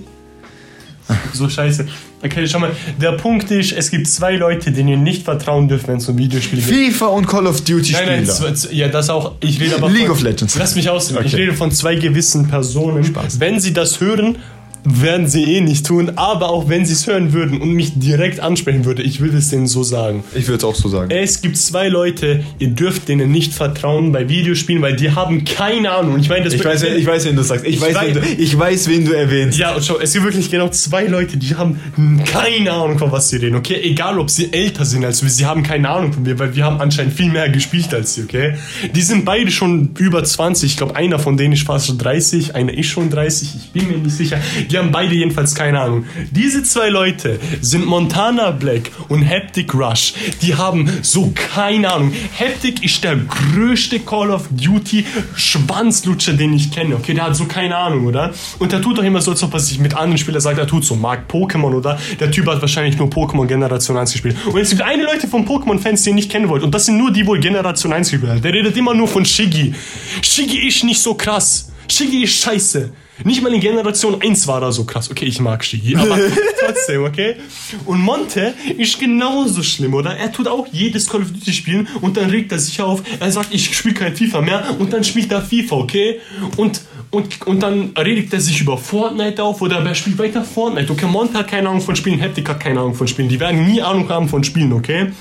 So 1.32 1.48
scheiße. 1.48 1.86
Okay, 2.24 2.46
schau 2.46 2.60
mal, 2.60 2.70
der 3.00 3.12
Punkt 3.12 3.50
ist, 3.50 3.72
es 3.72 3.90
gibt 3.90 4.06
zwei 4.06 4.36
Leute, 4.36 4.70
denen 4.70 4.88
ihr 4.88 4.96
nicht 4.96 5.24
vertrauen 5.24 5.68
dürft, 5.68 5.88
wenn 5.88 5.96
es 5.96 6.08
um 6.08 6.16
Videospiele 6.16 6.62
geht. 6.62 6.92
FIFA 6.94 7.06
und 7.06 7.26
Call 7.26 7.46
of 7.46 7.60
Duty 7.62 7.92
Nein, 7.92 8.02
nein, 8.06 8.26
Spieler. 8.26 8.54
zwei- 8.54 8.72
ja, 8.72 8.88
das 8.88 9.10
auch. 9.10 9.32
Ich 9.40 9.60
rede 9.60 9.74
aber 9.76 9.90
League 9.90 10.02
von, 10.02 10.12
of 10.12 10.22
Legends. 10.22 10.54
Lass 10.56 10.76
mich 10.76 10.88
aus. 10.88 11.10
Ich 11.10 11.16
Okay. 11.16 11.36
rede 11.36 11.52
von 11.54 11.72
zwei 11.72 11.96
gewissen 11.96 12.46
Personen. 12.46 13.02
Spaß. 13.04 13.40
Wenn 13.40 13.58
sie 13.58 13.72
das 13.72 14.00
hören, 14.00 14.36
werden 14.84 15.28
sie 15.28 15.44
eh 15.44 15.60
nicht 15.60 15.86
tun. 15.86 16.12
Aber 16.16 16.50
auch 16.50 16.68
wenn 16.68 16.84
sie 16.84 16.92
es 16.94 17.06
hören 17.06 17.32
würden 17.32 17.60
und 17.60 17.72
mich 17.72 17.92
direkt 17.98 18.40
ansprechen 18.40 18.84
würde, 18.84 19.02
ich 19.02 19.20
will 19.20 19.34
es 19.34 19.48
denen 19.50 19.66
so 19.66 19.82
sagen. 19.82 20.24
Ich 20.34 20.48
würde 20.48 20.58
es 20.58 20.64
auch 20.64 20.74
so 20.74 20.88
sagen. 20.88 21.10
Es 21.10 21.40
gibt 21.40 21.56
zwei 21.56 21.88
Leute, 21.88 22.42
ihr 22.58 22.68
dürft 22.70 23.08
denen 23.08 23.30
nicht 23.30 23.52
vertrauen 23.54 24.12
bei 24.12 24.28
Videospielen, 24.28 24.82
weil 24.82 24.96
die 24.96 25.10
haben 25.12 25.44
keine 25.44 25.90
Ahnung. 25.92 26.18
Ich 26.18 26.28
meine, 26.28 26.44
das 26.44 26.54
Ich 26.54 26.64
weiß, 26.64 26.82
ich 26.82 27.06
weiß, 27.06 27.26
wen 27.26 27.36
du 27.36 27.42
sagst. 27.42 27.64
Ich, 27.64 27.76
Ich 27.76 27.80
weiß, 27.80 27.96
weiß- 27.96 28.06
wen 28.06 28.14
du, 28.14 28.42
ich 28.42 28.58
weiß, 28.58 28.88
wen 28.88 29.04
du 29.04 29.12
erwähnst. 29.12 29.58
Ja, 29.58 29.74
und 29.74 29.84
schau, 29.84 29.98
es 30.00 30.12
gibt 30.12 30.24
wirklich 30.24 30.50
genau 30.50 30.68
zwei 30.68 31.06
Leute, 31.06 31.36
die 31.36 31.54
haben 31.54 31.78
keine 32.24 32.72
Ahnung, 32.72 32.98
von 32.98 33.12
was 33.12 33.28
sie 33.28 33.36
reden, 33.36 33.56
okay? 33.56 33.80
Egal, 33.82 34.18
ob 34.18 34.30
sie 34.30 34.52
älter 34.52 34.84
sind 34.84 35.04
als 35.04 35.22
wir, 35.22 35.30
sie 35.30 35.46
haben 35.46 35.62
keine 35.62 35.88
Ahnung 35.88 36.12
von 36.12 36.22
mir, 36.22 36.38
weil 36.38 36.54
wir 36.56 36.64
haben 36.64 36.80
anscheinend 36.80 37.14
viel 37.14 37.30
mehr 37.30 37.48
gespielt 37.48 37.92
als 37.94 38.14
sie, 38.14 38.22
okay? 38.24 38.54
Die 38.94 39.02
sind 39.02 39.24
beide 39.24 39.50
schon 39.50 39.90
über 39.98 40.24
20, 40.24 40.70
ich 40.72 40.76
glaube, 40.76 40.96
einer 40.96 41.18
von 41.18 41.36
denen 41.36 41.52
ist 41.54 41.62
fast 41.62 41.86
schon 41.86 41.98
30, 41.98 42.54
einer 42.54 42.72
ist 42.76 42.86
schon 42.88 43.10
30, 43.10 43.50
ich 43.56 43.70
bin 43.72 43.88
mir 43.88 43.98
nicht 43.98 44.16
sicher. 44.16 44.38
Die 44.72 44.78
haben 44.78 44.90
beide 44.90 45.14
jedenfalls 45.14 45.54
keine 45.54 45.78
Ahnung. 45.80 46.06
Diese 46.30 46.62
zwei 46.62 46.88
Leute 46.88 47.38
sind 47.60 47.84
Montana 47.84 48.52
Black 48.52 48.90
und 49.08 49.28
Haptic 49.28 49.74
Rush. 49.74 50.14
Die 50.40 50.54
haben 50.54 50.90
so 51.02 51.30
keine 51.34 51.92
Ahnung. 51.92 52.12
Haptic 52.38 52.82
ist 52.82 53.04
der 53.04 53.16
größte 53.16 54.00
Call 54.00 54.30
of 54.30 54.48
Duty 54.50 55.04
Schwanzlutscher, 55.36 56.32
den 56.32 56.54
ich 56.54 56.70
kenne, 56.70 56.94
okay? 56.94 57.12
Der 57.12 57.24
hat 57.24 57.36
so 57.36 57.44
keine 57.44 57.76
Ahnung, 57.76 58.06
oder? 58.06 58.32
Und 58.60 58.72
der 58.72 58.80
tut 58.80 58.96
doch 58.96 59.02
immer 59.02 59.20
so, 59.20 59.32
als 59.32 59.42
ob 59.42 59.52
er 59.52 59.60
sich 59.60 59.78
mit 59.78 59.94
anderen 59.94 60.16
Spielern 60.16 60.40
sagt, 60.40 60.58
er 60.58 60.66
tut 60.66 60.86
so, 60.86 60.96
mag 60.96 61.30
Pokémon, 61.30 61.74
oder? 61.74 61.98
Der 62.18 62.30
Typ 62.30 62.46
hat 62.46 62.62
wahrscheinlich 62.62 62.96
nur 62.96 63.08
Pokémon 63.08 63.46
Generation 63.46 63.98
1 63.98 64.10
gespielt. 64.12 64.36
Und 64.46 64.58
es 64.58 64.70
gibt 64.70 64.80
eine 64.80 65.04
Leute 65.04 65.28
von 65.28 65.46
Pokémon-Fans, 65.46 66.02
die 66.02 66.10
ihr 66.10 66.14
nicht 66.14 66.30
kennen 66.30 66.48
wollt. 66.48 66.62
Und 66.62 66.74
das 66.74 66.86
sind 66.86 66.96
nur 66.96 67.12
die, 67.12 67.26
wo 67.26 67.32
Generation 67.32 67.92
1 67.92 68.10
gespielt 68.10 68.32
haben. 68.32 68.40
Der 68.40 68.54
redet 68.54 68.74
immer 68.74 68.94
nur 68.94 69.06
von 69.06 69.26
Shiggy. 69.26 69.74
Shiggy 70.22 70.66
ist 70.66 70.82
nicht 70.82 71.02
so 71.02 71.12
krass. 71.12 71.70
Shiggy 71.90 72.22
ist 72.22 72.40
scheiße. 72.40 72.90
Nicht 73.24 73.42
mal 73.42 73.52
in 73.52 73.60
Generation 73.60 74.20
1 74.20 74.46
war 74.46 74.62
er 74.62 74.72
so 74.72 74.84
krass. 74.84 75.10
Okay, 75.10 75.26
ich 75.26 75.38
mag 75.38 75.64
Shiggy, 75.64 75.96
aber 75.96 76.18
trotzdem, 76.60 77.04
okay? 77.04 77.36
Und 77.84 78.00
Monte 78.00 78.54
ist 78.78 78.98
genauso 78.98 79.62
schlimm, 79.62 79.94
oder? 79.94 80.16
Er 80.16 80.32
tut 80.32 80.48
auch 80.48 80.66
jedes 80.72 81.08
Call 81.08 81.22
of 81.22 81.30
Duty 81.30 81.52
spielen 81.52 81.88
und 82.00 82.16
dann 82.16 82.30
regt 82.30 82.50
er 82.52 82.58
sich 82.58 82.80
auf. 82.80 83.02
Er 83.20 83.30
sagt, 83.30 83.52
ich 83.52 83.76
spiele 83.76 83.94
kein 83.94 84.16
FIFA 84.16 84.40
mehr 84.40 84.64
und 84.78 84.92
dann 84.92 85.04
spielt 85.04 85.30
er 85.30 85.42
FIFA, 85.42 85.76
okay? 85.76 86.20
Und, 86.56 86.80
und, 87.10 87.46
und 87.46 87.62
dann 87.62 87.92
regt 87.96 88.32
er 88.32 88.40
sich 88.40 88.60
über 88.60 88.78
Fortnite 88.78 89.42
auf 89.42 89.60
oder 89.60 89.84
er 89.84 89.94
spielt 89.94 90.18
weiter 90.18 90.42
Fortnite. 90.42 90.90
Okay, 90.90 91.06
Monte 91.06 91.34
hat 91.38 91.48
keine 91.48 91.68
Ahnung 91.68 91.82
von 91.82 91.94
Spielen, 91.94 92.20
Haptic 92.20 92.48
hat 92.48 92.60
keine 92.60 92.80
Ahnung 92.80 92.94
von 92.94 93.06
Spielen. 93.06 93.28
Die 93.28 93.38
werden 93.38 93.66
nie 93.66 93.82
Ahnung 93.82 94.08
haben 94.08 94.28
von 94.28 94.42
Spielen, 94.42 94.72
okay? 94.72 95.12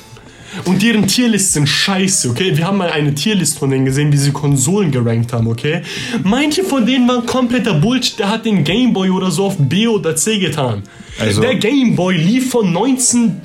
Und 0.66 0.82
deren 0.82 1.08
Tierlist 1.08 1.54
sind 1.54 1.68
scheiße, 1.68 2.30
okay? 2.30 2.56
Wir 2.58 2.68
haben 2.68 2.78
mal 2.78 2.90
eine 2.92 3.14
Tierlist 3.16 3.58
von 3.60 3.70
denen 3.70 3.86
gesehen, 3.86 4.12
wie 4.12 4.18
sie 4.18 4.32
Konsolen 4.32 4.92
gerankt 4.92 5.32
haben, 5.34 5.48
okay? 5.48 5.82
Manche 6.24 6.64
von 6.64 6.86
denen 6.86 7.08
waren 7.08 7.26
kompletter 7.26 7.74
Bullshit, 7.76 8.20
der 8.20 8.30
hat 8.30 8.46
den 8.46 8.64
Gameboy 8.64 9.10
oder 9.10 9.32
so 9.32 9.46
auf 9.46 9.56
B 9.58 9.88
oder 9.88 10.16
C 10.16 10.40
getan. 10.40 10.84
Also- 11.20 11.42
der 11.42 11.56
Gameboy 11.56 12.16
lief 12.18 12.52
von 12.52 12.72
19 12.72 13.40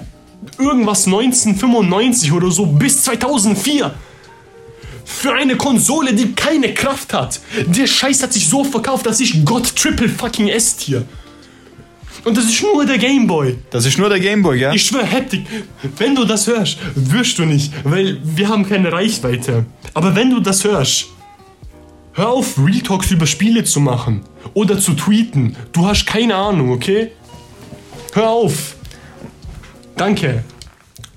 irgendwas 0.59 1.07
1995 1.07 2.33
oder 2.33 2.51
so 2.51 2.67
bis 2.67 3.03
2004. 3.03 3.95
Für 5.05 5.33
eine 5.35 5.57
Konsole, 5.57 6.13
die 6.15 6.33
keine 6.33 6.75
Kraft 6.75 7.13
hat. 7.15 7.41
Der 7.67 7.87
Scheiß 7.87 8.23
hat 8.25 8.33
sich 8.33 8.49
so 8.49 8.65
verkauft, 8.65 9.07
dass 9.07 9.21
ich 9.21 9.45
Gott 9.45 9.77
Triple 9.77 10.09
fucking 10.09 10.49
S-Tier. 10.49 11.05
Und 12.27 12.37
das 12.37 12.47
ist 12.47 12.61
nur 12.61 12.85
der 12.85 12.99
Gameboy. 12.99 13.57
Das 13.71 13.87
ist 13.87 13.99
nur 13.99 14.09
der 14.09 14.19
Gameboy, 14.19 14.59
ja? 14.59 14.73
Ich 14.73 14.87
schwöre, 14.87 15.09
Haptik, 15.09 15.47
wenn 15.97 16.17
du 16.17 16.25
das 16.25 16.49
hörst, 16.49 16.77
wirst 16.97 17.39
du 17.39 17.45
nicht, 17.45 17.73
weil 17.85 18.19
wir 18.25 18.49
haben 18.49 18.69
keine 18.69 18.91
Reichweite. 18.91 19.65
Aber 19.95 20.17
wenn 20.17 20.31
du 20.31 20.41
das 20.41 20.65
hörst, 20.65 21.07
hör 22.15 22.31
auf, 22.31 22.59
Real 22.59 22.81
Talks 22.81 23.13
über 23.13 23.29
Spiele 23.29 23.63
zu 23.63 23.79
machen 23.79 24.23
oder 24.55 24.77
zu 24.77 24.95
tweeten. 24.95 25.55
Du 25.73 25.87
hast 25.87 26.05
keine 26.05 26.35
Ahnung, 26.35 26.73
okay? 26.73 27.13
Hör 28.13 28.29
auf. 28.29 28.75
Danke. 29.97 30.43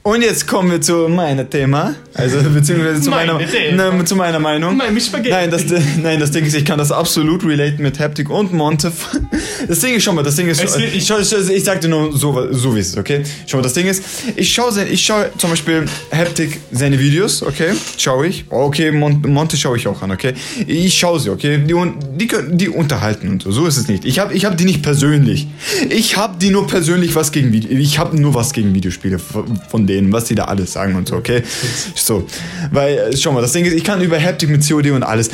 Und 0.01 0.21
jetzt 0.21 0.47
kommen 0.47 0.71
wir 0.71 0.81
zu 0.81 1.09
meinem 1.09 1.49
Thema. 1.49 1.95
Also, 2.13 2.37
beziehungsweise 2.53 3.01
zu, 3.01 3.09
Meine 3.09 3.33
meiner, 3.33 3.91
ne, 3.91 4.05
zu 4.05 4.15
meiner 4.15 4.39
Meinung. 4.39 4.77
Mein 4.77 4.99
Spaghetti. 4.99 5.29
Nein, 5.29 5.51
das, 5.51 5.65
nein, 6.01 6.19
das 6.19 6.31
Ding 6.31 6.45
ist, 6.45 6.55
ich 6.55 6.65
kann 6.65 6.77
das 6.77 6.91
absolut 6.91 7.43
relaten 7.45 7.83
mit 7.83 7.99
Haptic 7.99 8.29
und 8.29 8.53
Monte. 8.53 8.91
Das 9.67 9.79
Ding 9.79 9.95
ist 9.95 10.03
schon 10.03 10.15
mal, 10.15 10.23
das 10.23 10.35
Ding 10.35 10.47
ist, 10.47 10.63
Es 10.63 10.75
ich, 10.77 11.09
ich, 11.09 11.49
ich 11.51 11.63
sag 11.63 11.81
dir 11.81 11.89
nur 11.89 12.17
so, 12.17 12.51
so 12.51 12.75
wie 12.75 12.79
es 12.79 12.89
ist, 12.89 12.97
okay? 12.97 13.23
Schau 13.45 13.57
mal, 13.57 13.63
das 13.63 13.73
Ding 13.73 13.87
ist, 13.87 14.03
ich 14.35 14.53
schaue 14.53 14.71
ich 14.83 15.05
schau 15.05 15.25
zum 15.37 15.49
Beispiel 15.49 15.85
Haptic 16.11 16.59
seine 16.71 16.97
Videos, 16.97 17.43
okay? 17.43 17.73
Schaue 17.97 18.27
ich. 18.27 18.45
Okay, 18.49 18.91
Mon, 18.91 19.21
Monte 19.27 19.57
schaue 19.57 19.77
ich 19.77 19.87
auch 19.87 20.01
an, 20.01 20.11
okay? 20.11 20.33
Ich 20.65 20.97
schaue 20.97 21.19
sie, 21.19 21.29
okay? 21.29 21.57
Die, 21.57 21.75
die, 22.15 22.29
die 22.51 22.69
unterhalten 22.69 23.27
und 23.29 23.43
so. 23.43 23.51
So 23.51 23.67
ist 23.67 23.77
es 23.77 23.89
nicht. 23.89 24.05
Ich 24.05 24.19
habe 24.19 24.33
ich 24.33 24.45
hab 24.45 24.57
die 24.57 24.65
nicht 24.65 24.81
persönlich. 24.81 25.47
Ich 25.89 26.15
habe 26.15 26.37
die 26.39 26.51
nur 26.51 26.67
persönlich 26.67 27.15
was 27.15 27.31
gegen 27.31 27.51
Video. 27.51 27.77
Ich 27.77 27.99
habe 27.99 28.19
nur 28.19 28.33
was 28.33 28.53
gegen 28.53 28.73
Videospiele 28.73 29.19
von 29.19 29.79
von 29.79 29.87
denen, 29.89 30.13
was 30.13 30.25
die 30.25 30.35
da 30.35 30.45
alles 30.45 30.71
sagen 30.73 30.95
und 30.95 31.07
so, 31.07 31.15
okay? 31.15 31.43
So. 31.95 32.25
Weil, 32.71 33.15
schau 33.17 33.31
mal, 33.31 33.41
das 33.41 33.51
Ding 33.51 33.65
ist, 33.65 33.73
ich 33.73 33.83
kann 33.83 34.01
über 34.01 34.21
Haptic 34.21 34.49
mit 34.49 34.67
COD 34.67 34.91
und 34.91 35.03
alles 35.03 35.29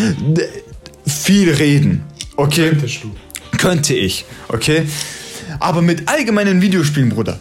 viel 1.06 1.52
reden. 1.54 2.04
Okay? 2.36 2.70
Könntest 2.70 3.04
du. 3.04 3.16
Könnte 3.58 3.94
ich, 3.94 4.26
okay? 4.50 4.88
Aber 5.60 5.82
mit 5.82 6.08
allgemeinen 6.08 6.62
Videospielen, 6.62 7.10
Bruder, 7.10 7.40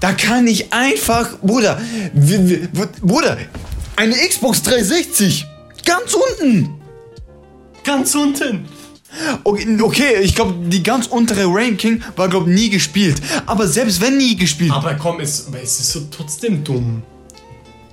da 0.00 0.12
kann 0.12 0.46
ich 0.46 0.72
einfach, 0.72 1.38
Bruder, 1.40 1.80
Bruder, 3.02 3.36
eine 3.96 4.14
Xbox 4.14 4.62
360, 4.62 5.46
ganz 5.84 6.14
unten. 6.14 6.70
Ganz 7.84 8.14
unten. 8.14 8.66
Okay, 9.44 9.78
okay 9.80 10.20
ich 10.22 10.34
glaube, 10.34 10.54
die 10.68 10.82
ganz 10.82 11.06
untere 11.06 11.46
Ranking 11.46 12.02
war, 12.16 12.28
glaube 12.28 12.50
nie 12.50 12.70
gespielt. 12.70 13.20
Aber 13.46 13.66
selbst 13.66 14.00
wenn 14.00 14.16
nie 14.16 14.36
gespielt, 14.36 14.72
Aber 14.72 14.94
komm, 14.94 15.20
es, 15.20 15.48
es 15.62 15.80
ist 15.80 15.92
so 15.92 16.00
trotzdem 16.10 16.62
dumm. 16.64 17.02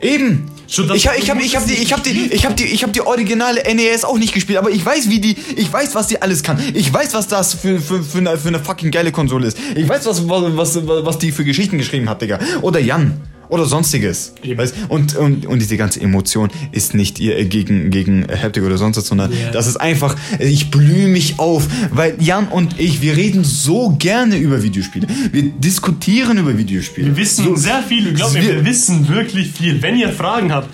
eben. 0.02 0.50
Schon 0.70 0.94
Ich 0.94 1.08
habe 1.08 1.18
ich 1.18 1.30
hab, 1.30 1.40
ich 1.40 1.56
hab 1.56 1.66
die, 1.66 1.74
ich 1.74 1.94
hab 1.94 2.04
die, 2.04 2.12
ich 2.12 2.46
hab 2.46 2.56
die, 2.56 2.66
ich 2.66 2.84
hab 2.84 2.92
die 2.92 3.02
originale 3.02 3.64
NES 3.74 4.04
auch 4.04 4.18
nicht 4.18 4.34
gespielt, 4.34 4.58
aber 4.58 4.70
ich 4.70 4.86
weiß, 4.86 5.10
wie 5.10 5.20
die, 5.20 5.38
ich 5.56 5.72
weiß, 5.72 5.96
was 5.96 6.08
die 6.08 6.22
alles 6.22 6.44
kann. 6.44 6.62
Ich 6.74 6.94
weiß, 6.94 7.14
was 7.14 7.28
das 7.28 7.54
für, 7.54 7.80
für, 7.80 8.04
für, 8.04 8.18
eine, 8.18 8.38
für 8.38 8.50
eine 8.50 8.60
fucking 8.60 8.92
geile 8.92 9.14
Konsole 9.14 9.48
ist. 9.48 9.58
Ich 9.76 9.88
weiß, 9.88 10.06
was, 10.06 10.28
was, 10.28 10.58
was, 10.58 11.06
was 11.06 11.18
die 11.20 11.32
für 11.32 11.46
Geschichten 11.46 11.78
geschrieben 11.78 12.10
hat, 12.10 12.22
Digga. 12.22 12.40
Oder 12.62 12.80
Jan. 12.82 13.22
Oder 13.50 13.66
sonstiges. 13.66 14.34
Weißt? 14.56 14.76
Und, 14.90 15.16
und, 15.16 15.46
und 15.46 15.60
diese 15.60 15.78
ganze 15.78 16.02
Emotion 16.02 16.50
ist 16.72 16.94
nicht 16.94 17.20
ihr 17.20 17.44
gegen, 17.46 17.90
gegen 17.92 18.26
Haptic 18.30 18.64
oder 18.64 18.78
sonst 18.78 18.98
was, 18.98 19.08
sondern 19.08 19.32
Ja. 19.32 19.52
das 19.52 19.68
ist 19.68 19.78
einfach, 19.78 20.16
ich 20.40 20.70
blühe 20.70 21.08
mich 21.08 21.40
auf. 21.40 21.68
Weil 21.92 22.16
Jan 22.20 22.48
und 22.50 22.80
ich, 22.80 23.02
wir 23.02 23.16
reden 23.16 23.44
so 23.44 23.96
gerne 23.98 24.38
über 24.38 24.64
Videospiele. 24.64 25.08
Wir 25.32 25.44
diskutieren 25.44 26.38
über 26.38 26.58
Videospiele. 26.58 27.08
Wir 27.08 27.18
wissen 27.18 27.56
sehr 27.56 27.82
viel, 27.84 28.14
glaub 28.14 28.34
mir, 28.34 28.42
wir- 28.44 28.56
wir 28.56 28.66
wissen 28.66 29.08
wirklich 29.08 29.52
viel. 29.52 29.82
Wenn 29.82 29.98
ihr 29.98 30.10
Fragen 30.10 30.52
habt, 30.52 30.70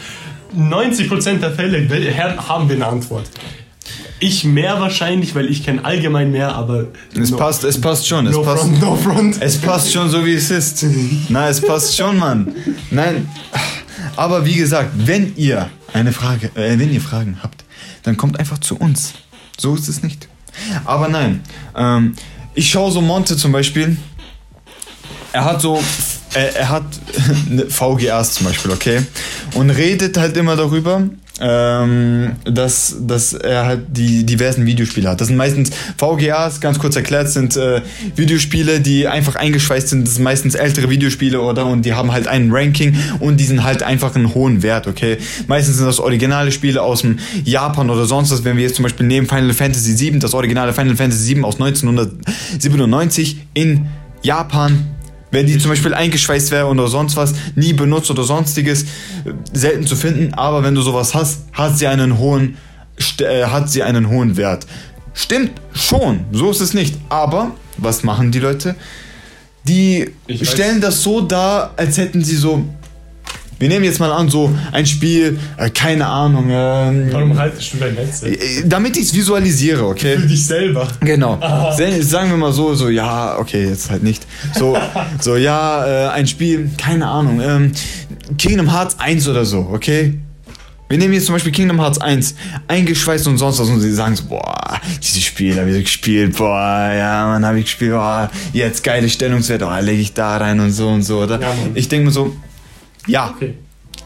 90% 0.57 1.39
der 1.41 1.51
Fälle 1.51 1.88
haben 2.47 2.69
wir 2.69 2.76
eine 2.76 2.88
Antwort. 2.88 3.30
Ich 4.26 4.45
mehr 4.45 4.80
wahrscheinlich, 4.80 5.36
weil 5.36 5.49
ich 5.49 5.65
kenne 5.65 5.84
allgemein 5.84 6.32
mehr, 6.32 6.55
aber 6.55 6.86
Es 7.13 7.32
no, 7.32 7.36
passt, 7.36 7.65
es 7.65 7.82
passt 7.82 8.07
schon. 8.07 8.26
Es 8.26 8.32
no 8.34 8.41
passt. 8.41 8.63
front, 8.63 8.80
no 8.80 8.95
front. 8.95 9.41
Es 9.41 9.57
passt 9.57 9.91
schon 9.91 10.09
so, 10.09 10.26
wie 10.26 10.36
es 10.36 10.49
ist. 10.49 10.86
Nein, 11.28 11.51
es 11.51 11.59
passt 11.59 11.93
schon, 11.97 12.17
Mann. 12.17 12.55
Nein. 12.89 13.28
Aber 14.15 14.45
wie 14.45 14.55
gesagt, 14.55 14.91
wenn 14.95 15.36
ihr 15.36 15.69
eine 15.91 16.13
Frage, 16.13 16.51
äh, 16.55 16.80
wenn 16.80 16.93
ihr 16.93 17.01
Fragen 17.01 17.39
habt, 17.43 17.65
dann 18.03 18.15
kommt 18.15 18.39
einfach 18.39 18.59
zu 18.59 18.78
uns. 18.78 19.11
So 19.57 19.76
ist 19.76 19.89
es 19.89 20.03
nicht. 20.03 20.30
Aber 20.86 21.09
nein, 21.09 21.41
ähm, 21.76 22.13
ich 22.53 22.69
schaue 22.69 22.93
so 22.93 23.01
Monte 23.01 23.36
zum 23.36 23.51
Beispiel. 23.51 23.97
Er 25.34 25.43
hat 25.43 25.59
so, 25.61 25.84
er, 26.34 26.55
er 26.55 26.69
hat 26.69 26.86
VGAs 27.67 28.36
zum 28.36 28.45
Beispiel, 28.45 28.71
okay? 28.71 29.01
Und 29.55 29.69
redet 29.69 30.15
halt 30.15 30.38
immer 30.38 30.55
darüber, 30.55 31.09
ähm, 31.46 32.38
dass, 32.46 32.96
dass 33.02 33.34
er 33.34 33.66
halt 33.66 33.82
die 33.89 34.26
diversen 34.26 34.66
Videospiele 34.66 35.10
hat. 35.10 35.20
Das 35.20 35.28
sind 35.28 35.36
meistens 35.36 35.72
VGAs, 35.98 36.62
ganz 36.62 36.80
kurz 36.80 36.96
erklärt, 36.96 37.30
sind 37.30 37.58
äh, 37.58 37.82
Videospiele, 38.16 38.80
die 38.80 39.08
einfach 39.10 39.36
eingeschweißt 39.36 39.89
sind. 39.89 40.08
Das 40.08 40.16
sind 40.16 40.24
meistens 40.24 40.56
ältere 40.56 40.89
Videospiele 40.89 41.41
oder 41.41 41.66
und 41.66 41.84
die 41.84 41.94
haben 41.94 42.14
halt 42.14 42.30
einen 42.30 42.50
Ranking 42.54 42.96
und 43.20 43.41
die 43.41 43.44
sind 43.44 43.64
halt 43.64 43.84
einfach 43.84 44.16
einen 44.16 44.34
hohen 44.34 44.64
Wert, 44.64 44.88
okay? 44.88 45.18
Meistens 45.48 45.78
sind 45.78 45.86
das 45.86 46.00
originale 46.00 46.54
Spiele 46.54 46.82
aus 46.82 47.02
dem 47.02 47.20
Japan 47.44 47.89
oder 47.89 48.06
sonst 48.06 48.32
was. 48.32 48.46
Wenn 48.46 48.56
wir 48.56 48.64
jetzt 48.64 48.76
zum 48.76 48.84
Beispiel 48.84 49.06
nehmen 49.06 49.28
Final 49.28 49.54
Fantasy 49.54 50.00
VII, 50.00 50.20
das 50.20 50.34
originale 50.34 50.72
Final 50.72 50.96
Fantasy 50.96 51.36
VII 51.36 51.44
aus 51.44 51.56
1997 51.56 53.38
in 53.54 53.88
Japan 54.22 54.86
wenn 55.34 55.48
die 55.48 55.58
zum 55.58 55.72
Beispiel 55.72 55.94
eingeschweißt 55.96 56.52
wäre 56.52 56.68
oder 56.68 56.88
sonst 56.88 57.18
was, 57.18 57.34
nie 57.56 57.74
benutzt 57.74 58.12
oder 58.12 58.24
sonstiges, 58.24 58.86
selten 59.52 59.88
zu 59.88 59.96
finden. 59.96 60.34
Aber 60.36 60.64
wenn 60.64 60.76
du 60.76 60.82
sowas 60.82 61.16
hast, 61.16 61.46
hat 61.52 61.78
sie 61.78 61.88
einen 61.88 62.20
hohen, 62.20 62.58
äh, 63.20 63.46
hat 63.46 63.70
sie 63.70 63.82
einen 63.82 64.10
hohen 64.10 64.38
Wert. 64.38 64.68
Stimmt 65.16 65.52
schon, 65.74 66.26
so 66.32 66.52
ist 66.52 66.62
es 66.62 66.76
nicht. 66.76 66.96
Aber 67.10 67.52
was 67.78 68.04
machen 68.04 68.32
die 68.32 68.40
Leute? 68.40 68.76
Die 69.68 70.12
stellen 70.44 70.82
das 70.82 71.02
so 71.02 71.22
dar, 71.22 71.74
als 71.78 71.98
hätten 71.98 72.24
sie 72.24 72.36
so 72.36 72.66
wir 73.64 73.70
nehmen 73.70 73.86
jetzt 73.86 74.01
mal 74.01 74.11
an, 74.11 74.28
so 74.28 74.53
ein 74.74 74.86
Spiel, 74.86 75.39
äh, 75.55 75.70
keine 75.70 76.05
Ahnung. 76.05 76.47
Ähm, 76.49 77.07
Warum 77.11 77.39
haltest 77.39 77.74
du 77.74 77.78
dein 77.78 77.95
Headset? 77.95 78.28
Äh, 78.28 78.64
damit 78.66 78.97
ich 78.97 79.03
es 79.03 79.14
visualisiere, 79.16 79.88
okay? 79.88 80.18
Für 80.18 80.28
dich 80.28 80.45
selber. 80.45 80.86
Genau. 80.99 81.39
Sagen 82.01 82.30
wir 82.30 82.36
mal 82.36 82.51
so, 82.51 82.76
so, 82.76 82.89
ja, 82.89 83.38
okay, 83.39 83.70
jetzt 83.70 83.89
halt 83.89 84.03
nicht. 84.03 84.28
So, 84.53 84.76
so 85.22 85.38
ja, 85.38 85.86
äh, 85.86 86.09
ein 86.09 86.28
Spiel, 86.28 86.72
keine 86.78 87.07
Ahnung, 87.07 87.39
ähm, 87.41 87.72
Kingdom 88.38 88.70
Hearts 88.70 88.99
1 88.99 89.30
oder 89.30 89.45
so, 89.45 89.70
okay? 89.72 90.16
Wir 90.89 90.97
nehmen 90.97 91.14
jetzt 91.14 91.28
zum 91.28 91.36
Beispiel 91.36 91.53
Kingdom 91.53 91.80
Hearts 91.80 92.01
1, 92.01 92.36
eingeschweißt 92.68 93.28
und 93.28 93.38
sonst 93.38 93.59
was 93.59 93.70
und 93.70 93.80
sie 93.80 93.93
sagen 93.93 94.18
so, 94.18 94.26
boah, 94.26 94.78
dieses 95.01 95.24
Spiel 95.24 95.57
habe 95.57 95.72
ich 95.72 95.86
gespielt, 95.86 96.36
boah, 96.36 96.91
ja, 96.93 97.28
man, 97.28 97.45
habe 97.45 97.59
ich 97.59 97.66
gespielt, 97.66 97.91
boah, 97.91 98.30
jetzt 98.51 98.84
geile 98.84 99.07
Stellungswerte, 99.07 99.66
oh, 99.66 99.82
lege 99.82 100.01
ich 100.01 100.14
da 100.14 100.36
rein 100.36 100.59
und 100.59 100.72
so 100.72 100.89
und 100.89 101.03
so, 101.03 101.22
oder? 101.22 101.39
Ja, 101.39 101.55
ich 101.76 101.88
denke 101.88 102.07
mir 102.07 102.11
so, 102.11 102.36
ja. 103.08 103.34
Okay. 103.36 103.54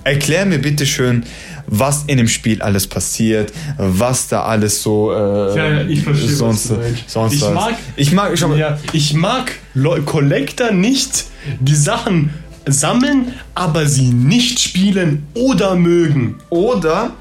Erklär 0.04 0.46
mir 0.46 0.60
bitte 0.60 0.86
schön, 0.86 1.24
was 1.68 2.06
in 2.08 2.18
dem 2.18 2.28
Spiel 2.28 2.62
alles 2.62 2.88
passiert, 2.88 3.52
was 3.78 4.30
da 4.30 4.44
alles 4.44 4.82
so 4.82 5.12
äh, 5.12 5.58
ja, 5.58 5.68
ja, 5.68 5.82
ich 5.82 6.02
verstehe, 6.02 6.30
sonst, 6.30 6.72
sonst 7.08 7.34
ich 7.34 7.42
mag, 7.42 7.76
ich 7.98 8.12
mag, 8.14 8.42
mal, 8.42 8.58
ja, 8.58 8.80
ich 8.94 9.14
mag 9.14 9.52
Collector 10.06 10.72
nicht, 10.72 11.26
die 11.60 11.76
Sachen 11.76 12.30
sammeln, 12.66 13.34
aber 13.56 13.86
sie 13.86 14.14
nicht 14.14 14.60
spielen 14.60 15.28
oder 15.34 15.76
mögen. 15.76 16.36
Oder 16.50 17.12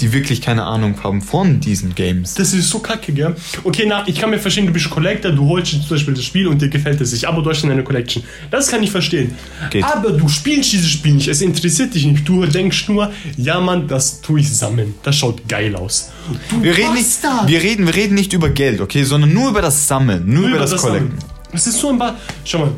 die 0.00 0.12
wirklich 0.12 0.42
keine 0.42 0.64
Ahnung 0.64 1.02
haben 1.02 1.22
von 1.22 1.60
diesen 1.60 1.94
Games. 1.94 2.34
Das 2.34 2.52
ist 2.52 2.68
so 2.68 2.80
kacke, 2.80 3.12
gell? 3.12 3.34
Okay, 3.64 3.84
na, 3.86 4.04
ich 4.06 4.16
kann 4.16 4.30
mir 4.30 4.38
verstehen, 4.38 4.66
du 4.66 4.72
bist 4.72 4.90
Collector, 4.90 5.32
du 5.32 5.48
holst 5.48 5.70
zum 5.72 5.88
Beispiel 5.88 6.14
das 6.14 6.24
Spiel 6.24 6.46
und 6.46 6.60
dir 6.60 6.68
gefällt 6.68 7.00
es 7.00 7.12
nicht, 7.12 7.24
aber 7.24 7.42
du 7.42 7.50
hast 7.50 7.62
dann 7.62 7.70
eine 7.70 7.82
Collection. 7.82 8.22
Das 8.50 8.68
kann 8.68 8.82
ich 8.82 8.90
verstehen. 8.90 9.34
Geht. 9.70 9.84
Aber 9.84 10.12
du 10.12 10.28
spielst 10.28 10.72
dieses 10.72 10.90
Spiel 10.90 11.14
nicht, 11.14 11.28
es 11.28 11.40
interessiert 11.40 11.94
dich 11.94 12.04
nicht. 12.04 12.28
Du 12.28 12.44
denkst 12.44 12.88
nur, 12.88 13.12
ja 13.36 13.58
Mann, 13.60 13.88
das 13.88 14.20
tue 14.20 14.40
ich 14.40 14.54
sammeln. 14.54 14.94
Das 15.02 15.16
schaut 15.16 15.48
geil 15.48 15.74
aus. 15.76 16.10
Du 16.50 16.62
wir, 16.62 16.76
reden 16.76 16.94
nicht, 16.94 17.08
wir, 17.46 17.62
reden, 17.62 17.86
wir 17.86 17.94
reden 17.94 18.14
nicht 18.14 18.32
über 18.32 18.50
Geld, 18.50 18.80
okay, 18.80 19.04
sondern 19.04 19.32
nur 19.32 19.50
über 19.50 19.62
das 19.62 19.88
Sammeln, 19.88 20.26
nur, 20.26 20.42
nur 20.42 20.48
über, 20.50 20.58
das, 20.58 20.70
das 20.70 20.82
Collecten. 20.82 21.18
Es 21.52 21.66
ist 21.66 21.78
so 21.78 21.88
ein 21.88 21.98
paar. 21.98 22.16
Schau 22.44 22.58
mal, 22.58 22.72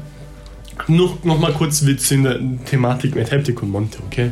noch, 0.86 1.24
noch 1.24 1.38
mal 1.38 1.52
kurz 1.52 1.84
Witz 1.84 2.10
in 2.12 2.22
der 2.22 2.38
Thematik 2.64 3.14
mit 3.14 3.30
Heptic 3.30 3.60
und 3.62 3.70
Monte, 3.70 3.98
okay? 4.06 4.30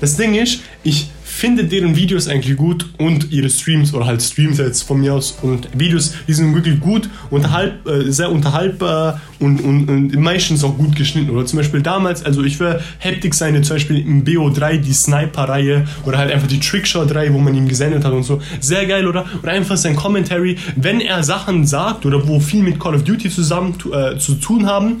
Das 0.00 0.16
Ding 0.16 0.34
ist, 0.34 0.60
ich 0.82 1.10
finde 1.30 1.64
deren 1.64 1.96
Videos 1.96 2.28
eigentlich 2.28 2.56
gut 2.56 2.86
und 2.98 3.30
ihre 3.30 3.48
Streams 3.48 3.94
oder 3.94 4.06
halt 4.06 4.20
Streams 4.20 4.58
jetzt 4.58 4.82
von 4.82 5.00
mir 5.00 5.14
aus 5.14 5.38
und 5.42 5.68
Videos, 5.78 6.14
die 6.26 6.32
sind 6.32 6.54
wirklich 6.54 6.80
gut, 6.80 7.08
unterhalb, 7.30 7.86
äh, 7.88 8.10
sehr 8.10 8.30
unterhaltbar 8.30 9.20
und, 9.38 9.60
und, 9.60 9.88
und 9.88 10.16
meistens 10.16 10.64
auch 10.64 10.76
gut 10.76 10.96
geschnitten. 10.96 11.30
Oder 11.30 11.46
zum 11.46 11.58
Beispiel 11.58 11.82
damals, 11.82 12.24
also 12.24 12.42
ich 12.42 12.58
wäre 12.60 12.82
Heptic 12.98 13.34
seine 13.34 13.62
zum 13.62 13.76
Beispiel 13.76 14.00
im 14.00 14.24
BO3, 14.24 14.78
die 14.78 14.92
Sniper-Reihe 14.92 15.86
oder 16.04 16.18
halt 16.18 16.32
einfach 16.32 16.48
die 16.48 16.60
Trickshot-Reihe, 16.60 17.32
wo 17.32 17.38
man 17.38 17.54
ihm 17.54 17.68
gesendet 17.68 18.04
hat 18.04 18.12
und 18.12 18.24
so. 18.24 18.42
Sehr 18.60 18.86
geil, 18.86 19.06
oder? 19.06 19.24
Oder 19.42 19.52
einfach 19.52 19.76
sein 19.76 19.96
Commentary, 19.96 20.56
wenn 20.76 21.00
er 21.00 21.22
Sachen 21.22 21.66
sagt 21.66 22.04
oder 22.06 22.26
wo 22.26 22.40
viel 22.40 22.62
mit 22.62 22.80
Call 22.80 22.94
of 22.94 23.04
Duty 23.04 23.30
zusammen 23.30 23.74
äh, 23.92 24.18
zu 24.18 24.34
tun 24.34 24.66
haben, 24.66 24.96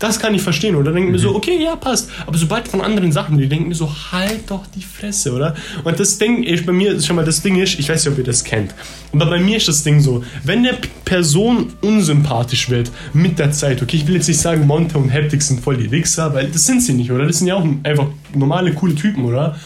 das 0.00 0.18
kann 0.18 0.34
ich 0.34 0.42
verstehen. 0.42 0.74
Oder 0.74 0.92
denken 0.92 1.08
mhm. 1.08 1.12
mir 1.12 1.18
so, 1.20 1.36
okay, 1.36 1.62
ja, 1.62 1.76
passt. 1.76 2.10
Aber 2.26 2.36
sobald 2.36 2.66
von 2.66 2.80
anderen 2.80 3.12
Sachen, 3.12 3.38
die 3.38 3.48
denken 3.48 3.68
mir 3.68 3.74
so, 3.74 3.88
halt 4.10 4.50
doch 4.50 4.66
die 4.74 4.82
Fresse, 4.82 5.32
oder? 5.32 5.54
Und 5.84 6.00
das 6.00 6.18
Ding 6.18 6.42
ist 6.42 6.66
bei 6.66 6.72
mir, 6.72 7.00
schon 7.00 7.16
mal, 7.16 7.24
das 7.24 7.42
Ding 7.42 7.60
ist, 7.60 7.78
ich 7.78 7.88
weiß 7.88 8.04
nicht, 8.04 8.12
ob 8.12 8.18
ihr 8.18 8.24
das 8.24 8.42
kennt, 8.42 8.74
aber 9.12 9.26
bei 9.26 9.38
mir 9.38 9.58
ist 9.58 9.68
das 9.68 9.84
Ding 9.84 10.00
so, 10.00 10.24
wenn 10.42 10.60
eine 10.60 10.78
Person 11.04 11.74
unsympathisch 11.82 12.70
wird 12.70 12.90
mit 13.12 13.38
der 13.38 13.52
Zeit, 13.52 13.82
okay, 13.82 13.96
ich 13.96 14.06
will 14.06 14.16
jetzt 14.16 14.28
nicht 14.28 14.40
sagen, 14.40 14.66
Monte 14.66 14.98
und 14.98 15.10
Heptic 15.10 15.42
sind 15.42 15.60
voll 15.60 15.76
die 15.76 15.90
Wichser, 15.90 16.32
weil 16.34 16.48
das 16.48 16.64
sind 16.64 16.82
sie 16.82 16.94
nicht, 16.94 17.12
oder? 17.12 17.26
Das 17.26 17.38
sind 17.38 17.48
ja 17.48 17.56
auch 17.56 17.66
einfach 17.82 18.06
normale, 18.34 18.72
coole 18.72 18.94
Typen, 18.94 19.24
oder? 19.24 19.56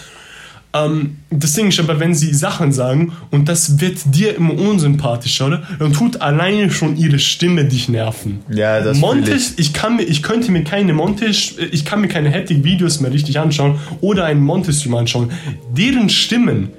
Ähm, 0.72 1.18
das 1.42 1.54
Ding 1.54 1.68
ist 1.68 1.80
aber, 1.80 2.00
wenn 2.00 2.14
sie 2.14 2.32
Sachen 2.34 2.72
sagen 2.72 3.12
und 3.30 3.48
das 3.48 3.80
wird 3.80 3.98
dir 4.06 4.36
immer 4.36 4.54
unsympathischer, 4.58 5.46
oder? 5.46 5.62
Dann 5.78 5.92
tut 5.92 6.20
alleine 6.20 6.70
schon 6.70 6.96
ihre 6.96 7.18
Stimme 7.18 7.64
dich 7.64 7.88
nerven. 7.88 8.40
Ja, 8.48 8.80
das 8.80 8.98
Montes, 8.98 9.54
ich. 9.56 9.68
ich 9.68 9.72
kann 9.72 9.96
mir, 9.96 10.02
ich 10.02 10.22
könnte 10.22 10.52
mir 10.52 10.64
keine 10.64 10.92
Montes, 10.92 11.54
ich 11.72 11.84
kann 11.84 12.00
mir 12.00 12.08
keine 12.08 12.32
Haptic-Videos 12.32 13.00
mehr 13.00 13.12
richtig 13.12 13.38
anschauen 13.38 13.78
oder 14.00 14.24
einen 14.24 14.42
Montes-Stream 14.42 14.94
anschauen. 14.94 15.30
Deren 15.76 16.08
Stimmen 16.08 16.70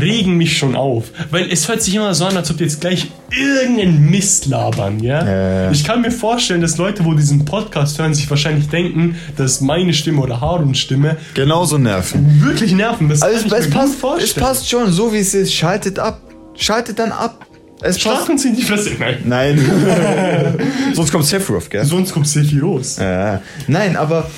regen 0.00 0.36
mich 0.36 0.58
schon 0.58 0.76
auf. 0.76 1.10
Weil 1.30 1.50
es 1.50 1.68
hört 1.68 1.82
sich 1.82 1.94
immer 1.94 2.14
so 2.14 2.24
an, 2.24 2.36
als 2.36 2.50
ob 2.50 2.58
die 2.58 2.64
jetzt 2.64 2.80
gleich 2.80 3.08
irgendeinen 3.30 4.10
Mist 4.10 4.46
labern, 4.46 5.00
ja? 5.00 5.20
Äh. 5.68 5.72
Ich 5.72 5.84
kann 5.84 6.00
mir 6.00 6.10
vorstellen, 6.10 6.60
dass 6.60 6.78
Leute, 6.78 7.04
wo 7.04 7.14
diesen 7.14 7.44
Podcast 7.44 7.98
hören, 7.98 8.14
sich 8.14 8.28
wahrscheinlich 8.30 8.68
denken, 8.68 9.16
dass 9.36 9.60
meine 9.60 9.92
Stimme 9.92 10.22
oder 10.22 10.40
Haruns 10.40 10.78
Stimme 10.78 11.16
genauso 11.34 11.78
nerven. 11.78 12.42
Wirklich 12.42 12.72
nerven. 12.72 13.08
Das 13.08 13.22
also 13.22 13.54
es, 13.54 13.70
passt, 13.70 13.97
es 14.20 14.34
passt 14.34 14.68
schon, 14.68 14.90
so 14.92 15.12
wie 15.12 15.18
es 15.18 15.34
ist. 15.34 15.52
Schaltet 15.52 15.98
ab. 15.98 16.20
Schaltet 16.54 16.98
dann 16.98 17.12
ab. 17.12 17.46
Es 17.80 18.00
Schlagen 18.00 18.36
Sie 18.36 18.48
in 18.48 18.56
die 18.56 18.62
Fresse. 18.62 18.90
Nein. 18.98 19.18
Nein. 19.24 19.60
Sonst 20.94 21.12
kommt 21.12 21.24
Sephiroth, 21.24 21.70
gell? 21.70 21.84
Sonst 21.84 22.12
kommt 22.12 22.26
Sephiroth. 22.26 22.98
Ja. 22.98 23.40
Nein, 23.68 23.96
aber 23.96 24.28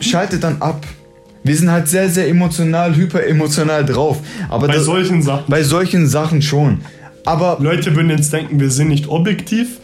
schaltet 0.00 0.42
dann 0.42 0.60
ab. 0.60 0.84
Wir 1.44 1.56
sind 1.56 1.70
halt 1.70 1.88
sehr, 1.88 2.08
sehr 2.08 2.28
emotional, 2.28 2.94
hyperemotional 2.94 3.84
drauf. 3.84 4.18
Aber 4.48 4.66
bei 4.66 4.74
das, 4.74 4.84
solchen 4.84 5.22
Sachen. 5.22 5.44
Bei 5.48 5.62
solchen 5.62 6.08
Sachen 6.08 6.42
schon. 6.42 6.80
Aber 7.24 7.58
Leute 7.60 7.94
würden 7.94 8.10
jetzt 8.10 8.32
denken, 8.32 8.58
wir 8.58 8.70
sind 8.70 8.88
nicht 8.88 9.08
objektiv. 9.08 9.78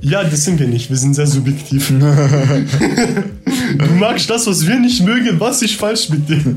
Ja, 0.00 0.22
das 0.24 0.44
sind 0.44 0.60
wir 0.60 0.68
nicht. 0.68 0.90
Wir 0.90 0.96
sind 0.96 1.14
sehr 1.14 1.26
subjektiv. 1.26 1.92
du 3.76 3.94
magst 3.94 4.28
das, 4.30 4.46
was 4.46 4.66
wir 4.66 4.78
nicht 4.78 5.02
mögen. 5.04 5.38
Was 5.40 5.62
ist 5.62 5.74
falsch 5.74 6.08
mit 6.08 6.28
dir? 6.28 6.56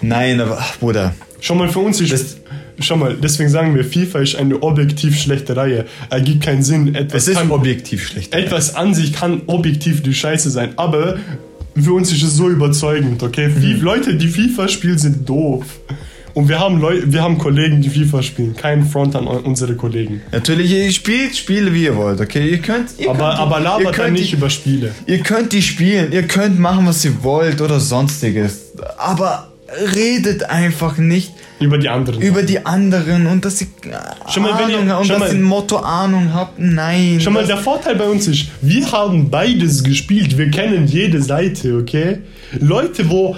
Nein, 0.00 0.40
aber, 0.40 0.58
ach, 0.60 0.78
Bruder. 0.78 1.14
Schau 1.40 1.54
mal, 1.54 1.68
für 1.68 1.80
uns 1.80 2.00
ist. 2.00 2.12
Das, 2.12 2.36
schau 2.80 2.96
mal, 2.96 3.16
deswegen 3.16 3.50
sagen 3.50 3.74
wir, 3.74 3.84
FIFA 3.84 4.20
ist 4.20 4.36
eine 4.36 4.62
objektiv 4.62 5.18
schlechte 5.18 5.56
Reihe. 5.56 5.86
Ergibt 6.10 6.44
keinen 6.44 6.62
Sinn. 6.62 6.94
Etwas 6.94 7.22
es 7.22 7.28
ist 7.28 7.36
kann, 7.36 7.50
objektiv 7.50 8.06
schlecht. 8.06 8.34
Etwas 8.34 8.74
an 8.74 8.94
sich 8.94 9.12
kann 9.12 9.42
objektiv 9.46 10.02
die 10.02 10.14
Scheiße 10.14 10.50
sein. 10.50 10.70
Aber 10.76 11.18
für 11.76 11.92
uns 11.92 12.12
ist 12.12 12.22
es 12.22 12.34
so 12.34 12.48
überzeugend, 12.48 13.22
okay? 13.22 13.48
Mhm. 13.48 13.80
Leute, 13.80 14.16
die 14.16 14.28
FIFA 14.28 14.68
spielen, 14.68 14.98
sind 14.98 15.28
doof. 15.28 15.64
Und 16.34 16.48
wir 16.48 16.58
haben 16.58 16.80
Leute, 16.80 17.12
wir 17.12 17.22
haben 17.22 17.38
Kollegen, 17.38 17.80
die 17.80 17.88
FIFA 17.88 18.22
spielen. 18.22 18.56
Kein 18.56 18.84
Front 18.86 19.16
an 19.16 19.26
unsere 19.26 19.74
Kollegen. 19.74 20.22
Natürlich, 20.32 20.70
ihr 20.70 20.90
spielt 20.92 21.36
Spiele, 21.36 21.72
wie 21.72 21.84
ihr 21.84 21.96
wollt, 21.96 22.20
okay? 22.20 22.48
Ihr 22.48 22.58
könnt. 22.58 22.90
Ihr 22.98 23.10
aber, 23.10 23.30
könnt, 23.30 23.38
aber 23.40 23.60
labert 23.60 23.98
dann 23.98 24.12
nicht 24.12 24.32
die, 24.32 24.36
über 24.36 24.50
Spiele. 24.50 24.94
Ihr 25.06 25.20
könnt 25.20 25.52
die 25.52 25.62
spielen, 25.62 26.12
ihr 26.12 26.26
könnt 26.26 26.58
machen, 26.58 26.86
was 26.86 27.04
ihr 27.04 27.22
wollt 27.22 27.60
oder 27.60 27.80
sonstiges. 27.80 28.72
Aber 28.96 29.52
redet 29.94 30.44
einfach 30.44 30.98
nicht 30.98 31.32
über 31.60 31.78
die 31.78 31.88
anderen. 31.88 32.20
Über 32.22 32.42
die 32.42 32.64
anderen 32.64 33.26
und 33.26 33.44
dass 33.44 33.58
sie 33.58 33.66
schon 34.32 34.42
mal, 34.44 34.52
Ahnung 34.52 34.86
ihr, 34.86 34.98
und 34.98 35.08
dass 35.08 35.18
mal, 35.18 35.28
ihr 35.28 35.34
ein 35.34 35.42
Motto 35.42 35.76
Ahnung 35.78 36.32
habt. 36.32 36.58
Nein. 36.58 37.20
Schon 37.20 37.32
mal, 37.32 37.46
der 37.46 37.56
Vorteil 37.56 37.96
bei 37.96 38.04
uns 38.04 38.28
ist, 38.28 38.46
wir 38.60 38.90
haben 38.92 39.28
beides 39.28 39.82
gespielt. 39.82 40.38
Wir 40.38 40.50
kennen 40.50 40.86
jede 40.86 41.20
Seite, 41.20 41.76
okay? 41.76 42.18
Leute, 42.60 43.08
wo 43.10 43.36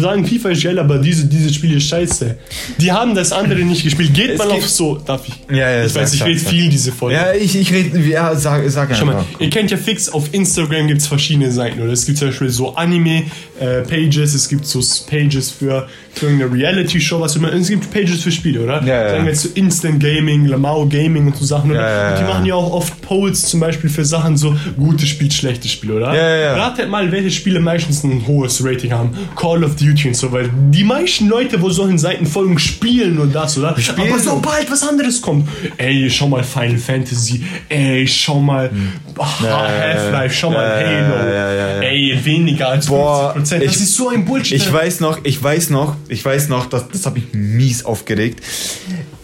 sagen, 0.00 0.26
FIFA 0.26 0.50
ist 0.50 0.64
geil, 0.64 0.78
aber 0.78 0.98
diese, 0.98 1.26
dieses 1.26 1.54
Spiel 1.54 1.76
ist 1.76 1.88
scheiße. 1.88 2.38
Die 2.78 2.90
haben 2.90 3.14
das 3.14 3.32
andere 3.32 3.60
nicht 3.60 3.84
gespielt. 3.84 4.12
Geht 4.14 4.30
es 4.30 4.38
mal 4.38 4.50
auf 4.50 4.68
so. 4.68 4.96
Darf 4.96 5.28
ich? 5.28 5.34
Ja, 5.54 5.70
ja, 5.70 5.84
ich 5.84 5.94
weiß, 5.94 6.14
ich 6.14 6.24
rede 6.24 6.40
viel 6.40 6.68
diese 6.68 6.90
Folge. 6.90 7.16
Ja, 7.16 7.32
ich, 7.32 7.54
ich 7.54 7.72
rede. 7.72 7.98
Ja, 8.00 8.34
sag, 8.34 8.68
sag 8.70 8.96
Schau 8.96 9.06
mal, 9.06 9.24
ihr 9.38 9.50
kennt 9.50 9.70
ja 9.70 9.76
fix, 9.76 10.08
auf 10.08 10.32
Instagram 10.32 10.88
gibt 10.88 11.02
es 11.02 11.06
verschiedene 11.06 11.52
Seiten. 11.52 11.80
Oder 11.80 11.92
es 11.92 12.04
gibt 12.04 12.18
zum 12.18 12.28
Beispiel 12.28 12.50
so 12.50 12.74
Anime-Pages, 12.74 14.32
äh, 14.32 14.36
es 14.36 14.48
gibt 14.48 14.66
so 14.66 14.80
Pages 15.08 15.50
für, 15.50 15.86
für 16.18 16.28
eine 16.28 16.50
Reality-Show, 16.52 17.20
was 17.20 17.36
immer 17.36 17.52
es 17.52 17.68
gibt 17.68 17.90
Pages 17.92 18.22
für 18.22 18.30
Spiele, 18.32 18.60
oder? 18.62 18.82
Ja, 18.84 19.02
ja. 19.04 19.10
Sagen 19.10 19.24
wir 19.24 19.30
jetzt 19.32 19.42
so 19.42 19.48
Instant 19.54 20.00
Gaming, 20.02 20.46
Lamau 20.46 20.86
Gaming 20.86 21.26
und 21.26 21.36
so 21.36 21.44
Sachen? 21.44 21.72
Ja, 21.72 21.80
ja, 21.80 22.10
und 22.10 22.18
die 22.18 22.24
machen 22.24 22.44
ja 22.46 22.54
auch 22.54 22.72
oft 22.72 23.00
Polls 23.02 23.46
zum 23.46 23.60
Beispiel 23.60 23.88
für 23.90 24.04
Sachen 24.04 24.36
so 24.36 24.54
gute 24.76 25.06
Spiel, 25.06 25.30
schlechte 25.30 25.68
Spiel, 25.68 25.92
oder? 25.92 26.14
Ja, 26.14 26.28
ja, 26.28 26.36
ja. 26.36 26.56
Ratet 26.56 26.88
mal, 26.88 27.10
welche 27.12 27.30
Spiele 27.30 27.60
meistens 27.60 28.04
ein 28.04 28.26
hohes 28.26 28.62
Rating 28.64 28.92
haben. 28.92 29.10
Call 29.36 29.64
of 29.64 29.76
Duty 29.76 30.08
und 30.08 30.14
so, 30.16 30.30
weil 30.32 30.50
die 30.70 30.84
meisten 30.84 31.28
Leute, 31.28 31.60
wo 31.62 31.70
solchen 31.70 31.98
Seiten 31.98 32.26
folgen, 32.26 32.58
spielen 32.58 33.14
nur 33.14 33.26
das, 33.26 33.56
oder? 33.58 33.76
Spielen 33.78 34.08
Aber 34.12 34.18
so. 34.18 34.30
sobald 34.30 34.70
was 34.70 34.86
anderes 34.86 35.20
kommt, 35.22 35.48
ey, 35.78 36.08
schau 36.10 36.28
mal 36.28 36.42
Final 36.44 36.78
Fantasy, 36.78 37.42
ey, 37.68 38.06
schau 38.06 38.40
mal 38.40 38.70
ah, 39.18 39.26
Half-Life, 39.40 40.34
schau 40.34 40.50
mal 40.50 40.58
Hm. 40.68 40.86
Halo, 40.88 41.28
ja, 41.28 41.34
ja, 41.34 41.52
ja, 41.54 41.68
ja. 41.76 41.80
ey, 41.82 42.18
weniger 42.24 42.68
als 42.68 42.86
Boah, 42.86 43.34
50%. 43.36 43.64
Das 43.64 43.76
ich- 43.76 43.82
ist 43.82 43.94
so 43.94 44.08
ein 44.08 44.24
Bullshit. 44.24 44.56
Ich 44.56 44.72
weiß 44.72 45.00
noch, 45.00 45.18
ich 45.24 45.42
weiß 45.42 45.70
noch, 45.70 45.96
ich 46.08 46.24
weiß 46.24 46.48
noch, 46.48 46.66
das, 46.66 46.88
das 46.88 47.06
habe 47.06 47.18
ich 47.18 47.32
mies 47.32 47.84
aufgeregt. 47.84 48.40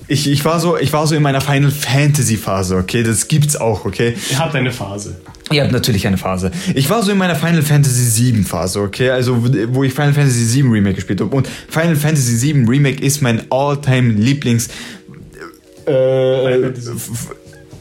Ich, 0.06 0.30
ich, 0.30 0.44
war 0.44 0.60
so, 0.60 0.76
ich 0.76 0.92
war 0.92 1.06
so 1.06 1.14
in 1.14 1.22
meiner 1.22 1.40
Final 1.40 1.70
Fantasy 1.70 2.36
Phase, 2.36 2.76
okay? 2.76 3.02
Das 3.02 3.26
gibt's 3.26 3.56
auch, 3.56 3.84
okay? 3.86 4.14
Ihr 4.30 4.38
habt 4.38 4.54
eine 4.54 4.70
Phase. 4.70 5.16
Ihr 5.50 5.62
habt 5.62 5.72
natürlich 5.72 6.06
eine 6.06 6.18
Phase. 6.18 6.50
Ich 6.74 6.88
war 6.90 7.02
so 7.02 7.10
in 7.12 7.18
meiner 7.18 7.36
Final 7.36 7.62
Fantasy 7.62 8.04
7 8.04 8.44
Phase, 8.44 8.80
okay? 8.80 9.10
Also, 9.10 9.42
wo 9.74 9.82
ich 9.84 9.94
Final 9.94 10.12
Fantasy 10.12 10.44
7 10.44 10.70
Remake 10.70 10.96
gespielt 10.96 11.20
habe. 11.20 11.34
Und 11.34 11.48
Final 11.68 11.96
Fantasy 11.96 12.36
7 12.36 12.68
Remake 12.68 13.02
ist 13.02 13.22
mein 13.22 13.42
all-time 13.50 14.12
Lieblings. 14.12 14.68
Äh, 15.86 16.72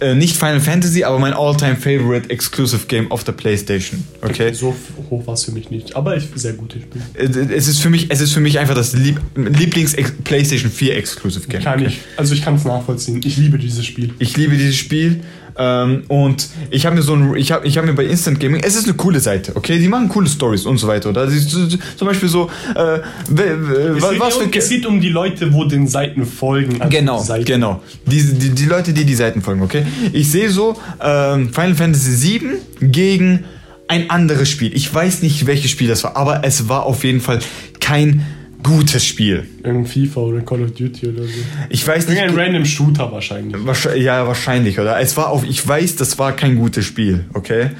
äh, 0.04 0.16
nicht 0.16 0.36
Final 0.36 0.60
Fantasy, 0.60 1.04
aber 1.04 1.18
mein 1.20 1.34
all-time 1.34 1.76
favorite 1.76 2.30
exclusive 2.30 2.86
game 2.88 3.10
of 3.12 3.24
the 3.26 3.32
PlayStation, 3.32 4.04
okay? 4.22 4.54
So 4.54 4.76
hoch 5.10 5.26
war 5.26 5.34
es 5.34 5.46
für 5.46 5.52
mich 5.52 5.70
nicht. 5.72 5.96
Aber 5.96 6.16
ich 6.18 6.28
sehr 6.36 6.54
gutes 6.54 6.82
Spiel. 6.84 7.02
Äh, 7.14 7.54
Es 7.56 7.68
ist 7.68 7.80
für 7.80 7.90
mich, 7.90 8.08
es 8.10 8.22
ist 8.22 8.34
für 8.34 8.40
mich 8.40 8.60
einfach 8.60 8.76
das 8.76 8.94
Lieb 8.94 9.20
Lieblings 9.36 9.96
PlayStation 10.24 10.70
4 10.72 10.98
Exclusive 10.98 11.48
Game. 11.48 11.62
Kann 11.64 11.86
ich. 11.86 12.00
Also 12.18 12.34
ich 12.34 12.42
kann 12.44 12.56
es 12.56 12.66
nachvollziehen. 12.66 13.22
Ich 13.24 13.38
liebe 13.38 13.58
dieses 13.58 13.86
Spiel. 13.86 14.14
Ich 14.20 14.36
liebe 14.38 14.56
dieses 14.58 14.76
Spiel 14.76 15.22
ähm, 15.58 16.04
und 16.08 16.48
ich 16.72 16.86
habe 16.86 16.96
mir 16.96 17.02
so 17.02 17.14
ein, 17.16 17.36
ich 17.36 17.52
habe 17.52 17.66
ich 17.68 17.78
hab 17.78 17.86
mir 17.86 17.94
bei 17.94 18.06
Instant 18.06 18.40
Gaming, 18.40 18.62
es 18.64 18.76
ist 18.76 18.86
eine 18.86 18.96
coole 18.96 19.20
Seite, 19.20 19.56
okay, 19.56 19.78
die 19.80 19.88
machen 19.88 20.10
coole 20.10 20.28
Stories 20.28 20.66
und 20.66 20.78
so 20.78 20.88
weiter. 20.88 21.10
Oder 21.10 21.30
so- 21.30 21.68
zum 21.68 22.08
Beispiel 22.08 22.30
so, 22.30 22.50
äh, 22.76 23.00
was, 23.30 24.10
geht 24.12 24.20
was 24.20 24.36
um, 24.38 24.52
für 24.52 24.58
es 24.60 24.70
geht 24.70 24.86
um 24.86 25.00
die 25.00 25.10
Leute, 25.10 25.54
wo 25.54 25.66
den 25.66 25.88
Seiten 25.88 26.26
folgen. 26.26 26.82
also 26.82 26.90
Genau, 26.98 27.20
die 27.20 27.26
Seiten. 27.28 27.46
genau. 27.46 27.82
Die, 28.06 28.22
die, 28.34 28.50
die 28.50 28.66
Leute, 28.66 28.94
die 28.94 29.06
die 29.06 29.16
Seiten 29.16 29.42
folgen, 29.42 29.62
okay? 29.62 29.86
Ich 30.12 30.30
sehe 30.32 30.50
so 30.50 30.76
ähm, 31.02 31.50
Final 31.54 31.76
Fantasy 31.76 32.12
7 32.14 32.52
gegen 32.82 33.44
ein 33.88 34.10
anderes 34.10 34.50
Spiel. 34.50 34.76
Ich 34.76 34.92
weiß 34.94 35.22
nicht, 35.22 35.46
welches 35.46 35.70
Spiel 35.72 35.88
das 35.88 36.04
war, 36.04 36.16
aber 36.16 36.44
es 36.44 36.68
war 36.70 36.84
auf 36.86 37.04
jeden 37.04 37.22
Fall 37.22 37.40
kein 37.80 38.26
gutes 38.64 39.06
Spiel. 39.06 39.46
Irgendein 39.64 39.86
FIFA 39.86 40.20
oder 40.22 40.42
Call 40.42 40.64
of 40.64 40.72
Duty 40.72 41.08
oder 41.08 41.24
so. 41.24 41.30
Ich 41.70 41.86
weiß 41.86 42.08
nicht. 42.08 42.18
Irgendein 42.18 42.46
random 42.46 42.66
Shooter 42.66 43.12
wahrscheinlich. 43.12 43.56
Wahrscheinlich, 43.66 44.04
ja, 44.04 44.26
wahrscheinlich, 44.26 44.80
oder? 44.80 45.00
Es 45.00 45.16
war 45.18 45.30
auf, 45.30 45.44
ich 45.44 45.66
weiß, 45.68 45.98
das 45.98 46.18
war 46.18 46.36
kein 46.36 46.56
gutes 46.56 46.86
Spiel, 46.86 47.26
okay? 47.34 47.72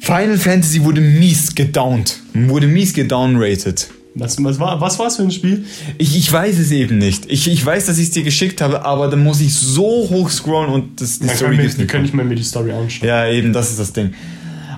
Final 0.00 0.36
Fantasy 0.36 0.84
wurde 0.84 1.00
mies 1.00 1.54
gedownt. 1.54 2.20
Wurde 2.34 2.66
mies 2.66 2.92
gedownrated. 2.92 3.88
Was, 4.16 4.42
was, 4.44 4.60
war, 4.60 4.80
was 4.80 4.98
war 4.98 5.08
es 5.08 5.16
für 5.16 5.22
ein 5.22 5.30
Spiel? 5.30 5.64
Ich, 5.98 6.16
ich 6.16 6.30
weiß 6.30 6.58
es 6.58 6.70
eben 6.70 6.98
nicht. 6.98 7.24
Ich, 7.28 7.48
ich 7.48 7.64
weiß, 7.64 7.86
dass 7.86 7.98
ich 7.98 8.04
es 8.04 8.10
dir 8.12 8.22
geschickt 8.22 8.60
habe, 8.60 8.84
aber 8.84 9.08
dann 9.08 9.24
muss 9.24 9.40
ich 9.40 9.54
so 9.54 9.82
hoch 9.82 10.30
scrollen 10.30 10.70
und 10.70 11.00
das, 11.00 11.18
die 11.18 11.28
Story 11.28 11.56
wir 11.58 11.64
nicht. 11.64 11.88
können 11.88 12.02
nicht 12.02 12.14
mehr 12.14 12.24
mir 12.24 12.36
die 12.36 12.44
Story 12.44 12.70
anschauen. 12.70 13.08
Ja, 13.08 13.26
eben, 13.26 13.52
das 13.52 13.70
ist 13.70 13.80
das 13.80 13.92
Ding. 13.92 14.14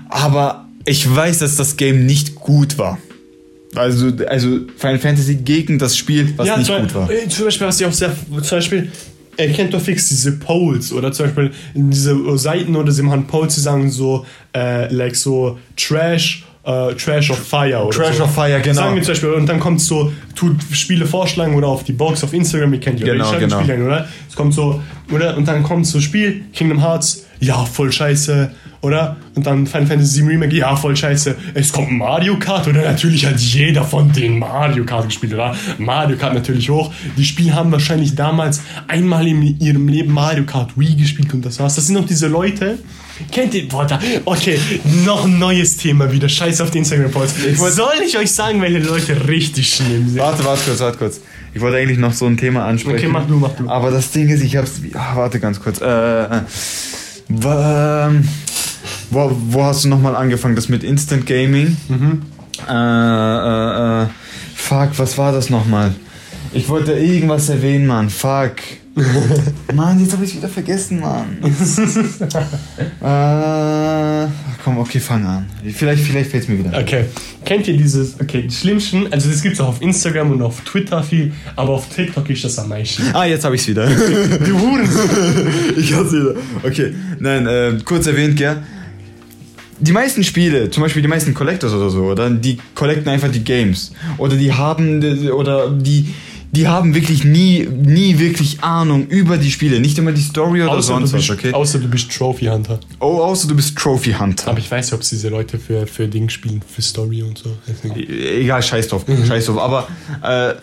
Aber 0.08 0.68
ich 0.86 1.14
weiß, 1.14 1.40
dass 1.40 1.56
das 1.56 1.76
Game 1.76 2.06
nicht 2.06 2.36
gut 2.36 2.78
war. 2.78 2.98
Also, 3.76 4.10
also 4.28 4.60
Final 4.76 4.98
Fantasy 4.98 5.36
gegen 5.36 5.78
das 5.78 5.96
Spiel, 5.96 6.32
was 6.36 6.56
nicht 6.56 6.66
zum, 6.66 6.80
gut 6.82 6.94
war. 6.94 7.10
äh, 7.10 7.28
Zum 7.28 7.44
Beispiel, 7.46 7.66
was 7.66 7.80
ich 7.80 7.86
auch 7.86 7.92
sehr. 7.92 8.12
Zum 8.42 8.58
Beispiel, 8.58 8.90
er 9.36 9.48
kennt 9.50 9.74
doch 9.74 9.80
fix 9.80 10.08
diese 10.08 10.32
Polls 10.38 10.92
oder 10.92 11.12
zum 11.12 11.26
Beispiel 11.26 11.50
diese 11.74 12.38
Seiten 12.38 12.74
oder 12.74 12.90
sie 12.92 13.02
machen 13.02 13.26
Polls, 13.26 13.54
die 13.54 13.60
sagen 13.60 13.90
so, 13.90 14.24
äh, 14.56 14.92
like 14.92 15.14
so 15.14 15.58
Trash. 15.76 16.44
äh, 16.64 16.94
Trash 16.94 17.30
of 17.30 17.38
Fire 17.38 17.84
oder 17.84 17.96
Trash 17.96 18.16
so. 18.16 18.24
of 18.24 18.34
Fire, 18.34 18.58
genau. 18.60 18.74
Sagen 18.80 18.96
wir 18.96 19.02
zum 19.02 19.12
Beispiel, 19.12 19.28
und 19.30 19.46
dann 19.46 19.60
kommt 19.60 19.80
so, 19.80 20.10
tut 20.34 20.56
Spiele 20.72 21.06
vorschlagen 21.06 21.54
oder 21.54 21.68
auf 21.68 21.84
die 21.84 21.92
Box 21.92 22.24
auf 22.24 22.32
Instagram, 22.32 22.72
ihr 22.72 22.80
kennt 22.80 22.98
die, 22.98 23.04
Genau, 23.04 23.16
oder? 23.22 23.24
Schreibe 23.26 23.44
genau. 23.44 23.58
Spiele 23.60 23.74
ein, 23.74 23.82
oder? 23.86 24.08
Es 24.28 24.34
kommt 24.34 24.54
so, 24.54 24.82
oder? 25.12 25.36
Und 25.36 25.46
dann 25.46 25.62
kommt 25.62 25.86
so 25.86 26.00
Spiel, 26.00 26.42
Kingdom 26.54 26.80
Hearts, 26.80 27.26
ja, 27.38 27.64
voll 27.66 27.92
scheiße, 27.92 28.50
oder? 28.80 29.16
Und 29.34 29.46
dann 29.46 29.66
Final 29.66 29.86
Fantasy 29.86 30.20
VII 30.20 30.28
Remake, 30.28 30.56
ja, 30.56 30.74
voll 30.76 30.96
scheiße. 30.96 31.36
Es 31.54 31.72
kommt 31.72 31.92
Mario 31.92 32.38
Kart, 32.38 32.68
oder? 32.68 32.82
Natürlich 32.82 33.26
hat 33.26 33.38
jeder 33.38 33.84
von 33.84 34.12
denen 34.12 34.38
Mario 34.38 34.84
Kart 34.84 35.06
gespielt, 35.06 35.34
oder? 35.34 35.54
Mario 35.78 36.16
Kart 36.16 36.34
natürlich 36.34 36.70
hoch. 36.70 36.92
Die 37.16 37.24
Spiele 37.24 37.54
haben 37.54 37.72
wahrscheinlich 37.72 38.14
damals 38.14 38.62
einmal 38.88 39.26
in 39.26 39.58
ihrem 39.60 39.88
Leben 39.88 40.12
Mario 40.12 40.44
Kart 40.44 40.78
Wii 40.78 40.96
gespielt 40.96 41.32
und 41.34 41.44
das 41.44 41.58
war's. 41.58 41.74
Das 41.74 41.86
sind 41.86 41.94
noch 41.94 42.06
diese 42.06 42.28
Leute, 42.28 42.78
Kennt 43.32 43.54
ihr, 43.54 43.68
boah, 43.68 43.86
da, 43.86 43.98
okay, 44.24 44.58
noch 45.04 45.24
ein 45.24 45.38
neues 45.38 45.76
Thema 45.76 46.10
wieder. 46.12 46.28
Scheiß 46.28 46.60
auf 46.60 46.70
die 46.70 46.78
Instagram-Posts. 46.78 47.74
Soll 47.74 47.94
ich 48.06 48.18
euch 48.18 48.30
sagen, 48.30 48.60
welche 48.60 48.78
Leute 48.78 49.26
richtig 49.26 49.74
schlimm 49.74 50.08
sind? 50.08 50.18
Warte, 50.18 50.44
warte 50.44 50.62
kurz, 50.64 50.80
warte 50.80 50.98
kurz. 50.98 51.20
Ich 51.54 51.60
wollte 51.62 51.78
eigentlich 51.78 51.98
noch 51.98 52.12
so 52.12 52.26
ein 52.26 52.36
Thema 52.36 52.66
ansprechen. 52.66 52.98
Okay, 52.98 53.08
mach 53.08 53.26
du, 53.26 53.36
mach 53.36 53.52
du. 53.56 53.68
Aber 53.70 53.90
das 53.90 54.10
Ding 54.10 54.28
ist, 54.28 54.42
ich 54.42 54.56
hab's. 54.56 54.82
Ah, 54.92 55.16
warte 55.16 55.40
ganz 55.40 55.60
kurz. 55.60 55.80
Äh, 55.80 56.24
äh, 56.24 56.40
wo, 59.10 59.30
wo 59.48 59.64
hast 59.64 59.84
du 59.84 59.88
nochmal 59.88 60.16
angefangen? 60.16 60.56
Das 60.56 60.68
mit 60.68 60.82
Instant 60.82 61.26
Gaming? 61.26 61.76
Mhm. 61.88 62.22
Äh, 62.68 62.72
äh, 62.72 64.02
äh, 64.02 64.06
fuck, 64.54 64.90
was 64.96 65.18
war 65.18 65.32
das 65.32 65.50
nochmal? 65.50 65.94
Ich 66.52 66.68
wollte 66.68 66.92
irgendwas 66.92 67.48
erwähnen, 67.48 67.86
Mann. 67.86 68.08
Fuck. 68.10 68.56
Mann, 69.74 70.00
jetzt 70.00 70.14
habe 70.14 70.24
ich 70.24 70.34
wieder 70.34 70.48
vergessen, 70.48 71.00
Mann. 71.00 71.36
äh, 73.02 74.28
komm, 74.64 74.78
okay, 74.78 74.98
fang 75.00 75.26
an. 75.26 75.44
Vielleicht, 75.74 76.02
vielleicht 76.02 76.30
fällt's 76.30 76.48
mir 76.48 76.58
wieder. 76.58 76.72
ein. 76.72 76.82
Okay, 76.82 77.04
kennt 77.44 77.68
ihr 77.68 77.76
dieses, 77.76 78.18
okay, 78.18 78.40
die 78.42 78.54
schlimmsten, 78.54 79.12
also 79.12 79.28
das 79.28 79.42
gibt's 79.42 79.60
auch 79.60 79.68
auf 79.68 79.82
Instagram 79.82 80.30
und 80.32 80.40
auf 80.40 80.62
Twitter 80.62 81.02
viel, 81.02 81.34
aber 81.56 81.72
auf 81.74 81.90
TikTok 81.94 82.30
ist 82.30 82.44
das 82.44 82.58
am 82.58 82.70
meisten. 82.70 83.02
Ah, 83.12 83.26
jetzt 83.26 83.44
habe 83.44 83.54
ich's 83.56 83.68
wieder. 83.68 83.86
Die 83.86 84.52
Hurensohn. 84.52 85.10
Ich 85.76 85.92
hab's 85.92 86.12
wieder. 86.12 86.34
Okay, 86.62 86.94
nein, 87.20 87.46
äh, 87.46 87.78
kurz 87.84 88.06
erwähnt, 88.06 88.36
gell? 88.36 88.62
Die 89.78 89.92
meisten 89.92 90.24
Spiele, 90.24 90.70
zum 90.70 90.82
Beispiel 90.82 91.02
die 91.02 91.08
meisten 91.08 91.34
Collectors 91.34 91.72
oder 91.72 91.90
so, 91.90 92.04
oder? 92.04 92.30
Die 92.30 92.58
collecten 92.74 93.08
einfach 93.08 93.30
die 93.30 93.44
Games. 93.44 93.92
Oder 94.18 94.36
die 94.36 94.52
haben, 94.52 95.02
oder 95.30 95.70
die, 95.70 96.14
die 96.52 96.66
haben 96.66 96.94
wirklich 96.94 97.24
nie, 97.24 97.68
nie 97.70 98.18
wirklich 98.18 98.62
Ahnung 98.62 99.06
über 99.08 99.36
die 99.36 99.50
Spiele. 99.50 99.78
Nicht 99.80 99.98
immer 99.98 100.12
die 100.12 100.22
Story 100.22 100.62
oder 100.62 100.72
Außer 100.72 100.82
sonst 100.94 101.12
bist, 101.12 101.28
was, 101.28 101.36
okay? 101.36 101.52
außer 101.52 101.78
du 101.78 101.88
bist 101.88 102.10
Trophy 102.10 102.46
Hunter. 102.46 102.80
Oh, 103.00 103.18
außer 103.20 103.48
du 103.48 103.54
bist 103.54 103.76
Trophy 103.76 104.12
Hunter. 104.12 104.48
Aber 104.48 104.58
ich 104.58 104.70
weiß 104.70 104.86
nicht, 104.86 104.94
ob 104.94 105.00
diese 105.00 105.28
Leute 105.28 105.58
für, 105.58 105.86
für 105.86 106.08
Ding 106.08 106.28
spielen, 106.30 106.62
für 106.66 106.80
Story 106.80 107.22
und 107.22 107.36
so. 107.36 107.50
Deswegen. 107.68 107.96
Egal, 108.40 108.62
scheiß 108.62 108.88
drauf, 108.88 109.04
scheiß 109.28 109.46
drauf. 109.46 109.58
Aber 109.58 109.88
äh, 110.22 110.54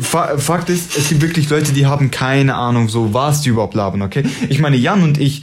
Fa- 0.00 0.38
Fakt 0.38 0.70
ist, 0.70 0.96
es 0.96 1.08
gibt 1.08 1.20
wirklich 1.20 1.50
Leute, 1.50 1.72
die 1.72 1.84
haben 1.84 2.10
keine 2.10 2.54
Ahnung, 2.54 2.88
so 2.88 3.12
was 3.12 3.42
die 3.42 3.50
überhaupt 3.50 3.74
labern, 3.74 4.00
okay? 4.02 4.22
Ich 4.48 4.60
meine, 4.60 4.76
Jan 4.76 5.02
und 5.02 5.18
ich, 5.20 5.42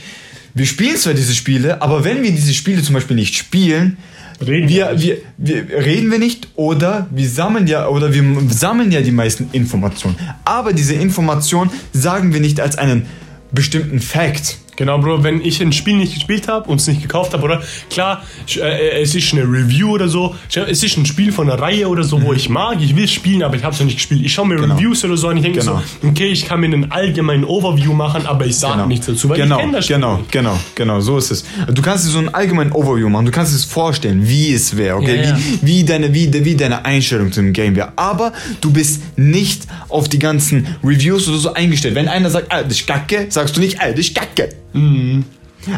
wir 0.53 0.65
spielen 0.65 0.97
zwar 0.97 1.13
diese 1.13 1.33
Spiele, 1.33 1.81
aber 1.81 2.03
wenn 2.03 2.23
wir 2.23 2.31
diese 2.31 2.53
Spiele 2.53 2.81
zum 2.81 2.95
Beispiel 2.95 3.15
nicht 3.15 3.35
spielen, 3.35 3.97
Reden 4.45 4.69
wir 4.69 4.87
wir, 4.87 4.93
nicht. 4.93 5.23
wir, 5.37 5.85
reden 5.85 6.11
wir 6.11 6.19
nicht 6.19 6.47
oder 6.55 7.07
wir 7.11 7.27
sammeln 7.27 7.67
ja 7.67 7.87
oder 7.87 8.13
wir 8.13 8.23
sammeln 8.49 8.91
ja 8.91 9.01
die 9.01 9.11
meisten 9.11 9.49
Informationen. 9.51 10.15
Aber 10.45 10.71
diese 10.71 10.93
Information 10.93 11.69
sagen 11.91 12.33
wir 12.33 12.39
nicht 12.39 12.61
als 12.61 12.77
einen 12.77 13.05
bestimmten 13.51 13.99
Fact. 13.99 14.57
Genau, 14.79 14.97
Bro, 14.97 15.23
wenn 15.25 15.41
ich 15.43 15.61
ein 15.61 15.73
Spiel 15.73 15.97
nicht 15.97 16.13
gespielt 16.13 16.47
habe 16.47 16.69
und 16.69 16.79
es 16.79 16.87
nicht 16.87 17.01
gekauft 17.01 17.33
habe, 17.33 17.43
oder 17.43 17.61
klar, 17.89 18.23
ich, 18.47 18.61
äh, 18.61 19.01
es 19.01 19.13
ist 19.13 19.33
eine 19.33 19.41
Review 19.43 19.89
oder 19.91 20.07
so, 20.07 20.35
es 20.55 20.81
ist 20.81 20.95
ein 20.95 21.05
Spiel 21.05 21.33
von 21.33 21.49
einer 21.49 21.61
Reihe 21.61 21.85
oder 21.89 22.05
so, 22.05 22.21
wo 22.21 22.31
ich 22.31 22.47
mag, 22.47 22.77
ich 22.79 22.95
will 22.95 23.09
spielen, 23.09 23.43
aber 23.43 23.57
ich 23.57 23.63
habe 23.65 23.73
es 23.73 23.79
noch 23.81 23.85
nicht 23.87 23.97
gespielt. 23.97 24.21
Ich 24.23 24.31
schaue 24.33 24.47
mir 24.47 24.55
Mhm. 24.55 24.61
Genau. 24.61 24.75
Reviews 24.75 25.03
oder 25.03 25.17
so 25.17 25.27
an, 25.27 25.35
ich 25.35 25.43
denke 25.43 25.59
Genau. 25.59 25.81
so, 26.01 26.07
okay, 26.07 26.27
ich 26.27 26.45
kann 26.45 26.61
mir 26.61 26.67
einen 26.67 26.91
allgemeinen 26.93 27.43
Overview 27.43 27.91
machen, 27.93 28.25
aber 28.25 28.45
ich 28.45 28.55
sage 28.55 28.87
nichts 28.87 29.05
dazu, 29.07 29.27
weil 29.27 29.37
genau, 29.37 29.57
ich 29.57 29.61
kenne 29.63 29.73
das 29.73 29.83
Spiel 29.85 29.97
genau, 29.97 30.17
nicht. 30.17 30.31
genau, 30.31 30.57
genau, 30.75 30.99
so 31.01 31.17
ist 31.17 31.31
es. 31.31 31.43
Du 31.73 31.81
kannst 31.81 32.05
dir 32.05 32.11
so 32.11 32.19
einen 32.19 32.29
allgemeinen 32.29 32.71
Overview 32.71 33.09
machen, 33.09 33.25
du 33.25 33.31
kannst 33.33 33.51
dir 33.51 33.57
das 33.57 33.65
vorstellen, 33.65 34.25
wie 34.29 34.53
es 34.53 34.77
wäre, 34.77 34.95
okay, 34.95 35.17
Ja, 35.17 35.29
ja. 35.31 35.37
Wie, 35.61 35.67
wie, 35.79 35.83
deine, 35.83 36.13
wie, 36.13 36.31
wie 36.45 36.55
deine 36.55 36.85
Einstellung 36.85 37.33
zum 37.33 37.51
Game 37.51 37.75
wäre. 37.75 37.91
Aber 37.97 38.31
du 38.61 38.71
bist 38.71 39.01
nicht 39.17 39.63
auf 39.89 40.07
die 40.07 40.19
ganzen 40.19 40.67
Reviews 40.83 41.27
oder 41.27 41.37
so 41.37 41.53
eingestellt. 41.53 41.95
Wenn 41.95 42.07
einer 42.07 42.29
sagt, 42.29 42.47
ah, 42.49 42.63
das 42.63 42.73
ist 42.79 42.87
Kacke, 42.87 43.25
sagst 43.29 43.57
du 43.57 43.59
nicht, 43.59 43.81
ah, 43.81 43.89
das 43.89 43.99
ist 43.99 44.15
Kacke. 44.15 44.49
Mhm. 44.73 45.25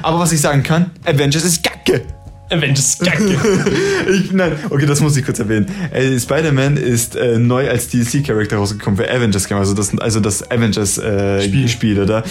Aber 0.01 0.19
was 0.19 0.31
ich 0.31 0.41
sagen 0.41 0.63
kann, 0.63 0.91
Avengers 1.05 1.43
ist 1.43 1.63
Kacke. 1.63 2.01
Avengers 2.49 2.97
Kacke. 2.99 3.37
Ich, 4.11 4.31
nein, 4.31 4.53
okay, 4.69 4.85
das 4.85 4.99
muss 4.99 5.15
ich 5.15 5.23
kurz 5.25 5.39
erwähnen. 5.39 5.67
Äh, 5.91 6.19
Spider-Man 6.19 6.75
ist 6.75 7.15
äh, 7.15 7.37
neu 7.37 7.69
als 7.69 7.87
DLC-Charakter 7.89 8.57
rausgekommen 8.57 8.97
für 8.97 9.09
Avengers 9.09 9.47
Game, 9.47 9.57
also 9.57 9.73
das, 9.73 9.97
also 9.99 10.19
das 10.19 10.49
Avengers 10.51 10.97
äh, 10.97 11.41
Spiel. 11.43 11.67
Spiel. 11.67 11.99
oder? 11.99 12.23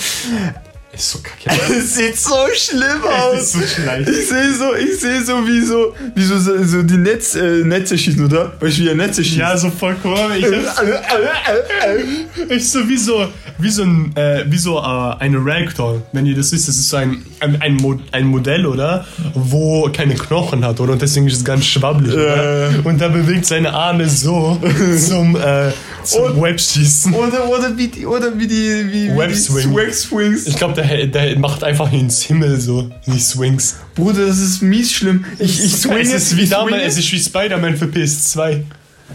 Ist 0.92 1.10
so 1.10 1.18
kacke. 1.22 1.56
Es 1.78 1.94
sieht 1.94 2.16
so 2.18 2.34
schlimm 2.52 3.02
aus. 3.04 3.52
so. 3.52 3.60
Ich 3.60 4.28
sehe 4.28 4.52
so, 4.54 4.74
ich 4.74 5.00
sehe 5.00 5.22
so, 5.24 5.46
wie 5.46 5.60
so, 5.60 5.94
wie 6.16 6.24
so, 6.24 6.38
so, 6.38 6.62
so 6.64 6.82
die 6.82 6.96
Netz, 6.96 7.36
äh, 7.36 7.62
Netze 7.64 7.96
schießen, 7.96 8.24
oder? 8.24 8.52
Weißt 8.60 8.78
du, 8.78 8.82
wie 8.82 8.88
er 8.88 8.94
Netze 8.96 9.22
schießt? 9.22 9.36
Ja, 9.36 9.56
so 9.56 9.70
vollkommen. 9.70 10.16
Ich, 10.36 10.44
hab's- 10.44 10.82
ich 12.48 12.68
so 12.68 12.88
wie 12.88 12.96
so, 12.96 13.28
wie 13.58 13.70
so 13.70 13.82
ein, 13.84 14.12
äh, 14.16 14.44
wie 14.48 14.58
so 14.58 14.78
äh, 14.78 14.82
eine 15.20 15.38
Ragdoll. 15.44 16.02
Wenn 16.12 16.26
ihr 16.26 16.34
das 16.34 16.50
wisst, 16.52 16.66
das 16.68 16.76
ist 16.76 16.88
so 16.88 16.96
ein, 16.96 17.24
ein, 17.40 17.60
ein, 17.62 17.76
Mo 17.76 17.98
ein 18.12 18.26
Modell, 18.26 18.66
oder? 18.66 19.06
Wo 19.34 19.88
keine 19.92 20.14
Knochen 20.16 20.64
hat, 20.64 20.80
oder? 20.80 20.92
Und 20.94 21.02
deswegen 21.02 21.26
ist 21.28 21.36
es 21.36 21.44
ganz 21.44 21.66
schwabbelig, 21.66 22.12
oder? 22.14 22.70
Und 22.84 23.00
da 23.00 23.08
bewegt 23.08 23.46
seine 23.46 23.72
Arme 23.72 24.08
so 24.08 24.60
zum, 25.06 25.36
äh, 25.36 25.70
zum 26.02 26.22
Und- 26.24 26.42
Webschießen. 26.42 27.14
Oder, 27.14 27.48
oder 27.48 27.76
wie 27.76 27.86
die, 27.88 28.06
oder 28.06 28.36
wie 28.38 28.46
die, 28.48 28.86
wie, 28.90 29.12
wie 29.12 29.16
Webswing. 29.16 29.70
die 29.70 29.76
Webswings. 29.76 30.46
Ich 30.46 30.56
glaube, 30.56 30.79
der, 30.82 31.06
der 31.06 31.38
macht 31.38 31.64
einfach 31.64 31.92
ins 31.92 32.22
Himmel 32.22 32.60
so, 32.60 32.90
die 33.06 33.18
Swings. 33.18 33.76
Bruder, 33.94 34.26
das 34.26 34.38
ist 34.38 34.62
mies 34.62 34.92
schlimm. 34.92 35.24
Ich, 35.38 35.64
ich 35.64 35.76
swing 35.76 35.98
es 35.98 36.12
ist 36.12 36.36
wie 36.36 36.46
damals, 36.46 36.82
es 36.84 36.98
ist 36.98 37.12
wie 37.12 37.20
Spider-Man 37.20 37.76
für 37.76 37.86
PS2. 37.86 38.62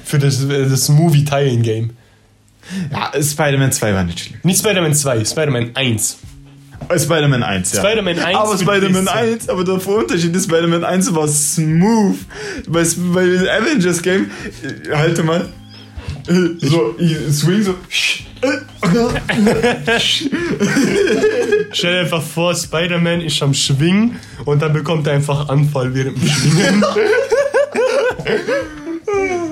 Für 0.04 0.20
das, 0.20 0.46
das 0.48 0.90
Movie-Tie-In-Game. 0.90 1.92
Ja, 2.92 3.12
Spider-Man 3.22 3.72
2 3.72 3.94
war 3.94 4.04
nicht 4.04 4.20
schlimm. 4.20 4.40
Nicht 4.44 4.60
Spider-Man 4.60 4.94
2, 4.94 5.24
Spider-Man 5.24 5.72
1. 5.76 6.18
Äh, 6.90 7.00
Spider-Man 7.00 7.44
1, 7.44 7.74
ja. 7.74 7.80
Spider-Man 7.80 8.20
1 8.20 8.38
Aber 8.38 8.58
Spider-Man 8.58 9.08
PS2. 9.08 9.12
1, 9.12 9.50
aber 9.50 9.64
der 9.64 9.88
Unterschied 9.88 10.36
ist, 10.36 10.46
Spider-Man 10.46 10.84
1 10.84 11.16
war 11.16 11.28
smooth. 11.28 12.18
Bei, 12.68 12.84
bei 13.14 13.26
dem 13.26 13.48
Avengers 13.48 14.02
Game, 14.02 14.30
äh, 14.64 14.96
halte 14.96 15.24
mal. 15.24 15.48
Äh, 16.28 16.34
So, 16.60 16.96
ich 16.98 17.16
swing 17.34 17.64
so. 17.64 17.76
Stell 21.76 21.92
dir 21.94 22.00
einfach 22.02 22.22
vor, 22.22 22.56
Spider-Man 22.56 23.20
ist 23.20 23.42
am 23.44 23.54
Schwingen 23.54 24.18
und 24.46 24.62
dann 24.62 24.72
bekommt 24.72 25.08
er 25.08 25.14
einfach 25.14 25.50
Anfall 25.50 25.94
während 25.94 26.18
dem 26.22 26.28
Schwingen. 26.30 26.86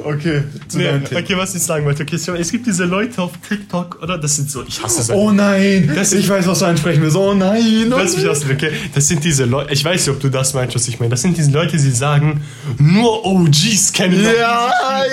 Okay, 0.06 0.44
zu 0.68 0.78
nee, 0.78 0.84
deinem 0.84 1.04
okay, 1.06 1.38
was 1.38 1.56
ich 1.56 1.64
sagen 1.64 1.86
wollte. 1.86 2.04
Okay, 2.04 2.18
so, 2.18 2.34
es 2.34 2.52
gibt 2.52 2.68
diese 2.68 2.84
Leute 2.84 3.22
auf 3.22 3.32
TikTok, 3.48 4.00
oder? 4.02 4.18
Das 4.18 4.36
sind 4.36 4.50
so, 4.50 4.64
ich 4.68 4.82
hasse 4.84 5.00
es. 5.02 5.10
Oh 5.10 5.32
nein, 5.32 5.90
Das- 5.96 6.12
ich 6.12 6.28
weiß, 6.28 6.46
was 6.46 6.60
du 6.60 6.66
ansprechen 6.66 7.02
willst. 7.02 7.16
Oh 7.16 7.34
nein. 7.34 7.92
Oh 7.92 7.98
Lass 7.98 8.18
mich 8.18 8.52
okay? 8.52 8.72
Das 8.94 9.08
sind 9.08 9.24
diese 9.24 9.46
Leute, 9.46 9.74
ich 9.74 9.84
weiß 9.84 10.06
nicht, 10.06 10.16
ob 10.16 10.22
du 10.22 10.30
das 10.30 10.54
meinst, 10.54 10.76
was 10.76 10.88
ich 10.90 11.00
meine. 11.00 11.12
Das 11.12 11.22
sind 11.22 11.38
diese 11.38 11.52
Leute, 11.52 11.78
die 11.78 11.90
sagen, 11.92 12.44
nur 12.78 13.26
OGs 13.26 13.94
kennen 13.94 14.22
Ja, 14.22 14.32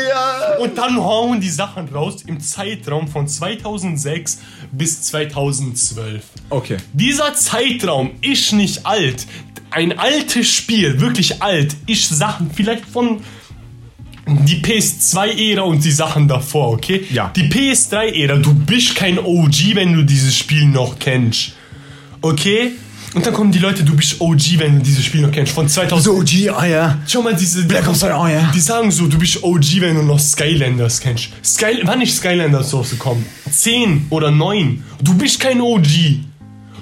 ja. 0.08 0.56
Und 0.58 0.76
dann 0.76 0.96
hauen 0.96 1.40
die 1.40 1.50
Sachen 1.50 1.88
raus 1.88 2.22
im 2.26 2.40
Zeitraum 2.40 3.06
von 3.06 3.28
2006 3.28 4.40
bis 4.72 5.02
2012. 5.02 6.22
Okay. 6.50 6.76
Dieser 6.92 7.34
Zeitraum 7.34 8.12
ist 8.20 8.52
nicht 8.52 8.86
alt. 8.86 9.26
Ein 9.70 9.98
altes 9.98 10.48
Spiel, 10.48 11.00
wirklich 11.00 11.42
alt, 11.42 11.76
ist 11.86 12.08
Sachen 12.08 12.50
vielleicht 12.52 12.86
von 12.86 13.20
die 14.26 14.62
PS2-Ära 14.62 15.62
und 15.62 15.84
die 15.84 15.90
Sachen 15.90 16.28
davor, 16.28 16.72
okay? 16.72 17.04
Ja. 17.10 17.32
Die 17.34 17.48
PS3-Ära, 17.48 18.36
du 18.36 18.54
bist 18.54 18.94
kein 18.94 19.18
OG, 19.18 19.74
wenn 19.74 19.92
du 19.92 20.02
dieses 20.02 20.36
Spiel 20.36 20.66
noch 20.66 20.98
kennst. 20.98 21.52
Okay? 22.20 22.72
Und 23.14 23.26
dann 23.26 23.34
kommen 23.34 23.50
die 23.50 23.58
Leute, 23.58 23.82
du 23.82 23.96
bist 23.96 24.20
OG, 24.20 24.58
wenn 24.58 24.76
du 24.76 24.82
dieses 24.82 25.04
Spiel 25.04 25.22
noch 25.22 25.32
kennst. 25.32 25.52
Von 25.52 25.68
2000. 25.68 26.04
So, 26.04 26.22
G, 26.24 26.48
Eier. 26.48 26.98
Schau 27.08 27.22
mal, 27.22 27.34
diese. 27.34 27.64
Black 27.64 27.88
Ops 27.88 28.00
3, 28.00 28.14
oh 28.14 28.28
ja. 28.28 28.50
Die 28.54 28.60
sagen 28.60 28.90
so, 28.90 29.06
du 29.06 29.18
bist 29.18 29.42
OG, 29.42 29.80
wenn 29.80 29.96
du 29.96 30.02
noch 30.02 30.20
Skylanders 30.20 31.00
kennst. 31.00 31.30
Sky, 31.44 31.80
wann 31.82 32.00
ist 32.02 32.18
Skylanders 32.18 32.72
rausgekommen? 32.72 33.26
10 33.50 34.06
oder 34.10 34.30
9. 34.30 34.84
Du 35.02 35.14
bist 35.14 35.40
kein 35.40 35.60
OG. 35.60 35.86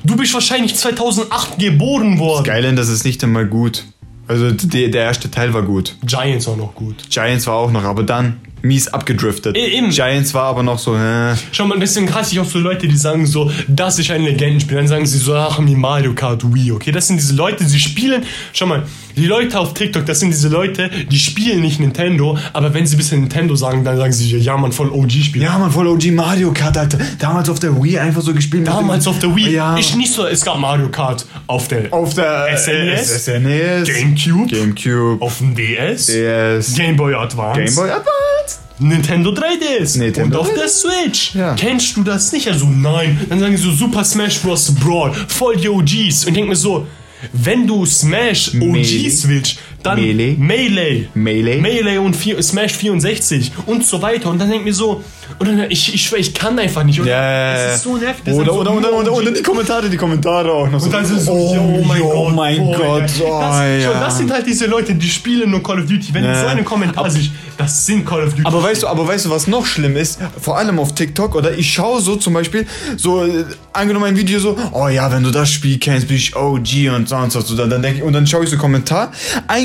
Du 0.05 0.17
bist 0.17 0.35
wahrscheinlich 0.35 0.75
2008 0.75 1.59
geboren 1.59 2.19
worden. 2.19 2.45
Skylanders 2.45 2.89
ist 2.89 3.05
nicht 3.05 3.23
einmal 3.25 3.47
gut. 3.47 3.85
Also 4.29 4.51
der, 4.51 4.89
der 4.89 5.05
erste 5.05 5.31
Teil 5.31 5.55
war 5.55 5.63
gut. 5.63 5.97
Giants 6.05 6.47
war 6.47 6.57
noch 6.57 6.75
gut. 6.75 6.97
Giants 7.09 7.47
war 7.47 7.55
auch 7.55 7.71
noch, 7.71 7.83
aber 7.85 8.03
dann 8.03 8.41
mies 8.63 8.89
abgedriftet. 8.89 9.57
E- 9.57 9.67
eben. 9.79 9.89
Giants 9.91 10.35
war 10.35 10.45
aber 10.45 10.63
noch 10.63 10.79
so, 10.79 10.95
äh, 10.95 11.35
Schau 11.53 11.67
mal, 11.67 11.79
deswegen 11.79 12.13
hasse 12.15 12.33
ich 12.33 12.41
auch 12.41 12.45
so 12.45 12.59
Leute, 12.59 12.87
die 12.89 12.97
sagen 12.97 13.25
so, 13.27 13.51
das 13.69 13.99
ist 13.99 14.11
ein 14.11 14.23
Legendenspiel. 14.23 14.77
Dann 14.77 14.89
sagen 14.89 15.07
sie 15.07 15.19
so, 15.19 15.35
ach, 15.35 15.59
wie 15.65 15.75
Mario 15.75 16.13
Kart 16.15 16.43
Wii, 16.55 16.73
okay? 16.73 16.93
Das 16.93 17.07
sind 17.07 17.19
diese 17.19 17.35
Leute, 17.35 17.65
die 17.65 17.79
spielen, 17.79 18.23
schau 18.53 18.67
mal, 18.67 18.83
die 19.19 19.27
Leute 19.27 19.59
auf 19.59 19.75
TikTok, 19.75 20.07
das 20.07 20.21
sind 20.21 20.31
diese 20.31 20.49
Leute, 20.49 20.91
die 21.11 21.19
spielen 21.19 21.61
nicht 21.61 21.81
Nintendo, 21.81 22.39
aber 22.53 22.73
wenn 22.75 22.87
sie 22.87 22.97
ein 22.97 22.99
bisschen 22.99 23.21
Nintendo 23.21 23.55
sagen, 23.57 23.85
dann 23.85 23.97
sagen 23.97 24.13
sie, 24.13 24.37
ja, 24.39 24.57
man, 24.57 24.73
voll 24.73 24.91
OG-Spiel. 24.91 25.43
ja, 25.43 25.59
man, 25.59 25.71
voll 25.71 25.87
OG 25.89 26.07
Mario 26.13 26.53
Kart, 26.53 26.77
Alter. 26.79 26.99
Damals 27.19 27.49
auf 27.49 27.59
der 27.59 27.81
Wii 27.83 27.99
einfach 27.99 28.23
so 28.23 28.33
gespielt. 28.35 28.67
Damals 28.67 29.07
auf 29.07 29.19
der 29.19 29.35
Wii. 29.35 29.51
Ja. 29.51 29.77
Ist 29.77 29.97
nicht 29.97 30.13
so, 30.13 30.27
es 30.27 30.45
gab 30.45 30.59
Mario 30.59 30.89
Kart 30.89 31.27
auf 31.47 31.69
der 31.69 31.93
auf 31.93 32.15
der 32.15 32.57
SNES? 32.57 33.29
äh, 33.29 33.39
SNES. 33.41 33.89
Gamecube, 33.89 34.47
Gamecube. 34.55 35.23
auf 35.25 35.39
dem 35.39 35.55
DS, 35.55 36.07
DS. 36.07 36.75
Game 36.75 36.97
Boy 36.97 37.15
Advance, 37.15 37.61
Game 37.63 37.75
Boy 37.75 37.91
Advance. 37.91 38.59
Nintendo 38.81 39.31
3DS 39.31 39.99
Nintendo 39.99 40.39
und 40.39 40.47
auf 40.47 40.53
3DS. 40.53 40.55
der 40.57 40.69
Switch. 40.69 41.35
Ja. 41.35 41.55
Kennst 41.55 41.97
du 41.97 42.05
das 42.05 42.31
nicht? 42.33 42.49
Also 42.49 42.67
nein. 42.67 43.21
Dann 43.29 43.41
sagen 43.41 43.57
sie 43.57 43.65
so 43.65 43.73
Super 43.73 44.05
Smash 44.05 44.39
Bros. 44.41 44.73
Brawl, 44.75 45.13
voll 45.27 45.57
die 45.57 45.69
OGs. 45.69 46.25
Und 46.25 46.29
ich 46.29 46.35
denk 46.35 46.49
mir 46.49 46.55
so, 46.57 46.87
wenn 47.33 47.67
du 47.67 47.85
Smash 47.87 48.49
OGs 48.55 49.25
Melee. 49.25 49.43
Dann 49.83 49.97
Melee. 50.01 50.35
Melee. 50.39 51.09
Melee. 51.15 51.61
Melee 51.61 51.99
und 51.99 52.15
vier, 52.17 52.43
Smash 52.43 52.73
64 52.73 53.53
und 53.67 53.85
so 53.85 54.03
weiter. 54.03 54.31
Und 54.31 54.39
dann 54.41 54.51
denk 54.51 54.65
mir 54.65 54.75
so, 54.75 55.03
und 55.39 55.47
dann, 55.47 55.71
ich, 55.71 55.95
ich 55.95 56.03
schwör, 56.03 56.19
ich 56.19 56.35
kann 56.35 56.59
einfach 56.59 56.83
nicht. 56.85 56.99
Und 57.01 57.07
Ja, 57.07 57.55
das 57.55 57.77
ist 57.77 57.83
so 57.85 57.97
nervig. 57.97 58.35
Oder, 58.35 58.53
so 58.53 58.61
oder, 58.61 58.75
oder, 58.75 58.93
oder, 58.93 59.13
oder 59.13 59.31
die 59.31 59.43
Kommentare, 59.43 59.89
die 59.89 59.97
Kommentare 59.97 60.51
auch 60.51 60.69
noch 60.71 60.81
so. 60.81 60.87
Und 60.87 60.93
dann 60.93 61.05
sind 61.07 61.21
so, 61.21 61.33
oh, 61.33 61.85
mein 61.87 62.03
oh 62.03 62.25
Gott, 62.25 62.35
mein 62.35 62.61
oh 62.61 62.73
Gott, 62.73 63.03
oh 63.21 63.41
das, 63.41 63.57
schon, 63.83 63.93
ja. 63.93 64.01
das 64.01 64.19
sind 64.19 64.31
halt 64.33 64.47
diese 64.47 64.67
Leute, 64.67 64.95
die 64.95 65.09
spielen 65.09 65.51
nur 65.51 65.63
Call 65.63 65.81
of 65.81 65.87
Duty. 65.87 66.13
Wenn 66.13 66.25
Ja. 66.25 66.41
so 66.41 66.47
einen 66.47 66.65
Kommentar 66.65 67.11
siehst, 67.11 67.31
das 67.57 67.87
sind 67.87 68.05
Call 68.05 68.25
of 68.25 68.31
Duty. 68.31 68.47
Aber 68.47 68.63
weißt 68.63 68.83
du, 68.83 68.89
aber 68.89 69.07
weißt 69.07 69.27
du, 69.27 69.31
was 69.31 69.47
noch 69.47 69.67
schlimm 69.67 69.97
ist? 69.97 70.19
Vor 70.41 70.59
allem 70.59 70.79
auf 70.79 70.95
TikTok 70.95 71.35
oder 71.35 71.57
ich 71.57 71.73
schaue 71.73 72.01
so 72.01 72.17
zum 72.17 72.35
Beispiel 72.35 72.67
so 72.97 73.25
äh, 73.25 73.45
angenommen 73.73 74.07
ein 74.07 74.17
Video 74.17 74.41
so, 74.41 74.57
oh 74.73 74.89
ja, 74.89 75.11
wenn 75.13 75.23
du 75.23 75.31
das 75.31 75.51
Spiel 75.51 75.79
kennst, 75.79 76.09
bist 76.09 76.29
ich 76.29 76.37
OG 76.37 76.95
und 76.95 77.09
sonst 77.09 77.37
was. 77.37 77.51
Und 77.51 77.59
dann 77.59 77.83
denke 77.83 77.99
ich 77.99 78.03
und 78.03 78.13
dann 78.13 78.27
schaue 78.27 78.45
ich 78.45 78.51
so 78.51 78.57
Kommentar, 78.57 79.13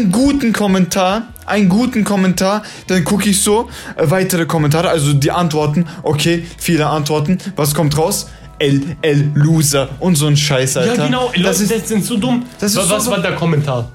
einen 0.04 0.12
guten 0.12 0.54
Kommentar, 0.54 1.24
einen 1.45 1.70
guten 1.70 2.04
Kommentar, 2.04 2.64
dann 2.88 3.04
gucke 3.04 3.30
ich 3.30 3.41
so 3.41 3.70
äh, 3.95 4.10
weitere 4.10 4.45
Kommentare, 4.45 4.89
also 4.89 5.14
die 5.14 5.32
Antworten, 5.32 5.86
okay, 6.04 6.45
viele 6.58 6.88
Antworten, 6.88 7.38
was 7.56 7.74
kommt 7.74 7.97
raus? 7.97 8.30
LL 8.60 9.32
Loser 9.34 9.89
und 9.99 10.16
so 10.16 10.28
ein 10.28 10.38
Scheiß, 10.38 10.78
Alter. 10.78 10.95
ja, 10.95 11.06
genau, 11.06 11.28
Das 11.34 11.38
Leute, 11.60 11.64
ist, 11.64 11.72
das 11.72 11.88
sind 11.89 12.06
so 12.06 12.18
dumm. 12.18 12.45
das 12.60 12.72
ist 12.72 12.78
was 12.78 12.88
so 12.88 12.95
was 12.95 13.10
war 13.10 13.20
der 13.20 13.36
Kommentar? 13.36 13.89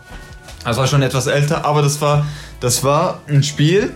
das 0.64 0.76
war 0.76 0.86
schon 0.86 1.00
etwas 1.02 1.26
älter, 1.26 1.64
aber 1.64 1.80
das 1.82 2.00
war, 2.00 2.26
das 2.60 2.82
war 2.84 3.20
ein 3.28 3.42
Spiel. 3.42 3.94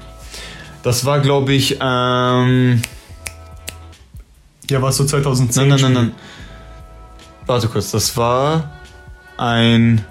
Das 0.83 1.05
war, 1.05 1.21
glaube 1.21 1.53
ich, 1.53 1.79
ähm, 1.81 2.81
Ja, 4.71 4.81
war 4.81 4.93
so 4.93 5.05
2010. 5.05 5.69
Nein, 5.69 5.81
nein, 5.81 5.93
nein, 5.93 6.05
nein. 6.07 6.13
Warte 7.47 7.69
kurz, 7.69 7.91
das 7.91 8.17
war 8.17 8.71
ein. 9.37 10.05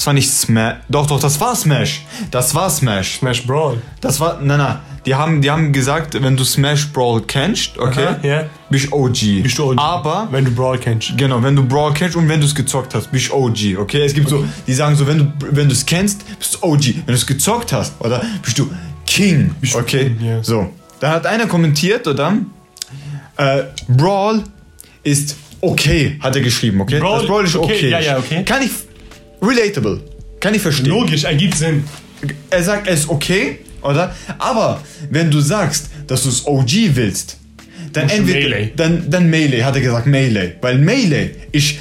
Das 0.00 0.06
war 0.06 0.14
nicht 0.14 0.30
Smash. 0.32 0.76
Doch, 0.88 1.06
doch, 1.06 1.20
das 1.20 1.38
war 1.42 1.54
Smash. 1.54 2.06
Das 2.30 2.54
war 2.54 2.70
Smash. 2.70 3.18
Smash 3.18 3.46
Brawl. 3.46 3.82
Das 4.00 4.18
war. 4.18 4.40
Nein, 4.40 4.56
nein. 4.56 4.78
Die 5.04 5.14
haben, 5.14 5.42
die 5.42 5.50
haben 5.50 5.74
gesagt, 5.74 6.14
wenn 6.22 6.38
du 6.38 6.42
Smash 6.42 6.90
Brawl 6.90 7.20
kennst, 7.20 7.76
okay, 7.76 8.06
Aha, 8.06 8.18
ja. 8.22 8.44
bist 8.70 8.90
OG. 8.90 9.42
Bist 9.42 9.58
du 9.58 9.72
OG. 9.72 9.78
Aber. 9.78 10.26
Wenn 10.30 10.46
du 10.46 10.52
Brawl 10.52 10.78
kennst. 10.78 11.12
Genau, 11.18 11.42
wenn 11.42 11.54
du 11.54 11.62
Brawl 11.66 11.92
kennst 11.92 12.16
und 12.16 12.26
wenn 12.30 12.40
du 12.40 12.46
es 12.46 12.54
gezockt 12.54 12.94
hast, 12.94 13.12
bist 13.12 13.30
OG, 13.30 13.76
okay? 13.78 14.02
Es 14.02 14.14
gibt 14.14 14.30
so, 14.30 14.42
die 14.66 14.72
sagen 14.72 14.96
so, 14.96 15.06
wenn 15.06 15.18
du 15.18 15.32
wenn 15.50 15.68
du 15.68 15.74
es 15.74 15.84
kennst, 15.84 16.24
bist 16.38 16.54
du 16.54 16.66
OG. 16.66 16.86
Wenn 16.94 17.04
du 17.08 17.12
es 17.12 17.26
gezockt 17.26 17.70
hast, 17.74 18.00
oder 18.00 18.22
bist 18.42 18.58
du 18.58 18.70
King, 19.04 19.54
Bist 19.60 19.74
du 19.74 19.80
okay? 19.80 20.14
King, 20.16 20.26
ja. 20.26 20.42
So, 20.42 20.70
da 21.00 21.10
hat 21.10 21.26
einer 21.26 21.46
kommentiert, 21.46 22.06
oder? 22.06 22.38
Äh, 23.36 23.64
Brawl 23.86 24.44
ist 25.02 25.36
okay, 25.60 26.18
hat 26.22 26.34
er 26.36 26.40
geschrieben, 26.40 26.80
okay? 26.80 26.98
Brawl- 27.00 27.18
das 27.18 27.26
Brawl 27.28 27.44
ist 27.44 27.54
okay, 27.54 27.74
okay. 27.74 27.90
ja, 27.90 28.00
ja, 28.00 28.16
okay. 28.18 28.42
Kann 28.44 28.62
ich 28.62 28.70
relatable, 29.42 30.00
kann 30.40 30.54
ich 30.54 30.62
verstehen. 30.62 30.90
Logisch, 30.90 31.24
ergibt 31.24 31.56
Sinn. 31.56 31.84
Er 32.50 32.62
sagt, 32.62 32.86
er 32.86 32.94
ist 32.94 33.08
okay, 33.08 33.58
oder? 33.82 34.14
Aber 34.38 34.82
wenn 35.10 35.30
du 35.30 35.40
sagst, 35.40 35.90
dass 36.06 36.24
du 36.24 36.28
es 36.28 36.46
OG 36.46 36.94
willst, 36.94 37.38
dann 37.92 38.04
Musst 38.04 38.16
du 38.16 38.20
entweder 38.20 38.48
Melee. 38.48 38.72
dann 38.76 39.10
dann 39.10 39.30
Melee, 39.30 39.62
hat 39.64 39.74
er 39.74 39.80
gesagt 39.80 40.06
Melee, 40.06 40.52
weil 40.60 40.78
Melee 40.78 41.30
ist 41.52 41.76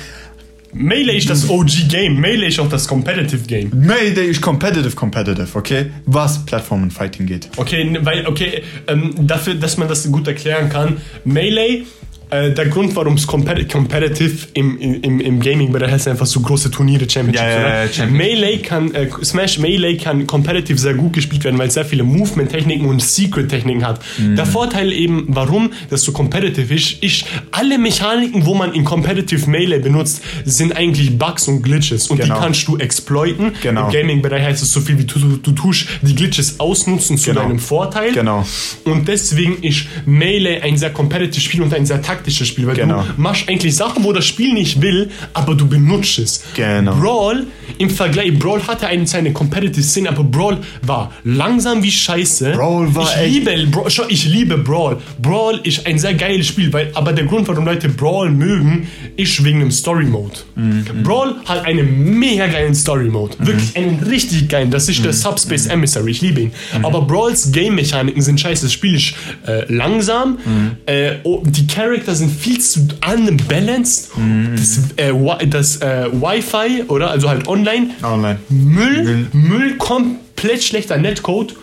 Melee 0.72 1.18
ist 1.18 1.30
das 1.30 1.50
OG-Game. 1.50 2.20
Melee 2.20 2.48
ist 2.48 2.60
auch 2.60 2.70
das 2.70 2.88
Competitive-Game. 2.88 3.72
Mayday 3.74 4.28
ist 4.28 4.40
competitive, 4.42 4.92
competitive, 4.96 5.48
okay? 5.58 5.88
Was 6.06 6.46
Plattformen 6.46 6.92
Fighting 6.92 7.26
geht. 7.26 7.50
Okay, 7.58 7.98
weil, 8.02 8.28
okay, 8.28 8.62
ähm, 8.88 9.16
dafür, 9.20 9.56
dass 9.56 9.78
man 9.78 9.88
das 9.88 10.10
gut 10.12 10.28
erklären 10.28 10.70
kann, 10.70 10.98
Melee 11.26 11.86
äh, 12.30 12.52
der 12.52 12.68
Grund, 12.68 12.96
warum 12.96 13.16
es 13.16 13.26
compet 13.26 13.72
competitive 13.72 14.48
im, 14.54 14.78
im, 14.80 15.20
im 15.20 15.40
Gaming-Bereich 15.40 15.92
heißt, 15.92 16.08
einfach 16.10 16.26
so 16.26 16.40
große 16.42 16.70
Turniere, 16.70 17.10
Championships. 17.10 17.42
Ja, 17.54 17.62
ja, 17.62 17.84
ja, 17.86 17.92
Champions. 17.92 18.12
Melee 18.18 18.58
kann, 18.60 18.94
äh, 18.94 19.08
Smash 19.24 19.58
Melee 19.58 19.98
kann 19.98 20.28
competitive 20.28 20.78
sehr 20.78 20.94
gut 20.94 21.14
gespielt 21.14 21.44
werden, 21.44 21.58
weil 21.58 21.70
es 21.70 21.74
sehr 21.74 21.86
viele 21.86 22.04
Movement-Techniken 22.04 22.86
und 22.86 23.02
Secret-Techniken 23.02 23.86
hat. 23.86 24.00
Mhm. 24.18 24.36
Der 24.36 24.46
Vorteil 24.46 24.92
eben, 24.94 25.26
warum 25.30 25.72
das 25.90 26.04
so 26.04 26.12
competitive 26.12 26.74
ist, 26.74 27.02
ist, 27.04 27.26
alle 27.52 27.78
Mechaniken, 27.80 28.46
wo 28.46 28.54
man 28.54 28.74
in 28.74 28.84
competitive 28.84 29.50
Melee 29.50 29.80
benutzt, 29.80 30.22
sind 30.46 30.76
eigentlich 30.78 31.18
Bugs 31.18 31.48
und 31.48 31.64
Glitches 31.64 32.08
und 32.10 32.20
Genau. 32.22 32.36
die 32.36 32.42
kannst 32.42 32.68
du 32.68 32.78
exploiten. 32.78 33.54
Genau. 33.64 33.88
Im 33.88 33.92
Gaming-Bereich 33.94 34.44
heißt 34.44 34.62
es 34.62 34.72
so 34.72 34.82
viel 34.82 35.00
wie 35.00 35.06
du, 35.06 35.18
du, 35.20 35.38
du 35.38 35.52
tust 35.54 35.88
die 36.04 36.14
Glitches 36.14 36.60
ausnutzen 36.60 37.18
zu 37.18 37.32
Genau. 37.32 37.42
deinem 37.42 37.60
Vorteil. 37.60 38.12
Genau. 38.12 38.46
Und 38.86 39.08
deswegen 39.08 39.64
ist 39.64 39.86
Melee 40.06 40.60
ein 40.62 40.78
sehr 40.78 40.92
competitive 40.92 41.42
Spiel 41.42 41.64
und 41.64 41.74
ein 41.74 41.86
sehr 41.88 42.02
taktisches 42.02 42.19
Spiel, 42.28 42.68
weil 42.68 42.76
Genau. 42.76 43.04
du 43.04 43.22
machst 43.22 43.48
eigentlich 43.50 43.76
Sachen, 43.76 44.04
wo 44.04 44.14
das 44.14 44.26
Spiel 44.26 44.54
nicht 44.54 44.82
will, 44.82 45.10
aber 45.34 45.56
du 45.56 45.68
benutzt 45.68 46.20
es. 46.20 46.42
Genau. 46.56 46.96
Brawl 46.96 47.48
im 47.78 47.90
Vergleich, 47.90 48.38
Brawl 48.38 48.62
hatte 48.68 48.88
eine 48.88 49.06
seine 49.08 49.32
competitive 49.34 49.82
Szene, 49.84 50.10
aber 50.10 50.24
Brawl 50.24 50.58
war 50.82 51.12
langsam 51.24 51.82
wie 51.84 51.92
Scheiße. 51.92 52.52
Brawl 52.52 52.94
war 52.96 53.04
ich 53.16 53.22
echt- 53.22 53.34
liebe 53.48 53.68
Brawl, 53.68 53.88
ich 54.10 54.26
liebe 54.26 54.58
Brawl. 54.58 54.98
Brawl 55.22 55.60
ist 55.64 55.86
ein 55.86 55.98
sehr 56.00 56.14
geiles 56.14 56.48
Spiel, 56.48 56.72
weil 56.74 56.92
aber 56.94 57.14
der 57.14 57.26
Grund, 57.26 57.48
warum 57.48 57.66
Leute 57.66 57.90
Brawl 57.90 58.30
mögen, 58.30 58.88
ist 59.16 59.44
wegen 59.44 59.60
dem 59.60 59.72
Story 59.72 60.06
Mode. 60.06 60.36
Mhm. 60.56 60.86
Brawl 61.04 61.36
hat 61.46 61.66
einen 61.66 62.18
mega 62.20 62.48
geilen 62.48 62.76
Story 62.76 63.10
Mode, 63.10 63.36
wirklich 63.40 63.76
einen 63.76 64.00
richtig 64.04 64.48
geilen. 64.50 64.72
Das 64.72 64.88
ist 64.90 65.04
der 65.04 65.12
Mhm. 65.14 65.18
Subspace 65.18 65.68
Emissary. 65.68 66.12
Ich 66.12 66.22
liebe 66.22 66.42
ihn. 66.42 66.52
Aber 66.84 67.02
Brawls 67.02 67.52
Game 67.52 67.76
Mechaniken 67.76 68.22
sind 68.22 68.40
scheiße. 68.40 68.66
Das 68.66 68.74
Spiel 68.74 68.96
ist 68.96 69.14
äh, 69.48 69.72
langsam. 69.72 70.38
Mhm. 70.46 70.72
Äh, 70.86 71.16
oh, 71.24 71.42
die 71.46 71.66
Charakter 71.68 72.09
sind 72.16 72.32
viel 72.32 72.60
zu 72.60 72.88
unbalanced. 73.06 74.18
Mhm. 74.18 74.56
Das, 74.56 74.80
äh, 74.98 75.48
das 75.48 75.78
äh, 75.78 76.08
Wi-Fi 76.12 76.84
oder 76.88 77.12
also 77.12 77.30
halt 77.30 77.48
online 77.48 77.90
Online. 78.04 78.40
Müll, 78.50 79.28
Müll, 79.34 79.78
komplett 79.78 80.64
schlechter 80.64 80.98
Netcode. 80.98 81.56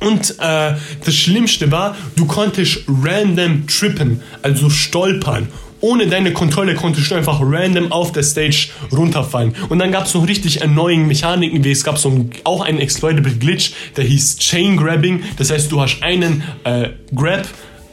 Und 0.00 0.36
äh, 0.38 0.74
das 1.04 1.14
Schlimmste 1.14 1.72
war, 1.72 1.96
du 2.14 2.26
konntest 2.26 2.84
random 2.86 3.66
trippen, 3.66 4.22
also 4.42 4.70
stolpern. 4.70 5.48
Ohne 5.80 6.08
deine 6.08 6.32
Kontrolle 6.32 6.74
konntest 6.74 7.10
du 7.10 7.14
einfach 7.14 7.40
random 7.40 7.92
auf 7.92 8.10
der 8.12 8.24
Stage 8.24 8.68
runterfallen. 8.90 9.54
Und 9.68 9.78
dann 9.78 9.92
gab 9.92 10.06
es 10.06 10.14
noch 10.14 10.26
richtig 10.26 10.62
annoying 10.62 11.06
Mechaniken, 11.06 11.62
wie 11.62 11.70
es 11.70 11.84
gab 11.84 11.98
so 11.98 12.10
ein, 12.10 12.30
auch 12.44 12.62
einen 12.62 12.78
exploitable 12.78 13.32
Glitch, 13.32 13.72
der 13.96 14.04
hieß 14.04 14.38
Chain 14.38 14.76
Grabbing. 14.76 15.22
Das 15.36 15.50
heißt, 15.50 15.70
du 15.70 15.80
hast 15.80 16.02
einen 16.02 16.42
äh, 16.64 16.90
Grab 17.14 17.46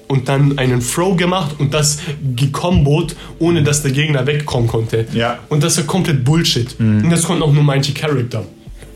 und 0.08 0.30
dann 0.30 0.58
einen 0.58 0.82
Throw 0.82 1.16
gemacht 1.16 1.56
und 1.60 1.74
das 1.74 2.00
gekombot, 2.36 3.16
ohne 3.40 3.64
dass 3.64 3.82
der 3.82 3.92
Gegner 3.92 4.26
wegkommen 4.26 4.68
konnte. 4.68 5.06
Ja. 5.14 5.40
Und 5.50 5.64
das 5.64 5.78
ist 5.78 5.88
komplett 5.88 6.24
Bullshit. 6.24 6.76
Und 6.80 7.10
das 7.10 7.24
konnten 7.24 7.44
auch 7.44 7.54
nur 7.54 7.64
manche 7.64 7.94
Charakter. 7.94 8.46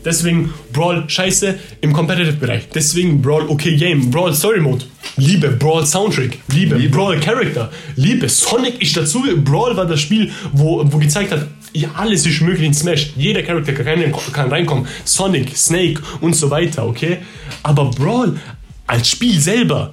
Deswegen 0.04 0.52
Brawl 0.72 1.04
scheiße 1.06 1.58
im 1.82 1.92
Competitive-Bereich. 1.92 2.68
Deswegen 2.74 3.20
Brawl 3.20 3.46
okay 3.48 3.76
Game. 3.76 4.10
Brawl 4.10 4.34
Story 4.34 4.60
Mode. 4.60 4.84
Liebe. 5.16 5.50
Brawl 5.50 5.84
Soundtrack. 5.84 6.38
Liebe. 6.52 6.76
Brawl 6.88 7.20
Character. 7.20 7.70
Liebe. 7.96 8.28
Sonic 8.28 8.80
ist 8.80 8.96
dazu. 8.96 9.22
Brawl 9.44 9.76
war 9.76 9.86
das 9.86 10.00
Spiel, 10.00 10.30
wo, 10.52 10.82
wo 10.90 10.98
gezeigt 10.98 11.32
hat, 11.32 11.46
ja, 11.72 11.90
alles 11.94 12.26
ist 12.26 12.40
möglich 12.40 12.66
in 12.66 12.74
Smash. 12.74 13.12
Jeder 13.16 13.42
Charakter 13.42 13.72
kann, 13.72 14.12
kann 14.32 14.48
reinkommen. 14.48 14.86
Sonic, 15.04 15.56
Snake 15.56 16.00
und 16.20 16.34
so 16.34 16.50
weiter, 16.50 16.86
okay? 16.86 17.18
Aber 17.62 17.90
Brawl 17.90 18.38
als 18.86 19.08
Spiel 19.08 19.38
selber, 19.38 19.92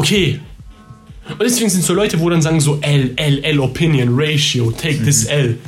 okay, 0.00 0.40
und 1.28 1.42
deswegen 1.42 1.70
sind 1.70 1.84
so 1.84 1.94
Leute, 1.94 2.18
wo 2.18 2.28
dann 2.28 2.42
sagen 2.42 2.60
so 2.60 2.78
L, 2.80 3.12
L, 3.16 3.44
L 3.44 3.60
Opinion, 3.60 4.08
Ratio, 4.12 4.70
take 4.72 5.04
this 5.04 5.26
L. 5.26 5.58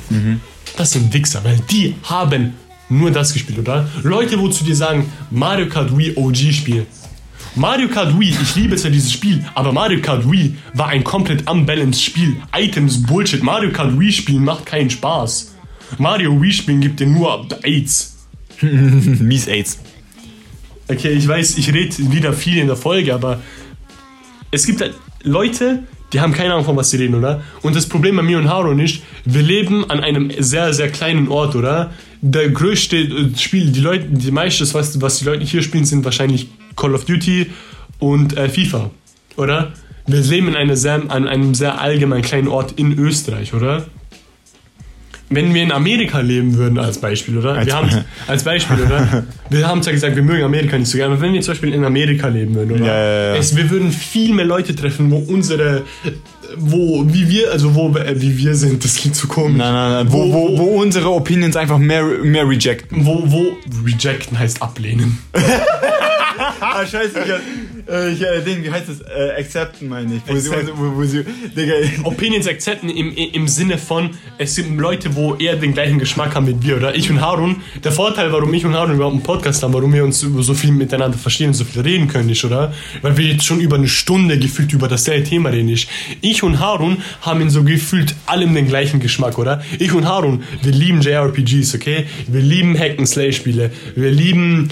Das 0.77 0.93
sind 0.93 1.13
Wichser, 1.13 1.45
weil 1.45 1.59
die 1.71 1.95
haben 2.03 2.55
nur 2.89 3.11
das 3.11 3.33
gespielt, 3.33 3.59
oder? 3.59 3.89
Leute, 4.03 4.39
wo 4.39 4.49
zu 4.49 4.65
dir 4.65 4.75
sagen, 4.75 5.11
Mario 5.31 5.69
Kart 5.69 5.97
Wii 5.97 6.17
OG 6.17 6.37
Spiel. 6.53 6.87
Mario 7.55 7.89
Kart 7.89 8.19
Wii, 8.19 8.35
ich 8.43 8.57
liebe 8.57 8.77
zwar 8.77 8.91
dieses 8.91 9.13
Spiel, 9.13 9.45
aber 9.55 9.73
Mario 9.73 10.01
Kart 10.01 10.29
Wii 10.31 10.57
war 10.75 10.89
ein 10.89 11.05
komplett 11.05 11.49
unbalanced 11.49 12.03
Spiel. 12.03 12.37
Items, 12.57 13.03
Bullshit. 13.03 13.43
Mario 13.43 13.71
Kart 13.71 13.99
Wii 13.99 14.13
spielen 14.13 14.45
macht 14.45 14.67
keinen 14.67 14.91
Spaß. 14.91 15.55
Mario 15.99 16.41
Wii 16.41 16.53
spielen 16.53 16.81
gibt 16.81 16.99
dir 16.99 17.07
nur 17.07 17.47
AIDS. 17.63 18.17
Mies 18.63 19.47
AIDS. 19.47 19.79
Okay, 20.89 21.11
ich 21.11 21.29
weiß, 21.29 21.59
ich 21.59 21.73
rede 21.73 21.95
wieder 22.11 22.33
viel 22.33 22.59
in 22.59 22.67
der 22.67 22.77
Folge, 22.77 23.15
aber 23.15 23.41
es 24.53 24.67
gibt 24.67 24.81
halt 24.81 24.95
Leute, 25.25 25.83
die 26.13 26.21
haben 26.21 26.33
keine 26.33 26.53
Ahnung 26.53 26.65
von 26.65 26.77
was 26.77 26.91
sie 26.91 26.99
reden, 26.99 27.15
oder? 27.15 27.43
Und 27.63 27.75
das 27.75 27.89
Problem 27.89 28.17
bei 28.17 28.23
mir 28.23 28.39
und 28.39 28.49
Haro 28.49 28.71
ist, 28.73 29.01
wir 29.25 29.43
leben 29.43 29.91
an 29.91 30.01
einem 30.01 30.31
sehr, 30.39 30.73
sehr 30.75 30.91
kleinen 30.91 31.29
Ort, 31.29 31.57
oder? 31.57 31.91
Der 32.21 32.51
größte 32.51 32.97
äh, 32.99 33.37
Spiel, 33.37 33.73
die 33.73 33.81
Leute, 33.81 34.05
die 34.11 34.31
meiste, 34.31 34.63
was, 34.75 35.01
was 35.01 35.19
die 35.19 35.25
Leute 35.25 35.45
hier 35.45 35.63
spielen, 35.63 35.85
sind 35.85 36.05
wahrscheinlich 36.05 36.49
Call 36.77 36.95
of 36.95 37.07
Duty 37.07 37.51
und 37.99 38.37
äh, 38.37 38.49
FIFA, 38.49 38.91
oder? 39.37 39.73
Wir 40.07 40.21
leben 40.21 40.49
in 40.49 40.57
einer 40.57 40.77
sehr, 40.77 41.03
an 41.09 41.27
einem 41.27 41.55
sehr 41.55 41.81
allgemein 41.81 42.23
kleinen 42.23 42.49
Ort 42.49 42.73
in 42.73 42.99
Österreich, 42.99 43.55
oder? 43.55 43.87
Wenn 45.35 45.55
wir 45.55 45.63
in 45.63 45.73
Amerika 45.73 46.21
leben 46.21 46.57
würden, 46.57 46.79
als 46.79 46.99
Beispiel, 46.99 47.39
oder? 47.39 47.55
Als- 47.55 47.67
wir 47.67 47.75
haben, 47.75 47.91
als 48.27 48.43
Beispiel, 48.45 48.77
oder? 48.85 49.25
Wir 49.51 49.67
haben 49.69 49.83
zwar 49.83 49.93
gesagt, 49.93 50.17
wir 50.17 50.23
mögen 50.23 50.45
Amerika 50.45 50.79
nicht 50.79 50.89
so 50.91 50.97
gerne, 50.99 51.15
aber 51.15 51.23
wenn 51.23 51.33
wir 51.33 51.41
zum 51.41 51.53
Beispiel 51.53 51.75
in 51.75 51.85
Amerika 51.85 52.29
leben 52.29 52.55
würden, 52.55 52.73
oder? 52.73 52.85
Ja, 52.87 52.95
ja, 52.95 53.29
ja. 53.29 53.37
Es, 53.37 53.57
wir 53.57 53.69
würden 53.71 53.91
viel 53.93 54.33
mehr 54.35 54.45
Leute 54.47 54.75
treffen, 54.75 55.11
wo 55.11 55.17
unsere, 55.19 55.83
wo, 56.57 57.05
wie 57.07 57.29
wir, 57.29 57.51
also 57.53 57.75
wo, 57.75 57.89
äh, 57.97 58.21
wie 58.21 58.37
wir 58.39 58.55
sind, 58.55 58.85
das 58.85 58.97
klingt 58.97 59.17
zu 59.17 59.29
komisch. 59.29 59.59
Nein, 59.59 59.73
nein, 59.73 59.91
nein. 59.93 60.07
Wo, 60.13 60.33
wo, 60.33 60.59
wo 60.59 60.65
unsere 60.81 61.11
Opinions 61.11 61.57
einfach 61.57 61.79
mehr, 61.79 62.05
mehr 62.23 62.49
rejecten. 62.49 63.05
Wo, 63.07 63.23
wo, 63.27 63.57
rejecten 63.87 64.39
heißt 64.39 64.63
ablehnen. 64.63 65.19
Ah, 66.61 66.85
scheiße, 66.85 67.21
ich, 67.21 67.62
äh, 67.89 68.13
ich, 68.13 68.23
äh, 68.23 68.41
den, 68.43 68.63
wie 68.65 68.71
heißt 68.71 68.89
das? 68.89 69.01
Äh, 69.01 69.41
accepten 69.41 69.89
meine 69.89 70.15
ich. 70.15 70.23
Wo 70.27 70.37
sie, 70.37 70.51
wo, 70.75 70.97
wo 70.97 71.05
sie, 71.05 71.25
Digga, 71.57 71.75
Opinions 72.05 72.47
akzepten 72.47 72.89
im, 72.89 73.15
im 73.15 73.49
Sinne 73.49 73.79
von, 73.79 74.11
es 74.39 74.57
gibt 74.57 74.79
Leute, 74.79 75.15
wo 75.15 75.35
eher 75.35 75.57
den 75.57 75.73
gleichen 75.73 75.99
Geschmack 75.99 76.35
haben 76.35 76.47
wie 76.47 76.67
wir, 76.67 76.77
oder? 76.77 76.95
Ich 76.95 77.11
und 77.11 77.21
Harun, 77.21 77.57
der 77.83 77.93
Vorteil, 77.93 78.33
warum 78.33 78.53
ich 78.55 78.65
und 78.65 78.75
Harun 78.75 78.95
überhaupt 78.95 79.15
einen 79.15 79.23
Podcast 79.23 79.63
haben, 79.63 79.73
warum 79.73 79.93
wir 79.93 80.05
uns 80.05 80.21
so 80.21 80.55
viel 80.55 80.73
miteinander 80.73 81.19
verstehen 81.19 81.49
und 81.49 81.55
so 81.55 81.65
viel 81.65 81.83
reden 81.83 82.09
können, 82.09 82.29
ist, 82.29 82.45
oder? 82.45 82.73
Weil 83.03 83.17
wir 83.17 83.27
jetzt 83.27 83.45
schon 83.45 83.61
über 83.61 83.77
eine 83.77 83.89
Stunde 83.89 84.39
gefühlt 84.39 84.73
über 84.73 84.89
dasselbe 84.89 85.25
Thema 85.29 85.51
reden, 85.51 85.69
ist. 85.69 85.89
Ich 86.21 86.43
und 86.43 86.61
Harun 86.61 86.99
haben 87.21 87.41
in 87.41 87.51
so 87.51 87.63
gefühlt 87.63 88.15
allem 88.27 88.55
den 88.55 88.67
gleichen 88.69 89.01
Geschmack, 89.01 89.39
oder? 89.39 89.63
Ich 89.79 89.93
und 89.93 90.07
Harun, 90.07 90.43
wir 90.63 90.73
lieben 90.73 91.01
JRPGs, 91.01 91.75
okay? 91.75 92.07
Wir 92.29 92.41
lieben 92.41 92.79
Hack-and-Slay-Spiele. 92.79 93.71
Wir 93.95 94.11
lieben 94.11 94.71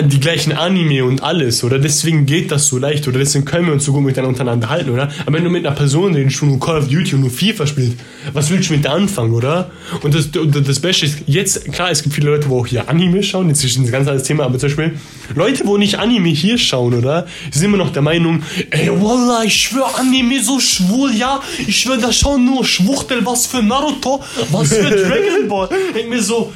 die 0.00 0.20
gleichen 0.20 0.52
Anime 0.52 1.04
und 1.04 1.22
alles, 1.22 1.62
oder? 1.64 1.78
Deswegen 1.78 2.24
geht 2.24 2.50
das 2.50 2.66
so 2.66 2.78
leicht, 2.78 3.06
oder? 3.06 3.18
Deswegen 3.18 3.44
können 3.44 3.66
wir 3.66 3.74
uns 3.74 3.84
so 3.84 3.92
gut 3.92 4.02
miteinander 4.02 4.30
untereinander 4.30 4.70
halten, 4.70 4.90
oder? 4.90 5.10
Aber 5.26 5.36
wenn 5.36 5.44
du 5.44 5.50
mit 5.50 5.66
einer 5.66 5.74
Person 5.74 6.14
redest, 6.14 6.40
die 6.40 6.46
nur 6.46 6.58
Call 6.58 6.78
of 6.78 6.88
Duty 6.88 7.16
und 7.16 7.20
nur 7.20 7.30
FIFA 7.30 7.66
spielt, 7.66 7.96
was 8.32 8.48
willst 8.48 8.70
du 8.70 8.74
mit 8.74 8.84
der 8.84 8.92
anfangen, 8.92 9.34
oder? 9.34 9.70
Und 10.02 10.14
das, 10.14 10.28
und 10.28 10.66
das 10.66 10.80
Beste 10.80 11.06
ist, 11.06 11.18
jetzt, 11.26 11.70
klar, 11.72 11.90
es 11.90 12.02
gibt 12.02 12.14
viele 12.14 12.30
Leute, 12.30 12.48
wo 12.48 12.60
auch 12.60 12.66
hier 12.66 12.88
Anime 12.88 13.22
schauen, 13.22 13.48
jetzt 13.48 13.62
ist 13.64 13.76
ein 13.76 13.90
ganz 13.90 14.08
anderes 14.08 14.26
Thema, 14.26 14.44
aber 14.44 14.58
zum 14.58 14.70
Beispiel, 14.70 14.98
Leute, 15.34 15.66
wo 15.66 15.76
nicht 15.76 15.98
Anime 15.98 16.30
hier 16.30 16.56
schauen, 16.56 16.94
oder? 16.94 17.26
Sind 17.50 17.66
immer 17.66 17.76
noch 17.76 17.92
der 17.92 18.02
Meinung, 18.02 18.42
ey, 18.70 18.88
Wallah, 18.88 19.44
ich 19.44 19.54
schwör, 19.54 19.98
Anime 19.98 20.42
so 20.42 20.58
schwul, 20.58 21.14
ja? 21.14 21.42
Ich 21.66 21.80
schwör, 21.80 21.98
da 21.98 22.12
schauen 22.12 22.46
nur 22.46 22.64
Schwuchtel, 22.64 23.24
was 23.26 23.46
für 23.46 23.62
Naruto, 23.62 24.22
was 24.50 24.72
für 24.72 24.90
Dragon 24.90 25.48
Ball. 25.48 25.68
Ich 25.94 26.08
mir 26.08 26.22
so, 26.22 26.52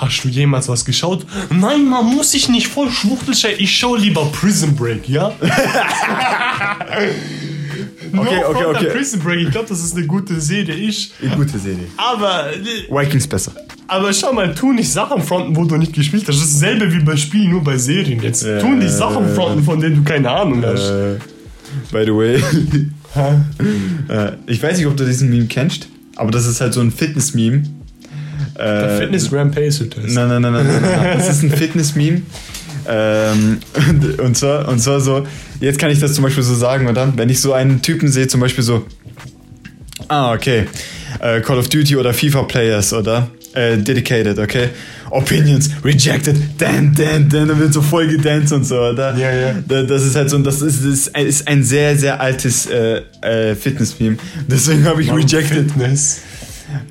Hast 0.00 0.24
du 0.24 0.28
jemals 0.28 0.66
was 0.66 0.86
geschaut? 0.86 1.26
Nein, 1.50 1.86
man 1.86 2.06
muss 2.06 2.32
sich 2.32 2.48
nicht 2.48 2.68
voll 2.68 2.90
schwuchteln. 2.90 3.36
Ich 3.58 3.76
schau 3.76 3.96
lieber 3.96 4.24
Prison 4.32 4.74
Break, 4.74 5.06
ja? 5.08 5.32
Okay, 8.12 8.42
okay, 8.44 8.64
okay. 8.64 8.86
Prison 8.86 9.20
Break, 9.20 9.46
ich 9.46 9.50
glaube, 9.52 9.68
das 9.68 9.84
ist 9.84 9.96
eine 9.96 10.04
gute 10.04 10.40
Serie. 10.40 10.74
Ich. 10.74 11.12
Eine 11.22 11.36
gute 11.36 11.58
Serie. 11.58 11.86
Aber, 11.96 12.46
Vikings 12.90 13.28
besser. 13.28 13.52
aber 13.86 14.12
schau 14.12 14.32
mal, 14.32 14.52
tu 14.52 14.72
nicht 14.72 14.90
Sachen 14.90 15.22
fronten, 15.22 15.54
wo 15.54 15.64
du 15.64 15.76
nicht 15.76 15.92
gespielt 15.92 16.24
hast. 16.26 16.40
Das 16.40 16.44
ist 16.44 16.60
dasselbe 16.60 16.92
wie 16.92 17.04
bei 17.04 17.16
Spielen, 17.16 17.50
nur 17.50 17.62
bei 17.62 17.78
Serien 17.78 18.20
jetzt. 18.20 18.42
Tu 18.42 18.68
nicht 18.68 18.90
Sachen 18.90 19.32
fronten, 19.34 19.62
von 19.62 19.80
denen 19.80 19.96
du 19.96 20.02
keine 20.02 20.28
Ahnung 20.28 20.64
hast. 20.64 20.90
Äh, 20.90 21.18
by 21.92 22.04
the 22.04 22.12
way. 22.12 22.42
äh, 24.08 24.32
ich 24.46 24.60
weiß 24.60 24.78
nicht, 24.78 24.86
ob 24.86 24.96
du 24.96 25.04
diesen 25.04 25.30
Meme 25.30 25.46
kennst, 25.46 25.88
aber 26.16 26.32
das 26.32 26.46
ist 26.46 26.60
halt 26.60 26.74
so 26.74 26.80
ein 26.80 26.90
Fitness-Meme. 26.90 27.62
Äh, 28.56 28.98
Fitness 28.98 29.32
Rampage 29.32 29.88
Test. 29.88 30.14
Nein, 30.14 30.28
nein, 30.28 30.42
nein, 30.42 30.52
nein, 30.52 30.66
nein, 30.66 30.82
nein. 30.82 31.18
Das 31.18 31.28
ist 31.28 31.42
ein 31.42 31.50
Fitness-Meme. 31.50 32.22
Ähm, 32.88 33.58
und, 34.24 34.36
zwar, 34.36 34.66
und 34.68 34.78
zwar 34.80 35.00
so, 35.00 35.26
jetzt 35.60 35.78
kann 35.78 35.90
ich 35.90 36.00
das 36.00 36.14
zum 36.14 36.24
Beispiel 36.24 36.42
so 36.42 36.54
sagen, 36.54 36.88
oder? 36.88 37.12
Wenn 37.16 37.28
ich 37.28 37.40
so 37.40 37.52
einen 37.52 37.82
Typen 37.82 38.08
sehe, 38.08 38.26
zum 38.26 38.40
Beispiel 38.40 38.64
so, 38.64 38.86
ah, 40.08 40.32
okay, 40.32 40.66
äh, 41.20 41.40
Call 41.40 41.58
of 41.58 41.68
Duty 41.68 41.96
oder 41.96 42.12
FIFA 42.14 42.44
Players, 42.44 42.92
oder? 42.92 43.28
Äh, 43.52 43.78
dedicated, 43.78 44.38
okay? 44.38 44.68
Opinions, 45.10 45.70
rejected, 45.84 46.36
dan, 46.58 46.94
dan, 46.94 47.28
dan, 47.28 47.48
da 47.48 47.58
wird 47.58 47.72
so 47.74 47.82
voll 47.82 48.06
gedanced 48.06 48.52
und 48.52 48.64
so, 48.64 48.76
oder? 48.78 49.14
Ja, 49.16 49.30
ja. 49.32 49.54
Da- 49.66 49.82
Das 49.82 50.04
ist 50.04 50.14
halt 50.14 50.30
so, 50.30 50.38
das 50.38 50.62
ist, 50.62 50.84
das 50.84 51.08
ist 51.08 51.48
ein 51.48 51.64
sehr, 51.64 51.96
sehr 51.98 52.20
altes 52.20 52.66
äh, 52.66 53.02
äh, 53.22 53.54
Fitness-Meme. 53.56 54.16
Deswegen 54.48 54.84
habe 54.84 55.02
ich 55.02 55.12
rejected. 55.12 55.70
Fitness. 55.72 56.20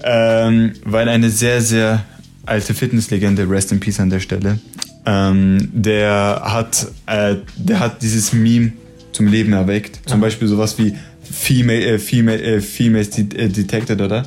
Ähm, 0.03 0.73
weil 0.83 1.07
eine 1.09 1.29
sehr, 1.29 1.61
sehr 1.61 2.03
alte 2.45 2.73
Fitnesslegende, 2.73 3.49
Rest 3.49 3.71
in 3.71 3.79
Peace 3.79 3.99
an 3.99 4.09
der 4.09 4.19
Stelle, 4.19 4.59
ähm, 5.05 5.69
der 5.73 6.41
hat, 6.43 6.87
äh, 7.05 7.35
der 7.57 7.79
hat 7.79 8.01
dieses 8.01 8.33
Meme 8.33 8.73
zum 9.11 9.27
Leben 9.27 9.53
erweckt. 9.53 9.99
Zum 10.09 10.19
Beispiel 10.21 10.47
sowas 10.47 10.77
wie 10.77 10.95
Female, 11.31 11.79
äh, 11.85 11.99
female, 11.99 12.41
äh, 12.41 12.61
Females 12.61 13.11
de 13.11 13.23
äh, 13.37 13.49
Detected, 13.49 14.01
oder? 14.01 14.25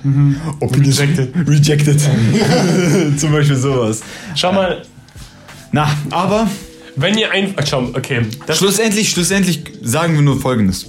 Opinions- 0.60 1.00
Rejected. 1.00 1.30
Rejected. 1.48 2.00
zum 3.18 3.32
Beispiel 3.32 3.56
sowas. 3.56 4.02
Schau 4.36 4.52
mal, 4.52 4.82
Na, 5.72 5.88
aber 6.10 6.48
wenn 6.96 7.16
ihr 7.18 7.30
einfach. 7.32 7.66
Schau, 7.66 7.90
okay. 7.94 8.20
Schlussendlich, 8.52 9.10
schlussendlich 9.10 9.62
sagen 9.82 10.14
wir 10.14 10.22
nur 10.22 10.40
Folgendes. 10.40 10.88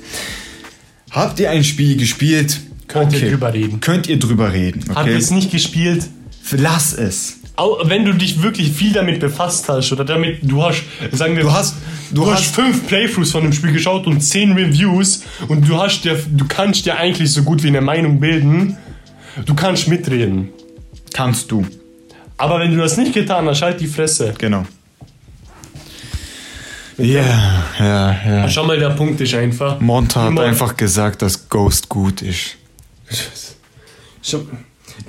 Habt 1.10 1.40
ihr 1.40 1.50
ein 1.50 1.64
Spiel 1.64 1.98
gespielt? 1.98 2.60
Könnt 2.88 3.14
ihr 3.14 3.30
drüber 3.30 3.54
reden. 3.54 3.80
Könnt 3.80 4.08
ihr 4.08 4.20
drüber 4.20 4.54
reden, 4.54 4.84
Habt 4.90 5.08
ihr 5.08 5.14
okay? 5.14 5.16
es 5.16 5.32
nicht 5.32 5.52
gespielt? 5.52 6.06
Lass 6.52 6.94
es. 6.94 7.38
Au- 7.56 7.78
Wenn 7.88 8.04
du 8.06 8.14
dich 8.14 8.42
wirklich 8.42 8.72
viel 8.72 8.94
damit 8.94 9.20
befasst 9.20 9.70
hast 9.70 9.92
oder 9.92 10.04
damit, 10.04 10.40
du 10.42 10.62
hast, 10.64 10.84
sagen 11.12 11.36
wir, 11.36 11.44
Du 11.44 11.52
hast- 11.54 11.76
du, 12.12 12.16
du 12.24 12.32
hast, 12.32 12.40
hast- 12.46 12.56
fünf 12.56 12.88
Playthroughs 12.88 13.32
von 13.32 13.44
dem 13.44 13.54
Spiel 13.54 13.72
geschaut 13.72 14.06
und 14.08 14.22
zehn 14.22 14.54
Reviews 14.54 15.24
und 15.48 15.68
du 15.68 15.78
hast 15.82 16.02
dir, 16.04 16.18
du 16.32 16.46
kannst 16.48 16.86
dir 16.86 16.98
eigentlich 16.98 17.32
so 17.32 17.44
gut 17.44 17.64
wie 17.64 17.68
eine 17.70 17.82
Meinung 17.82 18.20
bilden. 18.20 18.78
Du 19.46 19.54
kannst 19.56 19.88
mitreden. 19.88 20.50
Kannst 21.14 21.50
du. 21.52 21.66
Aber 22.38 22.60
wenn 22.60 22.72
du 22.72 22.78
das 22.78 22.98
nicht 22.98 23.14
getan 23.14 23.48
hast, 23.48 23.62
halt 23.62 23.80
die 23.80 23.88
Fresse. 23.88 24.34
Genau. 24.38 24.66
Ja, 26.98 27.64
ja, 27.80 28.16
ja. 28.26 28.50
Schau 28.50 28.66
mal, 28.66 28.78
der 28.78 28.92
Punkt 28.92 29.20
ist 29.22 29.34
einfach. 29.34 29.80
Monta 29.80 30.24
hat 30.32 30.40
einfach 30.40 30.78
gesagt, 30.78 31.22
dass 31.24 31.50
Ghost 31.50 31.90
gut 31.90 32.22
ist. 32.22 32.56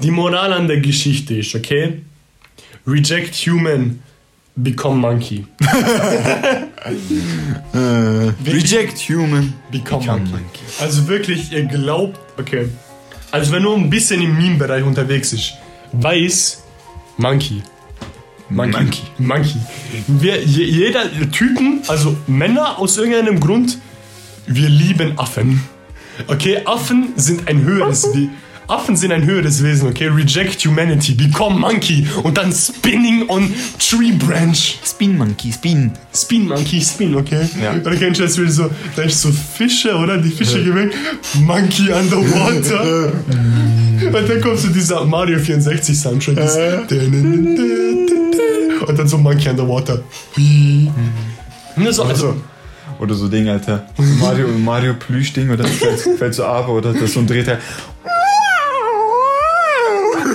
Die 0.02 0.10
Moral 0.10 0.52
an 0.52 0.66
der 0.68 0.80
Geschichte 0.80 1.34
ist, 1.36 1.54
okay? 1.54 2.02
Reject 2.86 3.34
human, 3.46 4.00
become 4.56 4.96
monkey. 4.96 5.46
Reject 8.46 8.98
human. 9.08 9.54
Become, 9.70 10.00
Become 10.00 10.20
monkey. 10.20 10.32
monkey. 10.32 10.64
Also 10.80 11.06
wirklich, 11.08 11.52
ihr 11.52 11.64
glaubt, 11.64 12.18
okay. 12.38 12.68
Also 13.30 13.52
wenn 13.52 13.62
du 13.62 13.74
ein 13.74 13.88
bisschen 13.90 14.20
im 14.22 14.36
Meme-Bereich 14.36 14.84
unterwegs 14.84 15.32
ist, 15.32 15.54
weiß 15.92 16.62
Monkey. 17.16 17.62
Monkey. 18.50 18.76
Monkey. 18.78 19.02
Monkey. 19.18 19.56
Wir, 20.06 20.42
je, 20.42 20.64
jeder 20.64 21.10
Typen, 21.30 21.80
also 21.88 22.16
Männer 22.26 22.78
aus 22.78 22.96
irgendeinem 22.98 23.40
Grund, 23.40 23.78
wir 24.46 24.68
lieben 24.68 25.18
Affen. 25.18 25.62
Okay, 26.26 26.58
Affen 26.64 27.12
sind 27.16 27.48
ein 27.48 27.62
höheres 27.62 28.04
Wesen. 28.08 28.30
Affen 28.66 28.96
sind 28.96 29.12
ein 29.12 29.26
höheres 29.26 29.62
Wesen, 29.62 29.88
okay? 29.90 30.06
Reject 30.08 30.64
humanity, 30.64 31.12
become 31.12 31.58
monkey 31.60 32.06
und 32.22 32.38
dann 32.38 32.50
spinning 32.50 33.28
on 33.28 33.52
tree 33.78 34.12
branch. 34.12 34.78
Spin 34.82 35.18
Monkey, 35.18 35.52
Spin. 35.52 35.92
Spin 36.14 36.48
Monkey, 36.48 36.80
Spin, 36.80 37.14
okay? 37.14 37.46
Ja. 37.62 37.72
Und 37.72 37.84
dann 37.84 37.98
kennst 37.98 38.20
du 38.20 38.24
das 38.24 38.38
wieder 38.40 38.50
so, 38.50 38.70
da 38.96 39.02
ist 39.02 39.20
so 39.20 39.30
Fische, 39.30 39.94
oder? 39.94 40.16
Die 40.16 40.30
Fische 40.30 40.64
gehen 40.64 40.74
weg. 40.76 40.94
Monkey 41.40 41.90
underwater. 41.92 43.12
Und 44.04 44.28
dann 44.28 44.40
kommt 44.40 44.58
so 44.58 44.68
dieser 44.68 45.04
Mario 45.04 45.38
64 45.38 45.98
Soundtrack. 45.98 46.36
das- 46.36 46.56
Und 48.86 48.98
dann 48.98 49.08
so 49.08 49.18
Monkey 49.18 49.48
underwater. 49.50 50.02
Und 50.36 51.84
das 51.84 51.96
so, 51.96 52.04
also, 52.04 52.36
Oder 53.00 53.14
so 53.14 53.28
Ding, 53.28 53.48
Alter. 53.48 53.86
Mario, 54.20 54.48
Mario 54.48 54.94
Plüsch-Ding, 54.94 55.50
oder 55.50 55.64
das 55.64 55.72
fällt, 55.72 56.00
fällt 56.18 56.34
so 56.34 56.44
ab, 56.44 56.68
oder 56.68 56.92
das 56.92 57.02
ist 57.02 57.14
so 57.14 57.20
ein 57.20 57.26
Drehteil. 57.26 57.58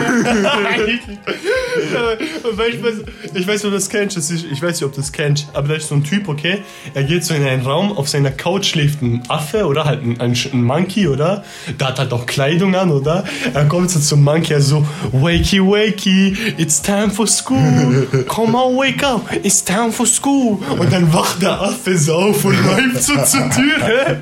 Weil 2.57 2.69
ich, 2.73 2.83
weiß, 2.83 2.93
ich 3.33 3.47
weiß, 3.47 3.65
ob 3.65 3.71
das 3.71 3.89
kennst. 3.89 4.17
Das 4.17 4.29
ist, 4.31 4.45
ich 4.51 4.61
weiß 4.61 4.79
nicht, 4.79 4.83
ob 4.83 4.93
das 4.93 5.11
kennst. 5.11 5.47
Aber 5.53 5.69
da 5.69 5.73
ist 5.75 5.87
so 5.87 5.95
ein 5.95 6.03
Typ, 6.03 6.27
okay? 6.27 6.59
Er 6.93 7.03
geht 7.03 7.23
so 7.23 7.33
in 7.33 7.43
einen 7.45 7.63
Raum, 7.63 7.91
auf 7.91 8.09
seiner 8.09 8.31
Couch 8.31 8.65
schläft 8.65 9.01
ein 9.01 9.23
Affe 9.27 9.65
oder 9.65 9.85
halt 9.85 10.03
ein, 10.03 10.19
ein, 10.19 10.37
ein 10.53 10.63
Monkey, 10.63 11.07
oder? 11.07 11.43
Der 11.79 11.87
hat 11.87 11.99
halt 11.99 12.13
auch 12.13 12.25
Kleidung 12.25 12.75
an, 12.75 12.91
oder? 12.91 13.23
Er 13.53 13.65
kommt 13.65 13.91
so 13.91 13.99
zum 13.99 14.23
Monkey, 14.23 14.53
er 14.53 14.61
so, 14.61 14.85
Wakey, 15.11 15.59
wakey, 15.59 16.35
it's 16.57 16.81
time 16.81 17.09
for 17.09 17.27
school. 17.27 18.07
Come 18.27 18.55
on, 18.55 18.77
wake 18.77 19.03
up, 19.03 19.29
it's 19.43 19.63
time 19.63 19.91
for 19.91 20.05
school. 20.05 20.59
Und 20.77 20.91
dann 20.91 21.11
wacht 21.13 21.41
der 21.41 21.61
Affe 21.61 21.97
so 21.97 22.13
auf 22.13 22.45
und 22.45 22.55
läuft 22.65 23.03
so 23.03 23.13
zur 23.23 23.49
Tür. 23.49 24.17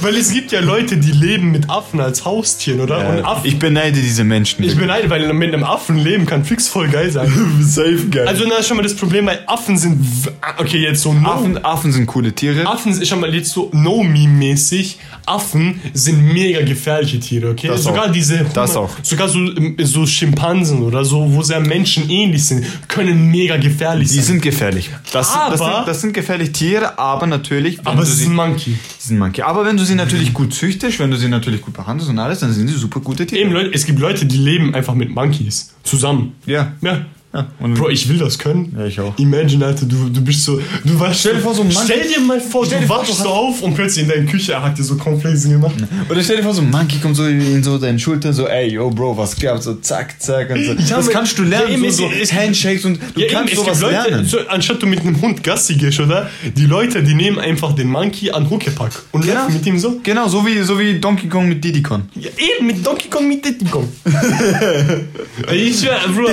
Weil 0.00 0.16
es 0.16 0.32
gibt 0.32 0.52
ja 0.52 0.60
Leute, 0.60 0.96
die 0.96 1.12
leben 1.12 1.50
mit 1.50 1.68
Affen 1.70 2.00
als 2.00 2.24
Haustieren, 2.24 2.80
oder? 2.80 3.08
Und 3.08 3.24
Affen. 3.24 3.46
Ich 3.46 3.58
beneide 3.58 4.00
diese 4.00 4.24
Menschen. 4.24 4.64
Ich 4.64 4.76
beneide, 4.76 5.08
weil 5.10 5.32
mit 5.32 5.52
einem 5.52 5.64
Affen 5.64 5.77
leben 5.88 6.26
kann 6.26 6.44
fix 6.44 6.68
voll 6.68 6.88
geil 6.88 7.10
sein. 7.10 7.30
safe 7.60 8.06
geil. 8.10 8.26
Also, 8.28 8.44
na, 8.48 8.62
schon 8.62 8.76
mal 8.76 8.82
das 8.82 8.94
Problem, 8.94 9.26
weil 9.26 9.40
Affen 9.46 9.76
sind. 9.78 9.98
w- 10.00 10.30
Okay, 10.58 10.78
jetzt 10.78 11.02
so 11.02 11.12
no. 11.12 11.28
Affen, 11.28 11.64
Affen 11.64 11.92
sind 11.92 12.06
coole 12.06 12.32
Tiere. 12.32 12.66
Affen 12.66 12.92
sind 12.92 13.06
schon 13.06 13.20
mal 13.20 13.32
jetzt 13.34 13.50
so 13.50 13.70
No-Meme-mäßig. 13.72 14.98
Affen 15.26 15.80
sind 15.94 16.22
mega 16.32 16.62
gefährliche 16.64 17.20
Tiere, 17.20 17.50
okay? 17.50 17.68
Das 17.68 17.84
sogar 17.84 18.06
auch. 18.06 18.12
diese. 18.12 18.44
Das 18.54 18.76
auch. 18.76 18.90
Sogar 19.02 19.28
so, 19.28 19.38
ähm, 19.38 19.76
so 19.82 20.06
Schimpansen 20.06 20.82
oder 20.82 21.04
so, 21.04 21.32
wo 21.32 21.42
sehr 21.42 21.60
menschenähnlich 21.60 22.44
sind, 22.44 22.64
können 22.88 23.30
mega 23.30 23.56
gefährlich 23.56 24.08
Die 24.08 24.14
sein. 24.16 24.24
sind 24.24 24.42
gefährlich. 24.42 24.90
Das, 25.12 25.32
Aber- 25.34 25.50
das, 25.56 25.60
sind, 25.60 25.88
das 25.88 26.00
sind 26.00 26.12
gefährliche 26.14 26.52
Tiere, 26.52 26.98
aber 26.98 27.26
natürlich. 27.26 27.78
aber 27.84 28.02
es 28.02 28.10
ist 28.10 28.18
sie- 28.20 28.26
ein 28.26 28.34
Monkey. 28.34 28.76
Sie 28.98 29.08
sind 29.08 29.18
Monkey. 29.18 29.42
Aber 29.42 29.64
wenn 29.64 29.76
du 29.76 29.84
sie 29.84 29.94
natürlich 29.94 30.32
gut 30.32 30.54
züchtest, 30.54 30.98
wenn 30.98 31.10
du 31.10 31.16
sie 31.16 31.28
natürlich 31.28 31.60
gut 31.60 31.74
behandelst 31.74 32.10
und 32.10 32.18
alles, 32.18 32.40
dann 32.40 32.52
sind 32.52 32.68
sie 32.68 32.74
super 32.74 33.00
gute 33.00 33.26
Tiere. 33.26 33.42
Eben, 33.42 33.52
Leute, 33.52 33.70
es 33.74 33.84
gibt 33.84 33.98
Leute, 33.98 34.24
die 34.26 34.38
leben 34.38 34.74
einfach 34.74 34.94
mit 34.94 35.14
Monkeys. 35.14 35.67
Zusammen. 35.82 36.34
Ja. 36.46 36.72
Ja. 36.80 37.04
Ja. 37.34 37.46
Bro, 37.74 37.90
ich 37.90 38.08
will 38.08 38.18
das 38.18 38.38
können. 38.38 38.74
Ja, 38.78 38.86
ich 38.86 38.98
auch. 39.00 39.16
Imagine, 39.18 39.66
Alter, 39.66 39.84
du, 39.86 40.08
du 40.08 40.20
bist 40.22 40.44
so. 40.44 40.60
Du 40.84 40.98
warst 40.98 41.20
Stell 41.20 41.34
dir 41.34 41.40
vor, 41.40 41.54
so 41.54 41.62
Monkey- 41.62 41.78
Stell 41.84 42.08
dir 42.08 42.20
mal 42.20 42.40
vor, 42.40 42.66
du 42.66 42.88
wachst 42.88 43.10
du 43.10 43.14
so 43.22 43.28
auf 43.28 43.62
und 43.62 43.74
plötzlich 43.74 44.04
in 44.04 44.10
deiner 44.10 44.24
Küche 44.30 44.52
er 44.52 44.62
hat 44.62 44.78
dir 44.78 44.82
so 44.82 44.96
Cornflakes 44.96 45.44
gemacht. 45.48 45.74
Oder 46.08 46.22
stell 46.22 46.38
dir 46.38 46.42
vor, 46.42 46.54
so 46.54 46.62
ein 46.62 46.70
Monkey 46.70 46.98
kommt 46.98 47.16
so 47.16 47.24
in 47.26 47.62
so 47.62 47.76
deine 47.78 47.98
Schulter, 47.98 48.32
so, 48.32 48.46
ey, 48.46 48.68
yo, 48.72 48.88
Bro, 48.90 49.16
was 49.16 49.36
gab? 49.38 49.62
So, 49.62 49.74
zack, 49.74 50.20
zack. 50.20 50.50
Und 50.50 50.64
so. 50.64 50.72
Ja, 50.72 50.96
das 50.96 51.10
kannst 51.10 51.38
du 51.38 51.42
Ja, 51.42 51.48
lernen, 51.60 51.74
eben, 51.74 51.90
so, 51.90 52.06
so 52.06 52.12
es- 52.14 52.30
es- 52.30 52.32
Handshakes 52.32 52.84
und 52.84 52.98
du 53.14 53.20
Ja, 53.20 53.26
eben, 53.26 53.34
kannst 53.34 53.52
es 53.52 53.58
sowas 53.60 53.80
Leute, 53.80 54.08
lernen. 54.08 54.24
so, 54.26 54.38
anstatt 54.48 54.82
du 54.82 54.86
mit 54.86 55.00
einem 55.00 55.20
Hund 55.20 55.42
Gassi 55.44 55.74
gehst, 55.74 56.00
oder? 56.00 56.30
Die 56.56 56.66
Leute, 56.66 57.02
die 57.02 57.14
nehmen 57.14 57.38
einfach 57.38 57.74
den 57.74 57.88
Monkey 57.88 58.30
an 58.30 58.48
Huckepack 58.48 58.92
und 59.12 59.22
Genau. 59.22 59.34
laufen 59.34 59.52
mit 59.54 59.66
ihm 59.66 59.78
so. 59.78 60.00
Genau, 60.02 60.28
so 60.28 60.46
wie, 60.46 60.62
so 60.62 60.78
wie 60.78 60.98
Donkey 60.98 61.28
Kong 61.28 61.48
mit 61.48 61.62
Diddy 61.62 61.82
Kong. 61.82 62.02
Ja, 62.14 62.30
eben, 62.38 62.66
mit 62.66 62.86
Donkey 62.86 63.08
Kong, 63.08 63.28
mit 63.28 63.44
Diddy 63.44 63.66
Kong. 63.66 63.86
ich 65.52 65.78
schwör, 65.80 65.98
Bro, 66.14 66.28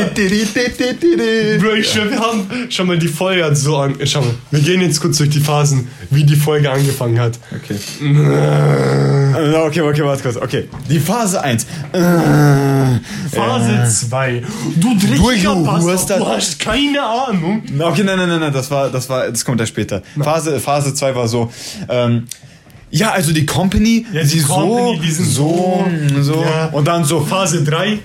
Bro, 0.93 1.73
ich 1.75 1.89
schwör, 1.89 2.09
wir 2.11 2.19
haben 2.19 2.47
schon 2.69 2.88
mal 2.88 2.97
die 2.99 3.07
Folge 3.07 3.43
hat 3.43 3.57
so 3.57 3.77
an. 3.77 3.95
Schau 4.05 4.21
mal, 4.21 4.33
wir 4.51 4.59
gehen 4.59 4.81
jetzt 4.81 5.01
kurz 5.01 5.17
durch 5.17 5.29
die 5.31 5.39
Phasen, 5.39 5.88
wie 6.11 6.23
die 6.23 6.36
Folge 6.36 6.69
angefangen 6.71 7.19
hat. 7.19 7.39
Okay. 7.55 7.75
Äh, 8.01 9.55
okay, 9.57 9.81
okay, 9.81 10.03
warte 10.03 10.21
kurz. 10.23 10.38
Okay. 10.38 10.67
Die 10.89 10.99
Phase 10.99 11.41
1. 11.41 11.65
Phase 13.33 14.07
2. 14.07 14.43
Du 14.77 14.93
Du 14.95 15.07
dreckiger 15.07 15.55
Bastard, 15.55 15.86
Bastard. 15.86 16.19
du 16.21 16.27
hast 16.27 16.59
keine 16.59 17.01
Ahnung. 17.03 17.63
Okay, 17.79 18.03
nein, 18.03 18.17
nein, 18.17 18.29
nein, 18.29 18.39
nein, 18.39 18.53
das 18.53 18.69
war, 18.71 18.89
das 18.89 19.09
war, 19.09 19.29
das 19.29 19.43
kommt 19.43 19.59
ja 19.59 19.65
später. 19.65 20.01
Phase, 20.21 20.59
Phase 20.59 20.93
2 20.93 21.15
war 21.15 21.27
so, 21.27 21.51
ähm, 21.89 22.25
ja, 22.91 23.11
also 23.11 23.33
die 23.33 23.45
Company, 23.45 24.05
Ja, 24.13 24.21
die 24.21 24.27
sie 24.27 24.41
Company, 24.41 24.95
so, 24.97 25.01
die 25.03 25.11
sind 25.11 25.25
so, 25.25 25.86
so, 26.21 26.41
Ja. 26.43 26.67
und 26.71 26.88
dann 26.88 27.03
so, 27.03 27.19
Phase 27.21 27.63
3. 27.63 27.99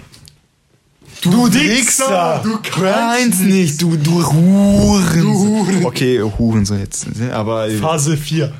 du 1.23 1.47
Wichser, 1.53 1.61
Wichser, 1.61 2.41
du 2.43 2.51
du 2.51 2.59
kannst 2.63 3.41
nicht, 3.41 3.81
du, 3.81 3.97
du 3.97 4.25
Huren. 4.33 5.85
Okay, 5.85 6.21
Huren 6.39 6.65
so 6.65 6.75
jetzt, 6.75 7.07
aber 7.33 7.69
Phase 7.71 8.17
4. 8.17 8.53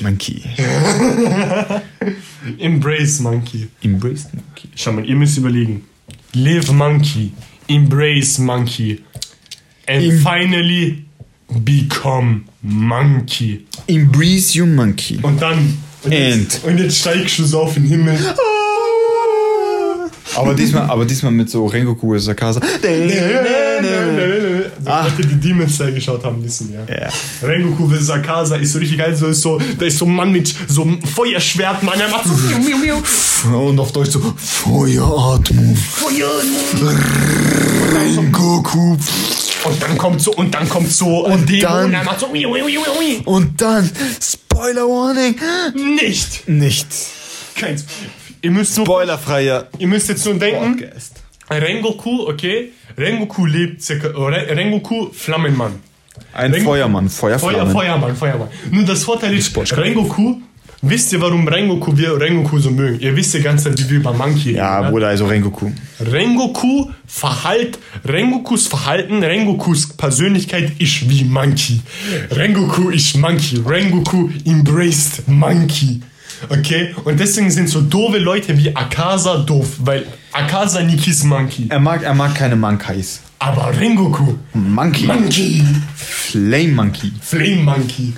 Monkey. 0.00 0.42
Embrace 2.58 3.20
Monkey. 3.20 3.68
Embrace 3.82 4.24
Monkey. 4.32 4.68
Schau 4.74 4.92
mal, 4.92 5.04
ihr 5.04 5.16
müsst 5.16 5.36
überlegen. 5.36 5.84
Live 6.32 6.70
Monkey. 6.72 7.32
Embrace 7.68 8.38
Monkey. 8.38 9.02
And 9.86 10.02
Em- 10.04 10.18
finally 10.18 11.04
become 11.48 12.42
Monkey. 12.62 13.66
Embrace 13.86 14.54
you 14.54 14.66
Monkey. 14.66 15.18
Und 15.22 15.40
dann. 15.40 15.76
Und 16.02 16.12
jetzt, 16.12 16.64
und 16.64 16.78
jetzt 16.78 16.98
steigst 17.00 17.38
du 17.38 17.44
so 17.44 17.62
auf 17.62 17.74
den 17.74 17.84
Himmel. 17.84 18.16
Aber 20.36 20.54
diesmal, 20.54 20.90
aber 20.90 21.04
diesmal 21.04 21.32
mit 21.32 21.50
so 21.50 21.66
Rengoku 21.66 22.18
Sakasa. 22.18 22.60
Ah. 24.84 25.04
Leute, 25.04 25.26
die 25.28 25.40
Demon 25.40 25.68
Slayer 25.68 25.92
geschaut 25.92 26.24
haben, 26.24 26.42
wissen 26.44 26.72
ja. 26.72 26.84
Ja. 26.94 27.08
Rengoku 27.46 27.88
vs. 27.88 28.10
Akaza 28.10 28.56
ist 28.56 28.72
so 28.72 28.78
richtig 28.78 28.98
geil. 28.98 29.16
So 29.16 29.26
ist 29.26 29.42
so, 29.42 29.60
da 29.78 29.84
ist 29.86 29.98
so 29.98 30.04
ein 30.04 30.14
Mann 30.14 30.32
mit 30.32 30.54
so 30.68 30.82
einem 30.82 31.02
Feuerschwert, 31.02 31.82
Mann. 31.82 31.98
Er 32.00 32.08
macht 32.08 32.24
so. 32.26 32.32
Und 33.48 33.78
auf 33.78 33.92
Deutsch 33.92 34.10
so 34.10 34.20
Feueratmung. 34.36 35.76
Rengoku. 37.94 38.96
Und 39.64 39.82
dann 39.82 39.98
kommt 39.98 40.20
so, 40.20 40.32
und 40.34 40.54
dann 40.54 40.68
kommt 40.68 40.92
so 40.92 41.26
und 41.26 41.48
Demo 41.48 41.62
dann- 41.62 41.84
und 41.86 41.94
er 41.94 42.04
macht 42.04 42.20
so. 42.20 42.26
Und 43.24 43.60
dann 43.60 43.90
Spoiler 44.20 44.82
Warning. 44.82 45.34
Nicht. 45.96 46.48
Nicht. 46.48 46.86
Kein 47.56 47.82
Ihr 48.42 48.50
müsst, 48.50 48.76
nur, 48.76 48.86
Spoilerfreier 48.86 49.66
ihr 49.78 49.86
müsst 49.88 50.08
jetzt 50.08 50.24
nur 50.24 50.34
denken, 50.34 50.78
Podcast. 50.78 51.22
Rengoku, 51.50 52.26
okay? 52.28 52.72
Rengoku 52.96 53.46
lebt 53.46 53.82
circa, 53.82 54.08
oh, 54.16 54.26
Re- 54.26 54.46
Rengoku, 54.56 55.08
Flammenmann. 55.12 55.72
Ein 56.32 56.52
Rengoku- 56.52 56.64
Feuermann, 56.64 57.08
Feuer, 57.08 57.38
Feuerflammen. 57.38 57.72
Feuermann, 57.72 58.16
Feuermann. 58.16 58.48
Nur 58.70 58.84
das 58.84 59.04
Vorteil 59.04 59.34
ist, 59.36 59.54
Rengoku, 59.76 60.36
wisst 60.82 61.12
ihr, 61.12 61.20
warum 61.20 61.46
Rengoku, 61.46 61.96
wir 61.96 62.18
Rengoku 62.20 62.58
so 62.58 62.70
mögen? 62.70 62.98
Ihr 63.00 63.14
wisst 63.14 63.34
ja 63.34 63.40
ganz 63.40 63.64
Zeit, 63.64 63.78
wie 63.78 63.90
wir 63.90 63.96
über 63.98 64.12
Monkey 64.12 64.52
Ja, 64.52 64.76
reden, 64.76 64.86
ne? 64.86 64.90
Bruder, 64.92 65.08
also 65.08 65.26
Rengoku. 65.26 65.70
Rengoku 66.00 66.90
Verhalt, 67.06 67.78
Rengokus 68.04 68.66
Verhalten, 68.66 69.22
Rengokus 69.22 69.88
Persönlichkeit 69.96 70.72
ist 70.80 71.08
wie 71.08 71.24
Monkey. 71.24 71.80
Rengoku 72.30 72.90
ist 72.90 73.16
Monkey. 73.16 73.60
Rengoku 73.66 74.30
embraced 74.44 75.28
Monkey. 75.28 76.00
Okay? 76.48 76.94
Und 77.04 77.18
deswegen 77.20 77.50
sind 77.50 77.68
so 77.68 77.80
doofe 77.80 78.18
Leute 78.18 78.56
wie 78.58 78.74
Akaza 78.74 79.38
doof, 79.38 79.76
weil 79.80 80.06
Akaza 80.32 80.82
Nikis 80.82 81.24
Monkey. 81.24 81.66
Er 81.68 81.80
mag, 81.80 82.02
er 82.02 82.14
mag 82.14 82.34
keine 82.34 82.56
Monkeys. 82.56 83.20
Aber 83.38 83.70
Rengoku, 83.78 84.34
Monkey. 84.54 85.06
Monkey, 85.06 85.62
Flame 85.94 86.68
Monkey. 86.72 87.12
Flame 87.20 87.62
Monkey. 87.62 88.12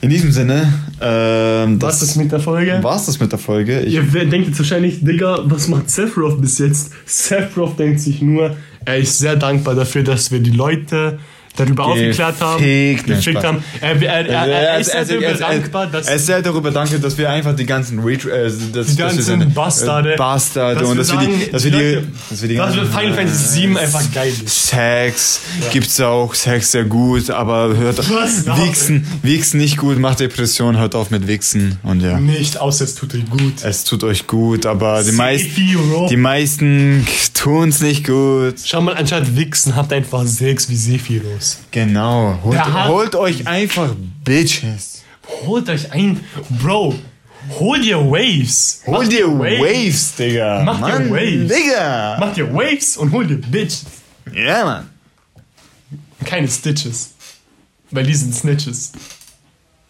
In 0.00 0.10
diesem 0.10 0.30
Sinne, 0.30 0.72
ähm, 1.00 1.82
Was 1.82 1.98
das 2.00 2.10
ist 2.10 2.16
mit 2.16 2.30
der 2.30 2.38
Folge? 2.40 2.78
war's 2.82 3.06
das 3.06 3.18
mit 3.18 3.32
der 3.32 3.38
Folge. 3.38 3.80
Ich, 3.80 3.94
Ihr 3.94 4.02
denkt 4.02 4.48
jetzt 4.48 4.58
wahrscheinlich, 4.58 5.04
Digga, 5.04 5.40
was 5.44 5.66
macht 5.68 5.90
Sephiroth 5.90 6.40
bis 6.40 6.58
jetzt? 6.58 6.92
Sephiroth 7.04 7.78
denkt 7.78 8.00
sich 8.00 8.22
nur, 8.22 8.56
er 8.84 8.96
ist 8.98 9.18
sehr 9.18 9.34
dankbar 9.36 9.74
dafür, 9.74 10.04
dass 10.04 10.30
wir 10.30 10.38
die 10.40 10.52
Leute 10.52 11.18
darüber 11.56 11.86
aufgeklärt 11.86 12.40
haben, 12.40 12.62
gefickt 12.62 13.22
Spaß. 13.22 13.44
haben. 13.44 13.64
Er, 13.80 14.02
er, 14.02 14.02
er, 14.02 14.26
er, 14.28 14.46
er 14.46 14.80
ist 14.80 14.90
sehr 14.90 15.04
darüber 15.04 15.34
dankbar, 15.34 15.86
dass 15.86 16.08
er 16.08 16.16
ist 16.16 16.26
sehr 16.26 16.42
darüber 16.42 16.70
dankbar, 16.70 16.98
dass 17.00 17.18
wir 17.18 17.30
einfach 17.30 17.54
die 17.56 17.66
ganzen 17.66 17.98
Retro, 18.00 18.28
äh, 18.28 18.44
das, 18.44 18.58
die 18.58 18.72
dass 18.72 18.96
wir 18.96 19.04
ganzen 19.04 19.54
Bastarde, 19.54 20.14
äh, 20.14 20.16
Bastarde 20.16 20.80
dass 20.80 20.88
und 20.88 20.96
wir 20.96 21.02
dass 21.02 21.12
wir 21.12 21.20
die, 21.20 21.26
sagen, 21.26 21.52
dass 21.52 21.64
wir 21.64 21.70
die, 21.70 22.06
dass 22.30 22.42
wir 22.42 22.48
die 22.48 22.56
dass 22.56 22.76
wir 22.76 22.84
Final 22.86 23.14
Fantasy 23.14 23.60
7 23.60 23.76
einfach 23.76 24.12
geil 24.12 24.32
ist. 24.44 24.66
Sex 24.68 25.40
gibt's 25.72 26.00
auch, 26.00 26.34
Sex 26.34 26.72
sehr 26.72 26.84
gut, 26.84 27.30
aber 27.30 27.76
hört 27.76 27.98
Was? 28.10 28.46
Wichsen, 28.46 29.06
Wichsen 29.22 29.58
nicht 29.58 29.76
gut, 29.76 29.98
macht 29.98 30.20
Depression, 30.20 30.78
hört 30.78 30.94
auf 30.94 31.10
mit 31.10 31.26
Wichsen 31.26 31.78
und 31.82 32.00
ja. 32.00 32.18
Nicht, 32.18 32.60
außer 32.60 32.84
es 32.84 32.94
tut 32.94 33.14
euch 33.14 33.28
gut. 33.28 33.54
Es 33.62 33.84
tut 33.84 34.04
euch 34.04 34.26
gut, 34.26 34.66
aber 34.66 35.02
die 35.02 35.12
meisten, 35.12 35.48
Sephiroth. 35.48 36.10
die 36.10 36.16
meisten 36.16 37.06
tun's 37.34 37.80
nicht 37.80 38.06
gut. 38.06 38.54
Schau 38.64 38.80
mal, 38.80 38.94
anstatt 38.94 39.36
Wichsen 39.36 39.76
habt 39.76 39.92
einfach 39.92 40.26
Sex 40.26 40.68
wie 40.68 40.76
Sephiroth. 41.56 41.70
Genau. 41.70 42.38
Holt, 42.42 42.58
hat- 42.58 42.88
holt 42.88 43.14
euch 43.16 43.46
einfach 43.46 43.94
Bitches. 44.24 45.02
Holt 45.44 45.68
euch 45.68 45.92
ein, 45.92 46.24
Bro, 46.62 46.94
hol 47.58 47.80
dir 47.80 47.98
Waves. 47.98 48.82
Hol 48.86 49.04
Mach 49.04 49.08
dir 49.08 49.26
Waves, 49.28 50.14
Digga. 50.16 50.62
Mach 50.64 50.76
dir 50.76 50.80
Mann, 50.80 51.10
Waves. 51.10 51.54
Digga. 51.56 52.16
Mach 52.20 52.32
dir 52.34 52.52
Waves 52.54 52.96
und 52.96 53.12
hol 53.12 53.26
dir 53.26 53.36
Bitches. 53.36 53.84
Ja, 54.34 54.64
Mann. 54.64 54.90
Keine 56.24 56.48
Stitches. 56.48 57.10
Weil 57.90 58.04
die 58.04 58.14
sind 58.14 58.34
Snitches. 58.34 58.92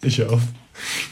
Ich 0.01 0.17
hör 0.19 0.31
auf. 0.33 0.41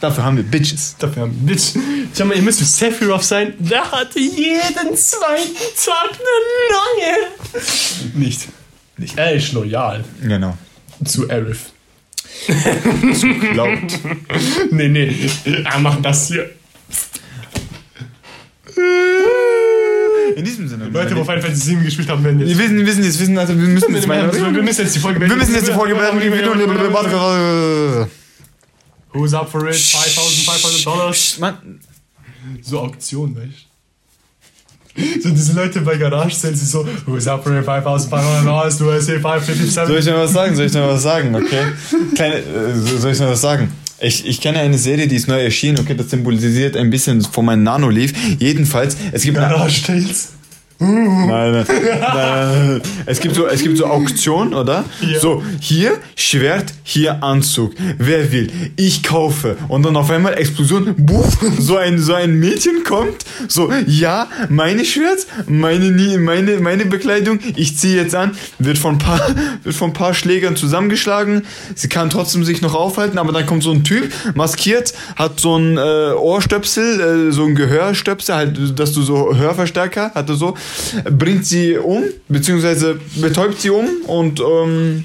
Dafür 0.00 0.24
haben 0.24 0.36
wir 0.38 0.44
Bitches. 0.44 0.96
Dafür 0.98 1.22
haben 1.22 1.38
wir 1.44 1.54
Bitch. 1.54 1.74
Schau 2.16 2.24
mal, 2.24 2.36
ihr 2.36 2.42
müsst 2.42 2.60
wie 2.60 2.64
Sephiroth 2.64 3.24
sein. 3.24 3.52
Der 3.58 3.90
hatte 3.90 4.18
jeden 4.18 4.96
zweiten 4.96 5.56
Tag 5.84 6.10
eine 6.12 6.72
neue. 6.72 8.18
Nicht. 8.24 8.48
Nicht. 8.98 9.16
Er 9.16 9.32
ist 9.34 9.52
loyal 9.52 10.04
Genau. 10.22 10.56
zu 11.04 11.30
Arif. 11.30 11.70
Laut. 13.54 13.78
Nee, 14.70 14.88
nee. 14.88 15.14
Er 15.64 15.78
macht 15.78 16.04
das 16.04 16.28
hier. 16.28 16.50
In 20.36 20.44
diesem 20.44 20.68
Sinne. 20.68 20.88
Leute, 20.88 21.16
wo 21.16 21.24
Final 21.24 21.40
Fantasy 21.40 21.70
7 21.70 21.84
gespielt 21.84 22.08
haben, 22.10 22.22
werden 22.22 22.38
wir 22.38 22.46
jetzt. 22.46 22.58
wissen, 22.58 22.76
wir 22.76 22.86
wissen 22.86 23.02
jetzt, 23.02 23.18
wissen, 23.18 23.38
also 23.38 23.58
wir 23.58 23.66
müssen 23.68 23.94
jetzt 23.94 24.06
mal. 24.06 24.32
wir 24.32 24.62
müssen 24.62 24.82
jetzt 24.82 24.94
die 24.94 25.00
Folge 25.00 25.20
Wir 25.20 25.34
müssen 25.36 25.54
jetzt 25.54 25.68
die 25.68 25.72
Folge 25.72 25.96
werden. 25.96 26.20
Who's 29.12 29.34
up 29.34 29.50
for 29.50 29.66
it? 29.68 29.74
5500 29.74 30.86
Dollars. 30.86 31.38
Mann, 31.38 31.80
So 32.62 32.80
Auktion, 32.80 33.34
weißt 33.34 33.46
du? 33.48 33.67
So 35.22 35.30
diese 35.30 35.52
Leute 35.52 35.80
bei 35.80 35.96
Garage 35.96 36.34
Sales, 36.34 36.60
die 36.60 36.66
so, 36.66 36.86
who's 37.06 37.26
up 37.26 37.42
for 37.42 37.52
it? 37.56 37.64
5500 37.64 38.44
Dollars, 38.44 38.78
du 38.78 38.90
hast 38.90 39.06
hier 39.06 39.20
557. 39.20 39.86
soll 39.86 39.98
ich 39.98 40.06
noch 40.06 40.14
was 40.14 40.32
sagen? 40.32 40.56
Soll 40.56 40.66
ich 40.66 40.74
noch 40.74 40.88
was 40.88 41.02
sagen? 41.02 41.34
Okay. 41.34 41.62
Kleine, 42.14 42.36
äh, 42.36 42.74
soll 42.98 43.12
ich 43.12 43.20
noch 43.20 43.28
was 43.28 43.40
sagen? 43.40 43.72
Ich, 44.00 44.26
ich 44.26 44.40
kenne 44.40 44.60
eine 44.60 44.78
Serie, 44.78 45.08
die 45.08 45.16
ist 45.16 45.26
neu 45.26 45.42
erschienen. 45.42 45.78
Okay, 45.80 45.94
das 45.94 46.10
symbolisiert 46.10 46.76
ein 46.76 46.90
bisschen 46.90 47.20
von 47.20 47.44
meinem 47.44 47.64
Nano-Leaf. 47.64 48.12
Jedenfalls, 48.38 48.96
es 49.12 49.22
gibt 49.22 49.36
Garage 49.36 49.80
Sales. 49.84 50.28
Nein, 50.80 51.52
nein, 51.52 51.66
nein. 52.14 52.82
Es 53.06 53.20
gibt 53.20 53.34
so, 53.34 53.46
es 53.46 53.62
gibt 53.62 53.76
so 53.78 53.86
Auktionen, 53.86 54.54
oder? 54.54 54.84
Ja. 55.00 55.18
So, 55.18 55.42
hier 55.60 55.98
Schwert, 56.14 56.72
hier 56.84 57.22
Anzug. 57.24 57.74
Wer 57.96 58.30
will? 58.30 58.50
Ich 58.76 59.02
kaufe. 59.02 59.56
Und 59.68 59.84
dann 59.84 59.96
auf 59.96 60.10
einmal 60.10 60.34
Explosion, 60.34 60.94
buff, 60.96 61.38
so 61.58 61.76
ein, 61.76 61.98
so 61.98 62.14
ein 62.14 62.34
Mädchen 62.34 62.84
kommt, 62.84 63.24
so, 63.48 63.72
ja, 63.86 64.28
meine 64.48 64.84
Schwert, 64.84 65.26
meine, 65.46 66.18
meine, 66.18 66.58
meine 66.58 66.86
Bekleidung, 66.86 67.40
ich 67.56 67.76
ziehe 67.76 67.96
jetzt 67.96 68.14
an, 68.14 68.36
wird 68.58 68.78
von 68.78 68.98
paar, 68.98 69.20
wird 69.64 69.74
von 69.74 69.92
paar 69.92 70.14
Schlägern 70.14 70.54
zusammengeschlagen. 70.54 71.44
Sie 71.74 71.88
kann 71.88 72.08
trotzdem 72.10 72.44
sich 72.44 72.62
noch 72.62 72.74
aufhalten, 72.74 73.18
aber 73.18 73.32
dann 73.32 73.46
kommt 73.46 73.64
so 73.64 73.72
ein 73.72 73.82
Typ, 73.82 74.12
maskiert, 74.34 74.94
hat 75.16 75.40
so 75.40 75.56
ein 75.56 75.76
äh, 75.76 76.12
Ohrstöpsel, 76.12 77.28
äh, 77.28 77.32
so 77.32 77.46
ein 77.46 77.56
Gehörstöpsel, 77.56 78.34
halt, 78.34 78.78
dass 78.78 78.92
du 78.92 79.02
so 79.02 79.34
Hörverstärker 79.34 80.12
hatte 80.14 80.34
so, 80.34 80.54
bringt 81.10 81.46
sie 81.46 81.76
um, 81.76 82.04
beziehungsweise 82.28 83.00
betäubt 83.16 83.60
sie 83.60 83.70
um 83.70 83.86
und 84.06 84.40
ähm, 84.40 85.04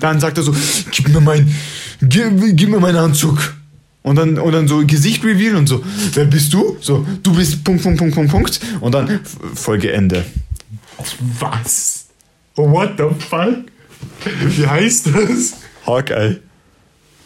dann 0.00 0.20
sagt 0.20 0.38
er 0.38 0.42
so, 0.42 0.54
gib 0.90 1.08
mir 1.08 1.20
mein, 1.20 1.54
gib, 2.00 2.56
gib 2.56 2.68
mir 2.68 2.80
meinen 2.80 2.98
Anzug. 2.98 3.54
Und 4.02 4.16
dann, 4.16 4.36
und 4.36 4.52
dann 4.52 4.66
so 4.66 4.84
Gesicht 4.84 5.24
reveal 5.24 5.54
und 5.54 5.68
so, 5.68 5.84
wer 6.14 6.24
bist 6.24 6.52
du? 6.52 6.76
So, 6.80 7.06
du 7.22 7.34
bist 7.34 7.62
Punkt, 7.62 7.84
Punkt, 7.84 7.98
Punkt, 7.98 8.14
Punkt, 8.14 8.30
Punkt. 8.32 8.60
Und 8.80 8.92
dann 8.92 9.20
Folge 9.54 9.92
Ende. 9.92 10.24
Was? 11.38 12.06
What 12.56 12.94
the 12.98 13.04
fuck? 13.24 13.58
Wie 14.44 14.66
heißt 14.66 15.06
das? 15.06 15.54
Hawkeye. 15.86 16.40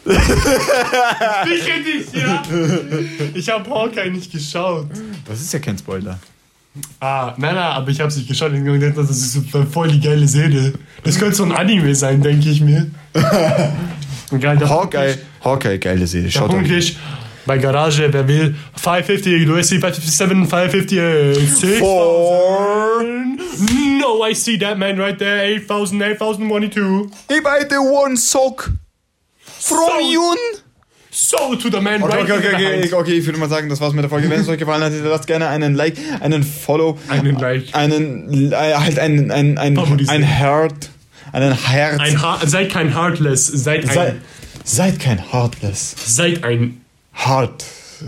Ich 0.05 1.65
kenn 1.65 1.85
dich, 1.85 2.13
ja. 2.13 2.43
Ich 3.35 3.49
hab 3.49 3.69
Hawkeye 3.69 4.11
nicht 4.11 4.31
geschaut. 4.31 4.89
Das 5.27 5.41
ist 5.41 5.53
ja 5.53 5.59
kein 5.59 5.79
Spoiler. 5.79 6.19
Ah, 7.01 7.35
nein, 7.37 7.55
nein, 7.55 7.65
aber 7.73 7.91
ich 7.91 8.01
hab's 8.01 8.17
nicht 8.17 8.29
geschaut. 8.29 8.53
Ich 8.53 8.59
hab 8.61 8.67
gedacht, 8.67 8.97
das 8.97 9.11
ist 9.11 9.33
so 9.53 9.65
voll 9.65 9.89
die 9.89 10.01
geile 10.01 10.27
Serie. 10.27 10.73
Das 11.05 11.19
könnte 11.19 11.35
so 11.37 11.45
ein 11.45 11.53
Anime 11.53 11.95
sein, 11.95 12.23
denke 12.23 12.49
ich 12.49 12.61
mir. 12.61 12.91
Und 14.31 14.41
geil, 14.41 14.57
der 14.57 14.69
Hawkeye, 14.69 15.17
Hawkeye, 15.45 15.79
geile 15.79 16.07
Serie. 16.07 16.25
Der 16.25 16.31
Schaut 16.33 16.51
Punkt 16.51 16.71
euch. 16.71 16.91
ist, 16.91 16.97
bei 17.47 17.59
Garage, 17.59 18.13
wer 18.13 18.27
will, 18.27 18.55
550 18.75 19.49
USC, 19.49 19.79
557, 19.81 20.49
550, 20.49 20.99
äh, 20.99 21.35
6000. 21.35 21.79
Four. 21.79 23.03
No, 24.01 24.27
I 24.27 24.35
see 24.35 24.59
that 24.59 24.77
man 24.79 24.99
right 25.01 25.17
there, 25.19 25.43
8000, 25.43 26.03
8022. 26.03 27.09
Ich 27.29 27.45
the 27.71 27.77
one 27.77 28.17
sock 28.17 28.71
from 29.61 29.79
So- 29.79 30.01
Yun. 30.13 30.37
So 31.19 31.55
to 31.55 31.71
the 31.71 31.81
man 31.81 32.03
Okay, 32.03 32.15
right 32.15 32.31
okay, 32.31 32.55
okay, 32.55 32.79
okay, 32.85 32.95
okay, 32.95 33.13
ich 33.15 33.25
würde 33.25 33.39
mal 33.39 33.49
sagen, 33.49 33.71
das 33.71 33.81
war's 33.81 33.95
mit 33.95 34.03
der 34.03 34.11
Folge. 34.11 34.29
Wenn 34.29 34.39
es 34.43 34.49
euch 34.49 34.59
gefallen 34.59 34.83
hat, 34.83 34.93
lasst 35.03 35.27
gerne 35.27 35.49
einen 35.49 35.75
Like, 35.75 35.95
einen 36.21 36.43
Follow, 36.43 36.99
Einen 37.09 37.39
Like. 37.39 37.75
einen, 37.75 38.53
äh, 38.53 38.55
halt 38.75 38.99
ein, 38.99 39.31
ein, 39.31 39.57
ein, 39.57 39.77
Favorisieren. 39.77 40.23
ein 40.23 40.39
Heart, 40.39 40.91
einen 41.33 41.55
Herz. 41.55 42.01
Ein 42.01 42.21
ha 42.21 42.39
seid 42.45 42.71
kein 42.71 42.95
Heartless, 42.95 43.47
seid 43.47 43.91
Sei, 43.91 44.09
ein, 44.09 44.21
seid 44.63 45.01
kein 45.01 45.33
Heartless. 45.33 45.95
seid 46.05 46.45
ein 46.45 46.83
Heart 47.15 47.65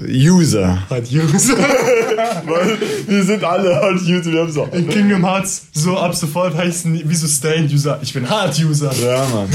User. 0.06 0.82
Heart-User. 0.90 1.56
Wir 3.06 3.24
sind 3.24 3.42
alle 3.42 3.74
Heart 3.74 4.02
User, 4.02 4.32
wir 4.32 4.40
haben 4.40 4.52
so. 4.52 4.64
In 4.64 4.86
Kingdom 4.86 5.24
Hearts, 5.24 5.68
so 5.72 5.96
ab 5.96 6.14
sofort 6.14 6.54
heißen, 6.54 7.00
wieso 7.06 7.26
Stand-User? 7.26 7.98
Ich 8.02 8.12
bin 8.12 8.28
Heart-User. 8.28 8.92
Ja, 9.02 9.26
Mann. 9.32 9.48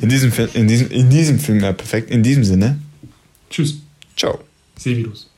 In 0.00 0.08
diesem, 0.08 0.30
Film- 0.30 0.48
in 0.54 0.68
diesem, 0.68 0.88
in 0.92 1.10
diesem 1.10 1.40
Film, 1.40 1.58
ja, 1.58 1.72
perfekt. 1.72 2.08
In 2.08 2.22
diesem 2.22 2.44
Sinne, 2.44 2.78
Tschüss. 3.50 3.82
ciao. 4.16 4.40
Seevirus. 4.76 5.29